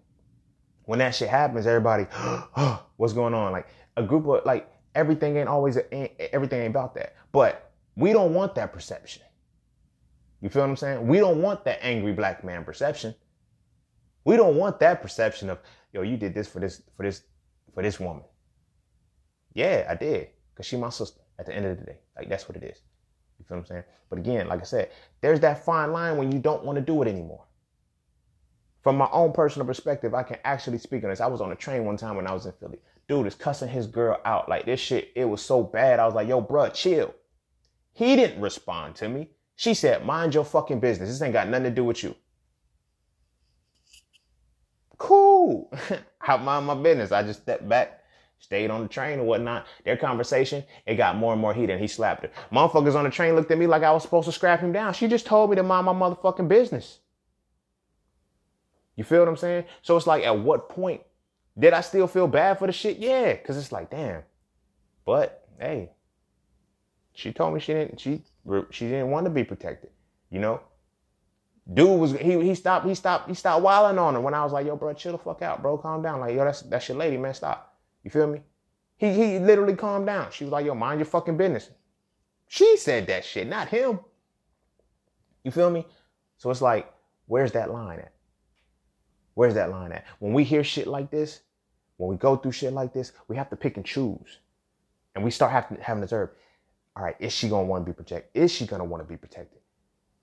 when 0.86 0.98
that 0.98 1.14
shit 1.14 1.28
happens, 1.28 1.66
everybody, 1.66 2.04
what's 2.96 3.12
going 3.12 3.34
on? 3.34 3.52
Like 3.52 3.68
a 3.96 4.02
group 4.02 4.26
of 4.26 4.44
like 4.44 4.68
everything 4.96 5.36
ain't 5.36 5.48
always 5.48 5.78
everything 6.32 6.60
ain't 6.60 6.70
about 6.70 6.94
that. 6.96 7.14
But 7.30 7.70
we 7.94 8.12
don't 8.12 8.34
want 8.34 8.56
that 8.56 8.72
perception. 8.72 9.22
You 10.40 10.48
feel 10.48 10.62
what 10.62 10.70
I'm 10.70 10.76
saying? 10.76 11.06
We 11.06 11.18
don't 11.18 11.40
want 11.40 11.64
that 11.66 11.78
angry 11.84 12.12
black 12.12 12.42
man 12.42 12.64
perception. 12.64 13.14
We 14.25 14.37
don't 14.37 14.57
want 14.57 14.79
that 14.81 15.03
perception 15.03 15.51
of, 15.51 15.59
yo, 15.93 16.03
you 16.03 16.16
did 16.16 16.35
this 16.35 16.49
for 16.49 16.61
this, 16.61 16.83
for 16.97 17.03
this, 17.03 17.23
for 17.75 17.83
this 17.83 17.99
woman. 17.99 18.25
Yeah, 19.55 19.87
I 19.89 19.95
did. 19.95 20.29
Cause 20.57 20.66
she 20.66 20.77
my 20.77 20.91
sister 20.91 21.20
at 21.39 21.47
the 21.47 21.55
end 21.55 21.66
of 21.66 21.79
the 21.79 21.85
day. 21.85 21.99
Like 22.16 22.29
that's 22.29 22.49
what 22.49 22.57
it 22.57 22.62
is. 22.62 22.79
You 23.39 23.45
feel 23.47 23.57
what 23.57 23.62
I'm 23.62 23.66
saying? 23.66 23.85
But 24.11 24.18
again, 24.18 24.49
like 24.49 24.61
I 24.61 24.64
said, 24.64 24.91
there's 25.20 25.41
that 25.41 25.64
fine 25.64 25.93
line 25.93 26.16
when 26.16 26.31
you 26.31 26.39
don't 26.39 26.64
want 26.64 26.77
to 26.77 26.83
do 26.83 27.03
it 27.03 27.09
anymore. 27.09 27.45
From 28.83 28.97
my 28.97 29.09
own 29.12 29.33
personal 29.33 29.66
perspective, 29.66 30.14
I 30.14 30.23
can 30.23 30.39
actually 30.45 30.79
speak 30.79 31.05
on 31.05 31.11
this. 31.11 31.20
I 31.20 31.27
was 31.27 31.41
on 31.41 31.53
a 31.53 31.57
train 31.57 31.85
one 31.85 31.97
time 31.97 32.16
when 32.16 32.27
I 32.27 32.33
was 32.33 32.47
in 32.47 32.53
Philly. 32.53 32.79
Dude 33.09 33.27
is 33.27 33.35
cussing 33.35 33.68
his 33.68 33.87
girl 33.87 34.20
out. 34.25 34.49
Like 34.49 34.66
this 34.66 34.81
shit, 34.81 35.12
it 35.14 35.25
was 35.25 35.41
so 35.41 35.62
bad. 35.62 35.99
I 35.99 36.07
was 36.07 36.14
like, 36.14 36.29
yo, 36.29 36.43
bruh, 36.43 36.73
chill. 36.73 37.14
He 37.93 38.16
didn't 38.16 38.41
respond 38.41 38.97
to 38.97 39.09
me. 39.09 39.31
She 39.57 39.75
said, 39.75 40.05
mind 40.05 40.35
your 40.35 40.45
fucking 40.45 40.81
business. 40.81 41.09
This 41.09 41.23
ain't 41.23 41.33
got 41.33 41.49
nothing 41.49 41.64
to 41.64 41.70
do 41.70 41.85
with 41.85 42.03
you 42.03 42.14
cool. 45.03 45.70
I 46.20 46.36
mind 46.36 46.66
my 46.66 46.74
business. 46.74 47.11
I 47.11 47.24
just 47.24 47.42
stepped 47.42 47.68
back, 47.68 48.05
stayed 48.38 48.70
on 48.70 48.82
the 48.82 48.88
train 48.88 49.18
or 49.18 49.24
whatnot. 49.24 49.66
Their 49.84 49.96
conversation, 49.96 50.62
it 50.86 50.94
got 50.94 51.16
more 51.16 51.32
and 51.32 51.42
more 51.42 51.53
heated 51.53 51.70
and 51.70 51.80
he 51.80 51.88
slapped 51.88 52.22
her. 52.22 52.30
Motherfuckers 52.53 52.94
on 52.94 53.05
the 53.05 53.11
train 53.11 53.34
looked 53.34 53.50
at 53.50 53.59
me 53.59 53.66
like 53.66 53.82
I 53.82 53.90
was 53.90 54.03
supposed 54.03 54.26
to 54.26 54.32
scrap 54.32 54.61
him 54.61 54.72
down. 54.72 54.94
She 54.94 55.09
just 55.09 55.26
told 55.26 55.50
me 55.50 55.57
to 55.57 55.62
mind 55.64 55.86
my 55.86 55.92
motherfucking 55.92 56.46
business. 56.46 57.00
You 58.94 59.03
feel 59.03 59.20
what 59.20 59.28
I'm 59.28 59.36
saying? 59.36 59.64
So 59.82 59.96
it's 59.96 60.07
like, 60.07 60.22
at 60.22 60.38
what 60.38 60.68
point 60.68 61.03
did 61.59 61.72
I 61.72 61.80
still 61.80 62.07
feel 62.07 62.28
bad 62.28 62.59
for 62.59 62.66
the 62.66 62.72
shit? 62.72 62.98
Yeah, 62.98 63.32
because 63.32 63.57
it's 63.57 63.72
like, 63.72 63.90
damn. 63.90 64.22
But 65.05 65.48
hey, 65.59 65.90
she 67.12 67.32
told 67.32 67.55
me 67.55 67.61
she 67.61 67.72
didn't. 67.72 67.98
She 68.00 68.22
she 68.70 68.86
didn't 68.86 69.11
want 69.11 69.26
to 69.26 69.30
be 69.30 69.42
protected. 69.42 69.90
You 70.30 70.38
know, 70.40 70.61
Dude 71.72 72.00
was 72.00 72.12
he 72.12 72.40
he 72.42 72.54
stopped 72.54 72.86
he 72.86 72.94
stopped 72.94 73.28
he 73.28 73.34
stopped 73.34 73.62
wilding 73.62 73.98
on 73.98 74.14
her 74.14 74.20
when 74.20 74.34
I 74.34 74.42
was 74.42 74.52
like, 74.52 74.66
yo, 74.66 74.76
bro, 74.76 74.92
chill 74.94 75.12
the 75.12 75.18
fuck 75.18 75.42
out, 75.42 75.62
bro, 75.62 75.78
calm 75.78 76.02
down. 76.02 76.20
Like, 76.20 76.34
yo, 76.34 76.44
that's 76.44 76.62
that's 76.62 76.88
your 76.88 76.96
lady, 76.96 77.16
man. 77.16 77.34
Stop. 77.34 77.76
You 78.02 78.10
feel 78.10 78.26
me? 78.26 78.40
He 78.96 79.12
he 79.12 79.38
literally 79.38 79.76
calmed 79.76 80.06
down. 80.06 80.32
She 80.32 80.44
was 80.44 80.52
like, 80.52 80.66
yo, 80.66 80.74
mind 80.74 80.98
your 80.98 81.06
fucking 81.06 81.36
business. 81.36 81.70
She 82.48 82.76
said 82.76 83.06
that 83.06 83.24
shit, 83.24 83.46
not 83.46 83.68
him. 83.68 84.00
You 85.44 85.50
feel 85.50 85.70
me? 85.70 85.86
So 86.36 86.50
it's 86.50 86.60
like, 86.60 86.92
where's 87.26 87.52
that 87.52 87.70
line 87.70 88.00
at? 88.00 88.12
Where's 89.34 89.54
that 89.54 89.70
line 89.70 89.92
at? 89.92 90.04
When 90.18 90.32
we 90.32 90.44
hear 90.44 90.62
shit 90.62 90.86
like 90.86 91.10
this, 91.10 91.40
when 91.96 92.10
we 92.10 92.16
go 92.16 92.36
through 92.36 92.52
shit 92.52 92.72
like 92.72 92.92
this, 92.92 93.12
we 93.28 93.36
have 93.36 93.50
to 93.50 93.56
pick 93.56 93.76
and 93.76 93.86
choose. 93.86 94.38
And 95.14 95.24
we 95.24 95.30
start 95.30 95.52
having, 95.52 95.78
to 95.78 96.02
observe, 96.02 96.30
all 96.96 97.04
right, 97.04 97.16
is 97.18 97.32
she 97.32 97.48
gonna 97.48 97.66
want 97.66 97.86
to 97.86 97.90
be 97.90 97.94
protected? 97.94 98.42
Is 98.42 98.52
she 98.52 98.66
gonna 98.66 98.84
want 98.84 99.02
to 99.02 99.08
be 99.08 99.16
protected? 99.16 99.60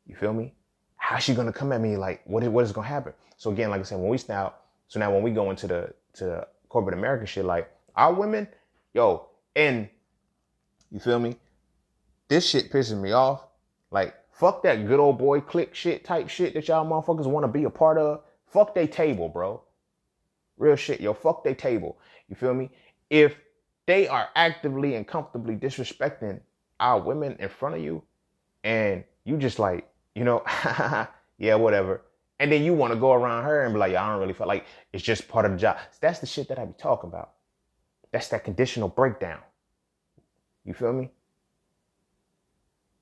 You 0.06 0.16
feel 0.16 0.34
me? 0.34 0.54
How's 1.00 1.24
she 1.24 1.34
gonna 1.34 1.52
come 1.52 1.72
at 1.72 1.82
me? 1.82 1.98
Like, 1.98 2.22
what 2.26 2.44
is, 2.44 2.50
what 2.50 2.64
is 2.64 2.72
gonna 2.72 2.88
happen? 2.88 3.14
So 3.38 3.50
again, 3.50 3.72
like 3.72 3.80
I 3.80 3.84
said, 3.84 3.98
when 4.00 4.10
we 4.10 4.20
now, 4.30 4.54
so 4.88 5.00
now 5.00 5.12
when 5.12 5.24
we 5.24 5.32
go 5.32 5.50
into 5.50 5.66
the 5.66 5.94
to 6.14 6.48
corporate 6.68 6.98
America 6.98 7.26
shit, 7.26 7.46
like 7.46 7.72
our 7.96 8.14
women, 8.14 8.48
yo, 8.94 9.28
and 9.56 9.90
you 10.92 11.00
feel 11.00 11.20
me? 11.20 11.36
This 12.28 12.48
shit 12.48 12.72
pisses 12.72 13.00
me 13.00 13.12
off. 13.12 13.48
Like, 13.92 14.16
fuck 14.32 14.62
that 14.64 14.86
good 14.86 15.00
old 15.00 15.18
boy 15.18 15.42
click 15.42 15.74
shit 15.74 16.06
type 16.06 16.30
shit 16.30 16.54
that 16.54 16.68
y'all 16.68 16.86
motherfuckers 16.86 17.26
want 17.26 17.44
to 17.44 17.48
be 17.48 17.64
a 17.64 17.70
part 17.70 17.98
of. 17.98 18.22
Fuck 18.48 18.76
they 18.76 18.88
table, 18.88 19.30
bro. 19.30 19.62
Real 20.58 20.76
shit, 20.76 21.02
yo. 21.02 21.14
Fuck 21.14 21.44
they 21.44 21.54
table. 21.54 21.98
You 22.28 22.36
feel 22.36 22.54
me? 22.54 22.70
If 23.10 23.36
they 23.86 24.08
are 24.08 24.30
actively 24.36 24.96
and 24.96 25.08
comfortably 25.08 25.56
disrespecting 25.56 26.40
our 26.80 27.00
women 27.00 27.36
in 27.40 27.50
front 27.50 27.76
of 27.76 27.82
you, 27.82 28.04
and 28.64 29.04
you 29.24 29.38
just 29.38 29.58
like 29.58 29.88
you 30.16 30.24
know, 30.24 30.44
yeah, 31.38 31.56
whatever. 31.56 32.02
And 32.40 32.52
then 32.52 32.64
you 32.64 32.74
want 32.74 32.94
to 32.94 33.00
go 33.00 33.14
around 33.14 33.44
her 33.44 33.64
and 33.64 33.74
be 33.74 33.80
like, 33.80 33.96
I 33.96 34.12
don't 34.12 34.22
really 34.22 34.34
feel 34.34 34.48
like 34.48 34.66
it's 34.94 35.04
just 35.04 35.28
part 35.28 35.46
of 35.46 35.52
the 35.52 35.58
job. 35.58 35.78
That's 36.00 36.20
the 36.20 36.26
shit 36.26 36.48
that 36.48 36.58
I 36.58 36.66
be 36.66 36.74
talking 36.78 37.10
about. 37.10 37.32
That's 38.12 38.30
that 38.30 38.44
conditional 38.44 38.88
breakdown. 38.88 39.40
You 40.66 40.74
feel 40.74 40.94
me? 40.94 41.10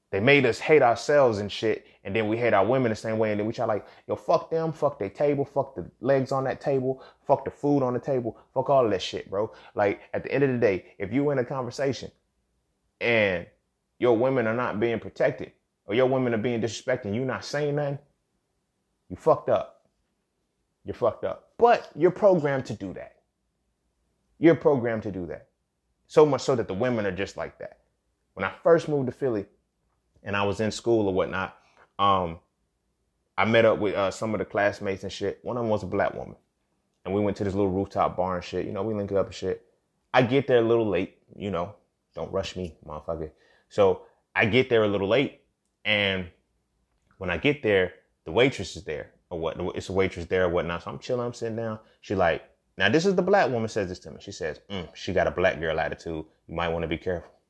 They 0.10 0.22
made 0.22 0.45
us 0.45 0.60
hate 0.60 0.82
ourselves 0.82 1.39
and 1.39 1.51
shit, 1.51 1.86
and 2.05 2.16
then 2.16 2.30
we 2.30 2.38
hate 2.38 2.53
our 2.53 2.66
women 2.66 2.89
the 2.89 2.95
same 2.95 3.20
way, 3.20 3.32
and 3.32 3.39
then 3.39 3.45
we 3.45 3.51
try 3.51 3.66
like, 3.66 3.86
yo, 4.08 4.16
fuck 4.16 4.49
them, 4.49 4.72
fuck 4.72 4.97
their 4.97 5.10
table, 5.10 5.43
fuck 5.43 5.76
the 5.76 5.89
legs 5.99 6.32
on 6.32 6.45
that 6.45 6.62
table, 6.62 7.03
fuck 7.26 7.43
the 7.43 7.51
food 7.51 7.84
on 7.84 7.93
the 7.93 7.99
table, 7.99 8.38
fuck 8.53 8.70
all 8.70 8.86
of 8.86 8.91
that 8.91 9.01
shit, 9.01 9.30
bro. 9.30 9.51
Like 9.76 9.99
at 10.14 10.24
the 10.24 10.32
end 10.32 10.45
of 10.45 10.49
the 10.49 10.58
day, 10.58 10.86
if 10.97 11.12
you 11.12 11.30
in 11.32 11.39
a 11.39 11.45
conversation 11.45 12.10
and 13.01 13.45
your 13.99 14.16
women 14.16 14.47
are 14.47 14.55
not 14.55 14.80
being 14.80 14.99
protected, 14.99 15.51
or 15.88 15.95
your 15.95 16.05
women 16.05 16.33
are 16.33 16.38
being 16.38 16.61
disrespected 16.61 17.05
and 17.05 17.15
you 17.15 17.25
not 17.25 17.43
saying 17.43 17.75
nothing, 17.75 17.97
you 19.09 19.15
fucked 19.15 19.49
up. 19.49 19.85
You're 20.83 20.93
fucked 20.93 21.23
up. 21.23 21.51
But 21.57 21.89
you're 21.95 22.11
programmed 22.11 22.65
to 22.67 22.73
do 22.73 22.93
that. 22.93 23.15
You're 24.39 24.55
programmed 24.55 25.03
to 25.03 25.11
do 25.11 25.25
that. 25.27 25.47
So 26.07 26.25
much 26.25 26.41
so 26.41 26.55
that 26.55 26.67
the 26.67 26.73
women 26.73 27.05
are 27.05 27.11
just 27.11 27.35
like 27.35 27.57
that. 27.59 27.79
When 28.33 28.43
I 28.43 28.51
first 28.63 28.88
moved 28.88 29.07
to 29.07 29.11
Philly 29.11 29.45
and 30.23 30.35
I 30.35 30.43
was 30.43 30.59
in 30.59 30.71
school 30.71 31.07
or 31.07 31.13
whatnot, 31.13 31.57
um, 31.97 32.39
I 33.38 33.45
met 33.45 33.65
up 33.65 33.79
with 33.79 33.95
uh, 33.95 34.11
some 34.11 34.33
of 34.33 34.39
the 34.39 34.45
classmates 34.45 35.03
and 35.03 35.11
shit. 35.11 35.39
One 35.41 35.57
of 35.57 35.63
them 35.63 35.69
was 35.69 35.83
a 35.83 35.88
black 35.88 36.13
woman. 36.13 36.35
And 37.03 37.13
we 37.13 37.21
went 37.21 37.38
to 37.38 37.43
this 37.43 37.53
little 37.53 37.71
rooftop 37.71 38.17
bar 38.17 38.35
and 38.35 38.43
shit. 38.43 38.65
You 38.65 38.71
know, 38.71 38.83
we 38.83 38.93
linked 38.93 39.13
up 39.13 39.27
and 39.27 39.35
shit. 39.35 39.65
I 40.13 40.21
get 40.21 40.47
there 40.47 40.59
a 40.59 40.67
little 40.67 40.88
late, 40.88 41.17
you 41.35 41.51
know. 41.51 41.75
Don't 42.13 42.31
rush 42.31 42.55
me, 42.55 42.75
motherfucker. 42.85 43.31
So 43.69 44.01
I 44.35 44.45
get 44.45 44.69
there 44.69 44.83
a 44.83 44.88
little 44.88 45.07
late 45.07 45.41
and 45.88 46.27
when 47.17 47.29
I 47.29 47.38
get 47.38 47.63
there, 47.63 47.93
the 48.25 48.31
waitress 48.31 48.75
is 48.75 48.83
there 48.83 49.11
or 49.29 49.39
what? 49.39 49.57
It's 49.73 49.88
a 49.88 49.93
waitress 49.93 50.25
there 50.25 50.43
or 50.43 50.49
whatnot. 50.49 50.83
So 50.83 50.91
I'm 50.91 50.99
chilling, 50.99 51.25
I'm 51.25 51.33
sitting 51.33 51.55
down. 51.55 51.79
She 52.01 52.13
like, 52.13 52.43
now 52.77 52.89
this 52.89 53.05
is 53.05 53.15
the 53.15 53.21
black 53.21 53.49
woman 53.49 53.69
says 53.69 53.88
this 53.88 53.97
to 53.99 54.11
me. 54.11 54.17
She 54.19 54.33
says, 54.33 54.59
mm, 54.69 54.93
she 54.93 55.13
got 55.13 55.27
a 55.27 55.31
black 55.31 55.59
girl 55.61 55.79
attitude. 55.79 56.25
You 56.47 56.55
might 56.55 56.67
want 56.67 56.83
to 56.83 56.88
be 56.88 56.97
careful. 56.97 57.31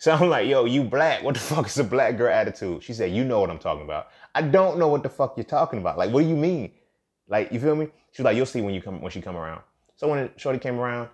So 0.00 0.12
I'm 0.12 0.30
like, 0.30 0.48
yo, 0.48 0.64
you 0.64 0.82
black. 0.82 1.22
What 1.22 1.34
the 1.34 1.40
fuck 1.40 1.66
is 1.66 1.76
a 1.76 1.84
black 1.84 2.16
girl 2.16 2.32
attitude? 2.32 2.82
She 2.82 2.94
said, 2.94 3.12
you 3.12 3.22
know 3.22 3.38
what 3.38 3.50
I'm 3.50 3.58
talking 3.58 3.84
about. 3.84 4.08
I 4.34 4.40
don't 4.40 4.78
know 4.78 4.88
what 4.88 5.02
the 5.02 5.10
fuck 5.10 5.36
you're 5.36 5.44
talking 5.44 5.78
about. 5.78 5.98
Like, 5.98 6.10
what 6.10 6.22
do 6.22 6.26
you 6.26 6.36
mean? 6.36 6.72
Like, 7.28 7.52
you 7.52 7.60
feel 7.60 7.76
me? 7.76 7.88
She 8.12 8.22
was 8.22 8.24
like, 8.24 8.34
you'll 8.34 8.46
see 8.46 8.62
when 8.62 8.72
you 8.72 8.80
come, 8.80 9.02
when 9.02 9.12
she 9.12 9.20
come 9.20 9.36
around. 9.36 9.60
So 9.96 10.08
when 10.08 10.30
Shorty 10.38 10.58
came 10.58 10.80
around, 10.80 11.10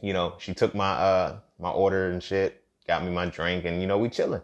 you 0.00 0.14
know, 0.14 0.36
she 0.38 0.54
took 0.54 0.74
my, 0.74 0.90
uh, 0.90 1.40
my 1.58 1.68
order 1.68 2.08
and 2.08 2.22
shit, 2.22 2.64
got 2.86 3.04
me 3.04 3.10
my 3.10 3.26
drink 3.26 3.66
and, 3.66 3.78
you 3.78 3.86
know, 3.86 3.98
we 3.98 4.08
chilling. 4.08 4.40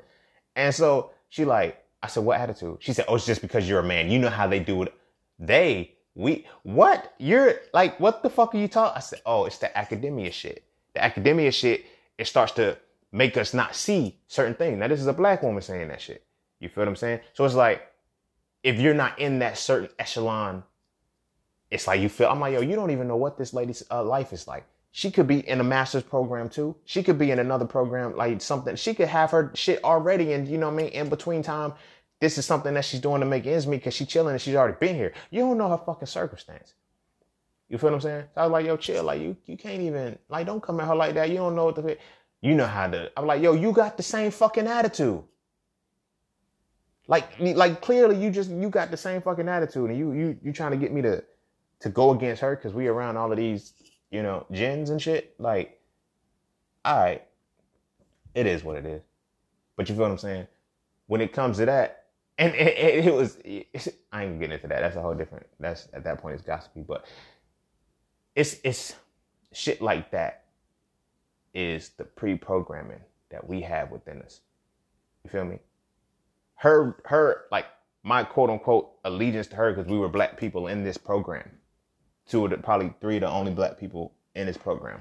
And 0.57 0.74
so 0.74 1.12
she 1.35 1.45
like, 1.45 1.85
I 2.01 2.07
said, 2.07 2.22
what 2.22 2.39
attitude? 2.39 2.76
She 2.78 2.93
said, 2.93 3.07
oh, 3.09 3.16
it's 3.16 3.26
just 3.26 3.41
because 3.41 3.68
you're 3.68 3.80
a 3.80 3.85
man. 3.85 4.09
You 4.09 4.20
know 4.20 4.28
how 4.28 4.47
they 4.47 4.61
do 4.61 4.85
it. 4.85 4.95
They, 5.39 5.95
we, 6.14 6.47
what? 6.62 7.12
You're 7.18 7.55
like, 7.72 7.99
what 7.99 8.22
the 8.22 8.30
fuck 8.30 8.55
are 8.55 8.59
you 8.59 8.68
talking? 8.68 8.97
I 8.97 9.01
said, 9.01 9.20
oh, 9.26 9.47
it's 9.47 9.59
the 9.59 9.76
academia 9.76 10.30
shit. 10.30 10.62
The 10.93 11.03
academia 11.03 11.51
shit, 11.51 11.87
it 12.18 12.28
starts 12.28 12.53
to, 12.53 12.78
make 13.11 13.37
us 13.37 13.55
not 13.55 13.74
see 13.76 14.18
certain 14.26 14.55
things. 14.55 14.78
Now, 14.78 14.89
this 14.89 15.01
is 15.01 15.07
a 15.07 15.12
black 15.12 15.43
woman 15.43 15.62
saying 15.62 15.89
that 15.89 16.01
shit. 16.01 16.24
You 16.59 16.68
feel 16.68 16.82
what 16.82 16.89
I'm 16.89 16.97
saying? 16.97 17.20
So 17.32 17.45
it's 17.45 17.55
like, 17.55 17.82
if 18.62 18.80
you're 18.80 18.95
not 18.95 19.18
in 19.20 19.39
that 19.39 19.57
certain 19.57 19.89
echelon, 19.99 20.64
it's 21.70 21.87
like 21.87 22.01
you 22.01 22.09
feel, 22.09 22.28
I'm 22.28 22.41
like, 22.41 22.55
yo, 22.55 22.61
you 22.61 22.74
don't 22.74 22.91
even 22.91 23.09
know 23.09 23.16
what 23.16 23.39
this 23.39 23.55
lady's 23.55 23.85
uh, 23.91 24.05
life 24.05 24.32
is 24.32 24.49
like. 24.49 24.66
She 24.97 25.11
could 25.11 25.26
be 25.26 25.40
in 25.49 25.59
a 25.59 25.64
master's 25.64 26.05
program 26.05 26.49
too. 26.49 26.76
She 26.84 27.03
could 27.03 27.18
be 27.18 27.32
in 27.32 27.40
another 27.40 27.64
program, 27.64 28.14
like 28.14 28.40
something. 28.40 28.76
She 28.76 28.95
could 28.95 29.09
have 29.09 29.32
her 29.32 29.51
shit 29.53 29.82
already, 29.82 30.34
and 30.34 30.47
you 30.47 30.57
know 30.57 30.68
what 30.68 30.74
I 30.74 30.84
mean. 30.84 30.92
In 30.92 31.09
between 31.09 31.42
time, 31.42 31.72
this 32.20 32.38
is 32.38 32.47
something 32.47 32.72
that 32.74 32.84
she's 32.84 33.01
doing 33.01 33.18
to 33.18 33.26
make 33.26 33.45
ends 33.45 33.66
meet 33.66 33.78
because 33.78 33.95
she's 33.95 34.07
chilling 34.07 34.34
and 34.34 34.40
she's 34.40 34.55
already 34.55 34.76
been 34.78 34.95
here. 34.95 35.12
You 35.32 35.40
don't 35.40 35.59
know 35.59 35.68
her 35.68 35.78
fucking 35.78 36.07
circumstance. 36.07 36.74
You 37.68 37.76
feel 37.76 37.90
what 37.90 37.97
I'm 37.97 38.01
saying? 38.03 38.24
So 38.36 38.40
I 38.40 38.45
was 38.45 38.53
like, 38.53 38.66
yo, 38.66 38.76
chill. 38.76 39.03
Like 39.03 39.20
you, 39.20 39.36
you 39.47 39.57
can't 39.57 39.82
even 39.82 40.16
like 40.28 40.47
don't 40.47 40.62
come 40.62 40.78
at 40.78 40.86
her 40.86 40.95
like 40.95 41.14
that. 41.14 41.28
You 41.28 41.38
don't 41.38 41.57
know 41.57 41.64
what 41.64 41.74
the 41.74 41.99
you 42.40 42.55
know 42.55 42.68
how 42.68 42.86
to. 42.86 43.11
I'm 43.16 43.26
like, 43.26 43.42
yo, 43.42 43.55
you 43.55 43.72
got 43.72 43.97
the 43.97 44.05
same 44.05 44.30
fucking 44.30 44.68
attitude. 44.68 45.24
Like, 47.09 47.28
like 47.40 47.80
clearly 47.80 48.22
you 48.22 48.30
just 48.30 48.49
you 48.49 48.70
got 48.70 48.92
the 48.92 48.97
same 48.97 49.22
fucking 49.22 49.49
attitude, 49.49 49.90
and 49.90 49.99
you 49.99 50.12
you 50.12 50.38
you 50.40 50.53
trying 50.53 50.70
to 50.70 50.76
get 50.76 50.92
me 50.92 51.03
to 51.03 51.24
to 51.80 51.88
go 51.88 52.12
against 52.12 52.42
her 52.42 52.55
because 52.55 52.72
we 52.72 52.86
around 52.86 53.16
all 53.16 53.32
of 53.32 53.38
these 53.38 53.72
you 54.15 54.23
know, 54.23 54.47
gens 54.53 54.91
and 54.91 55.03
shit, 55.03 55.35
like, 55.41 55.81
all 56.85 57.03
right, 57.03 57.23
it 58.33 58.47
is 58.47 58.62
what 58.62 58.77
it 58.77 58.87
is. 58.87 59.03
But 59.77 59.89
you 59.89 59.97
feel 59.97 60.05
what 60.05 60.12
I'm 60.12 60.19
saying? 60.19 60.47
When 61.09 61.21
it 61.21 61.33
comes 61.33 61.57
to 61.57 61.67
that, 61.67 62.05
and 62.39 62.55
it, 62.55 62.79
it, 62.79 63.07
it 63.07 63.12
was, 63.12 63.39
it, 63.45 63.67
I 64.12 64.23
ain't 64.23 64.39
getting 64.39 64.55
into 64.55 64.69
that. 64.69 64.81
That's 64.81 64.95
a 64.95 65.03
whole 65.03 65.15
different. 65.15 65.47
That's 65.59 65.89
at 65.93 66.05
that 66.05 66.23
point 66.23 66.37
it's 66.37 66.45
gossipy, 66.45 66.83
but 66.83 67.07
it's 68.37 68.57
it's 68.62 68.95
shit 69.53 69.83
like 69.83 70.12
that 70.12 70.45
is 71.53 71.91
the 71.97 72.05
pre-programming 72.05 73.01
that 73.31 73.49
we 73.49 73.62
have 73.62 73.91
within 73.91 74.23
us. 74.23 74.41
You 75.25 75.31
feel 75.31 75.45
me? 75.45 75.59
Her 76.55 77.03
her 77.07 77.47
like 77.51 77.67
my 78.05 78.23
quote 78.23 78.51
unquote 78.51 78.93
allegiance 79.05 79.49
to 79.49 79.57
her 79.57 79.73
because 79.73 79.91
we 79.91 79.99
were 79.99 80.09
black 80.09 80.39
people 80.39 80.69
in 80.69 80.85
this 80.85 80.97
program 80.97 81.51
two 82.29 82.45
of 82.45 82.51
the 82.51 82.59
probably 82.59 82.93
three 83.01 83.16
of 83.16 83.22
the 83.22 83.31
only 83.31 83.53
black 83.53 83.79
people 83.79 84.12
in 84.35 84.47
this 84.47 84.57
program. 84.57 85.01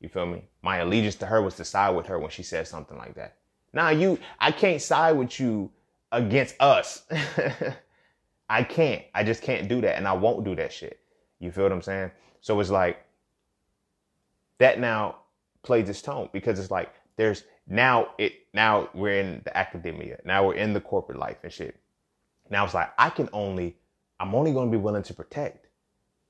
You 0.00 0.08
feel 0.08 0.26
me? 0.26 0.44
My 0.62 0.78
allegiance 0.78 1.16
to 1.16 1.26
her 1.26 1.42
was 1.42 1.56
to 1.56 1.64
side 1.64 1.90
with 1.90 2.06
her 2.06 2.18
when 2.18 2.30
she 2.30 2.42
said 2.42 2.68
something 2.68 2.96
like 2.96 3.14
that. 3.14 3.36
Now 3.72 3.90
you, 3.90 4.18
I 4.38 4.52
can't 4.52 4.80
side 4.80 5.16
with 5.16 5.38
you 5.40 5.70
against 6.12 6.54
us. 6.60 7.02
I 8.48 8.62
can't. 8.62 9.02
I 9.14 9.24
just 9.24 9.42
can't 9.42 9.68
do 9.68 9.80
that, 9.82 9.96
and 9.96 10.08
I 10.08 10.12
won't 10.14 10.44
do 10.44 10.54
that 10.56 10.72
shit. 10.72 11.00
You 11.38 11.50
feel 11.50 11.64
what 11.64 11.72
I'm 11.72 11.82
saying? 11.82 12.10
So 12.40 12.58
it's 12.60 12.70
like 12.70 13.04
that 14.58 14.80
now 14.80 15.16
plays 15.62 15.88
its 15.88 16.02
tone 16.02 16.28
because 16.32 16.58
it's 16.58 16.70
like 16.70 16.92
there's 17.16 17.44
now 17.66 18.08
it 18.18 18.32
now 18.54 18.88
we're 18.94 19.20
in 19.20 19.42
the 19.44 19.56
academia. 19.56 20.18
Now 20.24 20.46
we're 20.46 20.54
in 20.54 20.72
the 20.72 20.80
corporate 20.80 21.18
life 21.18 21.38
and 21.42 21.52
shit. 21.52 21.76
Now 22.50 22.64
it's 22.64 22.74
like 22.74 22.90
I 22.98 23.10
can 23.10 23.28
only 23.32 23.76
I'm 24.18 24.34
only 24.34 24.52
going 24.52 24.70
to 24.70 24.76
be 24.76 24.82
willing 24.82 25.02
to 25.04 25.14
protect 25.14 25.67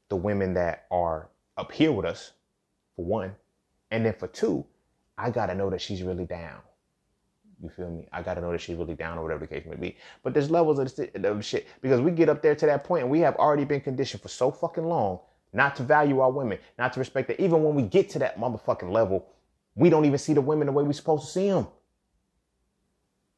the 0.09 0.17
women 0.17 0.55
that 0.55 0.87
are 0.91 1.29
up 1.57 1.73
here 1.73 1.93
with 1.93 2.07
us, 2.07 2.33
for 2.97 3.05
one. 3.05 3.35
And 3.91 4.05
then 4.05 4.15
for 4.15 4.29
two, 4.29 4.65
I 5.17 5.31
gotta 5.31 5.55
know 5.55 5.71
that 5.71 5.81
she's 5.81 6.03
really 6.03 6.25
down. 6.25 6.61
You 7.63 7.71
feel 7.71 7.91
me? 7.91 8.07
I 8.13 8.23
gotta 8.23 8.41
know 8.41 8.53
that 8.53 8.61
she's 8.61 8.77
really 8.77 8.95
down 8.95 9.19
or 9.19 9.23
whatever 9.23 9.41
the 9.41 9.47
case 9.49 9.67
may 9.69 9.77
be. 9.77 9.97
But 10.23 10.33
there's 10.33 10.51
levels 10.51 10.79
of, 10.79 10.95
the 10.95 11.39
shit 11.43 11.67
because 11.81 12.01
we 12.01 12.13
get 12.13 12.29
up 12.29 12.43
there 12.43 12.55
to 12.55 12.67
that 12.67 12.85
point 12.85 13.03
and 13.03 13.11
we 13.11 13.21
have 13.21 13.37
already 13.37 13.65
been 13.65 13.81
conditioned 13.81 14.23
for 14.23 14.29
so 14.29 14.51
fucking 14.51 14.85
long 14.85 15.21
not 15.53 15.77
to 15.77 15.83
value 15.83 16.21
our 16.21 16.31
women, 16.31 16.59
not 16.79 16.93
to 16.93 17.01
respect 17.01 17.29
that. 17.29 17.41
Even 17.41 17.63
when 17.63 17.75
we 17.75 17.83
get 17.83 18.11
to 18.11 18.19
that 18.19 18.39
motherfucking 18.39 18.91
level, 18.91 19.27
we 19.75 19.91
don't 19.91 20.05
even 20.05 20.19
see 20.19 20.35
the 20.35 20.41
women 20.41 20.67
the 20.67 20.73
way 20.73 20.85
we're 20.85 20.93
supposed 20.93 21.27
to 21.27 21.33
see 21.33 21.49
them. 21.49 21.67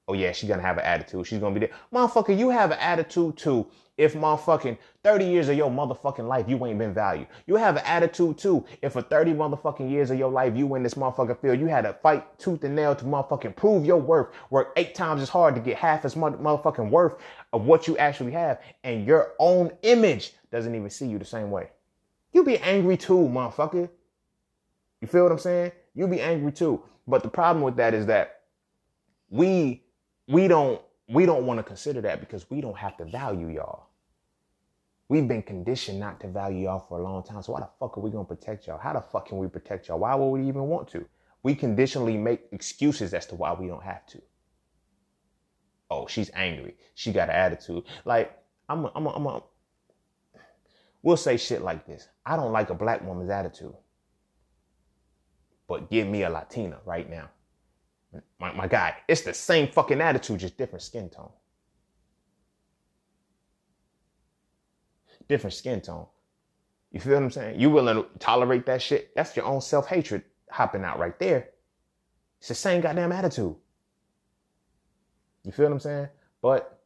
Oh 0.09 0.14
yeah, 0.14 0.33
she's 0.33 0.49
gonna 0.49 0.62
have 0.62 0.79
an 0.79 0.85
attitude. 0.85 1.27
She's 1.27 1.39
gonna 1.39 1.55
be 1.55 1.61
there. 1.61 1.77
Motherfucker, 1.93 2.37
you 2.37 2.51
have 2.51 2.73
an 2.73 2.79
attitude 2.81 3.37
too 3.37 3.66
if 4.01 4.14
motherfucking 4.14 4.78
30 5.05 5.24
years 5.26 5.48
of 5.51 5.59
your 5.59 5.70
motherfucking 5.70 6.26
life 6.26 6.48
you 6.48 6.64
ain't 6.64 6.78
been 6.78 6.94
valued. 6.94 7.26
You 7.46 7.57
have 7.57 7.76
an 7.76 7.82
attitude 7.84 8.38
too 8.38 8.64
if 8.80 8.94
for 8.94 9.03
30 9.03 9.34
motherfucking 9.34 9.90
years 9.90 10.11
of 10.11 10.18
your 10.18 10.30
life 10.30 10.57
you 10.57 10.74
in 10.74 10.82
this 10.82 10.94
motherfucking 10.94 11.38
field, 11.40 11.61
you 11.61 11.66
had 11.66 11.82
to 11.82 11.92
fight 11.92 12.38
tooth 12.38 12.64
and 12.64 12.74
nail 12.74 12.94
to 12.96 13.05
motherfucking 13.05 13.57
prove 13.57 13.84
your 13.84 13.98
worth, 13.98 14.28
work 14.48 14.72
eight 14.76 14.94
times 14.94 15.20
as 15.20 15.28
hard 15.28 15.55
to 15.55 15.61
get 15.61 15.76
half 15.76 16.07
as 16.07 16.16
much 16.16 16.32
motherfucking 16.32 16.88
worth 16.88 17.16
of 17.53 17.66
what 17.66 17.86
you 17.86 17.98
actually 17.98 18.32
have, 18.32 18.61
and 18.84 19.07
your 19.07 19.34
own 19.38 19.70
image 19.82 20.32
doesn't 20.51 20.74
even 20.74 20.88
see 20.88 21.07
you 21.07 21.18
the 21.18 21.24
same 21.24 21.51
way. 21.51 21.68
You 22.32 22.42
be 22.42 22.57
angry 22.59 22.96
too, 22.96 23.18
motherfucker. 23.18 23.90
You 25.03 25.09
feel 25.09 25.24
what 25.24 25.32
I'm 25.32 25.38
saying? 25.38 25.72
You 25.94 26.09
be 26.09 26.22
angry 26.22 26.53
too. 26.53 26.82
But 27.07 27.22
the 27.22 27.28
problem 27.28 27.62
with 27.62 27.76
that 27.76 27.92
is 27.92 28.07
that 28.07 28.40
we 29.28 29.82
we 30.26 30.48
don't 30.48 30.80
we 31.09 31.26
don't 31.26 31.44
want 31.44 31.59
to 31.59 31.64
consider 31.64 32.01
that 32.03 32.20
because 32.20 32.48
we 32.51 32.61
don't 32.61 32.78
have 32.78 32.96
to 32.96 33.05
value 33.05 33.48
y'all. 33.48 33.89
We've 35.11 35.26
been 35.26 35.42
conditioned 35.42 35.98
not 35.98 36.20
to 36.20 36.28
value 36.28 36.66
y'all 36.66 36.86
for 36.88 37.00
a 37.00 37.02
long 37.02 37.24
time. 37.24 37.42
So 37.42 37.52
why 37.52 37.58
the 37.58 37.68
fuck 37.80 37.98
are 37.98 38.00
we 38.00 38.11
gonna 38.11 38.24
protect 38.24 38.68
y'all? 38.68 38.78
How 38.78 38.92
the 38.92 39.00
fuck 39.00 39.26
can 39.26 39.38
we 39.38 39.48
protect 39.48 39.88
y'all? 39.88 39.98
Why 39.98 40.14
would 40.14 40.28
we 40.28 40.46
even 40.46 40.68
want 40.68 40.86
to? 40.90 41.04
We 41.42 41.56
conditionally 41.56 42.16
make 42.16 42.42
excuses 42.52 43.12
as 43.12 43.26
to 43.26 43.34
why 43.34 43.52
we 43.52 43.66
don't 43.66 43.82
have 43.82 44.06
to. 44.06 44.22
Oh, 45.90 46.06
she's 46.06 46.30
angry. 46.32 46.76
She 46.94 47.12
got 47.12 47.28
an 47.28 47.34
attitude. 47.34 47.82
Like 48.04 48.38
I'm, 48.68 48.84
a, 48.84 48.92
I'm, 48.94 49.06
a, 49.06 49.11
I'm 49.11 49.26
a, 49.26 49.42
we'll 51.02 51.16
say 51.16 51.36
shit 51.36 51.62
like 51.62 51.88
this. 51.88 52.06
I 52.24 52.36
don't 52.36 52.52
like 52.52 52.70
a 52.70 52.74
black 52.74 53.04
woman's 53.04 53.30
attitude, 53.30 53.74
but 55.66 55.90
give 55.90 56.06
me 56.06 56.22
a 56.22 56.30
Latina 56.30 56.78
right 56.84 57.11
now. 57.11 57.30
My, 58.38 58.52
my 58.52 58.68
guy, 58.68 58.94
it's 59.08 59.22
the 59.22 59.34
same 59.34 59.66
fucking 59.66 60.00
attitude, 60.00 60.38
just 60.38 60.56
different 60.56 60.82
skin 60.82 61.11
tone. 61.11 61.32
Different 65.31 65.55
skin 65.55 65.81
tone. 65.81 66.07
You 66.93 67.01
feel 67.01 67.14
what 67.14 67.22
I'm 67.22 67.31
saying? 67.31 67.59
You 67.59 67.70
willing 67.70 67.97
to 67.97 68.07
tolerate 68.18 68.66
that 68.66 68.83
shit? 68.83 69.14
That's 69.14 69.35
your 69.37 69.47
own 69.47 69.61
self 69.62 69.87
hatred 69.87 70.24
hopping 70.51 70.85
out 70.85 70.99
right 70.99 71.18
there. 71.18 71.51
It's 72.41 72.49
the 72.49 72.55
same 72.55 72.81
goddamn 72.81 73.12
attitude. 73.12 73.55
You 75.45 75.53
feel 75.53 75.66
what 75.66 75.72
I'm 75.72 75.81
saying? 75.81 76.09
But 76.43 76.81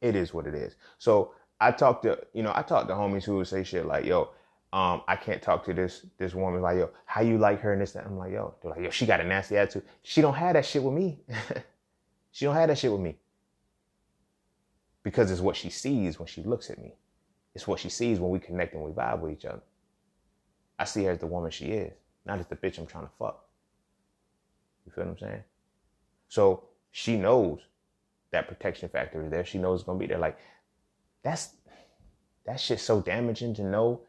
it 0.00 0.14
is 0.14 0.32
what 0.32 0.46
it 0.46 0.54
is. 0.54 0.76
So 0.98 1.34
I 1.60 1.72
talked 1.72 2.04
to, 2.04 2.18
you 2.32 2.42
know, 2.42 2.52
I 2.54 2.62
talked 2.62 2.88
to 2.88 2.94
homies 2.94 3.24
who 3.24 3.36
would 3.36 3.48
say 3.48 3.64
shit 3.64 3.86
like, 3.86 4.04
yo, 4.04 4.30
um, 4.72 5.02
I 5.08 5.16
can't 5.16 5.42
talk 5.42 5.64
to 5.64 5.74
this 5.74 6.06
this 6.18 6.34
woman 6.34 6.60
like, 6.62 6.76
yo, 6.76 6.90
how 7.06 7.22
you 7.22 7.38
like 7.38 7.60
her 7.60 7.72
and 7.72 7.82
this 7.82 7.92
that. 7.92 8.06
I'm 8.06 8.18
like, 8.18 8.32
yo, 8.32 8.54
they're 8.62 8.70
like, 8.70 8.82
yo, 8.82 8.90
she 8.90 9.06
got 9.06 9.20
a 9.20 9.24
nasty 9.24 9.56
attitude. 9.56 9.84
She 10.02 10.20
don't 10.20 10.34
have 10.34 10.52
that 10.52 10.64
shit 10.64 10.82
with 10.82 10.94
me. 10.94 11.18
she 12.30 12.44
don't 12.44 12.54
have 12.54 12.68
that 12.68 12.78
shit 12.78 12.92
with 12.92 13.00
me. 13.00 13.16
Because 15.02 15.30
it's 15.30 15.40
what 15.40 15.56
she 15.56 15.70
sees 15.70 16.18
when 16.18 16.28
she 16.28 16.42
looks 16.42 16.70
at 16.70 16.78
me. 16.78 16.94
It's 17.58 17.66
what 17.66 17.80
she 17.80 17.88
sees 17.88 18.20
when 18.20 18.30
we 18.30 18.38
connect 18.38 18.74
and 18.74 18.84
we 18.84 18.92
vibe 18.92 19.18
with 19.18 19.32
each 19.32 19.44
other. 19.44 19.62
I 20.78 20.84
see 20.84 21.02
her 21.02 21.10
as 21.10 21.18
the 21.18 21.26
woman 21.26 21.50
she 21.50 21.64
is, 21.64 21.92
not 22.24 22.38
as 22.38 22.46
the 22.46 22.54
bitch 22.54 22.78
I'm 22.78 22.86
trying 22.86 23.06
to 23.06 23.10
fuck. 23.18 23.46
You 24.86 24.92
feel 24.92 25.06
what 25.06 25.10
I'm 25.10 25.18
saying? 25.18 25.42
So 26.28 26.68
she 26.92 27.16
knows 27.16 27.58
that 28.30 28.46
protection 28.46 28.88
factor 28.88 29.24
is 29.24 29.32
there. 29.32 29.44
She 29.44 29.58
knows 29.58 29.80
it's 29.80 29.86
gonna 29.86 29.98
be 29.98 30.06
there. 30.06 30.18
Like 30.18 30.38
that's 31.24 31.54
that 32.46 32.60
shit's 32.60 32.84
so 32.84 33.00
damaging 33.00 33.54
to 33.54 33.64
know 33.64 34.02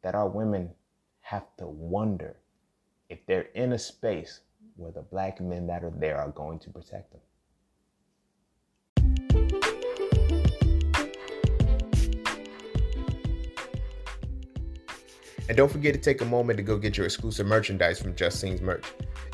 that 0.00 0.14
our 0.14 0.30
women 0.30 0.70
have 1.20 1.44
to 1.58 1.66
wonder 1.66 2.38
if 3.10 3.18
they're 3.26 3.50
in 3.54 3.74
a 3.74 3.78
space 3.78 4.40
where 4.76 4.92
the 4.92 5.02
black 5.02 5.42
men 5.42 5.66
that 5.66 5.84
are 5.84 5.92
there 5.98 6.16
are 6.16 6.30
going 6.30 6.58
to 6.60 6.70
protect 6.70 7.12
them. 7.12 7.20
And 15.52 15.56
don't 15.58 15.70
forget 15.70 15.92
to 15.92 16.00
take 16.00 16.22
a 16.22 16.24
moment 16.24 16.56
to 16.56 16.62
go 16.62 16.78
get 16.78 16.96
your 16.96 17.04
exclusive 17.04 17.46
merchandise 17.46 18.00
from 18.00 18.14
Just 18.14 18.40
Cine's 18.40 18.62
merch. 18.62 18.86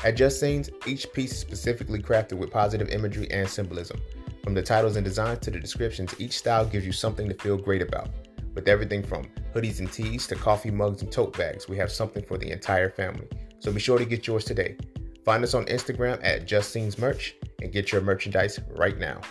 At 0.03 0.17
Just 0.17 0.41
Cine's, 0.41 0.69
each 0.85 1.09
piece 1.13 1.31
is 1.31 1.39
specifically 1.39 2.03
crafted 2.03 2.33
with 2.33 2.51
positive 2.51 2.89
imagery 2.89 3.31
and 3.31 3.47
symbolism. 3.47 4.01
From 4.43 4.53
the 4.53 4.61
titles 4.61 4.97
and 4.97 5.05
designs 5.05 5.39
to 5.39 5.51
the 5.51 5.61
descriptions, 5.61 6.13
each 6.19 6.37
style 6.37 6.65
gives 6.65 6.85
you 6.85 6.91
something 6.91 7.29
to 7.29 7.35
feel 7.35 7.55
great 7.55 7.81
about. 7.81 8.09
With 8.53 8.67
everything 8.67 9.01
from 9.01 9.29
hoodies 9.55 9.79
and 9.79 9.89
tees 9.89 10.27
to 10.27 10.35
coffee 10.35 10.71
mugs 10.71 11.03
and 11.03 11.09
tote 11.09 11.37
bags, 11.37 11.69
we 11.69 11.77
have 11.77 11.89
something 11.89 12.25
for 12.25 12.37
the 12.37 12.51
entire 12.51 12.89
family. 12.89 13.29
So 13.59 13.71
be 13.71 13.79
sure 13.79 13.97
to 13.97 14.03
get 14.03 14.27
yours 14.27 14.43
today. 14.43 14.75
Find 15.23 15.41
us 15.41 15.53
on 15.53 15.67
Instagram 15.67 16.19
at 16.21 16.45
Just 16.45 16.73
Cine's 16.73 16.97
Merch 16.97 17.37
and 17.61 17.71
get 17.71 17.93
your 17.93 18.01
merchandise 18.01 18.59
right 18.75 18.99
now. 18.99 19.21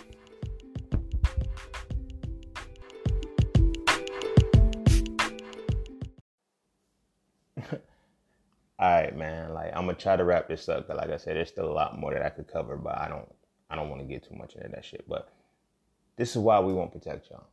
Try 9.99 10.15
to 10.15 10.23
wrap 10.23 10.47
this 10.47 10.69
up. 10.69 10.87
Cause 10.87 10.97
like 10.97 11.09
I 11.09 11.17
said, 11.17 11.35
there's 11.35 11.49
still 11.49 11.69
a 11.69 11.73
lot 11.73 11.99
more 11.99 12.13
that 12.13 12.25
I 12.25 12.29
could 12.29 12.47
cover, 12.47 12.77
but 12.77 12.97
I 12.97 13.07
don't, 13.07 13.27
I 13.69 13.75
don't 13.75 13.89
want 13.89 14.01
to 14.01 14.07
get 14.07 14.23
too 14.23 14.35
much 14.35 14.55
into 14.55 14.69
that 14.69 14.85
shit. 14.85 15.07
But 15.07 15.31
this 16.17 16.31
is 16.31 16.37
why 16.37 16.59
we 16.59 16.73
won't 16.73 16.91
protect 16.91 17.29
y'all, 17.29 17.47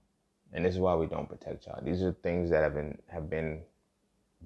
and 0.52 0.64
this 0.64 0.74
is 0.74 0.80
why 0.80 0.94
we 0.94 1.06
don't 1.06 1.28
protect 1.28 1.66
y'all. 1.66 1.80
These 1.84 2.02
are 2.02 2.12
things 2.12 2.50
that 2.50 2.62
have 2.62 2.74
been 2.74 2.98
have 3.08 3.30
been 3.30 3.62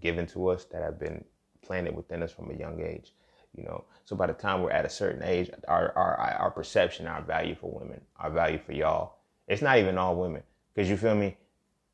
given 0.01 0.27
to 0.29 0.49
us 0.49 0.65
that 0.67 0.83
have 0.83 0.99
been 0.99 1.25
planted 1.63 1.95
within 1.95 2.23
us 2.23 2.33
from 2.33 2.51
a 2.51 2.55
young 2.55 2.81
age. 2.81 3.13
You 3.57 3.65
know, 3.65 3.85
so 4.05 4.15
by 4.15 4.27
the 4.27 4.33
time 4.33 4.63
we're 4.63 4.71
at 4.71 4.85
a 4.85 4.91
certain 4.91 5.23
age, 5.23 5.51
our 5.69 5.93
our 5.97 6.17
our 6.19 6.51
perception, 6.51 7.07
our 7.07 7.23
value 7.23 7.55
for 7.55 7.71
women, 7.71 8.01
our 8.17 8.31
value 8.31 8.59
for 8.59 8.73
y'all, 8.73 9.17
it's 9.49 9.63
not 9.63 9.79
even 9.79 9.99
all 9.99 10.17
women. 10.17 10.43
Cause 10.77 10.89
you 10.89 10.97
feel 10.97 11.15
me? 11.15 11.37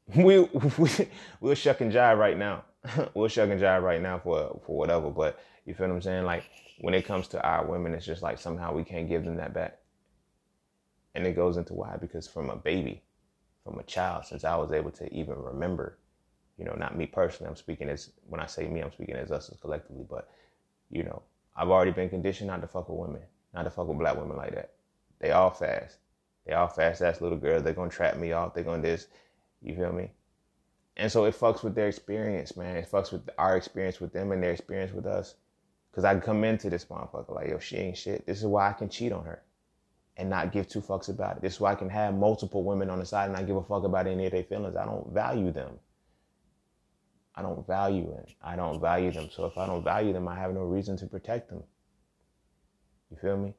We 0.14 0.40
we 0.78 0.90
we'll 1.40 1.54
shuck 1.54 1.80
and 1.80 1.92
jive 1.92 2.18
right 2.18 2.38
now. 2.38 2.64
we'll 3.14 3.28
shuck 3.28 3.50
and 3.50 3.60
jive 3.60 3.82
right 3.82 4.00
now 4.00 4.18
for 4.18 4.60
for 4.64 4.76
whatever. 4.76 5.10
But 5.10 5.40
you 5.66 5.74
feel 5.74 5.88
what 5.88 5.94
I'm 5.94 6.02
saying? 6.02 6.24
Like 6.24 6.44
when 6.80 6.94
it 6.94 7.04
comes 7.04 7.28
to 7.28 7.42
our 7.42 7.66
women, 7.66 7.92
it's 7.92 8.06
just 8.06 8.22
like 8.22 8.38
somehow 8.38 8.72
we 8.72 8.84
can't 8.84 9.08
give 9.08 9.24
them 9.24 9.36
that 9.36 9.52
back. 9.52 9.78
And 11.14 11.26
it 11.26 11.36
goes 11.36 11.56
into 11.56 11.74
why? 11.74 11.96
Because 12.00 12.28
from 12.28 12.50
a 12.50 12.56
baby, 12.56 13.02
from 13.64 13.78
a 13.78 13.82
child, 13.82 14.26
since 14.26 14.44
I 14.44 14.56
was 14.56 14.72
able 14.72 14.90
to 14.92 15.12
even 15.12 15.34
remember, 15.36 15.98
you 16.58 16.64
know, 16.64 16.74
not 16.78 16.96
me 16.96 17.06
personally, 17.06 17.50
I'm 17.50 17.56
speaking 17.56 17.88
as 17.88 18.10
when 18.28 18.40
I 18.40 18.46
say 18.46 18.68
me, 18.68 18.80
I'm 18.80 18.92
speaking 18.92 19.16
as 19.16 19.30
us 19.30 19.50
as 19.50 19.58
collectively, 19.58 20.06
but 20.08 20.28
you 20.90 21.02
know, 21.02 21.22
I've 21.56 21.70
already 21.70 21.90
been 21.90 22.10
conditioned 22.10 22.48
not 22.48 22.60
to 22.60 22.68
fuck 22.68 22.88
with 22.88 22.98
women, 22.98 23.22
not 23.52 23.64
to 23.64 23.70
fuck 23.70 23.88
with 23.88 23.98
black 23.98 24.16
women 24.16 24.36
like 24.36 24.54
that. 24.54 24.72
They 25.18 25.32
all 25.32 25.50
fast. 25.50 25.96
They 26.46 26.52
all 26.52 26.68
fast 26.68 27.02
ass 27.02 27.20
little 27.20 27.38
girls. 27.38 27.64
They're 27.64 27.72
gonna 27.72 27.90
trap 27.90 28.16
me 28.18 28.32
off. 28.32 28.54
They're 28.54 28.62
gonna 28.62 28.82
this. 28.82 29.08
You 29.62 29.74
feel 29.74 29.92
me? 29.92 30.10
And 30.96 31.10
so 31.10 31.24
it 31.24 31.34
fucks 31.34 31.62
with 31.62 31.74
their 31.74 31.88
experience, 31.88 32.56
man. 32.56 32.76
It 32.76 32.90
fucks 32.90 33.10
with 33.10 33.28
our 33.36 33.56
experience 33.56 34.00
with 34.00 34.12
them 34.12 34.32
and 34.32 34.42
their 34.42 34.52
experience 34.52 34.92
with 34.92 35.06
us. 35.06 35.34
Cause 35.96 36.04
I 36.04 36.14
come 36.20 36.44
into 36.44 36.68
this 36.68 36.84
motherfucker 36.84 37.34
like, 37.34 37.48
yo, 37.48 37.58
she 37.58 37.76
ain't 37.76 37.96
shit. 37.96 38.26
This 38.26 38.40
is 38.40 38.44
why 38.44 38.68
I 38.68 38.74
can 38.74 38.90
cheat 38.90 39.12
on 39.12 39.24
her 39.24 39.42
and 40.18 40.28
not 40.28 40.52
give 40.52 40.68
two 40.68 40.82
fucks 40.82 41.08
about 41.08 41.36
it. 41.36 41.42
This 41.42 41.54
is 41.54 41.60
why 41.60 41.72
I 41.72 41.74
can 41.74 41.88
have 41.88 42.14
multiple 42.14 42.62
women 42.64 42.90
on 42.90 42.98
the 42.98 43.06
side 43.06 43.24
and 43.24 43.32
not 43.32 43.46
give 43.46 43.56
a 43.56 43.62
fuck 43.62 43.82
about 43.82 44.06
any 44.06 44.26
of 44.26 44.32
their 44.32 44.44
feelings. 44.44 44.76
I 44.76 44.84
don't 44.84 45.10
value 45.14 45.52
them. 45.52 45.78
I 47.34 47.40
don't 47.40 47.66
value 47.66 48.14
it. 48.18 48.30
I 48.42 48.56
don't 48.56 48.78
value 48.78 49.10
them. 49.10 49.30
So 49.32 49.46
if 49.46 49.56
I 49.56 49.64
don't 49.64 49.82
value 49.82 50.12
them, 50.12 50.28
I 50.28 50.36
have 50.36 50.52
no 50.52 50.64
reason 50.64 50.98
to 50.98 51.06
protect 51.06 51.48
them. 51.48 51.62
You 53.10 53.16
feel 53.16 53.38
me? 53.38 53.54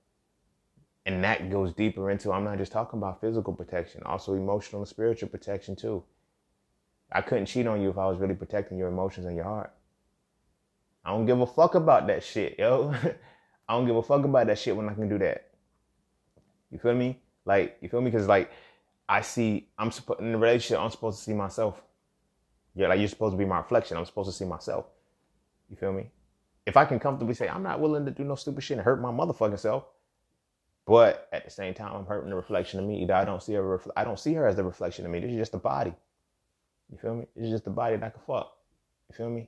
And 1.08 1.24
that 1.24 1.50
goes 1.50 1.74
deeper 1.74 2.12
into 2.12 2.32
I'm 2.32 2.44
not 2.44 2.60
just 2.60 2.72
talking 2.72 3.00
about 3.00 3.22
physical 3.22 3.54
protection, 3.54 4.04
also 4.06 4.34
emotional 4.34 4.82
and 4.82 4.90
spiritual 4.90 5.30
protection 5.30 5.76
too. 5.76 6.04
I 7.12 7.22
couldn't 7.22 7.46
cheat 7.46 7.66
on 7.66 7.82
you 7.82 7.90
if 7.90 7.98
I 7.98 8.08
was 8.08 8.20
really 8.20 8.36
protecting 8.36 8.78
your 8.78 8.90
emotions 8.90 9.26
and 9.26 9.36
your 9.36 9.46
heart. 9.46 9.74
I 11.08 11.12
don't 11.12 11.26
give 11.26 11.40
a 11.40 11.48
fuck 11.48 11.76
about 11.76 12.06
that 12.08 12.22
shit, 12.22 12.60
yo. 12.60 12.94
I 13.70 13.74
don't 13.74 13.88
give 13.88 13.96
a 13.96 14.04
fuck 14.04 14.26
about 14.26 14.48
that 14.48 14.60
shit 14.60 14.76
when 14.76 14.90
I 14.90 14.94
can 14.94 15.08
do 15.08 15.18
that. 15.20 15.52
You 16.70 16.80
feel 16.80 16.96
me? 16.96 17.22
Like, 17.46 17.78
you 17.80 17.88
feel 17.88 18.02
me? 18.02 18.12
Because, 18.12 18.28
like, 18.28 18.52
I 19.08 19.22
see, 19.22 19.70
I'm 19.78 19.90
supposed, 19.90 20.20
in 20.20 20.36
a 20.36 20.38
relationship, 20.38 20.84
I'm 20.84 20.90
supposed 20.90 21.20
to 21.20 21.24
see 21.24 21.34
myself. 21.34 21.82
Yeah, 22.76 22.90
like, 22.90 23.00
you're 23.00 23.08
supposed 23.08 23.32
to 23.32 23.38
be 23.38 23.46
my 23.46 23.60
reflection. 23.60 23.96
I'm 23.96 24.04
supposed 24.04 24.30
to 24.30 24.36
see 24.36 24.44
myself. 24.44 24.86
You 25.70 25.78
feel 25.78 25.94
me? 25.94 26.12
If 26.66 26.76
I 26.76 26.84
can 26.84 27.00
comfortably 27.00 27.36
say, 27.36 27.48
I'm 27.48 27.64
not 27.64 27.80
willing 27.80 28.04
to 28.04 28.12
do 28.12 28.26
no 28.26 28.36
stupid 28.36 28.66
shit 28.66 28.78
and 28.78 28.84
hurt 28.84 29.02
my 29.02 29.10
motherfucking 29.10 29.60
self, 29.60 29.86
but 30.86 31.30
at 31.32 31.46
the 31.46 31.52
same 31.52 31.74
time, 31.74 31.94
I'm 31.94 32.06
hurting 32.06 32.32
the 32.32 32.36
reflection 32.36 32.82
of 32.82 32.86
me. 32.86 33.02
Either 33.04 33.14
I 33.14 33.24
don't 33.24 33.42
see 33.42 33.54
her, 33.54 33.82
I 33.96 34.04
don't 34.04 34.20
see 34.20 34.34
her 34.34 34.46
as 34.46 34.58
the 34.58 34.64
reflection 34.66 35.06
of 35.06 35.12
me. 35.12 35.22
This 35.22 35.32
is 35.32 35.38
just 35.38 35.54
a 35.54 35.58
body. 35.58 35.94
You 36.92 36.98
feel 36.98 37.16
me? 37.16 37.28
It's 37.34 37.50
just 37.50 37.68
a 37.68 37.70
body 37.70 37.96
that 37.96 38.06
I 38.06 38.10
can 38.10 38.22
fuck. 38.28 38.52
You 39.10 39.16
feel 39.16 39.30
me? 39.30 39.48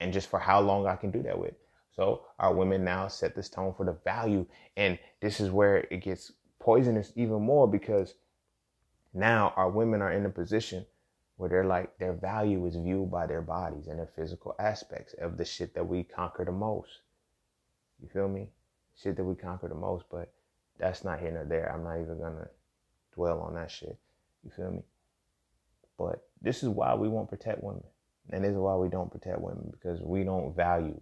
And 0.00 0.12
just 0.12 0.28
for 0.28 0.38
how 0.38 0.60
long 0.60 0.86
I 0.86 0.96
can 0.96 1.10
do 1.10 1.22
that 1.22 1.38
with. 1.38 1.54
So 1.94 2.22
our 2.38 2.54
women 2.54 2.84
now 2.84 3.08
set 3.08 3.34
this 3.34 3.48
tone 3.48 3.74
for 3.76 3.84
the 3.84 3.96
value. 4.04 4.46
And 4.76 4.98
this 5.20 5.40
is 5.40 5.50
where 5.50 5.86
it 5.90 6.02
gets 6.02 6.32
poisonous 6.58 7.12
even 7.16 7.42
more 7.42 7.68
because 7.68 8.14
now 9.12 9.52
our 9.56 9.70
women 9.70 10.00
are 10.02 10.12
in 10.12 10.24
a 10.24 10.30
position 10.30 10.86
where 11.36 11.48
they're 11.48 11.64
like 11.64 11.96
their 11.98 12.12
value 12.12 12.66
is 12.66 12.76
viewed 12.76 13.10
by 13.10 13.26
their 13.26 13.42
bodies 13.42 13.86
and 13.88 13.98
their 13.98 14.10
physical 14.14 14.54
aspects 14.58 15.14
of 15.14 15.36
the 15.36 15.44
shit 15.44 15.74
that 15.74 15.86
we 15.86 16.02
conquer 16.02 16.44
the 16.44 16.52
most. 16.52 17.00
You 18.00 18.08
feel 18.08 18.28
me? 18.28 18.48
Shit 19.02 19.16
that 19.16 19.24
we 19.24 19.34
conquer 19.34 19.68
the 19.68 19.74
most, 19.74 20.04
but 20.10 20.32
that's 20.78 21.04
not 21.04 21.20
here 21.20 21.32
nor 21.32 21.44
there. 21.44 21.72
I'm 21.72 21.82
not 21.82 22.00
even 22.00 22.18
gonna 22.18 22.48
dwell 23.14 23.40
on 23.40 23.54
that 23.54 23.70
shit. 23.70 23.98
You 24.44 24.50
feel 24.50 24.70
me? 24.70 24.82
But 25.98 26.22
this 26.40 26.62
is 26.62 26.68
why 26.68 26.94
we 26.94 27.08
won't 27.08 27.28
protect 27.28 27.62
women. 27.62 27.84
And 28.32 28.44
this 28.44 28.52
is 28.52 28.58
why 28.58 28.76
we 28.76 28.88
don't 28.88 29.10
protect 29.10 29.40
women 29.40 29.68
because 29.72 30.00
we 30.00 30.24
don't 30.24 30.54
value 30.54 31.00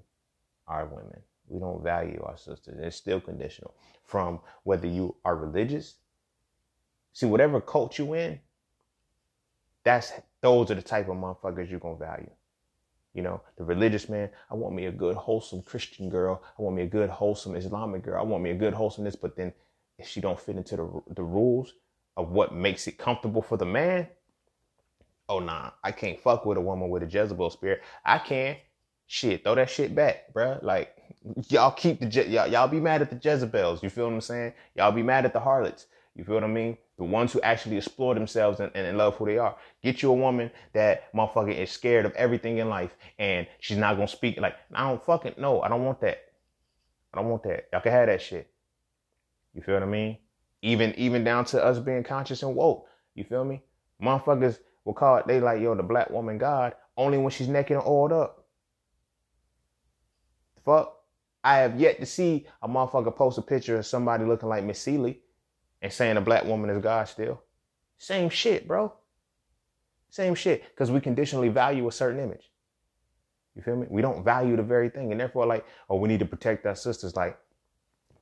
our 0.67 0.87
women. 0.87 1.21
We 1.49 1.59
don't 1.59 1.83
value 1.83 2.23
our 2.25 2.37
sisters. 2.37 2.79
It's 2.81 2.97
still 2.97 3.21
conditional 3.21 3.75
from 4.05 4.41
whether 4.65 4.87
you 4.87 5.17
are 5.25 5.37
religious. 5.37 5.97
See, 7.13 7.27
whatever 7.27 7.61
cult 7.61 7.99
you 7.99 8.15
in, 8.15 8.41
that's 9.85 10.13
those 10.41 10.71
are 10.71 10.75
the 10.75 10.83
type 10.83 11.09
of 11.09 11.17
motherfuckers 11.17 11.71
you're 11.71 11.81
gonna 11.81 11.97
value. 11.97 12.31
You 13.15 13.23
know, 13.23 13.41
the 13.57 13.65
religious 13.65 14.09
man, 14.09 14.31
I 14.51 14.55
want 14.55 14.75
me 14.75 14.87
a 14.87 14.93
good, 14.93 15.17
wholesome 15.17 15.63
Christian 15.63 16.11
girl. 16.11 16.43
I 16.59 16.63
want 16.63 16.77
me 16.77 16.83
a 16.83 16.87
good, 16.87 17.09
wholesome 17.11 17.57
Islamic 17.57 18.03
girl. 18.03 18.21
I 18.21 18.25
want 18.25 18.43
me 18.43 18.51
a 18.51 18.55
good, 18.55 18.75
wholesomeness. 18.75 19.17
But 19.17 19.35
then 19.35 19.53
if 19.99 20.07
she 20.07 20.21
don't 20.21 20.39
fit 20.39 20.57
into 20.57 20.77
the, 20.77 21.15
the 21.15 21.23
rules 21.23 21.75
of 22.17 22.31
what 22.31 22.55
makes 22.55 22.87
it 22.87 22.99
comfortable 22.99 23.43
for 23.43 23.57
the 23.57 23.65
man, 23.67 24.07
oh 25.29 25.41
nah, 25.41 25.71
I 25.85 25.93
can't 25.93 26.21
fuck 26.21 26.47
with 26.47 26.59
a 26.59 26.61
woman 26.61 26.89
with 26.89 27.03
a 27.03 27.07
Jezebel 27.07 27.51
spirit. 27.51 27.83
I 28.05 28.19
can't. 28.19 28.59
Shit, 29.07 29.43
throw 29.43 29.55
that 29.55 29.71
shit 29.71 29.95
back, 29.95 30.33
bruh. 30.35 30.63
Like 30.63 30.95
y'all 31.49 31.71
keep 31.71 32.01
the 32.01 32.07
Je- 32.07 32.29
y'all 32.29 32.47
y'all 32.47 32.69
be 32.69 32.81
mad 32.81 33.01
at 33.01 33.11
the 33.11 33.17
Jezebels. 33.17 33.83
You 33.83 33.89
feel 33.89 34.07
what 34.07 34.15
I'm 34.15 34.21
saying? 34.21 34.53
Y'all 34.77 34.93
be 34.93 35.03
mad 35.03 35.25
at 35.25 35.33
the 35.33 35.41
harlots. 35.41 35.87
You 36.15 36.25
feel 36.25 36.35
what 36.35 36.45
I 36.45 36.49
mean? 36.49 36.77
The 36.99 37.05
ones 37.05 37.33
who 37.33 37.41
actually 37.43 37.77
explore 37.77 38.15
themselves 38.15 38.61
and, 38.61 38.73
and 38.75 38.99
love 38.99 39.17
who 39.17 39.25
they 39.27 39.39
are. 39.39 39.57
Get 39.83 40.03
you 40.03 40.11
a 40.11 40.15
woman 40.15 40.51
that 40.73 41.13
motherfucker 41.15 41.55
is 41.55 41.71
scared 41.71 42.05
of 42.05 42.13
everything 42.15 42.59
in 42.59 42.69
life 42.69 42.97
and 43.19 43.47
she's 43.61 43.77
not 43.79 43.95
gonna 43.95 44.09
speak 44.09 44.39
like 44.41 44.57
I 44.75 44.89
don't 44.89 45.03
fucking 45.03 45.35
no, 45.39 45.63
I 45.63 45.69
don't 45.69 45.85
want 45.85 46.01
that. 46.01 46.19
I 47.15 47.21
don't 47.21 47.31
want 47.31 47.45
that. 47.45 47.69
Y'all 47.73 47.81
can 47.81 47.93
have 47.93 48.09
that 48.09 48.21
shit. 48.21 48.51
You 49.55 49.63
feel 49.63 49.75
what 49.75 49.85
I 49.85 49.87
mean? 49.87 50.19
Even 50.61 50.95
even 50.97 51.25
down 51.25 51.45
to 51.47 51.65
us 51.65 51.79
being 51.79 52.05
conscious 52.05 52.43
and 52.43 52.55
woke. 52.55 52.87
You 53.15 53.25
feel 53.25 53.45
me? 53.45 53.63
Motherfuckers 54.03 54.59
will 54.89 54.95
call 54.95 55.19
it, 55.19 55.27
they 55.27 55.39
like, 55.39 55.61
yo, 55.61 55.75
the 55.75 55.83
black 55.83 56.09
woman 56.09 56.39
God, 56.39 56.75
only 56.97 57.19
when 57.19 57.31
she's 57.31 57.47
naked 57.47 57.77
and 57.77 57.87
oiled 57.87 58.11
up. 58.11 58.47
Fuck. 60.65 60.97
I 61.45 61.59
have 61.59 61.79
yet 61.79 62.01
to 62.01 62.07
see 62.07 62.47
a 62.63 62.69
motherfucker 62.69 63.15
post 63.15 63.37
a 63.37 63.43
picture 63.43 63.77
of 63.77 63.85
somebody 63.85 64.25
looking 64.25 64.49
like 64.49 64.65
Miss 64.65 64.81
Celie 64.81 65.21
and 65.83 65.93
saying 65.93 66.17
a 66.17 66.23
black 66.23 66.45
woman 66.45 66.71
is 66.71 66.83
God 66.83 67.07
still. 67.07 67.43
Same 67.99 68.31
shit, 68.31 68.67
bro. 68.67 68.95
Same 70.09 70.35
shit. 70.35 70.65
Because 70.71 70.91
we 70.91 71.01
conditionally 71.01 71.51
value 71.51 71.87
a 71.87 71.93
certain 71.93 72.21
image. 72.21 72.51
You 73.55 73.63
feel 73.63 73.77
me? 73.77 73.87
We 73.91 74.01
don't 74.01 74.25
value 74.25 74.57
the 74.57 74.63
very 74.63 74.89
thing. 74.89 75.13
And 75.13 75.21
therefore, 75.21 75.45
like, 75.45 75.67
oh, 75.91 75.97
we 75.97 76.09
need 76.09 76.21
to 76.21 76.27
protect 76.27 76.65
our 76.65 76.75
sisters. 76.75 77.15
Like, 77.15 77.39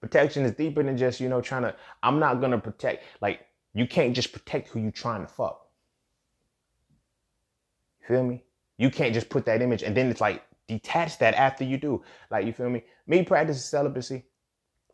protection 0.00 0.44
is 0.44 0.52
deeper 0.52 0.82
than 0.82 0.96
just, 0.98 1.20
you 1.20 1.28
know, 1.28 1.40
trying 1.40 1.62
to, 1.62 1.76
I'm 2.02 2.18
not 2.18 2.40
going 2.40 2.52
to 2.52 2.58
protect, 2.58 3.04
like, 3.20 3.46
you 3.72 3.86
can't 3.86 4.16
just 4.16 4.32
protect 4.32 4.68
who 4.68 4.80
you 4.80 4.90
trying 4.90 5.22
to 5.22 5.28
fuck. 5.32 5.65
Feel 8.06 8.22
me? 8.22 8.44
You 8.78 8.90
can't 8.90 9.14
just 9.14 9.28
put 9.28 9.46
that 9.46 9.62
image 9.62 9.82
and 9.82 9.96
then 9.96 10.10
it's 10.10 10.20
like 10.20 10.44
detach 10.68 11.18
that 11.18 11.34
after 11.34 11.64
you 11.64 11.76
do. 11.76 12.02
Like 12.30 12.46
you 12.46 12.52
feel 12.52 12.70
me? 12.70 12.84
Me 13.06 13.22
practicing 13.22 13.60
celibacy. 13.60 14.24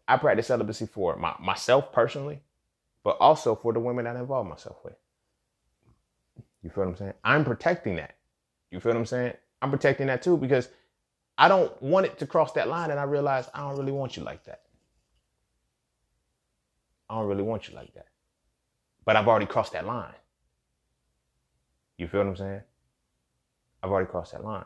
I 0.08 0.16
practice 0.16 0.48
celibacy 0.48 0.86
for 0.86 1.16
my, 1.16 1.34
myself 1.40 1.92
personally, 1.92 2.42
but 3.04 3.16
also 3.20 3.54
for 3.54 3.72
the 3.72 3.80
women 3.80 4.04
that 4.04 4.16
I 4.16 4.20
involve 4.20 4.46
myself 4.46 4.76
with. 4.84 4.94
You 6.62 6.70
feel 6.70 6.84
what 6.84 6.90
I'm 6.90 6.96
saying? 6.96 7.14
I'm 7.24 7.44
protecting 7.44 7.96
that. 7.96 8.16
You 8.70 8.80
feel 8.80 8.92
what 8.92 8.98
I'm 8.98 9.06
saying? 9.06 9.34
I'm 9.60 9.70
protecting 9.70 10.06
that 10.08 10.22
too 10.22 10.36
because 10.36 10.68
I 11.38 11.48
don't 11.48 11.80
want 11.82 12.06
it 12.06 12.18
to 12.18 12.26
cross 12.26 12.52
that 12.52 12.68
line 12.68 12.90
and 12.90 12.98
I 13.00 13.04
realize 13.04 13.48
I 13.54 13.60
don't 13.60 13.78
really 13.78 13.92
want 13.92 14.16
you 14.16 14.22
like 14.22 14.44
that. 14.44 14.62
I 17.08 17.16
don't 17.16 17.28
really 17.28 17.42
want 17.42 17.68
you 17.68 17.74
like 17.74 17.94
that. 17.94 18.06
But 19.04 19.16
I've 19.16 19.28
already 19.28 19.46
crossed 19.46 19.72
that 19.72 19.86
line. 19.86 20.14
You 21.98 22.08
feel 22.08 22.20
what 22.20 22.28
I'm 22.28 22.36
saying? 22.36 22.62
I've 23.82 23.90
already 23.90 24.10
crossed 24.10 24.32
that 24.32 24.44
line. 24.44 24.64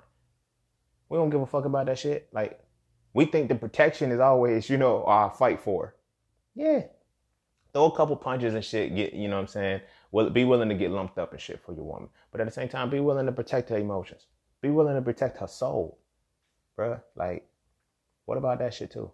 We 1.08 1.18
don't 1.18 1.30
give 1.30 1.40
a 1.40 1.46
fuck 1.46 1.64
about 1.64 1.86
that 1.86 1.98
shit. 1.98 2.28
Like, 2.32 2.60
we 3.14 3.24
think 3.24 3.48
the 3.48 3.54
protection 3.54 4.12
is 4.12 4.20
always, 4.20 4.68
you 4.68 4.76
know, 4.76 5.04
our 5.04 5.30
fight 5.30 5.60
for. 5.60 5.94
Yeah. 6.54 6.82
Throw 7.72 7.86
a 7.86 7.96
couple 7.96 8.16
punches 8.16 8.54
and 8.54 8.64
shit, 8.64 8.94
get, 8.94 9.14
you 9.14 9.28
know 9.28 9.36
what 9.36 9.42
I'm 9.42 9.46
saying? 9.48 9.80
Well, 10.10 10.30
be 10.30 10.44
willing 10.44 10.68
to 10.68 10.74
get 10.74 10.90
lumped 10.90 11.18
up 11.18 11.32
and 11.32 11.40
shit 11.40 11.60
for 11.64 11.72
your 11.72 11.84
woman. 11.84 12.08
But 12.30 12.40
at 12.40 12.46
the 12.46 12.52
same 12.52 12.68
time, 12.68 12.90
be 12.90 13.00
willing 13.00 13.26
to 13.26 13.32
protect 13.32 13.70
her 13.70 13.78
emotions. 13.78 14.26
Be 14.60 14.70
willing 14.70 14.94
to 14.94 15.02
protect 15.02 15.38
her 15.38 15.46
soul. 15.46 15.98
Bruh, 16.78 17.00
like, 17.14 17.48
what 18.26 18.38
about 18.38 18.58
that 18.58 18.74
shit 18.74 18.90
too? 18.90 19.10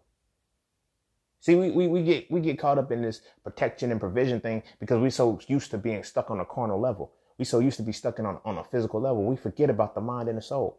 See, 1.40 1.56
we, 1.56 1.70
we, 1.70 1.88
we 1.88 2.02
get 2.04 2.30
we 2.30 2.40
get 2.40 2.58
caught 2.58 2.78
up 2.78 2.92
in 2.92 3.02
this 3.02 3.20
protection 3.42 3.90
and 3.90 3.98
provision 3.98 4.40
thing 4.40 4.62
because 4.78 5.00
we're 5.00 5.10
so 5.10 5.40
used 5.48 5.72
to 5.72 5.78
being 5.78 6.04
stuck 6.04 6.30
on 6.30 6.38
a 6.38 6.44
carnal 6.44 6.80
level. 6.80 7.12
We 7.42 7.46
so 7.46 7.58
used 7.58 7.78
to 7.78 7.82
be 7.82 7.90
stuck 7.90 8.20
in 8.20 8.24
on, 8.24 8.38
on 8.44 8.56
a 8.56 8.62
physical 8.62 9.00
level, 9.00 9.24
we 9.24 9.34
forget 9.34 9.68
about 9.68 9.96
the 9.96 10.00
mind 10.00 10.28
and 10.28 10.38
the 10.38 10.42
soul. 10.42 10.78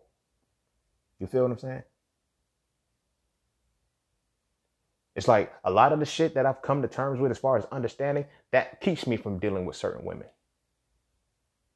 You 1.19 1.27
feel 1.27 1.41
what 1.41 1.51
I'm 1.51 1.59
saying? 1.59 1.83
It's 5.13 5.27
like 5.27 5.53
a 5.65 5.69
lot 5.69 5.91
of 5.91 5.99
the 5.99 6.05
shit 6.05 6.35
that 6.35 6.45
I've 6.45 6.61
come 6.61 6.81
to 6.81 6.87
terms 6.87 7.19
with 7.19 7.31
as 7.31 7.37
far 7.37 7.57
as 7.57 7.65
understanding 7.69 8.23
that 8.51 8.79
keeps 8.79 9.05
me 9.05 9.17
from 9.17 9.39
dealing 9.39 9.65
with 9.65 9.75
certain 9.75 10.05
women. 10.05 10.27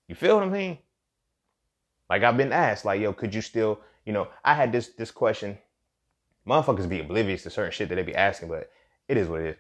You 0.07 0.15
feel 0.15 0.35
what 0.35 0.45
I 0.45 0.49
mean? 0.49 0.77
Like 2.09 2.23
I've 2.23 2.37
been 2.37 2.53
asked, 2.53 2.85
like, 2.85 3.01
yo, 3.01 3.11
could 3.11 3.35
you 3.35 3.41
still, 3.41 3.81
you 4.05 4.13
know, 4.13 4.29
I 4.45 4.53
had 4.53 4.71
this 4.71 4.87
this 4.87 5.11
question 5.11 5.57
Motherfuckers 6.47 6.87
be 6.87 7.01
oblivious 7.01 7.43
to 7.43 7.49
certain 7.49 7.73
shit 7.73 7.89
that 7.89 7.95
they 7.95 8.03
be 8.03 8.15
asking, 8.15 8.47
but 8.47 8.71
it 9.09 9.17
is 9.17 9.27
what 9.27 9.41
it 9.41 9.47
is. 9.47 9.55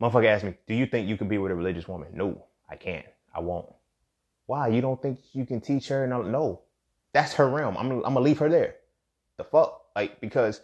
Motherfucker 0.00 0.28
asked 0.28 0.44
me, 0.44 0.54
Do 0.66 0.72
you 0.72 0.86
think 0.86 1.10
you 1.10 1.18
can 1.18 1.28
be 1.28 1.36
with 1.36 1.52
a 1.52 1.54
religious 1.54 1.86
woman? 1.86 2.08
No, 2.14 2.42
I 2.70 2.76
can't. 2.76 3.04
I 3.34 3.40
won't. 3.40 3.68
Why? 4.46 4.68
You 4.68 4.80
don't 4.80 5.00
think 5.00 5.20
you 5.32 5.46
can 5.46 5.60
teach 5.60 5.88
her? 5.88 6.06
No, 6.06 6.22
no. 6.22 6.62
That's 7.12 7.32
her 7.34 7.48
realm. 7.48 7.76
I'm, 7.76 7.90
I'm 7.90 8.00
gonna 8.02 8.20
leave 8.20 8.38
her 8.38 8.48
there. 8.48 8.76
The 9.36 9.44
fuck? 9.44 9.82
Like, 9.96 10.20
because 10.20 10.60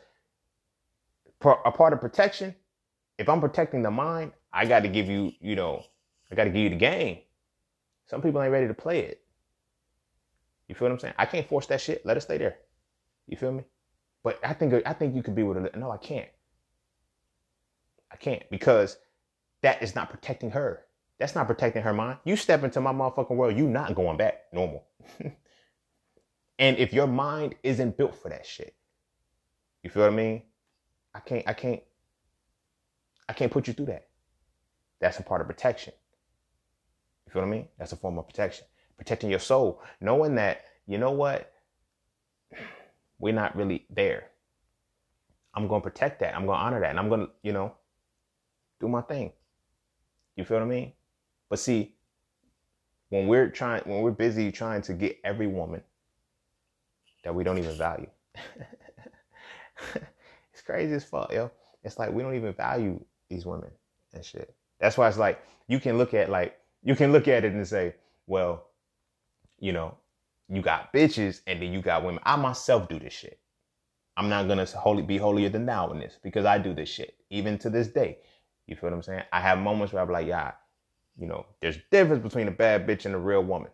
a 1.43 1.71
part 1.73 1.93
of 1.93 2.01
protection, 2.01 2.55
if 3.19 3.29
I'm 3.29 3.41
protecting 3.41 3.83
the 3.83 3.91
mind, 3.91 4.33
I 4.53 4.67
got 4.67 4.81
to 4.81 4.89
give 4.89 5.09
you, 5.09 5.33
you 5.41 5.57
know, 5.57 5.85
I 6.31 6.35
got 6.35 6.45
to 6.45 6.51
give 6.51 6.63
you 6.63 6.71
the 6.71 6.77
game. 6.77 7.19
Some 8.07 8.21
people 8.21 8.43
ain't 8.43 8.53
ready 8.53 8.67
to 8.67 8.75
play 8.75 9.01
it. 9.01 9.23
You 10.69 10.75
feel 10.75 10.89
what 10.89 10.93
I'm 10.93 10.99
saying? 10.99 11.15
I 11.19 11.27
can't 11.27 11.49
force 11.49 11.67
that 11.67 11.81
shit. 11.81 12.05
Let 12.05 12.17
it 12.17 12.21
stay 12.23 12.39
there. 12.39 12.59
You 13.27 13.37
feel 13.37 13.53
me? 13.53 13.65
But 14.23 14.39
I 14.45 14.53
think 14.53 14.75
I 14.87 14.93
think 14.93 15.15
you 15.15 15.23
could 15.23 15.35
be 15.35 15.43
with 15.43 15.57
her. 15.57 15.71
No, 15.77 15.91
I 15.91 15.97
can't. 15.97 16.29
I 18.13 18.17
can't 18.17 18.43
because 18.51 18.99
that 19.63 19.83
is 19.83 19.95
not 19.95 20.11
protecting 20.11 20.51
her. 20.51 20.85
That's 21.21 21.35
not 21.35 21.47
protecting 21.47 21.83
her 21.83 21.93
mind. 21.93 22.19
You 22.25 22.35
step 22.35 22.65
into 22.65 22.81
my 22.81 22.93
motherfucking 22.93 23.37
world, 23.37 23.55
you 23.55 23.69
not 23.69 23.95
going 23.95 24.17
back 24.17 24.45
normal. 24.55 24.87
and 26.59 26.79
if 26.79 26.95
your 26.95 27.07
mind 27.07 27.57
isn't 27.63 27.99
built 27.99 28.15
for 28.15 28.31
that 28.31 28.47
shit, 28.47 28.75
you 29.83 29.91
feel 29.91 30.05
what 30.05 30.13
I 30.13 30.17
mean? 30.17 30.43
I 31.15 31.21
can't, 31.21 31.47
I 31.47 31.53
can't, 31.53 31.83
I 33.29 33.35
can't 33.35 33.53
put 33.53 33.69
you 33.69 33.75
through 33.75 33.87
that. 33.87 34.09
That's 34.99 35.19
a 35.19 35.23
part 35.23 35.43
of 35.43 35.47
protection. 35.47 35.93
You 37.27 37.33
feel 37.33 37.43
what 37.43 37.49
I 37.49 37.51
mean? 37.51 37.69
That's 37.79 37.93
a 37.93 37.97
form 37.97 38.19
of 38.19 38.27
protection. 38.27 38.65
Protecting 38.97 39.29
your 39.29 39.41
soul, 39.41 39.83
knowing 40.01 40.37
that, 40.37 40.63
you 40.87 40.97
know 40.97 41.11
what? 41.11 41.53
We're 43.19 43.35
not 43.35 43.55
really 43.55 43.85
there. 43.91 44.29
I'm 45.53 45.69
going 45.69 45.83
to 45.83 45.91
protect 45.91 46.21
that. 46.21 46.35
I'm 46.35 46.47
going 46.47 46.59
to 46.59 46.65
honor 46.65 46.81
that. 46.81 46.91
And 46.91 46.99
I'm 46.99 47.11
going 47.11 47.27
to, 47.27 47.33
you 47.43 47.53
know, 47.53 47.75
do 48.81 48.89
my 48.89 49.03
thing. 49.03 49.33
You 50.35 50.47
feel 50.47 50.57
what 50.59 50.65
I 50.65 50.69
mean? 50.69 50.93
But 51.51 51.59
see, 51.59 51.95
when 53.11 53.27
we're 53.27 53.51
trying, 53.51 53.83
when 53.83 54.01
we're 54.01 54.13
busy 54.13 54.51
trying 54.53 54.83
to 54.83 54.95
get 54.95 55.19
every 55.25 55.49
woman 55.49 55.83
that 57.25 57.35
we 57.35 57.45
don't 57.45 57.59
even 57.59 57.77
value, 57.77 58.07
it's 59.95 60.63
crazy 60.65 60.95
as 60.95 61.05
fuck, 61.05 61.33
yo. 61.33 61.51
It's 61.83 61.99
like 61.99 62.13
we 62.13 62.23
don't 62.23 62.37
even 62.37 62.55
value 62.55 63.05
these 63.29 63.45
women 63.45 63.71
and 64.15 64.25
shit. 64.25 64.55
That's 64.79 64.97
why 64.97 65.09
it's 65.09 65.19
like 65.19 65.45
you 65.67 65.81
can 65.81 65.99
look 65.99 66.15
at 66.15 66.31
like 66.31 66.57
you 66.83 66.95
can 66.95 67.13
look 67.13 67.29
at 67.29 67.45
it 67.45 67.53
and 67.53 67.67
say, 67.67 67.95
well, 68.27 68.69
you 69.59 69.73
know, 69.73 69.97
you 70.49 70.63
got 70.63 70.93
bitches 70.93 71.41
and 71.47 71.61
then 71.61 71.73
you 71.73 71.83
got 71.83 72.05
women. 72.05 72.21
I 72.25 72.37
myself 72.37 72.89
do 72.89 72.99
this 72.99 73.13
shit. 73.13 73.41
I'm 74.17 74.29
not 74.29 74.47
gonna 74.47 74.67
holy 74.67 75.03
be 75.03 75.19
holier 75.19 75.49
than 75.49 75.67
thou 75.67 75.91
in 75.91 75.99
this 75.99 76.19
because 76.23 76.45
I 76.45 76.59
do 76.59 76.75
this 76.75 76.89
shit 76.89 77.17
even 77.31 77.59
to 77.59 77.71
this 77.71 77.89
day. 77.89 78.19
You 78.67 78.77
feel 78.77 78.91
what 78.91 78.97
I'm 78.97 79.03
saying? 79.03 79.23
I 79.33 79.41
have 79.41 79.59
moments 79.59 79.93
where 79.93 80.03
I'm 80.03 80.11
like, 80.11 80.27
yeah, 80.29 80.53
you 81.21 81.27
know, 81.27 81.47
there's 81.61 81.79
difference 81.93 82.23
between 82.23 82.49
a 82.49 82.53
bad 82.53 82.87
bitch 82.87 83.05
and 83.05 83.15
a 83.15 83.19
real 83.19 83.45
woman. 83.45 83.71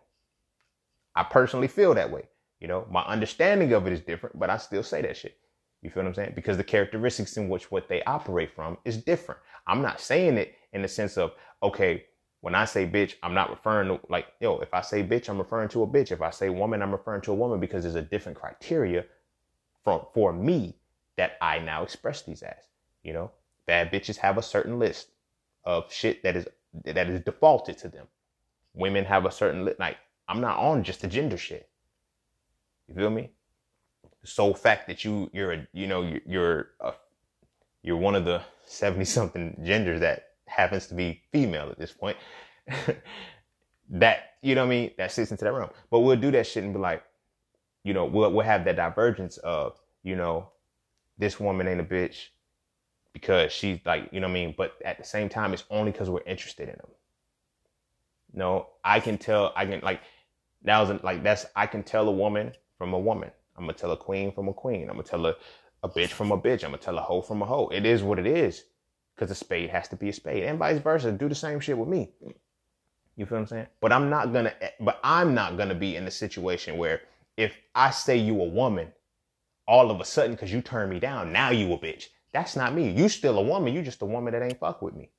I 1.15 1.23
personally 1.23 1.69
feel 1.69 1.93
that 1.95 2.11
way. 2.11 2.23
You 2.59 2.67
know, 2.67 2.85
my 2.91 3.01
understanding 3.03 3.71
of 3.73 3.87
it 3.87 3.93
is 3.93 4.01
different, 4.01 4.37
but 4.37 4.49
I 4.49 4.57
still 4.57 4.83
say 4.83 5.01
that 5.01 5.15
shit. 5.15 5.37
You 5.81 5.89
feel 5.89 6.03
what 6.03 6.09
I'm 6.09 6.15
saying? 6.15 6.33
Because 6.35 6.57
the 6.57 6.63
characteristics 6.63 7.37
in 7.37 7.49
which 7.49 7.71
what 7.71 7.87
they 7.87 8.03
operate 8.03 8.53
from 8.53 8.77
is 8.83 8.97
different. 8.97 9.39
I'm 9.65 9.81
not 9.81 10.01
saying 10.01 10.37
it 10.37 10.55
in 10.73 10.81
the 10.81 10.87
sense 10.87 11.17
of, 11.17 11.31
okay, 11.63 12.05
when 12.41 12.53
I 12.53 12.65
say 12.65 12.85
bitch, 12.85 13.15
I'm 13.23 13.33
not 13.33 13.49
referring 13.49 13.87
to 13.87 13.99
like, 14.09 14.27
yo, 14.41 14.59
if 14.59 14.73
I 14.73 14.81
say 14.81 15.03
bitch, 15.03 15.29
I'm 15.29 15.37
referring 15.37 15.69
to 15.69 15.83
a 15.83 15.87
bitch. 15.87 16.11
If 16.11 16.21
I 16.21 16.31
say 16.31 16.49
woman, 16.49 16.81
I'm 16.81 16.91
referring 16.91 17.21
to 17.21 17.31
a 17.31 17.35
woman 17.35 17.59
because 17.59 17.83
there's 17.83 17.95
a 17.95 18.01
different 18.01 18.37
criteria 18.37 19.05
for, 19.83 20.09
for 20.13 20.33
me 20.33 20.75
that 21.15 21.37
I 21.41 21.59
now 21.59 21.83
express 21.83 22.23
these 22.23 22.41
as. 22.41 22.65
You 23.03 23.13
know, 23.13 23.31
bad 23.65 23.91
bitches 23.91 24.17
have 24.17 24.37
a 24.37 24.43
certain 24.43 24.79
list 24.79 25.09
of 25.63 25.91
shit 25.91 26.23
that 26.23 26.35
is 26.35 26.47
that 26.85 27.09
is 27.09 27.21
defaulted 27.21 27.77
to 27.79 27.89
them. 27.89 28.07
Women 28.73 29.05
have 29.05 29.25
a 29.25 29.31
certain 29.31 29.65
li- 29.65 29.75
like 29.79 29.97
I'm 30.27 30.41
not 30.41 30.57
on 30.57 30.83
just 30.83 31.01
the 31.01 31.07
gender 31.07 31.37
shit. 31.37 31.69
You 32.87 32.95
feel 32.95 33.09
me? 33.09 33.31
The 34.21 34.27
sole 34.27 34.53
fact 34.53 34.87
that 34.87 35.03
you 35.03 35.29
you're 35.33 35.53
a 35.53 35.67
you 35.73 35.87
know 35.87 36.01
you're 36.01 36.21
you're, 36.25 36.67
a, 36.81 36.93
you're 37.83 37.97
one 37.97 38.15
of 38.15 38.25
the 38.25 38.41
seventy 38.65 39.05
something 39.05 39.59
genders 39.63 40.01
that 40.01 40.23
happens 40.47 40.87
to 40.87 40.95
be 40.95 41.23
female 41.31 41.69
at 41.69 41.79
this 41.79 41.91
point. 41.91 42.17
that 43.89 44.19
you 44.41 44.55
know 44.55 44.61
what 44.61 44.67
I 44.67 44.69
mean? 44.69 44.91
That 44.97 45.11
sits 45.11 45.31
into 45.31 45.45
that 45.45 45.53
realm. 45.53 45.71
But 45.89 45.99
we'll 45.99 46.17
do 46.17 46.31
that 46.31 46.47
shit 46.47 46.63
and 46.63 46.73
be 46.73 46.79
like, 46.79 47.03
you 47.83 47.93
know, 47.93 48.05
we'll 48.05 48.31
we'll 48.31 48.45
have 48.45 48.65
that 48.65 48.75
divergence 48.75 49.37
of 49.37 49.79
you 50.03 50.15
know, 50.15 50.49
this 51.17 51.39
woman 51.39 51.67
ain't 51.67 51.81
a 51.81 51.83
bitch 51.83 52.27
because 53.21 53.51
she's 53.51 53.79
like, 53.85 54.09
you 54.11 54.19
know 54.19 54.27
what 54.27 54.31
I 54.31 54.41
mean? 54.45 54.55
But 54.57 54.73
at 54.85 54.99
the 54.99 55.03
same 55.03 55.29
time, 55.29 55.53
it's 55.53 55.63
only 55.71 55.91
because 55.91 56.09
we're 56.09 56.21
interested 56.27 56.69
in 56.69 56.75
them. 56.75 56.89
no, 58.33 58.67
I 58.83 58.99
can 58.99 59.17
tell, 59.17 59.53
I 59.55 59.65
can 59.65 59.81
like, 59.81 60.01
that 60.63 60.79
was 60.79 61.03
like, 61.03 61.23
that's, 61.23 61.47
I 61.55 61.67
can 61.67 61.83
tell 61.83 62.07
a 62.09 62.11
woman 62.11 62.53
from 62.77 62.93
a 62.93 62.99
woman. 62.99 63.31
I'm 63.57 63.63
gonna 63.65 63.73
tell 63.73 63.91
a 63.93 63.97
queen 63.97 64.31
from 64.31 64.49
a 64.49 64.53
queen. 64.53 64.83
I'm 64.83 64.97
gonna 64.97 65.03
tell 65.03 65.25
a, 65.27 65.35
a 65.83 65.89
bitch 65.89 66.09
from 66.09 66.31
a 66.31 66.37
bitch. 66.39 66.63
I'm 66.63 66.71
gonna 66.71 66.77
tell 66.79 66.97
a 66.97 67.01
hoe 67.01 67.21
from 67.21 67.41
a 67.41 67.45
hoe. 67.45 67.69
It 67.69 67.85
is 67.85 68.03
what 68.03 68.19
it 68.19 68.27
is 68.27 68.65
because 69.15 69.31
a 69.31 69.35
spade 69.35 69.69
has 69.71 69.87
to 69.89 69.97
be 69.97 70.09
a 70.09 70.13
spade 70.13 70.43
and 70.43 70.59
vice 70.59 70.79
versa. 70.79 71.11
Do 71.11 71.29
the 71.29 71.35
same 71.35 71.59
shit 71.59 71.77
with 71.77 71.89
me. 71.89 72.11
You 73.17 73.25
feel 73.25 73.37
what 73.37 73.43
I'm 73.43 73.47
saying? 73.47 73.67
But 73.81 73.93
I'm 73.93 74.09
not 74.09 74.33
gonna, 74.33 74.53
eh, 74.61 74.69
but 74.79 74.99
I'm 75.03 75.33
not 75.35 75.57
gonna 75.57 75.75
be 75.75 75.95
in 75.97 76.07
a 76.07 76.11
situation 76.11 76.77
where 76.77 77.01
if 77.37 77.55
I 77.75 77.91
say 77.91 78.17
you 78.17 78.41
a 78.41 78.45
woman, 78.49 78.93
all 79.67 79.91
of 79.91 80.01
a 80.01 80.05
sudden, 80.05 80.33
because 80.33 80.53
you 80.53 80.61
turn 80.61 80.89
me 80.89 80.99
down, 80.99 81.31
now 81.33 81.51
you 81.51 81.73
a 81.73 81.79
bitch. 81.79 82.07
That's 82.37 82.55
not 82.55 82.75
me. 82.75 82.91
You 82.91 83.09
still 83.09 83.39
a 83.39 83.41
woman. 83.41 83.73
You 83.73 83.81
just 83.81 84.03
a 84.03 84.05
woman 84.05 84.31
that 84.33 84.43
ain't 84.43 84.59
fuck 84.59 84.83
with 84.83 84.95
me. 84.95 85.09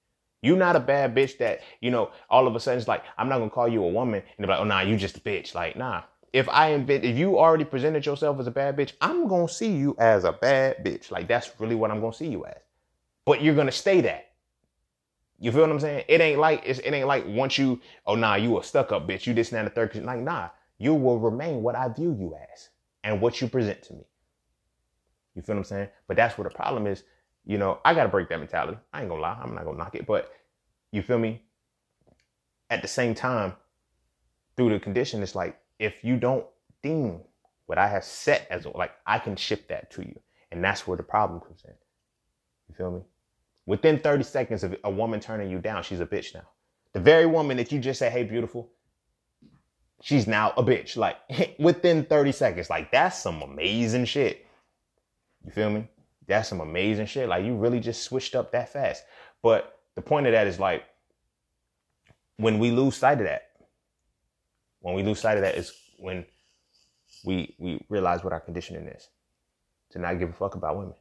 You 0.40 0.54
not 0.54 0.76
a 0.76 0.80
bad 0.80 1.16
bitch 1.16 1.36
that, 1.38 1.62
you 1.80 1.90
know, 1.90 2.12
all 2.30 2.46
of 2.46 2.54
a 2.54 2.60
sudden 2.60 2.78
it's 2.78 2.86
like, 2.86 3.02
I'm 3.18 3.28
not 3.28 3.38
gonna 3.38 3.50
call 3.50 3.66
you 3.66 3.82
a 3.82 3.88
woman 3.88 4.22
and 4.22 4.46
be 4.46 4.48
like, 4.48 4.60
oh 4.60 4.64
nah, 4.64 4.82
you 4.82 4.96
just 4.96 5.16
a 5.16 5.20
bitch. 5.20 5.52
Like, 5.52 5.76
nah. 5.76 6.02
If 6.32 6.48
I 6.48 6.68
invent 6.68 7.04
if 7.04 7.16
you 7.16 7.36
already 7.36 7.64
presented 7.64 8.06
yourself 8.06 8.38
as 8.38 8.46
a 8.46 8.52
bad 8.52 8.76
bitch, 8.76 8.92
I'm 9.00 9.26
gonna 9.26 9.48
see 9.48 9.72
you 9.72 9.96
as 9.98 10.22
a 10.22 10.30
bad 10.30 10.84
bitch. 10.84 11.10
Like 11.10 11.26
that's 11.26 11.50
really 11.58 11.74
what 11.74 11.90
I'm 11.90 12.00
gonna 12.00 12.12
see 12.12 12.28
you 12.28 12.46
as. 12.46 12.62
But 13.24 13.42
you're 13.42 13.56
gonna 13.56 13.72
stay 13.72 14.00
that. 14.02 14.30
You 15.40 15.50
feel 15.50 15.62
what 15.62 15.70
I'm 15.70 15.80
saying? 15.80 16.04
It 16.06 16.20
ain't 16.20 16.38
like 16.38 16.62
it 16.64 16.84
ain't 16.84 17.08
like 17.08 17.24
once 17.26 17.58
you, 17.58 17.80
oh 18.06 18.14
nah, 18.14 18.36
you 18.36 18.60
a 18.60 18.62
stuck 18.62 18.92
up 18.92 19.08
bitch. 19.08 19.26
You 19.26 19.34
this 19.34 19.50
and 19.50 19.58
that, 19.58 19.74
the 19.74 19.88
third. 19.88 20.04
Like 20.04 20.20
nah, 20.20 20.50
you 20.78 20.94
will 20.94 21.18
remain 21.18 21.64
what 21.64 21.74
I 21.74 21.88
view 21.88 22.16
you 22.16 22.36
as 22.52 22.68
and 23.02 23.20
what 23.20 23.40
you 23.40 23.48
present 23.48 23.82
to 23.84 23.94
me. 23.94 24.04
You 25.38 25.42
feel 25.42 25.54
what 25.54 25.60
I'm 25.60 25.64
saying? 25.64 25.88
But 26.08 26.16
that's 26.16 26.36
where 26.36 26.48
the 26.48 26.54
problem 26.54 26.88
is. 26.88 27.04
You 27.46 27.58
know, 27.58 27.78
I 27.84 27.94
gotta 27.94 28.08
break 28.08 28.28
that 28.30 28.40
mentality. 28.40 28.76
I 28.92 29.02
ain't 29.02 29.08
gonna 29.08 29.22
lie. 29.22 29.38
I'm 29.40 29.54
not 29.54 29.64
gonna 29.64 29.78
knock 29.78 29.94
it. 29.94 30.04
But 30.04 30.32
you 30.90 31.00
feel 31.00 31.18
me? 31.18 31.42
At 32.70 32.82
the 32.82 32.88
same 32.88 33.14
time, 33.14 33.52
through 34.56 34.70
the 34.70 34.80
condition, 34.80 35.22
it's 35.22 35.36
like 35.36 35.56
if 35.78 36.02
you 36.02 36.16
don't 36.16 36.44
deem 36.82 37.20
what 37.66 37.78
I 37.78 37.86
have 37.86 38.02
set 38.02 38.48
as 38.50 38.66
like 38.66 38.90
I 39.06 39.20
can 39.20 39.36
ship 39.36 39.68
that 39.68 39.92
to 39.92 40.02
you. 40.02 40.18
And 40.50 40.64
that's 40.64 40.88
where 40.88 40.96
the 40.96 41.04
problem 41.04 41.40
comes 41.40 41.62
in. 41.64 41.74
You 42.68 42.74
feel 42.74 42.90
me? 42.90 43.02
Within 43.64 44.00
30 44.00 44.24
seconds 44.24 44.64
of 44.64 44.74
a 44.82 44.90
woman 44.90 45.20
turning 45.20 45.50
you 45.50 45.60
down, 45.60 45.84
she's 45.84 46.00
a 46.00 46.06
bitch 46.06 46.34
now. 46.34 46.48
The 46.94 47.00
very 47.00 47.26
woman 47.26 47.56
that 47.58 47.70
you 47.70 47.78
just 47.78 48.00
say, 48.00 48.10
hey, 48.10 48.24
beautiful, 48.24 48.70
she's 50.02 50.26
now 50.26 50.52
a 50.56 50.64
bitch. 50.64 50.96
Like 50.96 51.16
within 51.60 52.04
30 52.04 52.32
seconds. 52.32 52.70
Like 52.70 52.90
that's 52.90 53.22
some 53.22 53.40
amazing 53.42 54.06
shit. 54.06 54.44
You 55.48 55.52
feel 55.52 55.70
me? 55.70 55.88
That's 56.26 56.46
some 56.46 56.60
amazing 56.60 57.06
shit. 57.06 57.26
Like 57.26 57.42
you 57.42 57.56
really 57.56 57.80
just 57.80 58.02
switched 58.02 58.34
up 58.34 58.52
that 58.52 58.70
fast. 58.70 59.02
But 59.42 59.78
the 59.94 60.02
point 60.02 60.26
of 60.26 60.32
that 60.32 60.46
is 60.46 60.60
like 60.60 60.84
when 62.36 62.58
we 62.58 62.70
lose 62.70 62.96
sight 62.96 63.16
of 63.16 63.24
that, 63.24 63.44
when 64.80 64.94
we 64.94 65.02
lose 65.02 65.20
sight 65.20 65.38
of 65.38 65.42
that 65.42 65.54
is 65.54 65.72
when 65.98 66.26
we 67.24 67.56
we 67.58 67.82
realize 67.88 68.22
what 68.22 68.34
our 68.34 68.40
conditioning 68.40 68.88
is. 68.88 69.08
To 69.92 69.98
not 69.98 70.18
give 70.18 70.28
a 70.28 70.32
fuck 70.34 70.54
about 70.54 70.76
women. 70.76 70.96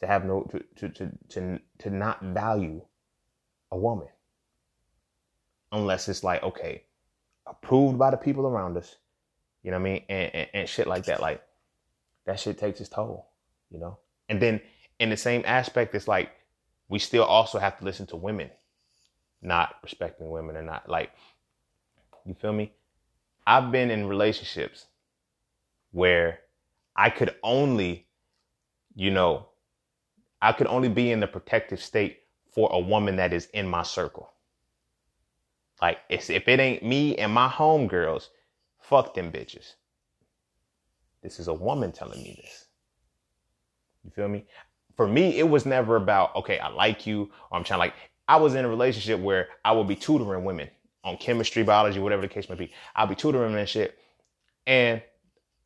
To 0.00 0.06
have 0.06 0.24
no 0.24 0.48
to 0.50 0.88
to 0.88 0.88
to 0.88 1.12
to, 1.28 1.60
to 1.80 1.90
not 1.90 2.22
value 2.22 2.80
a 3.70 3.76
woman. 3.76 4.08
Unless 5.70 6.08
it's 6.08 6.24
like, 6.24 6.42
okay, 6.42 6.84
approved 7.46 7.98
by 7.98 8.10
the 8.10 8.16
people 8.16 8.46
around 8.46 8.78
us. 8.78 8.96
You 9.62 9.70
know 9.70 9.76
what 9.76 9.86
I 9.86 9.92
mean? 9.92 10.02
And, 10.08 10.34
and, 10.34 10.48
and 10.54 10.68
shit 10.68 10.86
like 10.86 11.04
that. 11.04 11.20
Like 11.20 11.42
that 12.24 12.40
shit 12.40 12.58
takes 12.58 12.80
its 12.80 12.88
toll, 12.88 13.28
you 13.74 13.80
know? 13.80 13.98
And 14.30 14.40
then 14.40 14.62
in 15.00 15.10
the 15.10 15.16
same 15.18 15.42
aspect, 15.44 15.94
it's 15.94 16.08
like 16.08 16.30
we 16.88 16.98
still 16.98 17.24
also 17.24 17.58
have 17.58 17.78
to 17.80 17.84
listen 17.84 18.06
to 18.06 18.16
women 18.16 18.50
not 19.44 19.76
respecting 19.82 20.30
women 20.30 20.56
and 20.56 20.66
not 20.66 20.88
like, 20.88 21.12
you 22.24 22.34
feel 22.34 22.52
me? 22.52 22.72
I've 23.46 23.70
been 23.70 23.90
in 23.90 24.06
relationships 24.06 24.86
where 25.92 26.40
I 26.96 27.10
could 27.10 27.34
only, 27.42 28.06
you 28.94 29.10
know, 29.10 29.48
I 30.40 30.52
could 30.52 30.66
only 30.66 30.88
be 30.88 31.10
in 31.10 31.20
the 31.20 31.26
protective 31.26 31.82
state 31.82 32.20
for 32.52 32.70
a 32.72 32.80
woman 32.80 33.16
that 33.16 33.34
is 33.34 33.46
in 33.52 33.68
my 33.68 33.82
circle. 33.82 34.30
Like, 35.82 35.98
if 36.08 36.30
it 36.30 36.60
ain't 36.60 36.82
me 36.82 37.16
and 37.16 37.32
my 37.32 37.48
homegirls, 37.48 38.28
fuck 38.80 39.12
them 39.14 39.30
bitches. 39.30 39.74
This 41.22 41.38
is 41.38 41.48
a 41.48 41.54
woman 41.54 41.92
telling 41.92 42.22
me 42.22 42.38
this. 42.42 42.66
You 44.04 44.10
feel 44.10 44.28
me? 44.28 44.44
For 44.96 45.08
me, 45.08 45.38
it 45.38 45.48
was 45.48 45.66
never 45.66 45.96
about, 45.96 46.36
okay, 46.36 46.58
I 46.58 46.68
like 46.68 47.06
you, 47.06 47.30
or 47.50 47.58
I'm 47.58 47.64
trying 47.64 47.80
like, 47.80 47.94
I 48.28 48.36
was 48.36 48.54
in 48.54 48.64
a 48.64 48.68
relationship 48.68 49.20
where 49.20 49.48
I 49.64 49.72
would 49.72 49.88
be 49.88 49.96
tutoring 49.96 50.44
women 50.44 50.68
on 51.02 51.16
chemistry, 51.16 51.62
biology, 51.62 51.98
whatever 52.00 52.22
the 52.22 52.28
case 52.28 52.48
may 52.48 52.54
be. 52.54 52.72
I'll 52.94 53.06
be 53.06 53.14
tutoring 53.14 53.52
them 53.52 53.58
and 53.58 53.68
shit. 53.68 53.98
And 54.66 55.02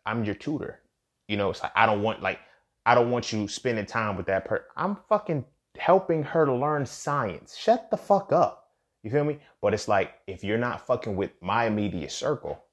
I'm 0.07 0.25
your 0.25 0.35
tutor. 0.35 0.81
You 1.29 1.37
know, 1.37 1.51
it's 1.51 1.63
like, 1.63 1.73
I 1.77 1.87
don't 1.87 2.03
want, 2.03 2.23
like, 2.23 2.41
I 2.87 2.95
don't 2.95 3.11
want 3.11 3.33
you 3.33 3.47
spending 3.49 3.87
time 3.87 4.17
with 4.17 4.27
that 4.27 4.47
person. 4.47 4.65
I'm 4.77 4.97
fucking 5.09 5.45
helping 5.77 6.23
her 6.23 6.47
to 6.47 6.55
learn 6.55 6.87
science. 6.87 7.57
Shut 7.57 7.91
the 7.91 7.97
fuck 7.97 8.33
up. 8.33 8.71
You 9.03 9.11
feel 9.11 9.25
me? 9.25 9.39
But 9.61 9.75
it's 9.75 9.87
like, 9.87 10.15
if 10.27 10.43
you're 10.43 10.59
not 10.59 10.87
fucking 10.87 11.15
with 11.15 11.31
my 11.41 11.67
immediate 11.67 12.11
circle, 12.11 12.65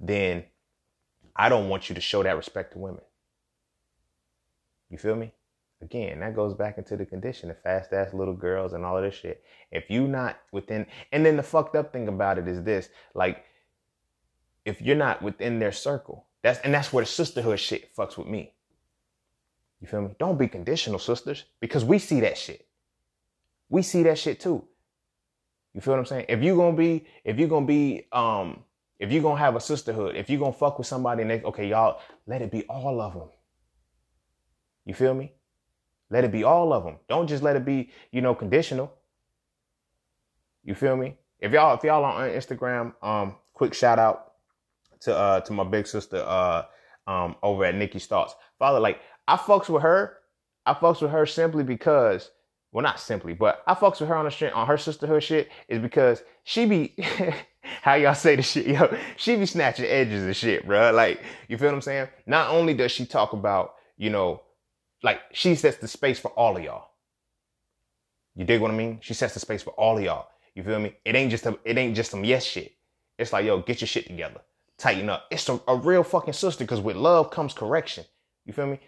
then 0.00 0.44
I 1.36 1.48
don't 1.48 1.68
want 1.68 1.88
you 1.88 1.94
to 1.94 2.00
show 2.00 2.22
that 2.22 2.36
respect 2.36 2.72
to 2.72 2.78
women. 2.78 3.02
You 4.92 4.98
feel 4.98 5.16
me? 5.16 5.32
Again, 5.80 6.20
that 6.20 6.36
goes 6.36 6.54
back 6.54 6.76
into 6.78 6.96
the 6.96 7.06
condition, 7.06 7.50
of 7.50 7.60
fast 7.62 7.92
ass 7.92 8.12
little 8.12 8.34
girls 8.34 8.74
and 8.74 8.84
all 8.84 8.98
of 8.98 9.02
this 9.02 9.14
shit. 9.14 9.42
If 9.72 9.90
you 9.90 10.06
not 10.06 10.36
within, 10.52 10.86
and 11.10 11.24
then 11.26 11.36
the 11.36 11.42
fucked 11.42 11.74
up 11.74 11.92
thing 11.92 12.06
about 12.06 12.38
it 12.38 12.46
is 12.46 12.62
this, 12.62 12.90
like, 13.14 13.44
if 14.64 14.80
you're 14.82 14.94
not 14.94 15.22
within 15.22 15.58
their 15.58 15.72
circle, 15.72 16.26
that's 16.42 16.60
and 16.60 16.72
that's 16.72 16.92
where 16.92 17.02
the 17.02 17.10
sisterhood 17.10 17.58
shit 17.58 17.96
fucks 17.96 18.16
with 18.16 18.28
me. 18.28 18.52
You 19.80 19.88
feel 19.88 20.02
me? 20.02 20.14
Don't 20.20 20.38
be 20.38 20.46
conditional, 20.46 21.00
sisters, 21.00 21.46
because 21.58 21.84
we 21.84 21.98
see 21.98 22.20
that 22.20 22.36
shit. 22.36 22.68
We 23.70 23.82
see 23.82 24.02
that 24.04 24.18
shit 24.18 24.38
too. 24.38 24.62
You 25.72 25.80
feel 25.80 25.94
what 25.94 26.00
I'm 26.00 26.06
saying? 26.06 26.26
If 26.28 26.42
you're 26.42 26.56
gonna 26.56 26.76
be, 26.76 27.06
if 27.24 27.38
you're 27.38 27.48
gonna 27.48 27.66
be, 27.66 28.06
um, 28.12 28.62
if 29.00 29.10
you're 29.10 29.22
gonna 29.22 29.40
have 29.40 29.56
a 29.56 29.60
sisterhood, 29.60 30.16
if 30.16 30.28
you're 30.28 30.38
gonna 30.38 30.52
fuck 30.52 30.78
with 30.78 30.86
somebody 30.86 31.22
and 31.22 31.30
they, 31.30 31.42
okay, 31.42 31.66
y'all, 31.66 31.98
let 32.26 32.42
it 32.42 32.52
be 32.52 32.64
all 32.64 33.00
of 33.00 33.14
them. 33.14 33.28
You 34.84 34.94
feel 34.94 35.14
me? 35.14 35.32
Let 36.10 36.24
it 36.24 36.32
be 36.32 36.44
all 36.44 36.72
of 36.72 36.84
them. 36.84 36.96
Don't 37.08 37.26
just 37.26 37.42
let 37.42 37.56
it 37.56 37.64
be, 37.64 37.90
you 38.10 38.20
know, 38.20 38.34
conditional. 38.34 38.92
You 40.64 40.74
feel 40.74 40.96
me? 40.96 41.16
If 41.40 41.52
y'all, 41.52 41.76
if 41.76 41.82
y'all 41.82 42.04
on 42.04 42.28
Instagram, 42.28 42.92
um, 43.02 43.36
quick 43.54 43.74
shout 43.74 43.98
out 43.98 44.32
to 45.00 45.16
uh 45.16 45.40
to 45.40 45.52
my 45.52 45.64
big 45.64 45.86
sister 45.86 46.16
uh 46.24 46.62
um 47.06 47.34
over 47.42 47.64
at 47.64 47.74
Nikki 47.74 47.98
Starks. 47.98 48.34
Father, 48.58 48.78
like 48.80 49.00
I 49.26 49.36
fucks 49.36 49.68
with 49.68 49.82
her. 49.82 50.18
I 50.64 50.74
fucks 50.74 51.02
with 51.02 51.10
her 51.10 51.26
simply 51.26 51.64
because, 51.64 52.30
well, 52.70 52.84
not 52.84 53.00
simply, 53.00 53.34
but 53.34 53.62
I 53.66 53.74
fucks 53.74 53.98
with 54.00 54.08
her 54.08 54.14
on 54.14 54.30
shit 54.30 54.52
on 54.52 54.66
her 54.68 54.78
sisterhood 54.78 55.22
shit 55.22 55.48
is 55.68 55.80
because 55.80 56.22
she 56.44 56.66
be 56.66 56.94
how 57.82 57.94
y'all 57.94 58.14
say 58.14 58.36
the 58.36 58.42
shit, 58.42 58.66
yo. 58.66 58.96
She 59.16 59.34
be 59.36 59.46
snatching 59.46 59.86
edges 59.86 60.24
and 60.24 60.36
shit, 60.36 60.66
bro. 60.66 60.92
Like 60.92 61.20
you 61.48 61.58
feel 61.58 61.68
what 61.68 61.74
I'm 61.76 61.80
saying? 61.82 62.08
Not 62.26 62.50
only 62.50 62.74
does 62.74 62.92
she 62.92 63.06
talk 63.06 63.32
about, 63.32 63.74
you 63.96 64.10
know, 64.10 64.42
like 65.02 65.20
she 65.32 65.54
sets 65.54 65.78
the 65.78 65.88
space 65.88 66.18
for 66.18 66.28
all 66.32 66.56
of 66.56 66.62
y'all. 66.62 66.90
You 68.34 68.44
dig 68.44 68.60
what 68.60 68.70
I 68.70 68.74
mean? 68.74 68.98
She 69.02 69.14
sets 69.14 69.34
the 69.34 69.40
space 69.40 69.62
for 69.62 69.70
all 69.70 69.98
of 69.98 70.04
y'all. 70.04 70.28
You 70.54 70.62
feel 70.62 70.78
me? 70.78 70.94
It 71.04 71.14
ain't 71.14 71.30
just 71.30 71.46
a, 71.46 71.58
it 71.64 71.76
ain't 71.78 71.96
just 71.96 72.10
some 72.10 72.24
yes 72.24 72.44
shit. 72.44 72.74
It's 73.18 73.32
like, 73.32 73.44
yo, 73.44 73.58
get 73.60 73.80
your 73.80 73.88
shit 73.88 74.06
together. 74.06 74.40
Tighten 74.78 75.08
up. 75.08 75.26
It's 75.30 75.48
a, 75.48 75.60
a 75.68 75.76
real 75.76 76.02
fucking 76.02 76.32
sister 76.32 76.64
because 76.64 76.80
with 76.80 76.96
love 76.96 77.30
comes 77.30 77.52
correction. 77.52 78.04
You 78.44 78.52
feel 78.52 78.66
me? 78.66 78.80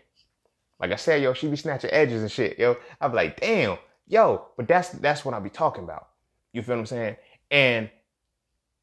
Like 0.81 0.93
I 0.93 0.97
said, 0.97 1.23
yo, 1.23 1.35
she 1.35 1.49
be 1.49 1.57
snatching 1.57 1.91
edges 1.93 2.23
and 2.23 2.31
shit, 2.31 2.59
yo. 2.59 2.77
I 3.01 3.09
be 3.09 3.15
like, 3.15 3.41
damn, 3.41 3.79
yo, 4.07 4.47
but 4.57 4.67
that's 4.67 4.91
that's 4.91 5.25
what 5.25 5.35
I 5.35 5.41
be 5.41 5.51
talking 5.51 5.85
about. 5.85 6.09
You 6.53 6.63
feel 6.63 6.77
what 6.77 6.81
I'm 6.81 6.87
saying? 6.87 7.17
And 7.51 7.91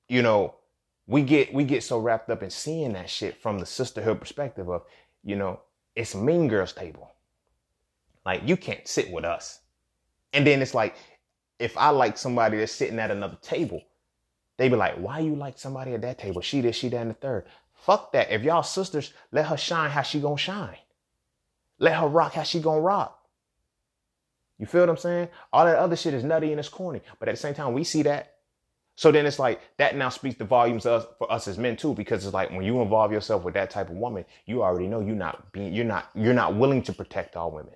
you 0.07 0.21
know, 0.21 0.55
we 1.07 1.23
get 1.23 1.53
we 1.53 1.63
get 1.63 1.83
so 1.83 1.99
wrapped 1.99 2.29
up 2.29 2.43
in 2.43 2.49
seeing 2.49 2.93
that 2.93 3.09
shit 3.09 3.41
from 3.41 3.59
the 3.59 3.65
sisterhood 3.65 4.19
perspective 4.19 4.69
of, 4.69 4.83
you 5.23 5.35
know, 5.35 5.59
it's 5.95 6.15
mean 6.15 6.47
girls 6.47 6.73
table. 6.73 7.11
Like 8.25 8.47
you 8.47 8.57
can't 8.57 8.87
sit 8.87 9.11
with 9.11 9.25
us. 9.25 9.59
And 10.33 10.45
then 10.45 10.61
it's 10.61 10.73
like, 10.73 10.95
if 11.59 11.77
I 11.77 11.89
like 11.89 12.17
somebody 12.17 12.57
that's 12.57 12.71
sitting 12.71 12.99
at 12.99 13.11
another 13.11 13.37
table, 13.41 13.83
they 14.57 14.69
be 14.69 14.75
like, 14.75 14.95
why 14.95 15.19
you 15.19 15.35
like 15.35 15.57
somebody 15.57 15.93
at 15.93 16.01
that 16.01 16.19
table? 16.19 16.41
She 16.41 16.61
this, 16.61 16.75
she 16.75 16.89
that, 16.89 17.01
and 17.01 17.09
the 17.11 17.15
third. 17.15 17.45
Fuck 17.73 18.11
that. 18.13 18.31
If 18.31 18.43
y'all 18.43 18.63
sisters, 18.63 19.13
let 19.31 19.47
her 19.47 19.57
shine 19.57 19.89
how 19.89 20.03
she 20.03 20.19
gonna 20.19 20.37
shine. 20.37 20.77
Let 21.79 21.95
her 21.95 22.07
rock 22.07 22.33
how 22.33 22.43
she 22.43 22.59
gonna 22.59 22.81
rock. 22.81 23.17
You 24.59 24.67
feel 24.67 24.81
what 24.81 24.89
I'm 24.89 24.97
saying? 24.97 25.29
All 25.51 25.65
that 25.65 25.77
other 25.77 25.95
shit 25.95 26.13
is 26.13 26.23
nutty 26.23 26.51
and 26.51 26.59
it's 26.59 26.69
corny. 26.69 27.01
But 27.19 27.27
at 27.27 27.33
the 27.33 27.41
same 27.41 27.55
time, 27.55 27.73
we 27.73 27.83
see 27.83 28.03
that. 28.03 28.35
So 28.95 29.11
then 29.11 29.25
it's 29.25 29.39
like 29.39 29.61
that 29.77 29.95
now 29.95 30.09
speaks 30.09 30.37
the 30.37 30.45
volumes 30.45 30.85
of, 30.85 31.07
for 31.17 31.31
us 31.31 31.47
as 31.47 31.57
men 31.57 31.75
too, 31.75 31.95
because 31.95 32.23
it's 32.23 32.33
like 32.35 32.51
when 32.51 32.61
you 32.61 32.81
involve 32.81 33.11
yourself 33.11 33.43
with 33.43 33.55
that 33.55 33.71
type 33.71 33.89
of 33.89 33.95
woman, 33.95 34.25
you 34.45 34.61
already 34.61 34.87
know 34.87 34.99
you're 34.99 35.15
not 35.15 35.51
being, 35.51 35.73
you're 35.73 35.85
not, 35.85 36.09
you're 36.13 36.35
not 36.35 36.55
willing 36.55 36.83
to 36.83 36.93
protect 36.93 37.35
all 37.35 37.49
women. 37.49 37.73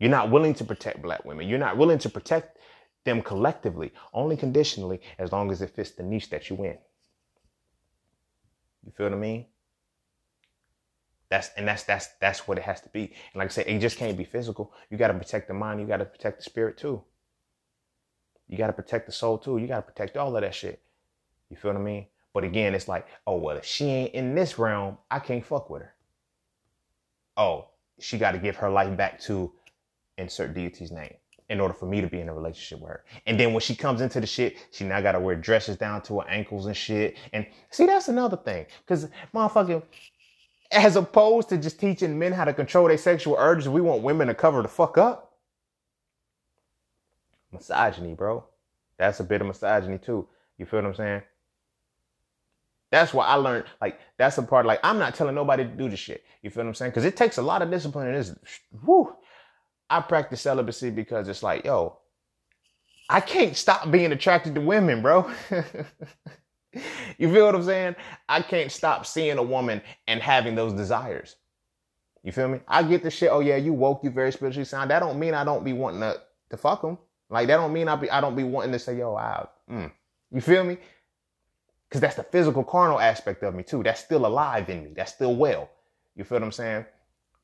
You're 0.00 0.10
not 0.10 0.30
willing 0.30 0.54
to 0.54 0.64
protect 0.64 1.02
black 1.02 1.24
women. 1.24 1.46
You're 1.46 1.58
not 1.58 1.76
willing 1.76 1.98
to 1.98 2.08
protect 2.08 2.58
them 3.04 3.22
collectively, 3.22 3.92
only 4.12 4.36
conditionally, 4.36 5.00
as 5.18 5.30
long 5.30 5.50
as 5.50 5.62
it 5.62 5.70
fits 5.70 5.92
the 5.92 6.02
niche 6.02 6.30
that 6.30 6.48
you're 6.50 6.64
in. 6.64 6.78
You 8.84 8.92
feel 8.92 9.06
what 9.06 9.12
I 9.12 9.18
mean? 9.18 9.46
That's 11.28 11.50
and 11.56 11.68
that's 11.68 11.84
that's 11.84 12.08
that's 12.20 12.48
what 12.48 12.58
it 12.58 12.64
has 12.64 12.80
to 12.80 12.88
be. 12.88 13.02
And 13.02 13.36
like 13.36 13.46
I 13.46 13.50
said, 13.50 13.66
it 13.68 13.78
just 13.78 13.98
can't 13.98 14.16
be 14.16 14.24
physical. 14.24 14.72
You 14.90 14.96
got 14.96 15.08
to 15.08 15.14
protect 15.14 15.48
the 15.48 15.54
mind. 15.54 15.80
You 15.80 15.86
got 15.86 15.98
to 15.98 16.04
protect 16.04 16.38
the 16.38 16.42
spirit 16.44 16.76
too. 16.76 17.04
You 18.48 18.58
got 18.58 18.66
to 18.66 18.72
protect 18.72 19.06
the 19.06 19.12
soul 19.12 19.38
too. 19.38 19.58
You 19.58 19.68
got 19.68 19.76
to 19.76 19.92
protect 19.92 20.16
all 20.16 20.34
of 20.34 20.42
that 20.42 20.54
shit. 20.54 20.82
You 21.50 21.56
feel 21.56 21.72
what 21.72 21.80
I 21.80 21.84
mean? 21.84 22.06
But 22.32 22.44
again, 22.44 22.74
it's 22.74 22.88
like, 22.88 23.06
oh 23.26 23.36
well, 23.36 23.58
if 23.58 23.64
she 23.64 23.84
ain't 23.84 24.14
in 24.14 24.34
this 24.34 24.58
realm, 24.58 24.98
I 25.10 25.20
can't 25.20 25.44
fuck 25.44 25.70
with 25.70 25.82
her. 25.82 25.94
Oh, 27.36 27.68
she 28.00 28.18
got 28.18 28.32
to 28.32 28.38
give 28.38 28.56
her 28.56 28.70
life 28.70 28.96
back 28.96 29.20
to 29.20 29.52
insert 30.20 30.54
deity's 30.54 30.92
name 30.92 31.14
in 31.48 31.60
order 31.60 31.74
for 31.74 31.86
me 31.86 32.00
to 32.00 32.06
be 32.06 32.20
in 32.20 32.28
a 32.28 32.34
relationship 32.34 32.80
with 32.80 32.90
her. 32.90 33.04
And 33.26 33.38
then 33.38 33.52
when 33.52 33.60
she 33.60 33.74
comes 33.74 34.00
into 34.00 34.20
the 34.20 34.26
shit, 34.26 34.56
she 34.70 34.84
now 34.84 35.00
got 35.00 35.12
to 35.12 35.20
wear 35.20 35.34
dresses 35.34 35.76
down 35.76 36.02
to 36.02 36.20
her 36.20 36.28
ankles 36.28 36.66
and 36.66 36.76
shit. 36.76 37.16
And 37.32 37.44
see, 37.70 37.86
that's 37.86 38.08
another 38.08 38.36
thing. 38.36 38.66
Cause 38.86 39.08
motherfucking, 39.34 39.82
as 40.70 40.94
opposed 40.94 41.48
to 41.48 41.58
just 41.58 41.80
teaching 41.80 42.16
men 42.16 42.32
how 42.32 42.44
to 42.44 42.54
control 42.54 42.86
their 42.86 42.98
sexual 42.98 43.34
urges, 43.36 43.68
we 43.68 43.80
want 43.80 44.02
women 44.02 44.28
to 44.28 44.34
cover 44.34 44.62
the 44.62 44.68
fuck 44.68 44.96
up. 44.96 45.32
Misogyny, 47.52 48.14
bro. 48.14 48.44
That's 48.96 49.18
a 49.18 49.24
bit 49.24 49.40
of 49.40 49.48
misogyny 49.48 49.98
too. 49.98 50.28
You 50.56 50.66
feel 50.66 50.82
what 50.82 50.88
I'm 50.90 50.94
saying? 50.94 51.22
That's 52.90 53.14
why 53.14 53.26
I 53.26 53.34
learned, 53.34 53.64
like, 53.80 54.00
that's 54.18 54.36
the 54.36 54.42
part, 54.42 54.66
like, 54.66 54.80
I'm 54.82 54.98
not 54.98 55.14
telling 55.14 55.34
nobody 55.34 55.64
to 55.64 55.70
do 55.70 55.88
the 55.88 55.96
shit. 55.96 56.24
You 56.42 56.50
feel 56.50 56.64
what 56.64 56.68
I'm 56.68 56.74
saying? 56.74 56.90
Because 56.90 57.04
it 57.04 57.16
takes 57.16 57.38
a 57.38 57.42
lot 57.42 57.62
of 57.62 57.70
discipline 57.70 58.08
in 58.08 58.14
this. 58.14 58.34
Whoo, 58.84 59.14
I 59.90 60.00
practice 60.00 60.40
celibacy 60.40 60.90
because 60.90 61.28
it's 61.28 61.42
like, 61.42 61.64
yo, 61.64 61.98
I 63.08 63.20
can't 63.20 63.56
stop 63.56 63.90
being 63.90 64.12
attracted 64.12 64.54
to 64.54 64.60
women, 64.60 65.02
bro. 65.02 65.28
you 67.18 67.32
feel 67.32 67.46
what 67.46 67.56
I'm 67.56 67.64
saying? 67.64 67.96
I 68.28 68.40
can't 68.40 68.70
stop 68.70 69.04
seeing 69.04 69.36
a 69.36 69.42
woman 69.42 69.82
and 70.06 70.22
having 70.22 70.54
those 70.54 70.72
desires. 70.72 71.34
You 72.22 72.30
feel 72.30 72.48
me? 72.48 72.60
I 72.68 72.84
get 72.84 73.02
the 73.02 73.10
shit. 73.10 73.30
Oh 73.32 73.40
yeah, 73.40 73.56
you 73.56 73.72
woke, 73.72 74.04
you 74.04 74.10
very 74.10 74.30
spiritually 74.30 74.64
sound. 74.64 74.90
That 74.90 75.00
don't 75.00 75.18
mean 75.18 75.34
I 75.34 75.42
don't 75.42 75.64
be 75.64 75.72
wanting 75.72 76.00
to, 76.00 76.20
to 76.50 76.56
fuck 76.56 76.82
them. 76.82 76.98
Like 77.28 77.48
that 77.48 77.56
don't 77.56 77.72
mean 77.72 77.88
I 77.88 77.96
be 77.96 78.10
I 78.10 78.20
don't 78.20 78.36
be 78.36 78.44
wanting 78.44 78.72
to 78.72 78.78
say 78.78 78.98
yo, 78.98 79.16
I, 79.16 79.46
mm. 79.70 79.90
you 80.30 80.40
feel 80.40 80.62
me? 80.62 80.78
Because 81.88 82.00
that's 82.00 82.16
the 82.16 82.22
physical 82.22 82.62
carnal 82.62 83.00
aspect 83.00 83.42
of 83.42 83.54
me 83.54 83.64
too. 83.64 83.82
That's 83.82 84.00
still 84.00 84.26
alive 84.26 84.68
in 84.68 84.84
me. 84.84 84.92
That's 84.94 85.12
still 85.12 85.34
well. 85.34 85.68
You 86.14 86.24
feel 86.24 86.36
what 86.36 86.44
I'm 86.44 86.52
saying? 86.52 86.84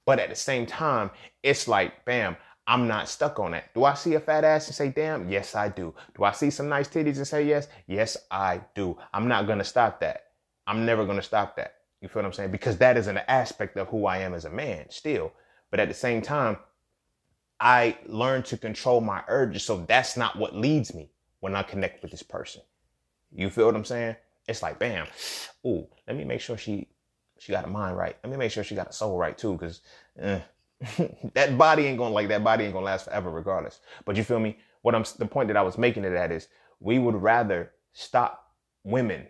But 0.07 0.21
at 0.21 0.31
the 0.31 0.37
same 0.37 0.65
time, 0.65 1.11
it's 1.43 1.69
like, 1.69 2.05
bam, 2.05 2.37
I'm 2.67 2.89
not 2.89 3.09
stuck 3.09 3.39
on 3.39 3.51
that. 3.51 3.75
Do 3.75 3.85
I 3.85 3.95
see 3.95 4.15
a 4.15 4.21
fat 4.21 4.45
ass 4.45 4.67
and 4.67 4.75
say, 4.75 4.89
damn? 4.89 5.29
Yes, 5.29 5.55
I 5.55 5.69
do. 5.69 5.95
Do 6.17 6.25
I 6.25 6.33
see 6.33 6.51
some 6.51 6.69
nice 6.69 6.89
titties 6.89 7.17
and 7.17 7.27
say 7.27 7.45
yes? 7.45 7.69
Yes, 7.87 8.17
I 8.31 8.61
do. 8.75 8.97
I'm 9.13 9.29
not 9.29 9.47
going 9.47 9.59
to 9.59 9.65
stop 9.65 10.01
that. 10.01 10.25
I'm 10.67 10.87
never 10.87 11.05
going 11.05 11.19
to 11.19 11.23
stop 11.23 11.57
that. 11.57 11.75
You 12.01 12.09
feel 12.09 12.23
what 12.23 12.27
I'm 12.27 12.33
saying? 12.33 12.51
Because 12.51 12.79
that 12.79 12.97
is 12.97 13.07
an 13.07 13.19
aspect 13.29 13.77
of 13.77 13.89
who 13.89 14.07
I 14.07 14.19
am 14.19 14.35
as 14.35 14.45
a 14.45 14.51
man 14.51 14.87
still. 14.91 15.33
But 15.71 15.81
at 15.81 15.89
the 15.89 15.95
same 15.95 16.23
time, 16.23 16.57
I 17.59 17.97
learned 18.07 18.45
to 18.47 18.59
control 18.59 19.01
my 19.01 19.23
urges. 19.29 19.65
So 19.65 19.85
that's 19.89 20.17
not 20.17 20.37
what 20.37 20.55
leads 20.55 20.95
me 20.95 21.11
when 21.41 21.57
I 21.57 21.63
connect 21.63 22.03
with 22.03 22.11
this 22.11 22.23
person. 22.23 22.63
You 23.33 23.51
feel 23.51 23.67
what 23.67 23.77
I'm 23.77 23.85
saying? 23.85 24.17
It's 24.49 24.63
like, 24.63 24.79
bam, 24.79 25.07
ooh, 25.67 25.87
let 26.07 26.17
me 26.17 26.25
make 26.25 26.41
sure 26.41 26.57
she 26.57 26.89
she 27.39 27.53
got 27.53 27.65
a 27.65 27.69
mind 27.69 27.97
right. 27.97 28.17
Let 28.23 28.31
me 28.31 28.37
make 28.37 28.51
sure 28.51 28.65
she 28.65 28.75
got 28.75 28.91
a 28.91 28.93
soul 28.93 29.17
right 29.19 29.37
too, 29.37 29.53
because 29.53 29.81
eh, 30.19 30.41
that 31.35 31.57
body 31.59 31.87
ain't 31.87 31.99
gonna 31.99 32.15
like 32.15 32.29
that 32.29 32.45
body 32.45 32.65
ain't 32.65 32.73
gonna 32.73 32.87
last 32.87 33.07
forever 33.07 33.31
regardless. 33.31 33.81
But 34.05 34.17
you 34.17 34.25
feel 34.25 34.41
me? 34.41 34.59
What 34.83 34.95
I'm 34.95 35.05
the 35.19 35.27
point 35.27 35.49
that 35.49 35.57
I 35.57 35.63
was 35.63 35.79
making 35.79 36.05
to 36.05 36.11
that 36.11 36.31
is 36.33 36.49
we 36.81 36.99
would 36.99 37.15
rather 37.17 37.73
stop 37.93 38.53
women 38.85 39.27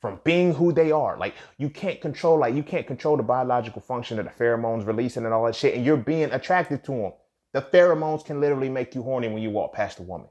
from 0.00 0.20
being 0.24 0.54
who 0.54 0.72
they 0.72 0.92
are. 0.92 1.16
Like 1.16 1.34
you 1.56 1.70
can't 1.70 2.00
control, 2.00 2.38
like 2.38 2.54
you 2.54 2.62
can't 2.62 2.86
control 2.86 3.16
the 3.16 3.22
biological 3.22 3.82
function 3.82 4.18
of 4.18 4.26
the 4.26 4.30
pheromones 4.32 4.86
releasing 4.86 5.24
and 5.24 5.34
all 5.34 5.46
that 5.46 5.56
shit, 5.56 5.74
and 5.74 5.84
you're 5.84 5.96
being 5.96 6.30
attracted 6.32 6.84
to 6.84 6.92
them. 6.92 7.12
The 7.52 7.62
pheromones 7.62 8.24
can 8.24 8.40
literally 8.40 8.68
make 8.68 8.94
you 8.94 9.02
horny 9.02 9.28
when 9.28 9.42
you 9.42 9.50
walk 9.50 9.72
past 9.72 9.98
a 9.98 10.02
woman. 10.02 10.28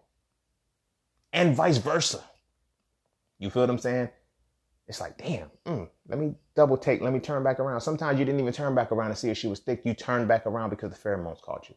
And 1.34 1.56
vice 1.56 1.78
versa. 1.78 2.24
You 3.40 3.50
feel 3.50 3.64
what 3.64 3.70
I'm 3.70 3.80
saying? 3.80 4.10
It's 4.88 5.02
like, 5.02 5.18
damn, 5.18 5.50
mm, 5.66 5.90
let 6.08 6.18
me 6.18 6.34
double 6.56 6.78
take, 6.78 7.02
let 7.02 7.12
me 7.12 7.20
turn 7.20 7.44
back 7.44 7.60
around. 7.60 7.82
Sometimes 7.82 8.18
you 8.20 8.26
didn't 8.26 8.40
even 8.40 8.54
turn 8.54 8.74
back 8.74 8.92
around 8.92 9.10
to 9.10 9.16
see 9.16 9.30
if 9.30 9.38
she 9.38 9.48
was 9.48 9.60
thick. 9.60 9.82
You 9.84 9.94
turned 9.94 10.28
back 10.28 10.46
around 10.46 10.70
because 10.70 10.92
the 10.92 10.98
pheromones 10.98 11.42
caught 11.42 11.68
you. 11.68 11.76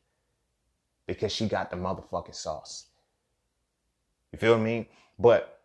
Because 1.07 1.33
she 1.33 1.49
got 1.49 1.71
the 1.71 1.77
motherfucking 1.77 2.35
sauce. 2.35 2.87
You 4.33 4.39
feel 4.39 4.59
me? 4.59 4.89
But 5.19 5.61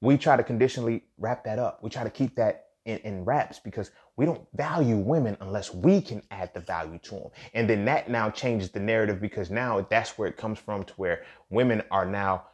we 0.00 0.18
try 0.18 0.36
to 0.36 0.42
conditionally 0.42 1.04
wrap 1.18 1.44
that 1.44 1.60
up. 1.60 1.82
We 1.82 1.90
try 1.90 2.02
to 2.02 2.10
keep 2.10 2.34
that 2.34 2.66
in, 2.84 2.98
in 2.98 3.24
wraps 3.24 3.60
because 3.60 3.92
we 4.16 4.26
don't 4.26 4.46
value 4.54 4.96
women 4.96 5.36
unless 5.40 5.72
we 5.72 6.00
can 6.00 6.20
add 6.32 6.52
the 6.52 6.60
value 6.60 6.98
to 6.98 7.10
them. 7.10 7.28
And 7.54 7.70
then 7.70 7.84
that 7.84 8.10
now 8.10 8.28
changes 8.28 8.70
the 8.70 8.80
narrative 8.80 9.20
because 9.20 9.50
now 9.50 9.86
that's 9.88 10.18
where 10.18 10.28
it 10.28 10.36
comes 10.36 10.58
from 10.58 10.82
to 10.84 10.94
where 10.94 11.22
women 11.48 11.82
are 11.92 12.04
now, 12.04 12.46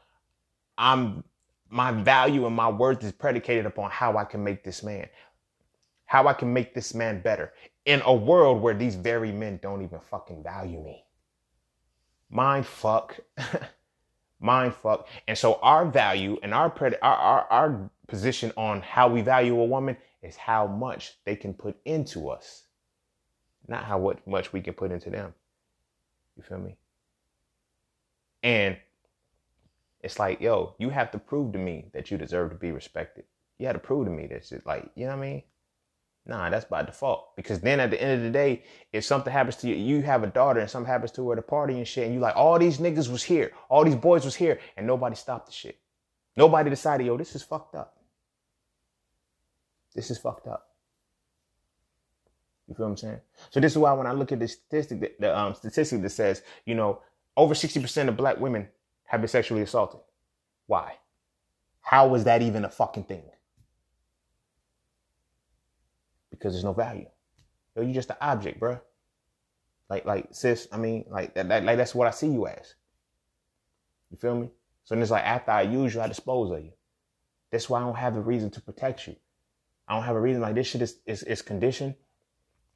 I'm 0.76 1.24
my 1.70 1.92
value 1.92 2.46
and 2.46 2.54
my 2.54 2.68
worth 2.68 3.02
is 3.04 3.12
predicated 3.12 3.64
upon 3.64 3.90
how 3.90 4.16
I 4.16 4.24
can 4.24 4.42
make 4.42 4.64
this 4.64 4.82
man, 4.82 5.08
how 6.06 6.26
I 6.26 6.32
can 6.32 6.52
make 6.52 6.74
this 6.74 6.94
man 6.94 7.22
better 7.22 7.52
in 7.86 8.02
a 8.04 8.12
world 8.12 8.60
where 8.60 8.74
these 8.74 8.96
very 8.96 9.32
men 9.32 9.58
don't 9.62 9.82
even 9.82 10.00
fucking 10.00 10.42
value 10.42 10.82
me. 10.82 11.04
Mind 12.28 12.66
fuck. 12.66 13.18
Mind 14.40 14.74
fuck. 14.74 15.06
And 15.28 15.36
so 15.36 15.58
our 15.62 15.86
value 15.86 16.38
and 16.42 16.52
our, 16.52 16.70
pred- 16.70 16.98
our, 17.02 17.16
our, 17.16 17.46
our 17.50 17.90
position 18.06 18.52
on 18.56 18.80
how 18.80 19.08
we 19.08 19.22
value 19.22 19.58
a 19.58 19.64
woman 19.64 19.96
is 20.22 20.36
how 20.36 20.66
much 20.66 21.14
they 21.24 21.36
can 21.36 21.54
put 21.54 21.76
into 21.84 22.28
us, 22.28 22.64
not 23.68 23.84
how 23.84 24.14
much 24.26 24.52
we 24.52 24.60
can 24.60 24.74
put 24.74 24.90
into 24.90 25.10
them. 25.10 25.32
You 26.36 26.42
feel 26.42 26.58
me? 26.58 26.76
And 28.42 28.76
it's 30.02 30.18
like, 30.18 30.40
yo, 30.40 30.74
you 30.78 30.90
have 30.90 31.10
to 31.12 31.18
prove 31.18 31.52
to 31.52 31.58
me 31.58 31.86
that 31.92 32.10
you 32.10 32.18
deserve 32.18 32.50
to 32.50 32.56
be 32.56 32.72
respected. 32.72 33.24
You 33.58 33.66
have 33.66 33.76
to 33.76 33.80
prove 33.80 34.06
to 34.06 34.10
me 34.10 34.26
that 34.28 34.46
shit, 34.46 34.64
like, 34.64 34.90
you 34.94 35.04
know 35.04 35.16
what 35.16 35.24
I 35.24 35.28
mean? 35.28 35.42
Nah, 36.26 36.50
that's 36.50 36.64
by 36.64 36.82
default. 36.82 37.34
Because 37.36 37.60
then 37.60 37.80
at 37.80 37.90
the 37.90 38.00
end 38.00 38.18
of 38.18 38.22
the 38.22 38.30
day, 38.30 38.62
if 38.92 39.04
something 39.04 39.32
happens 39.32 39.56
to 39.56 39.68
you, 39.68 39.74
you 39.74 40.02
have 40.02 40.22
a 40.22 40.28
daughter 40.28 40.60
and 40.60 40.70
something 40.70 40.90
happens 40.90 41.12
to 41.12 41.26
her 41.26 41.32
at 41.32 41.38
a 41.38 41.42
party 41.42 41.74
and 41.74 41.86
shit, 41.86 42.04
and 42.04 42.14
you 42.14 42.20
like, 42.20 42.36
all 42.36 42.58
these 42.58 42.78
niggas 42.78 43.10
was 43.10 43.22
here, 43.22 43.52
all 43.68 43.84
these 43.84 43.96
boys 43.96 44.24
was 44.24 44.34
here, 44.34 44.60
and 44.76 44.86
nobody 44.86 45.16
stopped 45.16 45.46
the 45.46 45.52
shit. 45.52 45.78
Nobody 46.36 46.70
decided, 46.70 47.06
yo, 47.06 47.16
this 47.16 47.34
is 47.34 47.42
fucked 47.42 47.74
up. 47.74 47.96
This 49.94 50.10
is 50.10 50.18
fucked 50.18 50.46
up. 50.46 50.68
You 52.68 52.74
feel 52.74 52.86
what 52.86 52.92
I'm 52.92 52.96
saying? 52.96 53.20
So 53.50 53.58
this 53.58 53.72
is 53.72 53.78
why 53.78 53.92
when 53.92 54.06
I 54.06 54.12
look 54.12 54.30
at 54.30 54.38
the 54.38 54.46
statistic, 54.46 55.18
the 55.18 55.36
um, 55.36 55.54
statistic 55.54 56.00
that 56.02 56.10
says, 56.10 56.42
you 56.64 56.76
know, 56.76 57.00
over 57.36 57.54
60% 57.54 58.08
of 58.08 58.16
black 58.16 58.38
women 58.38 58.68
have 59.10 59.20
been 59.20 59.28
sexually 59.28 59.62
assaulted. 59.62 59.98
Why? 60.68 60.94
How 61.80 62.06
was 62.06 62.22
that 62.24 62.42
even 62.42 62.64
a 62.64 62.70
fucking 62.70 63.04
thing? 63.04 63.24
Because 66.30 66.52
there's 66.52 66.62
no 66.62 66.72
value. 66.72 67.08
Yo, 67.74 67.82
you 67.82 67.92
just 67.92 68.10
an 68.10 68.16
object, 68.20 68.60
bro. 68.60 68.78
Like, 69.88 70.04
like, 70.04 70.28
sis, 70.30 70.68
I 70.70 70.76
mean, 70.76 71.06
like 71.10 71.34
that, 71.34 71.48
that, 71.48 71.64
like 71.64 71.76
that's 71.76 71.92
what 71.92 72.06
I 72.06 72.12
see 72.12 72.28
you 72.28 72.46
as. 72.46 72.74
You 74.12 74.16
feel 74.16 74.36
me? 74.36 74.48
So 74.84 74.94
then 74.94 75.02
it's 75.02 75.10
like 75.10 75.24
after 75.26 75.50
I 75.50 75.62
use 75.62 75.92
you, 75.92 76.00
I 76.00 76.06
dispose 76.06 76.52
of 76.52 76.64
you. 76.64 76.72
That's 77.50 77.68
why 77.68 77.80
I 77.80 77.82
don't 77.82 77.96
have 77.96 78.14
a 78.14 78.20
reason 78.20 78.48
to 78.50 78.60
protect 78.60 79.08
you. 79.08 79.16
I 79.88 79.94
don't 79.94 80.04
have 80.04 80.14
a 80.14 80.20
reason. 80.20 80.40
Like 80.40 80.54
this 80.54 80.68
shit 80.68 80.82
is 80.82 80.98
is, 81.04 81.24
is 81.24 81.42
conditioned. 81.42 81.96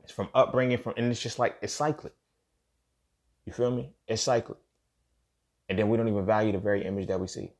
It's 0.02 0.10
from 0.12 0.30
upbringing, 0.34 0.78
from 0.78 0.94
and 0.96 1.12
it's 1.12 1.22
just 1.22 1.38
like 1.38 1.58
it's 1.62 1.72
cyclic. 1.72 2.14
You 3.46 3.52
feel 3.52 3.70
me? 3.70 3.90
It's 4.08 4.22
cyclic. 4.22 4.58
And 5.68 5.78
then 5.78 5.88
we 5.88 5.96
don't 5.96 6.08
even 6.08 6.26
value 6.26 6.52
the 6.52 6.58
very 6.58 6.84
image 6.84 7.08
that 7.08 7.20
we 7.20 7.26
see. 7.26 7.52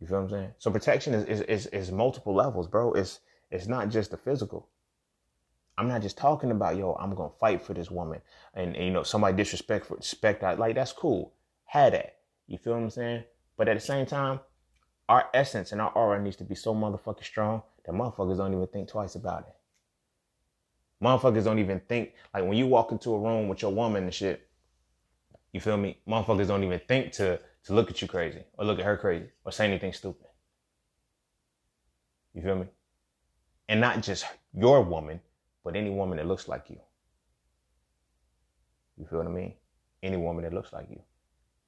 You 0.00 0.06
feel 0.06 0.18
what 0.18 0.24
I'm 0.24 0.30
saying? 0.30 0.50
So 0.58 0.70
protection 0.70 1.14
is 1.14 1.24
is 1.26 1.40
is, 1.42 1.66
is 1.68 1.92
multiple 1.92 2.34
levels, 2.34 2.66
bro. 2.66 2.92
It's 2.92 3.20
it's 3.50 3.68
not 3.68 3.88
just 3.88 4.10
the 4.10 4.16
physical. 4.16 4.68
I'm 5.78 5.88
not 5.88 6.02
just 6.02 6.18
talking 6.18 6.50
about 6.50 6.76
yo. 6.76 6.96
I'm 7.00 7.14
gonna 7.14 7.32
fight 7.40 7.62
for 7.62 7.72
this 7.72 7.90
woman, 7.90 8.20
and, 8.54 8.76
and 8.76 8.84
you 8.84 8.90
know 8.90 9.04
somebody 9.04 9.36
disrespect 9.36 9.86
for 9.86 9.96
respect. 9.96 10.42
like 10.42 10.74
that's 10.74 10.92
cool. 10.92 11.32
Had 11.64 11.94
that. 11.94 12.16
You 12.48 12.58
feel 12.58 12.74
what 12.74 12.82
I'm 12.82 12.90
saying? 12.90 13.24
But 13.56 13.68
at 13.68 13.74
the 13.74 13.80
same 13.80 14.04
time, 14.04 14.40
our 15.08 15.28
essence 15.32 15.72
and 15.72 15.80
our 15.80 15.90
aura 15.92 16.20
needs 16.20 16.36
to 16.36 16.44
be 16.44 16.54
so 16.54 16.74
motherfucking 16.74 17.24
strong 17.24 17.62
that 17.84 17.92
motherfuckers 17.92 18.36
don't 18.38 18.52
even 18.52 18.66
think 18.66 18.88
twice 18.88 19.14
about 19.14 19.46
it. 19.48 21.04
Motherfuckers 21.04 21.44
don't 21.44 21.58
even 21.58 21.80
think 21.88 22.12
like 22.34 22.44
when 22.44 22.54
you 22.54 22.66
walk 22.66 22.92
into 22.92 23.14
a 23.14 23.18
room 23.18 23.48
with 23.48 23.62
your 23.62 23.72
woman 23.72 24.04
and 24.04 24.14
shit. 24.14 24.48
You 25.52 25.60
feel 25.60 25.76
me? 25.76 25.98
Motherfuckers 26.08 26.48
don't 26.48 26.64
even 26.64 26.80
think 26.88 27.12
to 27.12 27.38
to 27.64 27.74
look 27.74 27.90
at 27.90 28.02
you 28.02 28.08
crazy 28.08 28.42
or 28.58 28.64
look 28.64 28.78
at 28.78 28.84
her 28.84 28.96
crazy 28.96 29.28
or 29.44 29.52
say 29.52 29.66
anything 29.66 29.92
stupid. 29.92 30.26
You 32.34 32.42
feel 32.42 32.56
me? 32.56 32.66
And 33.68 33.80
not 33.80 34.02
just 34.02 34.24
your 34.52 34.82
woman, 34.82 35.20
but 35.62 35.76
any 35.76 35.90
woman 35.90 36.18
that 36.18 36.26
looks 36.26 36.48
like 36.48 36.68
you. 36.68 36.80
You 38.98 39.06
feel 39.06 39.18
what 39.18 39.28
I 39.28 39.30
mean? 39.30 39.54
Any 40.02 40.16
woman 40.16 40.44
that 40.44 40.52
looks 40.52 40.72
like 40.72 40.88
you. 40.90 41.00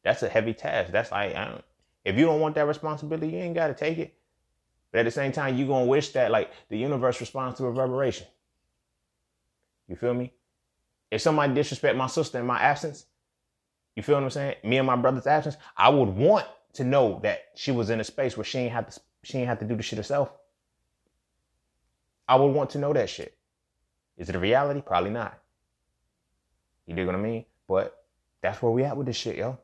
That's 0.02 0.22
a 0.22 0.28
heavy 0.28 0.52
task. 0.52 0.90
That's 0.90 1.12
like, 1.12 1.34
I 1.34 1.44
don't, 1.46 1.64
if 2.04 2.16
you 2.16 2.26
don't 2.26 2.40
want 2.40 2.54
that 2.56 2.66
responsibility, 2.66 3.28
you 3.28 3.38
ain't 3.38 3.54
got 3.54 3.68
to 3.68 3.74
take 3.74 3.98
it. 3.98 4.14
But 4.90 5.00
at 5.00 5.04
the 5.04 5.10
same 5.10 5.32
time, 5.32 5.56
you're 5.56 5.66
going 5.66 5.84
to 5.84 5.90
wish 5.90 6.10
that 6.10 6.30
like 6.30 6.50
the 6.68 6.76
universe 6.76 7.20
responds 7.20 7.58
to 7.58 7.64
reverberation. 7.64 8.26
You 9.88 9.96
feel 9.96 10.14
me? 10.14 10.32
If 11.10 11.20
somebody 11.20 11.54
disrespect 11.54 11.96
my 11.96 12.06
sister 12.06 12.38
in 12.38 12.46
my 12.46 12.60
absence, 12.60 13.06
you 13.96 14.02
feel 14.02 14.16
what 14.16 14.24
I'm 14.24 14.30
saying? 14.30 14.56
Me 14.64 14.78
and 14.78 14.86
my 14.86 14.96
brother's 14.96 15.26
absence, 15.26 15.56
I 15.76 15.88
would 15.88 16.08
want 16.08 16.46
to 16.74 16.84
know 16.84 17.20
that 17.22 17.44
she 17.54 17.70
was 17.70 17.90
in 17.90 18.00
a 18.00 18.04
space 18.04 18.36
where 18.36 18.44
she 18.44 18.58
ain't 18.58 18.72
have 18.72 18.88
to 18.90 19.00
she 19.22 19.38
ain't 19.38 19.48
have 19.48 19.60
to 19.60 19.64
do 19.64 19.76
the 19.76 19.82
shit 19.82 19.96
herself. 19.96 20.30
I 22.28 22.36
would 22.36 22.48
want 22.48 22.70
to 22.70 22.78
know 22.78 22.92
that 22.92 23.08
shit. 23.08 23.36
Is 24.16 24.28
it 24.28 24.36
a 24.36 24.38
reality? 24.38 24.80
Probably 24.80 25.10
not. 25.10 25.38
You 26.86 26.94
dig 26.94 27.06
what 27.06 27.14
I 27.14 27.18
mean? 27.18 27.44
But 27.66 28.04
that's 28.42 28.60
where 28.60 28.72
we 28.72 28.84
at 28.84 28.96
with 28.96 29.06
this 29.06 29.16
shit, 29.16 29.36
yo. 29.36 29.58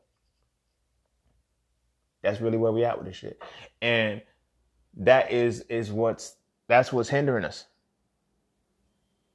That's 2.23 2.41
really 2.41 2.59
where 2.59 2.73
we 2.73 2.85
at 2.85 2.99
with 2.99 3.07
this 3.07 3.17
shit. 3.17 3.43
And 3.81 4.23
that 4.97 5.31
is 5.31 5.61
is 5.63 5.91
what's 5.93 6.37
that's 6.69 6.93
what's 6.93 7.09
hindering 7.09 7.45
us. 7.45 7.67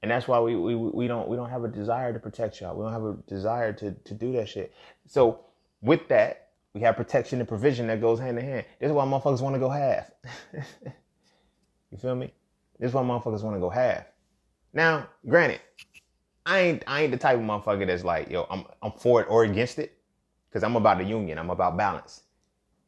And 0.06 0.12
that's 0.12 0.28
why 0.28 0.40
we, 0.40 0.56
we 0.56 0.76
we 0.76 1.08
don't 1.08 1.28
we 1.28 1.36
don't 1.36 1.50
have 1.50 1.64
a 1.64 1.68
desire 1.68 2.14
to 2.14 2.20
protect 2.20 2.62
y'all. 2.62 2.76
We 2.76 2.84
don't 2.84 2.94
have 2.94 3.06
a 3.06 3.18
desire 3.26 3.74
to 3.74 3.92
to 3.92 4.14
do 4.14 4.34
that 4.34 4.48
shit. 4.48 4.72
So 5.08 5.40
with 5.82 6.08
that, 6.10 6.50
we 6.76 6.82
have 6.82 6.96
protection 6.96 7.40
and 7.40 7.50
provision 7.50 7.88
that 7.88 8.02
goes 8.02 8.20
hand 8.20 8.38
in 8.38 8.46
hand. 8.46 8.66
This 8.80 8.90
is 8.90 8.94
why 8.94 9.04
motherfuckers 9.04 9.42
want 9.42 9.56
to 9.56 9.60
go 9.60 9.68
half. 9.68 10.12
you 11.92 11.98
feel 11.98 12.14
me? 12.14 12.32
This 12.78 12.90
is 12.90 12.94
why 12.94 13.02
motherfuckers 13.02 13.42
want 13.42 13.56
to 13.56 13.60
go 13.60 13.72
half. 13.72 14.06
Now, 14.74 15.08
granted, 15.28 15.60
I 16.46 16.60
ain't 16.60 16.84
I 16.86 17.02
ain't 17.02 17.12
the 17.12 17.18
type 17.18 17.40
of 17.40 17.44
motherfucker 17.44 17.88
that's 17.88 18.04
like, 18.04 18.30
yo, 18.30 18.46
I'm 18.52 18.64
I'm 18.84 18.92
for 18.92 19.24
it 19.24 19.28
or 19.28 19.44
against 19.44 19.80
it. 19.80 19.98
Cause 20.54 20.64
I'm 20.64 20.76
about 20.76 21.00
the 21.00 21.04
union. 21.04 21.40
I'm 21.40 21.50
about 21.50 21.78
balance. 21.78 22.22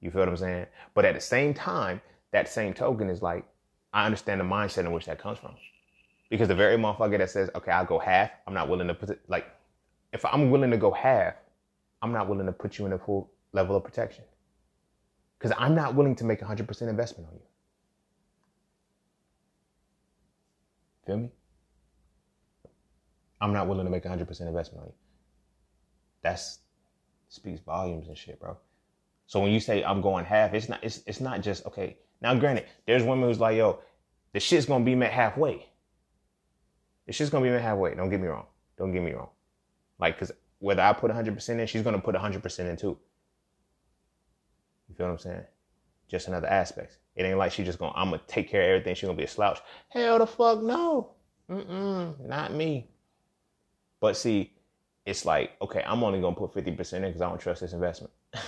You 0.02 0.12
feel 0.12 0.22
what 0.22 0.30
I'm 0.30 0.38
saying? 0.38 0.68
But 0.94 1.04
at 1.04 1.16
the 1.16 1.22
same 1.22 1.56
time, 1.56 2.00
that 2.30 2.48
same 2.48 2.76
token 2.76 3.10
is 3.10 3.24
like, 3.24 3.44
I 3.92 4.06
understand 4.06 4.40
the 4.40 4.46
mindset 4.46 4.86
in 4.86 4.92
which 4.92 5.08
that 5.08 5.18
comes 5.18 5.40
from. 5.40 5.56
Because 6.30 6.48
the 6.48 6.56
very 6.56 6.78
motherfucker 6.78 7.18
that 7.18 7.30
says, 7.30 7.50
okay, 7.56 7.72
I'll 7.72 7.86
go 7.86 8.00
half, 8.00 8.32
I'm 8.46 8.54
not 8.54 8.70
willing 8.70 8.88
to 8.88 8.94
put 8.94 9.20
like, 9.30 9.46
if 10.12 10.26
I'm 10.26 10.52
willing 10.52 10.72
to 10.72 10.78
go 10.78 10.92
half, 10.92 11.36
I'm 12.02 12.12
not 12.12 12.28
willing 12.28 12.46
to 12.46 12.52
put 12.52 12.78
you 12.78 12.86
in 12.86 12.94
a 12.94 13.00
full 13.00 13.32
level 13.54 13.76
of 13.76 13.84
protection. 13.84 14.24
Because 15.38 15.56
I'm 15.58 15.76
not 15.76 15.96
willing 15.96 16.16
to 16.16 16.26
make 16.26 16.42
100% 16.42 16.82
investment 16.82 17.30
on 17.30 17.36
you. 17.36 17.42
Feel 21.06 21.18
me? 21.18 21.32
I'm 23.40 23.54
not 23.54 23.68
willing 23.68 23.86
to 23.86 23.92
make 23.92 24.04
100% 24.04 24.42
investment 24.42 24.82
on 24.82 24.88
you. 24.88 24.94
That's 26.22 26.60
speaks 27.30 27.62
volumes 27.62 28.08
and 28.08 28.18
shit, 28.18 28.40
bro. 28.40 28.58
So 29.28 29.40
when 29.40 29.52
you 29.52 29.60
say 29.60 29.84
I'm 29.84 30.02
going 30.02 30.26
half, 30.26 30.54
it's 30.54 30.70
not 30.70 30.84
it's 30.84 31.02
it's 31.06 31.20
not 31.20 31.42
just 31.42 31.66
okay. 31.66 31.98
Now, 32.22 32.34
granted, 32.36 32.66
there's 32.86 33.04
women 33.04 33.28
who's 33.28 33.40
like, 33.40 33.58
yo, 33.58 33.80
the 34.34 34.40
shit's 34.40 34.66
gonna 34.66 34.84
be 34.84 34.96
met 34.96 35.12
halfway. 35.12 35.68
The 37.08 37.14
shit's 37.14 37.30
gonna 37.30 37.44
be 37.44 37.62
halfway. 37.62 37.96
Don't 37.96 38.10
get 38.10 38.20
me 38.20 38.28
wrong. 38.28 38.46
Don't 38.78 38.92
get 38.92 39.02
me 39.02 39.14
wrong. 39.14 39.30
Like, 39.98 40.20
cause 40.20 40.32
whether 40.60 40.82
I 40.82 40.94
put 40.94 41.12
100% 41.12 41.60
in, 41.60 41.68
she's 41.68 41.82
gonna 41.82 42.00
put 42.00 42.16
100% 42.16 42.60
in 42.60 42.78
too. 42.78 42.98
You 44.90 44.96
feel 44.96 45.08
what 45.08 45.14
I'm 45.14 45.20
saying? 45.20 45.44
Just 46.08 46.28
another 46.28 46.48
aspect. 46.48 47.00
It 47.16 47.24
ain't 47.24 47.38
like 47.38 47.52
she 47.52 47.64
just 47.64 47.80
gonna, 47.80 47.94
I'm 47.96 48.12
gonna 48.12 48.22
take 48.28 48.50
care 48.50 48.62
of 48.62 48.70
everything. 48.70 48.96
She's 48.96 49.08
gonna 49.08 49.18
be 49.18 49.24
a 49.24 49.28
slouch. 49.28 49.60
Hell 49.90 50.20
the 50.20 50.28
fuck 50.28 50.62
no. 50.62 51.14
Mm-mm, 51.50 52.28
not 52.28 52.54
me. 52.54 52.90
But 54.00 54.18
see, 54.18 54.54
it's 55.06 55.26
like, 55.26 55.52
okay, 55.62 55.84
I'm 55.86 56.04
only 56.04 56.22
gonna 56.22 56.36
put 56.36 56.54
50% 56.54 56.94
in 56.94 57.02
because 57.04 57.22
I 57.22 57.30
don't 57.30 57.40
trust 57.40 57.62
this 57.62 57.74
investment. 57.74 58.14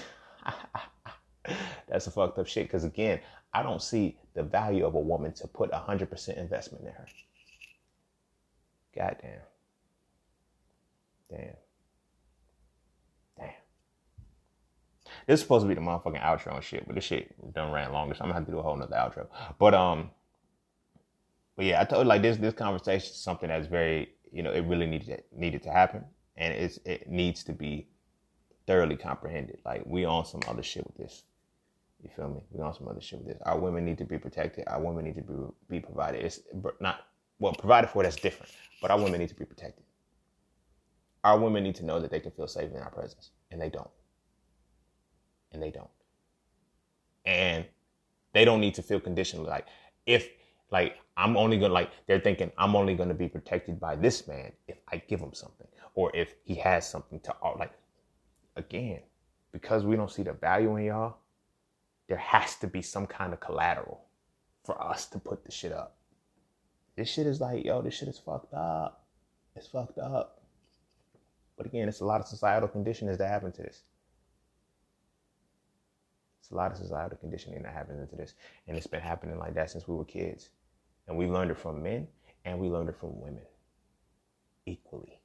That's 1.88 2.07
a 2.07 2.11
fucked 2.11 2.38
up 2.38 2.48
shit. 2.48 2.68
Because 2.68 2.84
again, 2.84 3.19
I 3.53 3.64
don't 3.64 3.81
see 3.81 4.18
the 4.34 4.44
value 4.44 4.86
of 4.86 4.95
a 4.95 4.99
woman 4.99 5.34
to 5.34 5.48
put 5.48 5.72
100% 5.72 6.38
investment 6.38 6.86
in 6.86 6.91
her. 6.91 7.06
Goddamn. 8.95 9.41
Damn. 11.29 11.39
Damn. 13.37 13.49
This 15.27 15.39
is 15.39 15.41
supposed 15.41 15.63
to 15.63 15.67
be 15.67 15.75
the 15.75 15.81
motherfucking 15.81 16.21
outro 16.21 16.55
and 16.55 16.63
shit, 16.63 16.85
but 16.85 16.95
this 16.95 17.03
shit 17.03 17.53
done 17.53 17.71
ran 17.71 17.91
longer, 17.91 18.15
so 18.15 18.21
I'm 18.21 18.29
gonna 18.29 18.39
have 18.39 18.45
to 18.45 18.51
do 18.51 18.59
a 18.59 18.63
whole 18.63 18.75
nother 18.75 18.95
outro. 18.95 19.27
But 19.59 19.73
um, 19.73 20.09
but 21.55 21.65
yeah, 21.65 21.81
I 21.81 21.83
told 21.83 22.07
like 22.07 22.21
this 22.21 22.37
this 22.37 22.53
conversation 22.53 23.11
is 23.11 23.15
something 23.15 23.49
that's 23.49 23.67
very 23.67 24.09
you 24.31 24.43
know 24.43 24.51
it 24.51 24.61
really 24.61 24.87
needed 24.87 25.23
needed 25.35 25.61
to 25.63 25.71
happen, 25.71 26.05
and 26.37 26.53
it's 26.53 26.79
it 26.85 27.09
needs 27.09 27.43
to 27.43 27.53
be 27.53 27.87
thoroughly 28.65 28.95
comprehended. 28.95 29.59
Like 29.65 29.83
we 29.85 30.05
on 30.05 30.25
some 30.25 30.41
other 30.47 30.63
shit 30.63 30.85
with 30.87 30.97
this. 30.97 31.23
You 32.01 32.09
feel 32.15 32.29
me? 32.29 32.41
We 32.51 32.61
on 32.61 32.73
some 32.73 32.87
other 32.87 33.01
shit 33.01 33.19
with 33.19 33.27
this. 33.27 33.41
Our 33.45 33.59
women 33.59 33.83
need 33.83 33.97
to 33.97 34.05
be 34.05 34.17
protected. 34.17 34.63
Our 34.67 34.81
women 34.81 35.03
need 35.03 35.15
to 35.15 35.21
be 35.21 35.33
be 35.69 35.79
provided. 35.79 36.23
It's 36.23 36.39
not 36.79 37.09
well 37.39 37.53
provided 37.53 37.89
for. 37.89 38.03
That's 38.03 38.15
different. 38.15 38.51
But 38.81 38.91
our 38.91 38.99
women 38.99 39.19
need 39.19 39.29
to 39.29 39.35
be 39.35 39.45
protected. 39.45 39.83
Our 41.23 41.37
women 41.37 41.63
need 41.63 41.75
to 41.75 41.85
know 41.85 41.99
that 41.99 42.11
they 42.11 42.19
can 42.19 42.31
feel 42.31 42.47
safe 42.47 42.71
in 42.71 42.77
our 42.77 42.91
presence, 42.91 43.31
and 43.51 43.61
they 43.61 43.69
don't. 43.69 43.89
And 45.51 45.61
they 45.61 45.71
don't. 45.71 45.89
And 47.25 47.65
they 48.33 48.45
don't 48.45 48.61
need 48.61 48.75
to 48.75 48.81
feel 48.81 48.99
conditional. 48.99 49.45
Like 49.45 49.67
if 50.05 50.29
like 50.71 50.97
I'm 51.17 51.37
only 51.37 51.57
gonna 51.57 51.73
like 51.73 51.91
they're 52.07 52.19
thinking 52.19 52.51
I'm 52.57 52.75
only 52.75 52.95
gonna 52.95 53.13
be 53.13 53.27
protected 53.27 53.79
by 53.79 53.95
this 53.95 54.27
man 54.27 54.51
if 54.67 54.77
I 54.91 54.97
give 54.97 55.19
him 55.19 55.33
something 55.33 55.67
or 55.95 56.15
if 56.15 56.35
he 56.43 56.55
has 56.55 56.89
something 56.89 57.19
to 57.21 57.35
like 57.57 57.73
again 58.55 59.01
because 59.51 59.83
we 59.85 59.95
don't 59.95 60.11
see 60.11 60.23
the 60.23 60.33
value 60.33 60.75
in 60.77 60.85
y'all 60.85 61.17
there 62.07 62.17
has 62.17 62.55
to 62.57 62.67
be 62.67 62.81
some 62.81 63.05
kind 63.05 63.33
of 63.33 63.39
collateral 63.39 64.05
for 64.63 64.81
us 64.81 65.05
to 65.07 65.19
put 65.19 65.43
the 65.43 65.51
shit 65.51 65.71
up 65.71 65.95
this 66.99 67.09
shit 67.09 67.27
is 67.27 67.41
like 67.41 67.65
yo 67.65 67.81
this 67.81 67.93
shit 67.93 68.07
is 68.07 68.19
fucked 68.19 68.53
up 68.53 69.05
it's 69.55 69.67
fucked 69.67 69.97
up 69.97 70.41
but 71.57 71.65
again 71.65 71.88
it's 71.88 72.01
a 72.01 72.05
lot 72.05 72.21
of 72.21 72.27
societal 72.27 72.69
conditionings 72.69 73.17
that 73.17 73.27
happen 73.27 73.51
to 73.51 73.61
this 73.61 73.81
it's 76.39 76.51
a 76.51 76.55
lot 76.55 76.71
of 76.71 76.77
societal 76.77 77.17
conditioning 77.17 77.61
that 77.63 77.73
happens 77.73 78.01
into 78.01 78.15
this 78.15 78.34
and 78.67 78.77
it's 78.77 78.88
been 78.88 79.01
happening 79.01 79.38
like 79.38 79.53
that 79.53 79.69
since 79.69 79.88
we 79.88 79.95
were 79.95 80.05
kids 80.05 80.49
and 81.07 81.17
we 81.17 81.26
learned 81.26 81.51
it 81.51 81.57
from 81.57 81.81
men 81.81 82.07
and 82.45 82.59
we 82.59 82.69
learned 82.69 82.89
it 82.89 82.99
from 82.99 83.19
women 83.19 83.43
equally. 84.65 85.19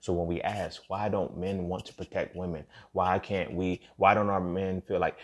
So 0.00 0.12
when 0.12 0.26
we 0.26 0.40
ask, 0.40 0.82
why 0.88 1.08
don't 1.08 1.36
men 1.36 1.68
want 1.68 1.86
to 1.86 1.94
protect 1.94 2.34
women? 2.34 2.64
Why 2.92 3.18
can't 3.18 3.52
we? 3.52 3.82
Why 3.96 4.14
don't 4.14 4.30
our 4.30 4.40
men 4.40 4.80
feel 4.80 4.98
like 4.98 5.16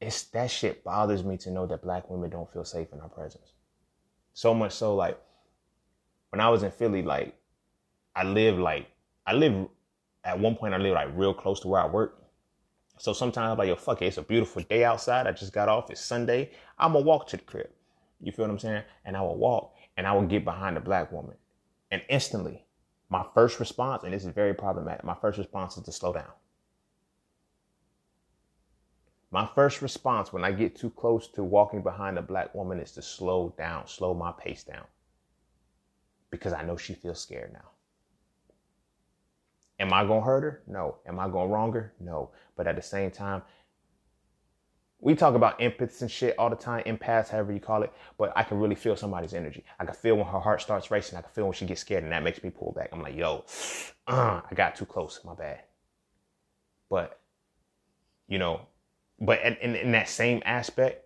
it's 0.00 0.22
that 0.24 0.50
shit 0.50 0.84
bothers 0.84 1.24
me 1.24 1.36
to 1.38 1.50
know 1.50 1.66
that 1.66 1.82
black 1.82 2.08
women 2.08 2.30
don't 2.30 2.50
feel 2.52 2.64
safe 2.64 2.92
in 2.92 3.00
our 3.00 3.08
presence. 3.08 3.52
So 4.32 4.54
much 4.54 4.72
so, 4.72 4.94
like 4.94 5.20
when 6.30 6.40
I 6.40 6.48
was 6.48 6.62
in 6.62 6.70
Philly, 6.70 7.02
like 7.02 7.34
I 8.14 8.24
live 8.24 8.58
like 8.58 8.88
I 9.26 9.34
live 9.34 9.68
at 10.24 10.38
one 10.38 10.56
point 10.56 10.74
I 10.74 10.78
live 10.78 10.94
like 10.94 11.08
real 11.14 11.34
close 11.34 11.60
to 11.60 11.68
where 11.68 11.80
I 11.80 11.86
work. 11.86 12.22
So 12.98 13.12
sometimes 13.12 13.52
I'm 13.52 13.58
like, 13.58 13.68
yo, 13.68 13.76
fuck 13.76 14.02
it, 14.02 14.06
it's 14.06 14.18
a 14.18 14.22
beautiful 14.22 14.62
day 14.62 14.84
outside. 14.84 15.26
I 15.26 15.32
just 15.32 15.52
got 15.52 15.68
off. 15.68 15.90
It's 15.90 16.04
Sunday. 16.04 16.50
I'm 16.78 16.92
gonna 16.92 17.04
walk 17.04 17.28
to 17.28 17.36
the 17.36 17.42
crib. 17.42 17.70
You 18.20 18.32
feel 18.32 18.44
what 18.44 18.52
I'm 18.52 18.58
saying? 18.58 18.82
And 19.04 19.16
I 19.16 19.22
will 19.22 19.38
walk 19.38 19.74
and 19.96 20.06
I 20.06 20.12
will 20.12 20.26
get 20.26 20.44
behind 20.44 20.76
a 20.76 20.80
black 20.80 21.10
woman. 21.10 21.36
And 21.90 22.02
instantly, 22.08 22.64
my 23.08 23.24
first 23.34 23.58
response, 23.58 24.04
and 24.04 24.12
this 24.12 24.24
is 24.24 24.32
very 24.32 24.54
problematic, 24.54 25.04
my 25.04 25.16
first 25.20 25.38
response 25.38 25.76
is 25.76 25.82
to 25.84 25.92
slow 25.92 26.12
down. 26.12 26.30
My 29.32 29.46
first 29.46 29.80
response 29.80 30.32
when 30.32 30.44
I 30.44 30.50
get 30.50 30.74
too 30.74 30.90
close 30.90 31.28
to 31.28 31.44
walking 31.44 31.82
behind 31.82 32.18
a 32.18 32.22
black 32.22 32.54
woman 32.54 32.80
is 32.80 32.92
to 32.92 33.02
slow 33.02 33.54
down, 33.56 33.86
slow 33.86 34.12
my 34.12 34.32
pace 34.32 34.64
down. 34.64 34.84
Because 36.30 36.52
I 36.52 36.62
know 36.62 36.76
she 36.76 36.94
feels 36.94 37.20
scared 37.20 37.52
now. 37.52 37.70
Am 39.78 39.92
I 39.92 40.04
going 40.04 40.20
to 40.20 40.26
hurt 40.26 40.42
her? 40.42 40.62
No. 40.66 40.96
Am 41.06 41.18
I 41.18 41.28
going 41.28 41.48
to 41.48 41.54
wrong 41.54 41.72
her? 41.72 41.94
No. 42.00 42.30
But 42.56 42.66
at 42.66 42.76
the 42.76 42.82
same 42.82 43.10
time, 43.10 43.42
we 45.00 45.14
talk 45.14 45.34
about 45.34 45.58
empaths 45.60 46.02
and 46.02 46.10
shit 46.10 46.34
all 46.38 46.50
the 46.50 46.56
time, 46.56 46.84
empaths, 46.84 47.30
however 47.30 47.52
you 47.52 47.60
call 47.60 47.82
it, 47.82 47.92
but 48.18 48.32
I 48.36 48.42
can 48.42 48.58
really 48.58 48.74
feel 48.74 48.96
somebody's 48.96 49.32
energy. 49.32 49.64
I 49.78 49.86
can 49.86 49.94
feel 49.94 50.16
when 50.16 50.26
her 50.26 50.40
heart 50.40 50.60
starts 50.60 50.90
racing. 50.90 51.16
I 51.16 51.22
can 51.22 51.30
feel 51.30 51.44
when 51.44 51.54
she 51.54 51.64
gets 51.64 51.80
scared, 51.80 52.04
and 52.04 52.12
that 52.12 52.22
makes 52.22 52.42
me 52.42 52.50
pull 52.50 52.72
back. 52.72 52.90
I'm 52.92 53.00
like, 53.00 53.16
yo, 53.16 53.44
uh, 54.06 54.42
I 54.48 54.54
got 54.54 54.74
too 54.76 54.84
close. 54.84 55.20
My 55.24 55.34
bad. 55.34 55.60
But, 56.90 57.18
you 58.28 58.38
know, 58.38 58.66
but 59.20 59.40
in, 59.42 59.76
in 59.76 59.92
that 59.92 60.08
same 60.08 60.42
aspect, 60.44 61.04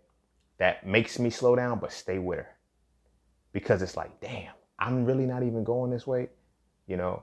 that 0.59 0.86
makes 0.86 1.19
me 1.19 1.31
slow 1.31 1.57
down, 1.57 1.78
but 1.81 1.93
stay 1.93 2.19
with 2.19 2.39
her. 2.39 2.49
Because 3.53 3.82
it's 3.82 3.97
like, 3.97 4.20
damn, 4.20 4.53
I'm 4.78 5.05
really 5.05 5.27
not 5.27 5.43
even 5.43 5.65
going 5.65 5.91
this 5.91 6.07
way, 6.07 6.28
you 6.86 6.97
know? 6.97 7.23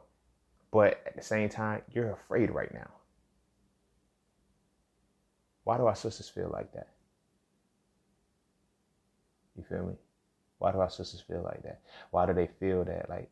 But 0.72 1.02
at 1.06 1.16
the 1.16 1.22
same 1.22 1.50
time, 1.50 1.82
you're 1.92 2.12
afraid 2.12 2.52
right 2.52 2.74
now. 2.74 2.90
Why 5.64 5.78
do 5.78 5.86
our 5.86 5.96
sisters 5.96 6.30
feel 6.30 6.50
like 6.52 6.74
that? 6.74 6.90
You 9.56 9.64
feel 9.64 9.86
me? 9.86 9.96
Why 10.60 10.72
do 10.72 10.80
our 10.80 10.90
sisters 10.90 11.22
feel 11.22 11.42
like 11.44 11.64
that? 11.64 11.82
Why 12.12 12.26
do 12.26 12.34
they 12.34 12.48
feel 12.48 12.84
that? 12.86 13.10
Like, 13.10 13.30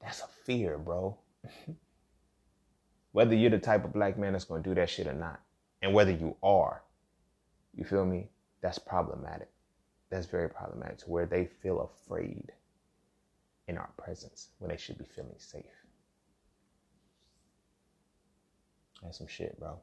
that's 0.00 0.20
a 0.20 0.28
fear, 0.44 0.78
bro. 0.78 1.16
whether 3.18 3.34
you're 3.34 3.50
the 3.50 3.58
type 3.58 3.84
of 3.84 3.92
black 3.92 4.16
man 4.16 4.32
that's 4.32 4.44
going 4.44 4.62
to 4.62 4.68
do 4.68 4.76
that 4.76 4.88
shit 4.88 5.08
or 5.08 5.12
not, 5.12 5.40
and 5.82 5.92
whether 5.92 6.12
you 6.12 6.36
are, 6.40 6.84
you 7.74 7.82
feel 7.82 8.06
me? 8.06 8.28
That's 8.60 8.78
problematic. 8.78 9.50
That's 10.08 10.26
very 10.26 10.48
problematic 10.48 10.98
to 10.98 11.10
where 11.10 11.26
they 11.26 11.44
feel 11.44 11.80
afraid 11.80 12.52
in 13.66 13.76
our 13.76 13.90
presence 13.96 14.50
when 14.60 14.70
they 14.70 14.76
should 14.76 14.98
be 14.98 15.04
feeling 15.04 15.34
safe. 15.36 15.64
That's 19.02 19.18
some 19.18 19.26
shit, 19.26 19.58
bro. 19.58 19.80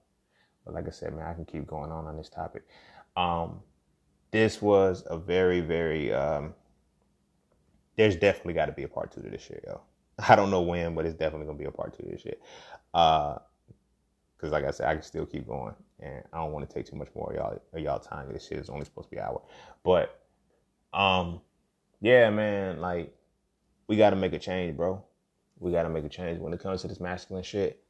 But 0.63 0.73
like 0.73 0.87
I 0.87 0.91
said, 0.91 1.13
man, 1.13 1.27
I 1.27 1.33
can 1.33 1.43
keep 1.43 1.67
going 1.67 1.91
on 1.91 2.05
on 2.05 2.15
this 2.15 2.29
topic. 2.29 2.65
Um, 3.17 3.59
this 4.31 4.61
was 4.61 5.03
a 5.07 5.17
very, 5.17 5.59
very. 5.59 6.13
Um, 6.13 6.53
there's 7.97 8.15
definitely 8.15 8.53
got 8.53 8.67
to 8.67 8.71
be 8.71 8.83
a 8.83 8.87
part 8.87 9.11
two 9.11 9.21
to 9.23 9.29
this 9.29 9.41
shit, 9.41 9.65
yo. 9.67 9.81
I 10.29 10.35
don't 10.35 10.51
know 10.51 10.61
when, 10.61 10.95
but 10.95 11.05
it's 11.05 11.15
definitely 11.15 11.47
gonna 11.47 11.57
be 11.57 11.65
a 11.65 11.71
part 11.71 11.97
two 11.97 12.03
to 12.03 12.09
this 12.11 12.21
shit. 12.21 12.41
Uh, 12.93 13.37
cause 14.39 14.51
like 14.51 14.65
I 14.65 14.71
said, 14.71 14.87
I 14.87 14.93
can 14.93 15.03
still 15.03 15.25
keep 15.25 15.47
going, 15.47 15.73
and 15.99 16.23
I 16.33 16.37
don't 16.37 16.51
want 16.51 16.67
to 16.67 16.73
take 16.73 16.85
too 16.85 16.95
much 16.95 17.09
more 17.15 17.31
of 17.31 17.35
y'all 17.35 17.61
of 17.73 17.79
y'all 17.79 17.99
time. 17.99 18.31
This 18.31 18.47
shit 18.47 18.57
is 18.59 18.69
only 18.69 18.85
supposed 18.85 19.09
to 19.09 19.15
be 19.15 19.19
an 19.19 19.27
hour, 19.27 19.41
but 19.83 20.21
um, 20.93 21.41
yeah, 22.01 22.29
man, 22.29 22.79
like 22.79 23.13
we 23.87 23.97
got 23.97 24.11
to 24.11 24.15
make 24.15 24.33
a 24.33 24.39
change, 24.39 24.75
bro. 24.77 25.03
We 25.59 25.71
got 25.71 25.83
to 25.83 25.89
make 25.89 26.05
a 26.05 26.09
change 26.09 26.39
when 26.39 26.53
it 26.53 26.59
comes 26.59 26.81
to 26.81 26.87
this 26.87 26.99
masculine 26.99 27.43
shit. 27.43 27.81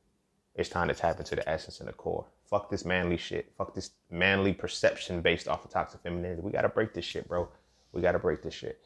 It's 0.55 0.69
time 0.69 0.87
to 0.87 0.93
tap 0.93 1.19
into 1.19 1.35
the 1.35 1.47
essence 1.49 1.79
and 1.79 1.89
the 1.89 1.93
core. 1.93 2.25
Fuck 2.49 2.69
this 2.69 2.85
manly 2.85 3.17
shit. 3.17 3.51
Fuck 3.57 3.73
this 3.75 3.91
manly 4.09 4.53
perception 4.53 5.21
based 5.21 5.47
off 5.47 5.65
of 5.65 5.71
toxic 5.71 6.01
femininity. 6.01 6.41
We 6.41 6.51
gotta 6.51 6.69
break 6.69 6.93
this 6.93 7.05
shit, 7.05 7.27
bro. 7.27 7.49
We 7.91 8.01
gotta 8.01 8.19
break 8.19 8.41
this 8.41 8.53
shit. 8.53 8.79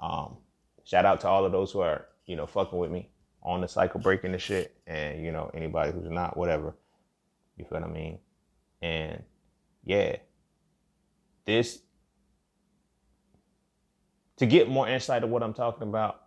Um, 0.00 0.38
shout 0.84 1.04
out 1.04 1.20
to 1.22 1.28
all 1.28 1.44
of 1.44 1.52
those 1.52 1.72
who 1.72 1.80
are, 1.80 2.06
you 2.26 2.36
know, 2.36 2.46
fucking 2.46 2.78
with 2.78 2.90
me 2.90 3.08
on 3.42 3.60
the 3.60 3.68
cycle 3.68 4.00
breaking 4.00 4.32
the 4.32 4.38
shit. 4.38 4.76
And, 4.86 5.24
you 5.24 5.32
know, 5.32 5.50
anybody 5.54 5.92
who's 5.92 6.10
not, 6.10 6.36
whatever. 6.36 6.74
You 7.56 7.64
feel 7.64 7.80
what 7.80 7.88
I 7.88 7.92
mean? 7.92 8.18
And 8.82 9.22
yeah. 9.84 10.16
This 11.44 11.80
to 14.36 14.46
get 14.46 14.68
more 14.68 14.88
insight 14.88 15.24
of 15.24 15.30
what 15.30 15.42
I'm 15.42 15.54
talking 15.54 15.84
about, 15.88 16.22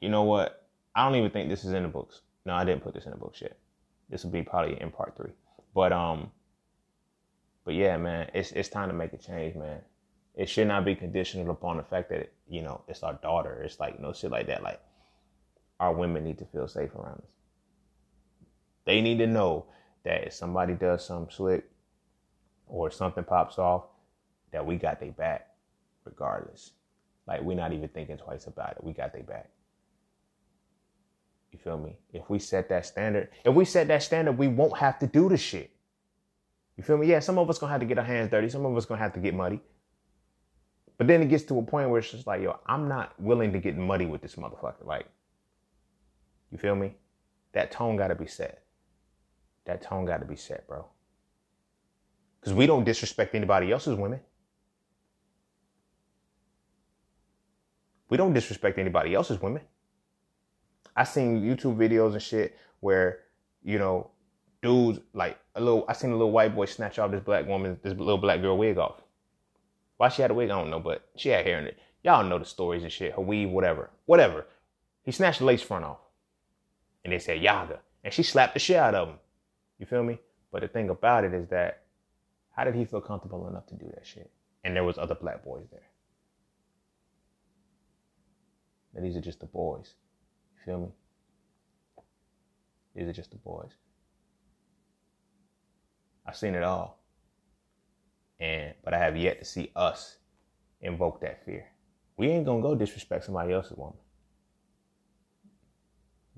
you 0.00 0.08
know 0.08 0.22
what? 0.22 0.68
I 0.94 1.04
don't 1.04 1.18
even 1.18 1.30
think 1.30 1.48
this 1.48 1.64
is 1.64 1.72
in 1.72 1.82
the 1.82 1.88
books. 1.88 2.20
No, 2.44 2.54
I 2.54 2.64
didn't 2.64 2.82
put 2.82 2.94
this 2.94 3.04
in 3.04 3.10
the 3.10 3.16
books 3.16 3.40
yet. 3.40 3.58
This 4.08 4.24
will 4.24 4.30
be 4.30 4.42
probably 4.42 4.80
in 4.80 4.90
part 4.90 5.16
three. 5.16 5.32
But 5.74 5.92
um, 5.92 6.30
but 7.64 7.74
yeah, 7.74 7.96
man, 7.96 8.30
it's 8.34 8.52
it's 8.52 8.68
time 8.68 8.88
to 8.88 8.94
make 8.94 9.12
a 9.12 9.18
change, 9.18 9.54
man. 9.56 9.80
It 10.34 10.48
should 10.48 10.68
not 10.68 10.84
be 10.84 10.94
conditional 10.94 11.50
upon 11.50 11.76
the 11.76 11.82
fact 11.82 12.10
that 12.10 12.32
you 12.48 12.62
know 12.62 12.82
it's 12.88 13.02
our 13.02 13.14
daughter. 13.14 13.62
It's 13.62 13.80
like 13.80 14.00
no 14.00 14.12
shit 14.12 14.30
like 14.30 14.46
that. 14.46 14.62
Like 14.62 14.80
our 15.80 15.92
women 15.92 16.24
need 16.24 16.38
to 16.38 16.44
feel 16.46 16.68
safe 16.68 16.94
around 16.94 17.18
us. 17.18 17.30
They 18.84 19.00
need 19.00 19.18
to 19.18 19.26
know 19.26 19.66
that 20.04 20.26
if 20.26 20.32
somebody 20.32 20.74
does 20.74 21.04
something 21.04 21.34
slick 21.34 21.64
or 22.66 22.90
something 22.90 23.24
pops 23.24 23.58
off, 23.58 23.84
that 24.52 24.64
we 24.64 24.76
got 24.76 24.98
their 24.98 25.12
back, 25.12 25.48
regardless. 26.04 26.72
Like 27.26 27.42
we're 27.42 27.56
not 27.56 27.72
even 27.72 27.88
thinking 27.88 28.16
twice 28.16 28.46
about 28.46 28.72
it. 28.72 28.84
We 28.84 28.92
got 28.92 29.12
their 29.12 29.22
back. 29.22 29.50
You 31.52 31.58
feel 31.58 31.78
me? 31.78 31.98
If 32.12 32.28
we 32.28 32.38
set 32.38 32.68
that 32.70 32.86
standard, 32.86 33.28
if 33.44 33.54
we 33.54 33.64
set 33.64 33.88
that 33.88 34.02
standard, 34.02 34.38
we 34.38 34.48
won't 34.48 34.78
have 34.78 34.98
to 35.00 35.06
do 35.06 35.28
the 35.28 35.36
shit. 35.36 35.70
You 36.76 36.84
feel 36.84 36.96
me? 36.96 37.08
Yeah, 37.08 37.20
some 37.20 37.38
of 37.38 37.50
us 37.50 37.58
gonna 37.58 37.72
have 37.72 37.80
to 37.80 37.86
get 37.86 37.98
our 37.98 38.04
hands 38.04 38.30
dirty. 38.30 38.48
Some 38.48 38.64
of 38.64 38.76
us 38.76 38.86
gonna 38.86 39.00
have 39.00 39.12
to 39.14 39.20
get 39.20 39.34
muddy. 39.34 39.60
But 40.96 41.06
then 41.06 41.22
it 41.22 41.28
gets 41.28 41.44
to 41.44 41.58
a 41.58 41.62
point 41.62 41.90
where 41.90 42.00
it's 42.00 42.10
just 42.10 42.26
like, 42.26 42.42
yo, 42.42 42.58
I'm 42.66 42.88
not 42.88 43.18
willing 43.20 43.52
to 43.52 43.58
get 43.58 43.76
muddy 43.76 44.06
with 44.06 44.20
this 44.20 44.34
motherfucker. 44.34 44.84
Like, 44.84 45.06
you 46.50 46.58
feel 46.58 46.74
me? 46.74 46.94
That 47.52 47.70
tone 47.70 47.96
gotta 47.96 48.14
be 48.14 48.26
set. 48.26 48.62
That 49.64 49.82
tone 49.82 50.04
gotta 50.04 50.24
be 50.24 50.36
set, 50.36 50.66
bro. 50.66 50.86
Because 52.40 52.54
we 52.54 52.66
don't 52.66 52.84
disrespect 52.84 53.34
anybody 53.34 53.72
else's 53.72 53.96
women. 53.96 54.20
We 58.08 58.16
don't 58.16 58.32
disrespect 58.32 58.78
anybody 58.78 59.14
else's 59.14 59.40
women. 59.40 59.62
I 60.96 61.04
seen 61.04 61.42
YouTube 61.42 61.76
videos 61.76 62.14
and 62.14 62.22
shit 62.22 62.56
where, 62.80 63.20
you 63.62 63.78
know, 63.78 64.10
dudes 64.62 64.98
like 65.12 65.38
a 65.54 65.60
little 65.60 65.84
I 65.88 65.92
seen 65.92 66.10
a 66.10 66.16
little 66.16 66.32
white 66.32 66.54
boy 66.54 66.64
snatch 66.64 66.98
off 66.98 67.10
this 67.10 67.22
black 67.22 67.46
woman, 67.46 67.78
this 67.82 67.94
little 67.94 68.18
black 68.18 68.40
girl 68.40 68.56
wig 68.56 68.78
off. 68.78 69.02
Why 69.98 70.08
she 70.08 70.22
had 70.22 70.30
a 70.30 70.34
wig, 70.34 70.50
I 70.50 70.58
don't 70.58 70.70
know, 70.70 70.80
but 70.80 71.08
she 71.16 71.28
had 71.28 71.44
hair 71.44 71.58
in 71.58 71.66
it. 71.66 71.78
Y'all 72.02 72.24
know 72.24 72.38
the 72.38 72.44
stories 72.44 72.82
and 72.82 72.92
shit. 72.92 73.14
Her 73.14 73.20
weave, 73.20 73.50
whatever. 73.50 73.90
Whatever. 74.06 74.46
He 75.02 75.12
snatched 75.12 75.40
the 75.40 75.44
lace 75.44 75.62
front 75.62 75.84
off. 75.84 75.98
And 77.08 77.14
they 77.14 77.20
said 77.20 77.40
Yaga. 77.40 77.80
And 78.04 78.12
she 78.12 78.22
slapped 78.22 78.52
the 78.52 78.60
shit 78.60 78.76
out 78.76 78.94
of 78.94 79.08
him. 79.08 79.16
You 79.78 79.86
feel 79.86 80.04
me? 80.04 80.18
But 80.52 80.60
the 80.60 80.68
thing 80.68 80.90
about 80.90 81.24
it 81.24 81.32
is 81.32 81.48
that 81.48 81.84
how 82.50 82.64
did 82.64 82.74
he 82.74 82.84
feel 82.84 83.00
comfortable 83.00 83.48
enough 83.48 83.66
to 83.68 83.74
do 83.76 83.86
that 83.94 84.06
shit? 84.06 84.30
And 84.62 84.76
there 84.76 84.84
was 84.84 84.98
other 84.98 85.14
black 85.14 85.42
boys 85.42 85.64
there. 85.70 85.88
And 88.94 89.02
these 89.02 89.16
are 89.16 89.22
just 89.22 89.40
the 89.40 89.46
boys. 89.46 89.94
You 90.54 90.64
feel 90.66 90.80
me? 90.80 90.88
These 92.94 93.08
are 93.08 93.14
just 93.14 93.30
the 93.30 93.38
boys. 93.38 93.70
I've 96.26 96.36
seen 96.36 96.54
it 96.54 96.62
all. 96.62 96.98
And 98.38 98.74
but 98.84 98.92
I 98.92 98.98
have 98.98 99.16
yet 99.16 99.38
to 99.38 99.46
see 99.46 99.72
us 99.74 100.18
invoke 100.82 101.22
that 101.22 101.42
fear. 101.46 101.68
We 102.18 102.28
ain't 102.28 102.44
gonna 102.44 102.60
go 102.60 102.74
disrespect 102.74 103.24
somebody 103.24 103.54
else's 103.54 103.78
woman. 103.78 103.96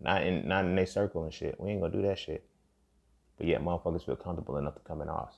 Not 0.01 0.23
in 0.23 0.49
not 0.49 0.65
in 0.65 0.75
their 0.75 0.87
circle 0.87 1.25
and 1.25 1.33
shit. 1.33 1.61
We 1.61 1.71
ain't 1.71 1.81
gonna 1.81 1.93
do 1.93 2.03
that 2.03 2.19
shit. 2.19 2.45
But 3.37 3.47
yet 3.47 3.63
motherfuckers 3.63 4.05
feel 4.05 4.17
comfortable 4.17 4.57
enough 4.57 4.75
to 4.75 4.81
come 4.81 5.03
in 5.03 5.09
ours. 5.09 5.35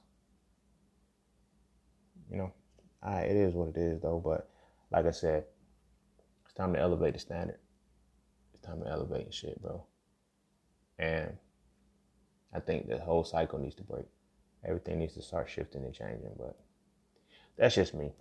You 2.31 2.39
know? 2.39 2.53
Alright, 3.05 3.31
it 3.31 3.37
is 3.37 3.55
what 3.55 3.69
it 3.69 3.77
is 3.77 4.01
though, 4.01 4.21
but 4.25 4.49
like 4.91 5.07
I 5.07 5.11
said, 5.11 5.45
it's 6.45 6.55
time 6.55 6.73
to 6.75 6.81
elevate 6.81 7.15
the 7.15 7.21
standard. 7.21 7.59
It's 8.55 8.63
time 8.63 8.81
to 8.81 8.89
elevate 8.89 9.25
and 9.25 9.35
shit, 9.35 9.61
bro. 9.61 9.85
And 10.99 11.37
I 12.55 12.61
think 12.61 12.89
the 12.89 12.99
whole 12.99 13.25
cycle 13.25 13.59
needs 13.59 13.75
to 13.77 13.83
break. 13.83 14.05
Everything 14.65 14.99
needs 14.99 15.15
to 15.15 15.23
start 15.23 15.51
shifting 15.51 15.85
and 15.85 15.95
changing, 15.95 16.33
but 16.39 16.57
that's 17.57 17.75
just 17.75 17.95
me. 17.95 18.13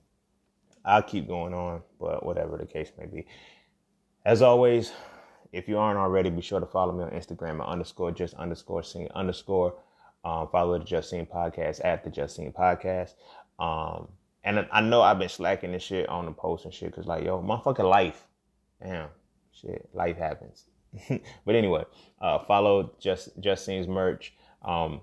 I'll 0.83 1.03
keep 1.03 1.27
going 1.27 1.53
on, 1.53 1.83
but 1.99 2.25
whatever 2.25 2.57
the 2.57 2.65
case 2.65 2.91
may 2.97 3.05
be. 3.05 3.27
As 4.25 4.41
always, 4.41 4.91
if 5.51 5.67
you 5.67 5.77
aren't 5.77 5.99
already, 5.99 6.29
be 6.29 6.41
sure 6.41 6.59
to 6.59 6.65
follow 6.65 6.93
me 6.93 7.03
on 7.03 7.11
Instagram 7.11 7.59
at 7.61 7.67
underscore 7.67 8.11
just 8.11 8.33
underscore 8.35 8.81
cine 8.81 9.11
underscore. 9.13 9.75
Um, 10.23 10.49
follow 10.51 10.77
the 10.77 10.85
Just 10.85 11.11
Cine 11.11 11.27
podcast 11.27 11.83
at 11.83 12.03
the 12.03 12.09
Just 12.09 12.39
Cine 12.39 12.53
podcast. 12.53 13.13
Um, 13.59 14.07
and 14.43 14.67
I 14.71 14.81
know 14.81 15.01
I've 15.01 15.19
been 15.19 15.29
slacking 15.29 15.71
this 15.71 15.83
shit 15.83 16.07
on 16.09 16.25
the 16.25 16.31
post 16.31 16.65
and 16.65 16.73
shit 16.73 16.91
because 16.91 17.07
like 17.07 17.23
yo, 17.23 17.41
motherfucking 17.41 17.89
life, 17.89 18.27
damn, 18.81 19.09
shit, 19.51 19.89
life 19.93 20.17
happens. 20.17 20.65
but 21.45 21.55
anyway, 21.55 21.83
uh, 22.21 22.39
follow 22.39 22.91
Just 22.99 23.29
Just 23.39 23.67
Cine's 23.67 23.87
merch. 23.87 24.33
Um, 24.63 25.01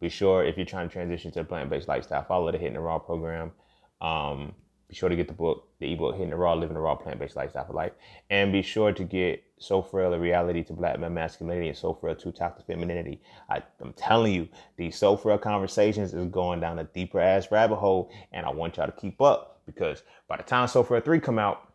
be 0.00 0.08
sure 0.08 0.44
if 0.44 0.56
you're 0.56 0.66
trying 0.66 0.88
to 0.88 0.92
transition 0.92 1.30
to 1.32 1.40
a 1.40 1.44
plant 1.44 1.70
based 1.70 1.88
lifestyle, 1.88 2.24
follow 2.24 2.50
the 2.50 2.58
Hitting 2.58 2.74
the 2.74 2.80
Raw 2.80 2.98
program. 2.98 3.52
Um, 4.00 4.54
be 4.92 4.96
sure 4.96 5.08
to 5.08 5.16
get 5.16 5.26
the 5.26 5.32
book, 5.32 5.68
the 5.78 5.90
ebook, 5.90 6.16
Hitting 6.16 6.28
the 6.28 6.36
Raw, 6.36 6.52
Living 6.52 6.74
the 6.74 6.80
Raw 6.80 6.94
Plant 6.94 7.18
Based 7.18 7.34
Lifestyle 7.34 7.64
for 7.64 7.72
Life. 7.72 7.92
And 8.28 8.52
be 8.52 8.60
sure 8.60 8.92
to 8.92 9.04
get 9.04 9.42
So 9.56 9.80
Frail, 9.80 10.12
a 10.12 10.18
reality 10.18 10.62
to 10.64 10.74
black 10.74 11.00
men 11.00 11.14
masculinity 11.14 11.68
and 11.68 11.76
So 11.76 11.94
Frail, 11.94 12.14
to 12.14 12.30
toxic 12.30 12.66
femininity. 12.66 13.18
I, 13.48 13.62
am 13.80 13.94
telling 13.94 14.34
you, 14.34 14.50
these 14.76 14.98
So 14.98 15.16
Frail 15.16 15.38
conversations 15.38 16.12
is 16.12 16.26
going 16.26 16.60
down 16.60 16.78
a 16.78 16.84
deeper 16.84 17.20
ass 17.20 17.50
rabbit 17.50 17.76
hole. 17.76 18.12
And 18.32 18.44
I 18.44 18.50
want 18.50 18.76
y'all 18.76 18.84
to 18.84 18.92
keep 18.92 19.22
up 19.22 19.62
because 19.64 20.02
by 20.28 20.36
the 20.36 20.42
time 20.42 20.68
So 20.68 20.82
Frail 20.82 21.00
3 21.00 21.20
come 21.20 21.38
out, 21.38 21.72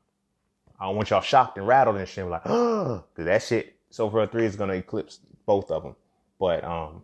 I 0.80 0.88
want 0.90 1.10
y'all 1.10 1.22
shocked 1.22 1.58
and 1.58 1.66
rattled 1.66 1.98
and 1.98 2.08
shit. 2.08 2.28
Like, 2.28 2.44
oh, 2.46 3.04
that 3.16 3.42
shit, 3.42 3.78
So 3.90 4.12
Frail 4.12 4.28
3 4.28 4.46
is 4.46 4.56
going 4.56 4.70
to 4.70 4.76
eclipse 4.76 5.22
both 5.48 5.72
of 5.72 5.82
them. 5.82 5.96
But, 6.38 6.64
um, 6.64 7.02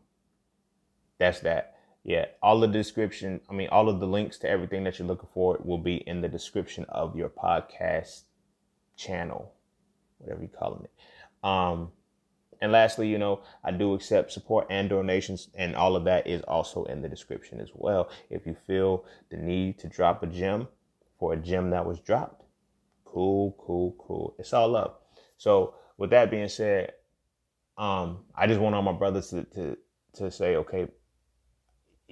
that's 1.17 1.39
that 1.39 1.72
yeah, 2.03 2.25
all 2.41 2.59
the 2.59 2.67
description, 2.67 3.39
I 3.49 3.53
mean, 3.53 3.69
all 3.71 3.87
of 3.87 3.99
the 3.99 4.07
links 4.07 4.37
to 4.39 4.49
everything 4.49 4.83
that 4.83 4.99
you're 4.99 5.07
looking 5.07 5.29
for 5.33 5.57
will 5.63 5.77
be 5.77 5.95
in 5.95 6.19
the 6.21 6.27
description 6.27 6.85
of 6.89 7.15
your 7.15 7.29
podcast 7.29 8.23
channel, 8.97 9.53
whatever 10.17 10.41
you're 10.41 10.49
calling 10.49 10.83
it. 10.83 10.91
Um, 11.47 11.91
and 12.61 12.71
lastly, 12.71 13.07
you 13.09 13.17
know, 13.17 13.41
I 13.63 13.71
do 13.71 13.93
accept 13.93 14.31
support 14.31 14.67
and 14.69 14.89
donations, 14.89 15.49
and 15.55 15.75
all 15.75 15.95
of 15.95 16.03
that 16.03 16.27
is 16.27 16.41
also 16.43 16.83
in 16.85 17.01
the 17.01 17.09
description 17.09 17.61
as 17.61 17.69
well. 17.73 18.09
If 18.29 18.45
you 18.45 18.55
feel 18.67 19.05
the 19.29 19.37
need 19.37 19.79
to 19.79 19.87
drop 19.87 20.23
a 20.23 20.27
gem 20.27 20.67
for 21.19 21.33
a 21.33 21.37
gem 21.37 21.69
that 21.69 21.85
was 21.85 21.99
dropped, 21.99 22.43
cool, 23.05 23.55
cool, 23.59 23.95
cool. 23.97 24.35
It's 24.39 24.53
all 24.53 24.75
up. 24.75 25.07
So, 25.37 25.75
with 25.97 26.09
that 26.11 26.31
being 26.31 26.49
said, 26.49 26.93
um, 27.77 28.19
I 28.35 28.47
just 28.47 28.59
want 28.59 28.75
all 28.75 28.81
my 28.81 28.93
brothers 28.93 29.29
to 29.29 29.43
to 29.55 29.77
to 30.15 30.31
say, 30.31 30.55
okay, 30.57 30.87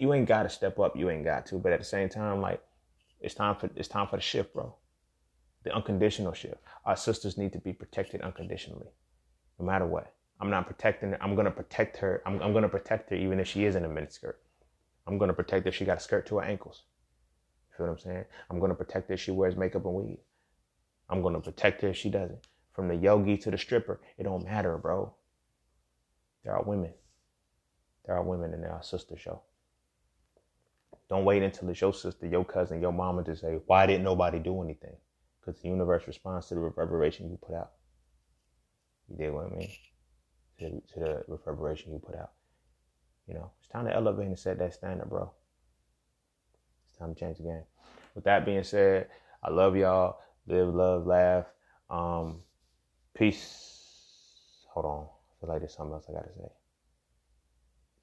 you 0.01 0.13
ain't 0.15 0.27
got 0.27 0.43
to 0.43 0.49
step 0.49 0.79
up. 0.79 0.97
You 0.97 1.11
ain't 1.11 1.23
got 1.23 1.45
to. 1.47 1.59
But 1.59 1.73
at 1.73 1.79
the 1.79 1.85
same 1.85 2.09
time, 2.09 2.41
like 2.41 2.61
it's 3.19 3.35
time 3.35 3.55
for 3.55 3.69
it's 3.75 3.87
time 3.87 4.07
for 4.07 4.15
the 4.15 4.21
shift, 4.21 4.53
bro. 4.53 4.75
The 5.63 5.73
unconditional 5.73 6.33
shift. 6.33 6.57
Our 6.85 6.95
sisters 6.95 7.37
need 7.37 7.53
to 7.53 7.59
be 7.59 7.71
protected 7.71 8.21
unconditionally, 8.21 8.87
no 9.59 9.65
matter 9.65 9.85
what. 9.85 10.11
I'm 10.39 10.49
not 10.49 10.65
protecting 10.65 11.11
her. 11.11 11.21
I'm 11.21 11.35
gonna 11.35 11.51
protect 11.51 11.97
her. 11.97 12.23
I'm, 12.25 12.41
I'm 12.41 12.51
gonna 12.51 12.67
protect 12.67 13.11
her 13.11 13.15
even 13.15 13.39
if 13.39 13.47
she 13.47 13.63
is 13.65 13.75
in 13.75 13.85
a 13.85 13.89
miniskirt. 13.89 14.33
I'm 15.05 15.19
gonna 15.19 15.33
protect 15.33 15.65
her 15.65 15.69
if 15.69 15.75
she 15.75 15.85
got 15.85 15.97
a 15.97 16.01
skirt 16.01 16.25
to 16.27 16.39
her 16.39 16.43
ankles. 16.43 16.81
You 17.69 17.77
feel 17.77 17.85
what 17.85 17.93
I'm 17.93 17.99
saying? 17.99 18.25
I'm 18.49 18.59
gonna 18.59 18.73
protect 18.73 19.09
her 19.09 19.13
if 19.13 19.21
she 19.21 19.29
wears 19.29 19.55
makeup 19.55 19.85
and 19.85 19.93
weave. 19.93 20.17
I'm 21.11 21.21
gonna 21.21 21.41
protect 21.41 21.83
her 21.83 21.89
if 21.89 21.97
she 21.97 22.09
doesn't. 22.09 22.47
From 22.73 22.87
the 22.87 22.95
yogi 22.95 23.37
to 23.37 23.51
the 23.51 23.57
stripper, 23.57 24.01
it 24.17 24.23
don't 24.23 24.45
matter, 24.45 24.75
bro. 24.79 25.13
There 26.43 26.55
are 26.55 26.63
women. 26.63 26.93
There 28.07 28.15
are 28.15 28.23
women 28.23 28.55
and 28.55 28.63
there 28.63 28.71
are 28.71 28.81
sisters, 28.81 29.19
show. 29.19 29.43
Don't 31.09 31.25
wait 31.25 31.43
until 31.43 31.69
it's 31.69 31.81
your 31.81 31.93
sister, 31.93 32.25
your 32.27 32.45
cousin, 32.45 32.81
your 32.81 32.93
mama 32.93 33.23
to 33.23 33.35
say, 33.35 33.59
why 33.65 33.85
didn't 33.85 34.03
nobody 34.03 34.39
do 34.39 34.61
anything? 34.63 34.95
Because 35.39 35.61
the 35.61 35.67
universe 35.67 36.03
responds 36.07 36.47
to 36.47 36.55
the 36.55 36.61
reverberation 36.61 37.29
you 37.29 37.37
put 37.37 37.55
out. 37.55 37.71
You 39.09 39.17
did 39.17 39.33
what 39.33 39.47
I 39.47 39.55
mean? 39.55 39.69
To, 40.59 40.69
to 40.69 40.99
the 40.99 41.23
reverberation 41.27 41.91
you 41.91 41.99
put 41.99 42.15
out. 42.15 42.31
You 43.27 43.33
know, 43.35 43.51
it's 43.59 43.67
time 43.67 43.85
to 43.85 43.93
elevate 43.93 44.27
and 44.27 44.39
set 44.39 44.59
that 44.59 44.73
standard, 44.73 45.09
bro. 45.09 45.31
It's 46.89 46.97
time 46.97 47.13
to 47.13 47.19
change 47.19 47.37
the 47.37 47.43
game. 47.43 47.63
With 48.15 48.23
that 48.25 48.45
being 48.45 48.63
said, 48.63 49.07
I 49.43 49.49
love 49.49 49.75
y'all. 49.75 50.19
Live, 50.47 50.73
love, 50.73 51.05
laugh. 51.05 51.45
Um, 51.89 52.39
peace. 53.13 54.65
Hold 54.73 54.85
on. 54.85 55.05
I 55.05 55.33
feel 55.39 55.49
like 55.49 55.59
there's 55.59 55.75
something 55.75 55.93
else 55.93 56.05
I 56.09 56.13
gotta 56.13 56.33
say. 56.33 56.51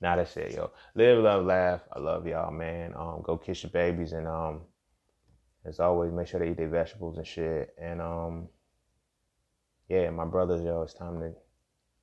Now 0.00 0.16
that's 0.16 0.36
it, 0.36 0.52
yo. 0.52 0.70
Live, 0.94 1.18
love, 1.18 1.44
laugh. 1.44 1.80
I 1.92 1.98
love 1.98 2.26
y'all, 2.26 2.52
man. 2.52 2.94
Um, 2.96 3.20
go 3.22 3.36
kiss 3.36 3.62
your 3.62 3.70
babies 3.70 4.12
and 4.12 4.26
um, 4.28 4.60
as 5.64 5.80
always, 5.80 6.12
make 6.12 6.26
sure 6.28 6.40
they 6.40 6.50
eat 6.50 6.56
their 6.56 6.68
vegetables 6.68 7.18
and 7.18 7.26
shit. 7.26 7.74
And 7.80 8.00
um, 8.00 8.48
yeah, 9.88 10.08
my 10.10 10.24
brothers, 10.24 10.62
yo, 10.62 10.82
it's 10.82 10.94
time 10.94 11.20
to 11.20 11.32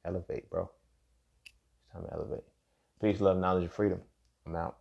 elevate, 0.06 0.50
bro. 0.50 0.70
It's 1.86 1.94
time 1.94 2.04
to 2.04 2.14
elevate. 2.14 2.44
Peace, 3.02 3.22
love, 3.22 3.38
knowledge, 3.38 3.64
and 3.64 3.72
freedom. 3.72 4.02
I'm 4.46 4.56
out. 4.56 4.78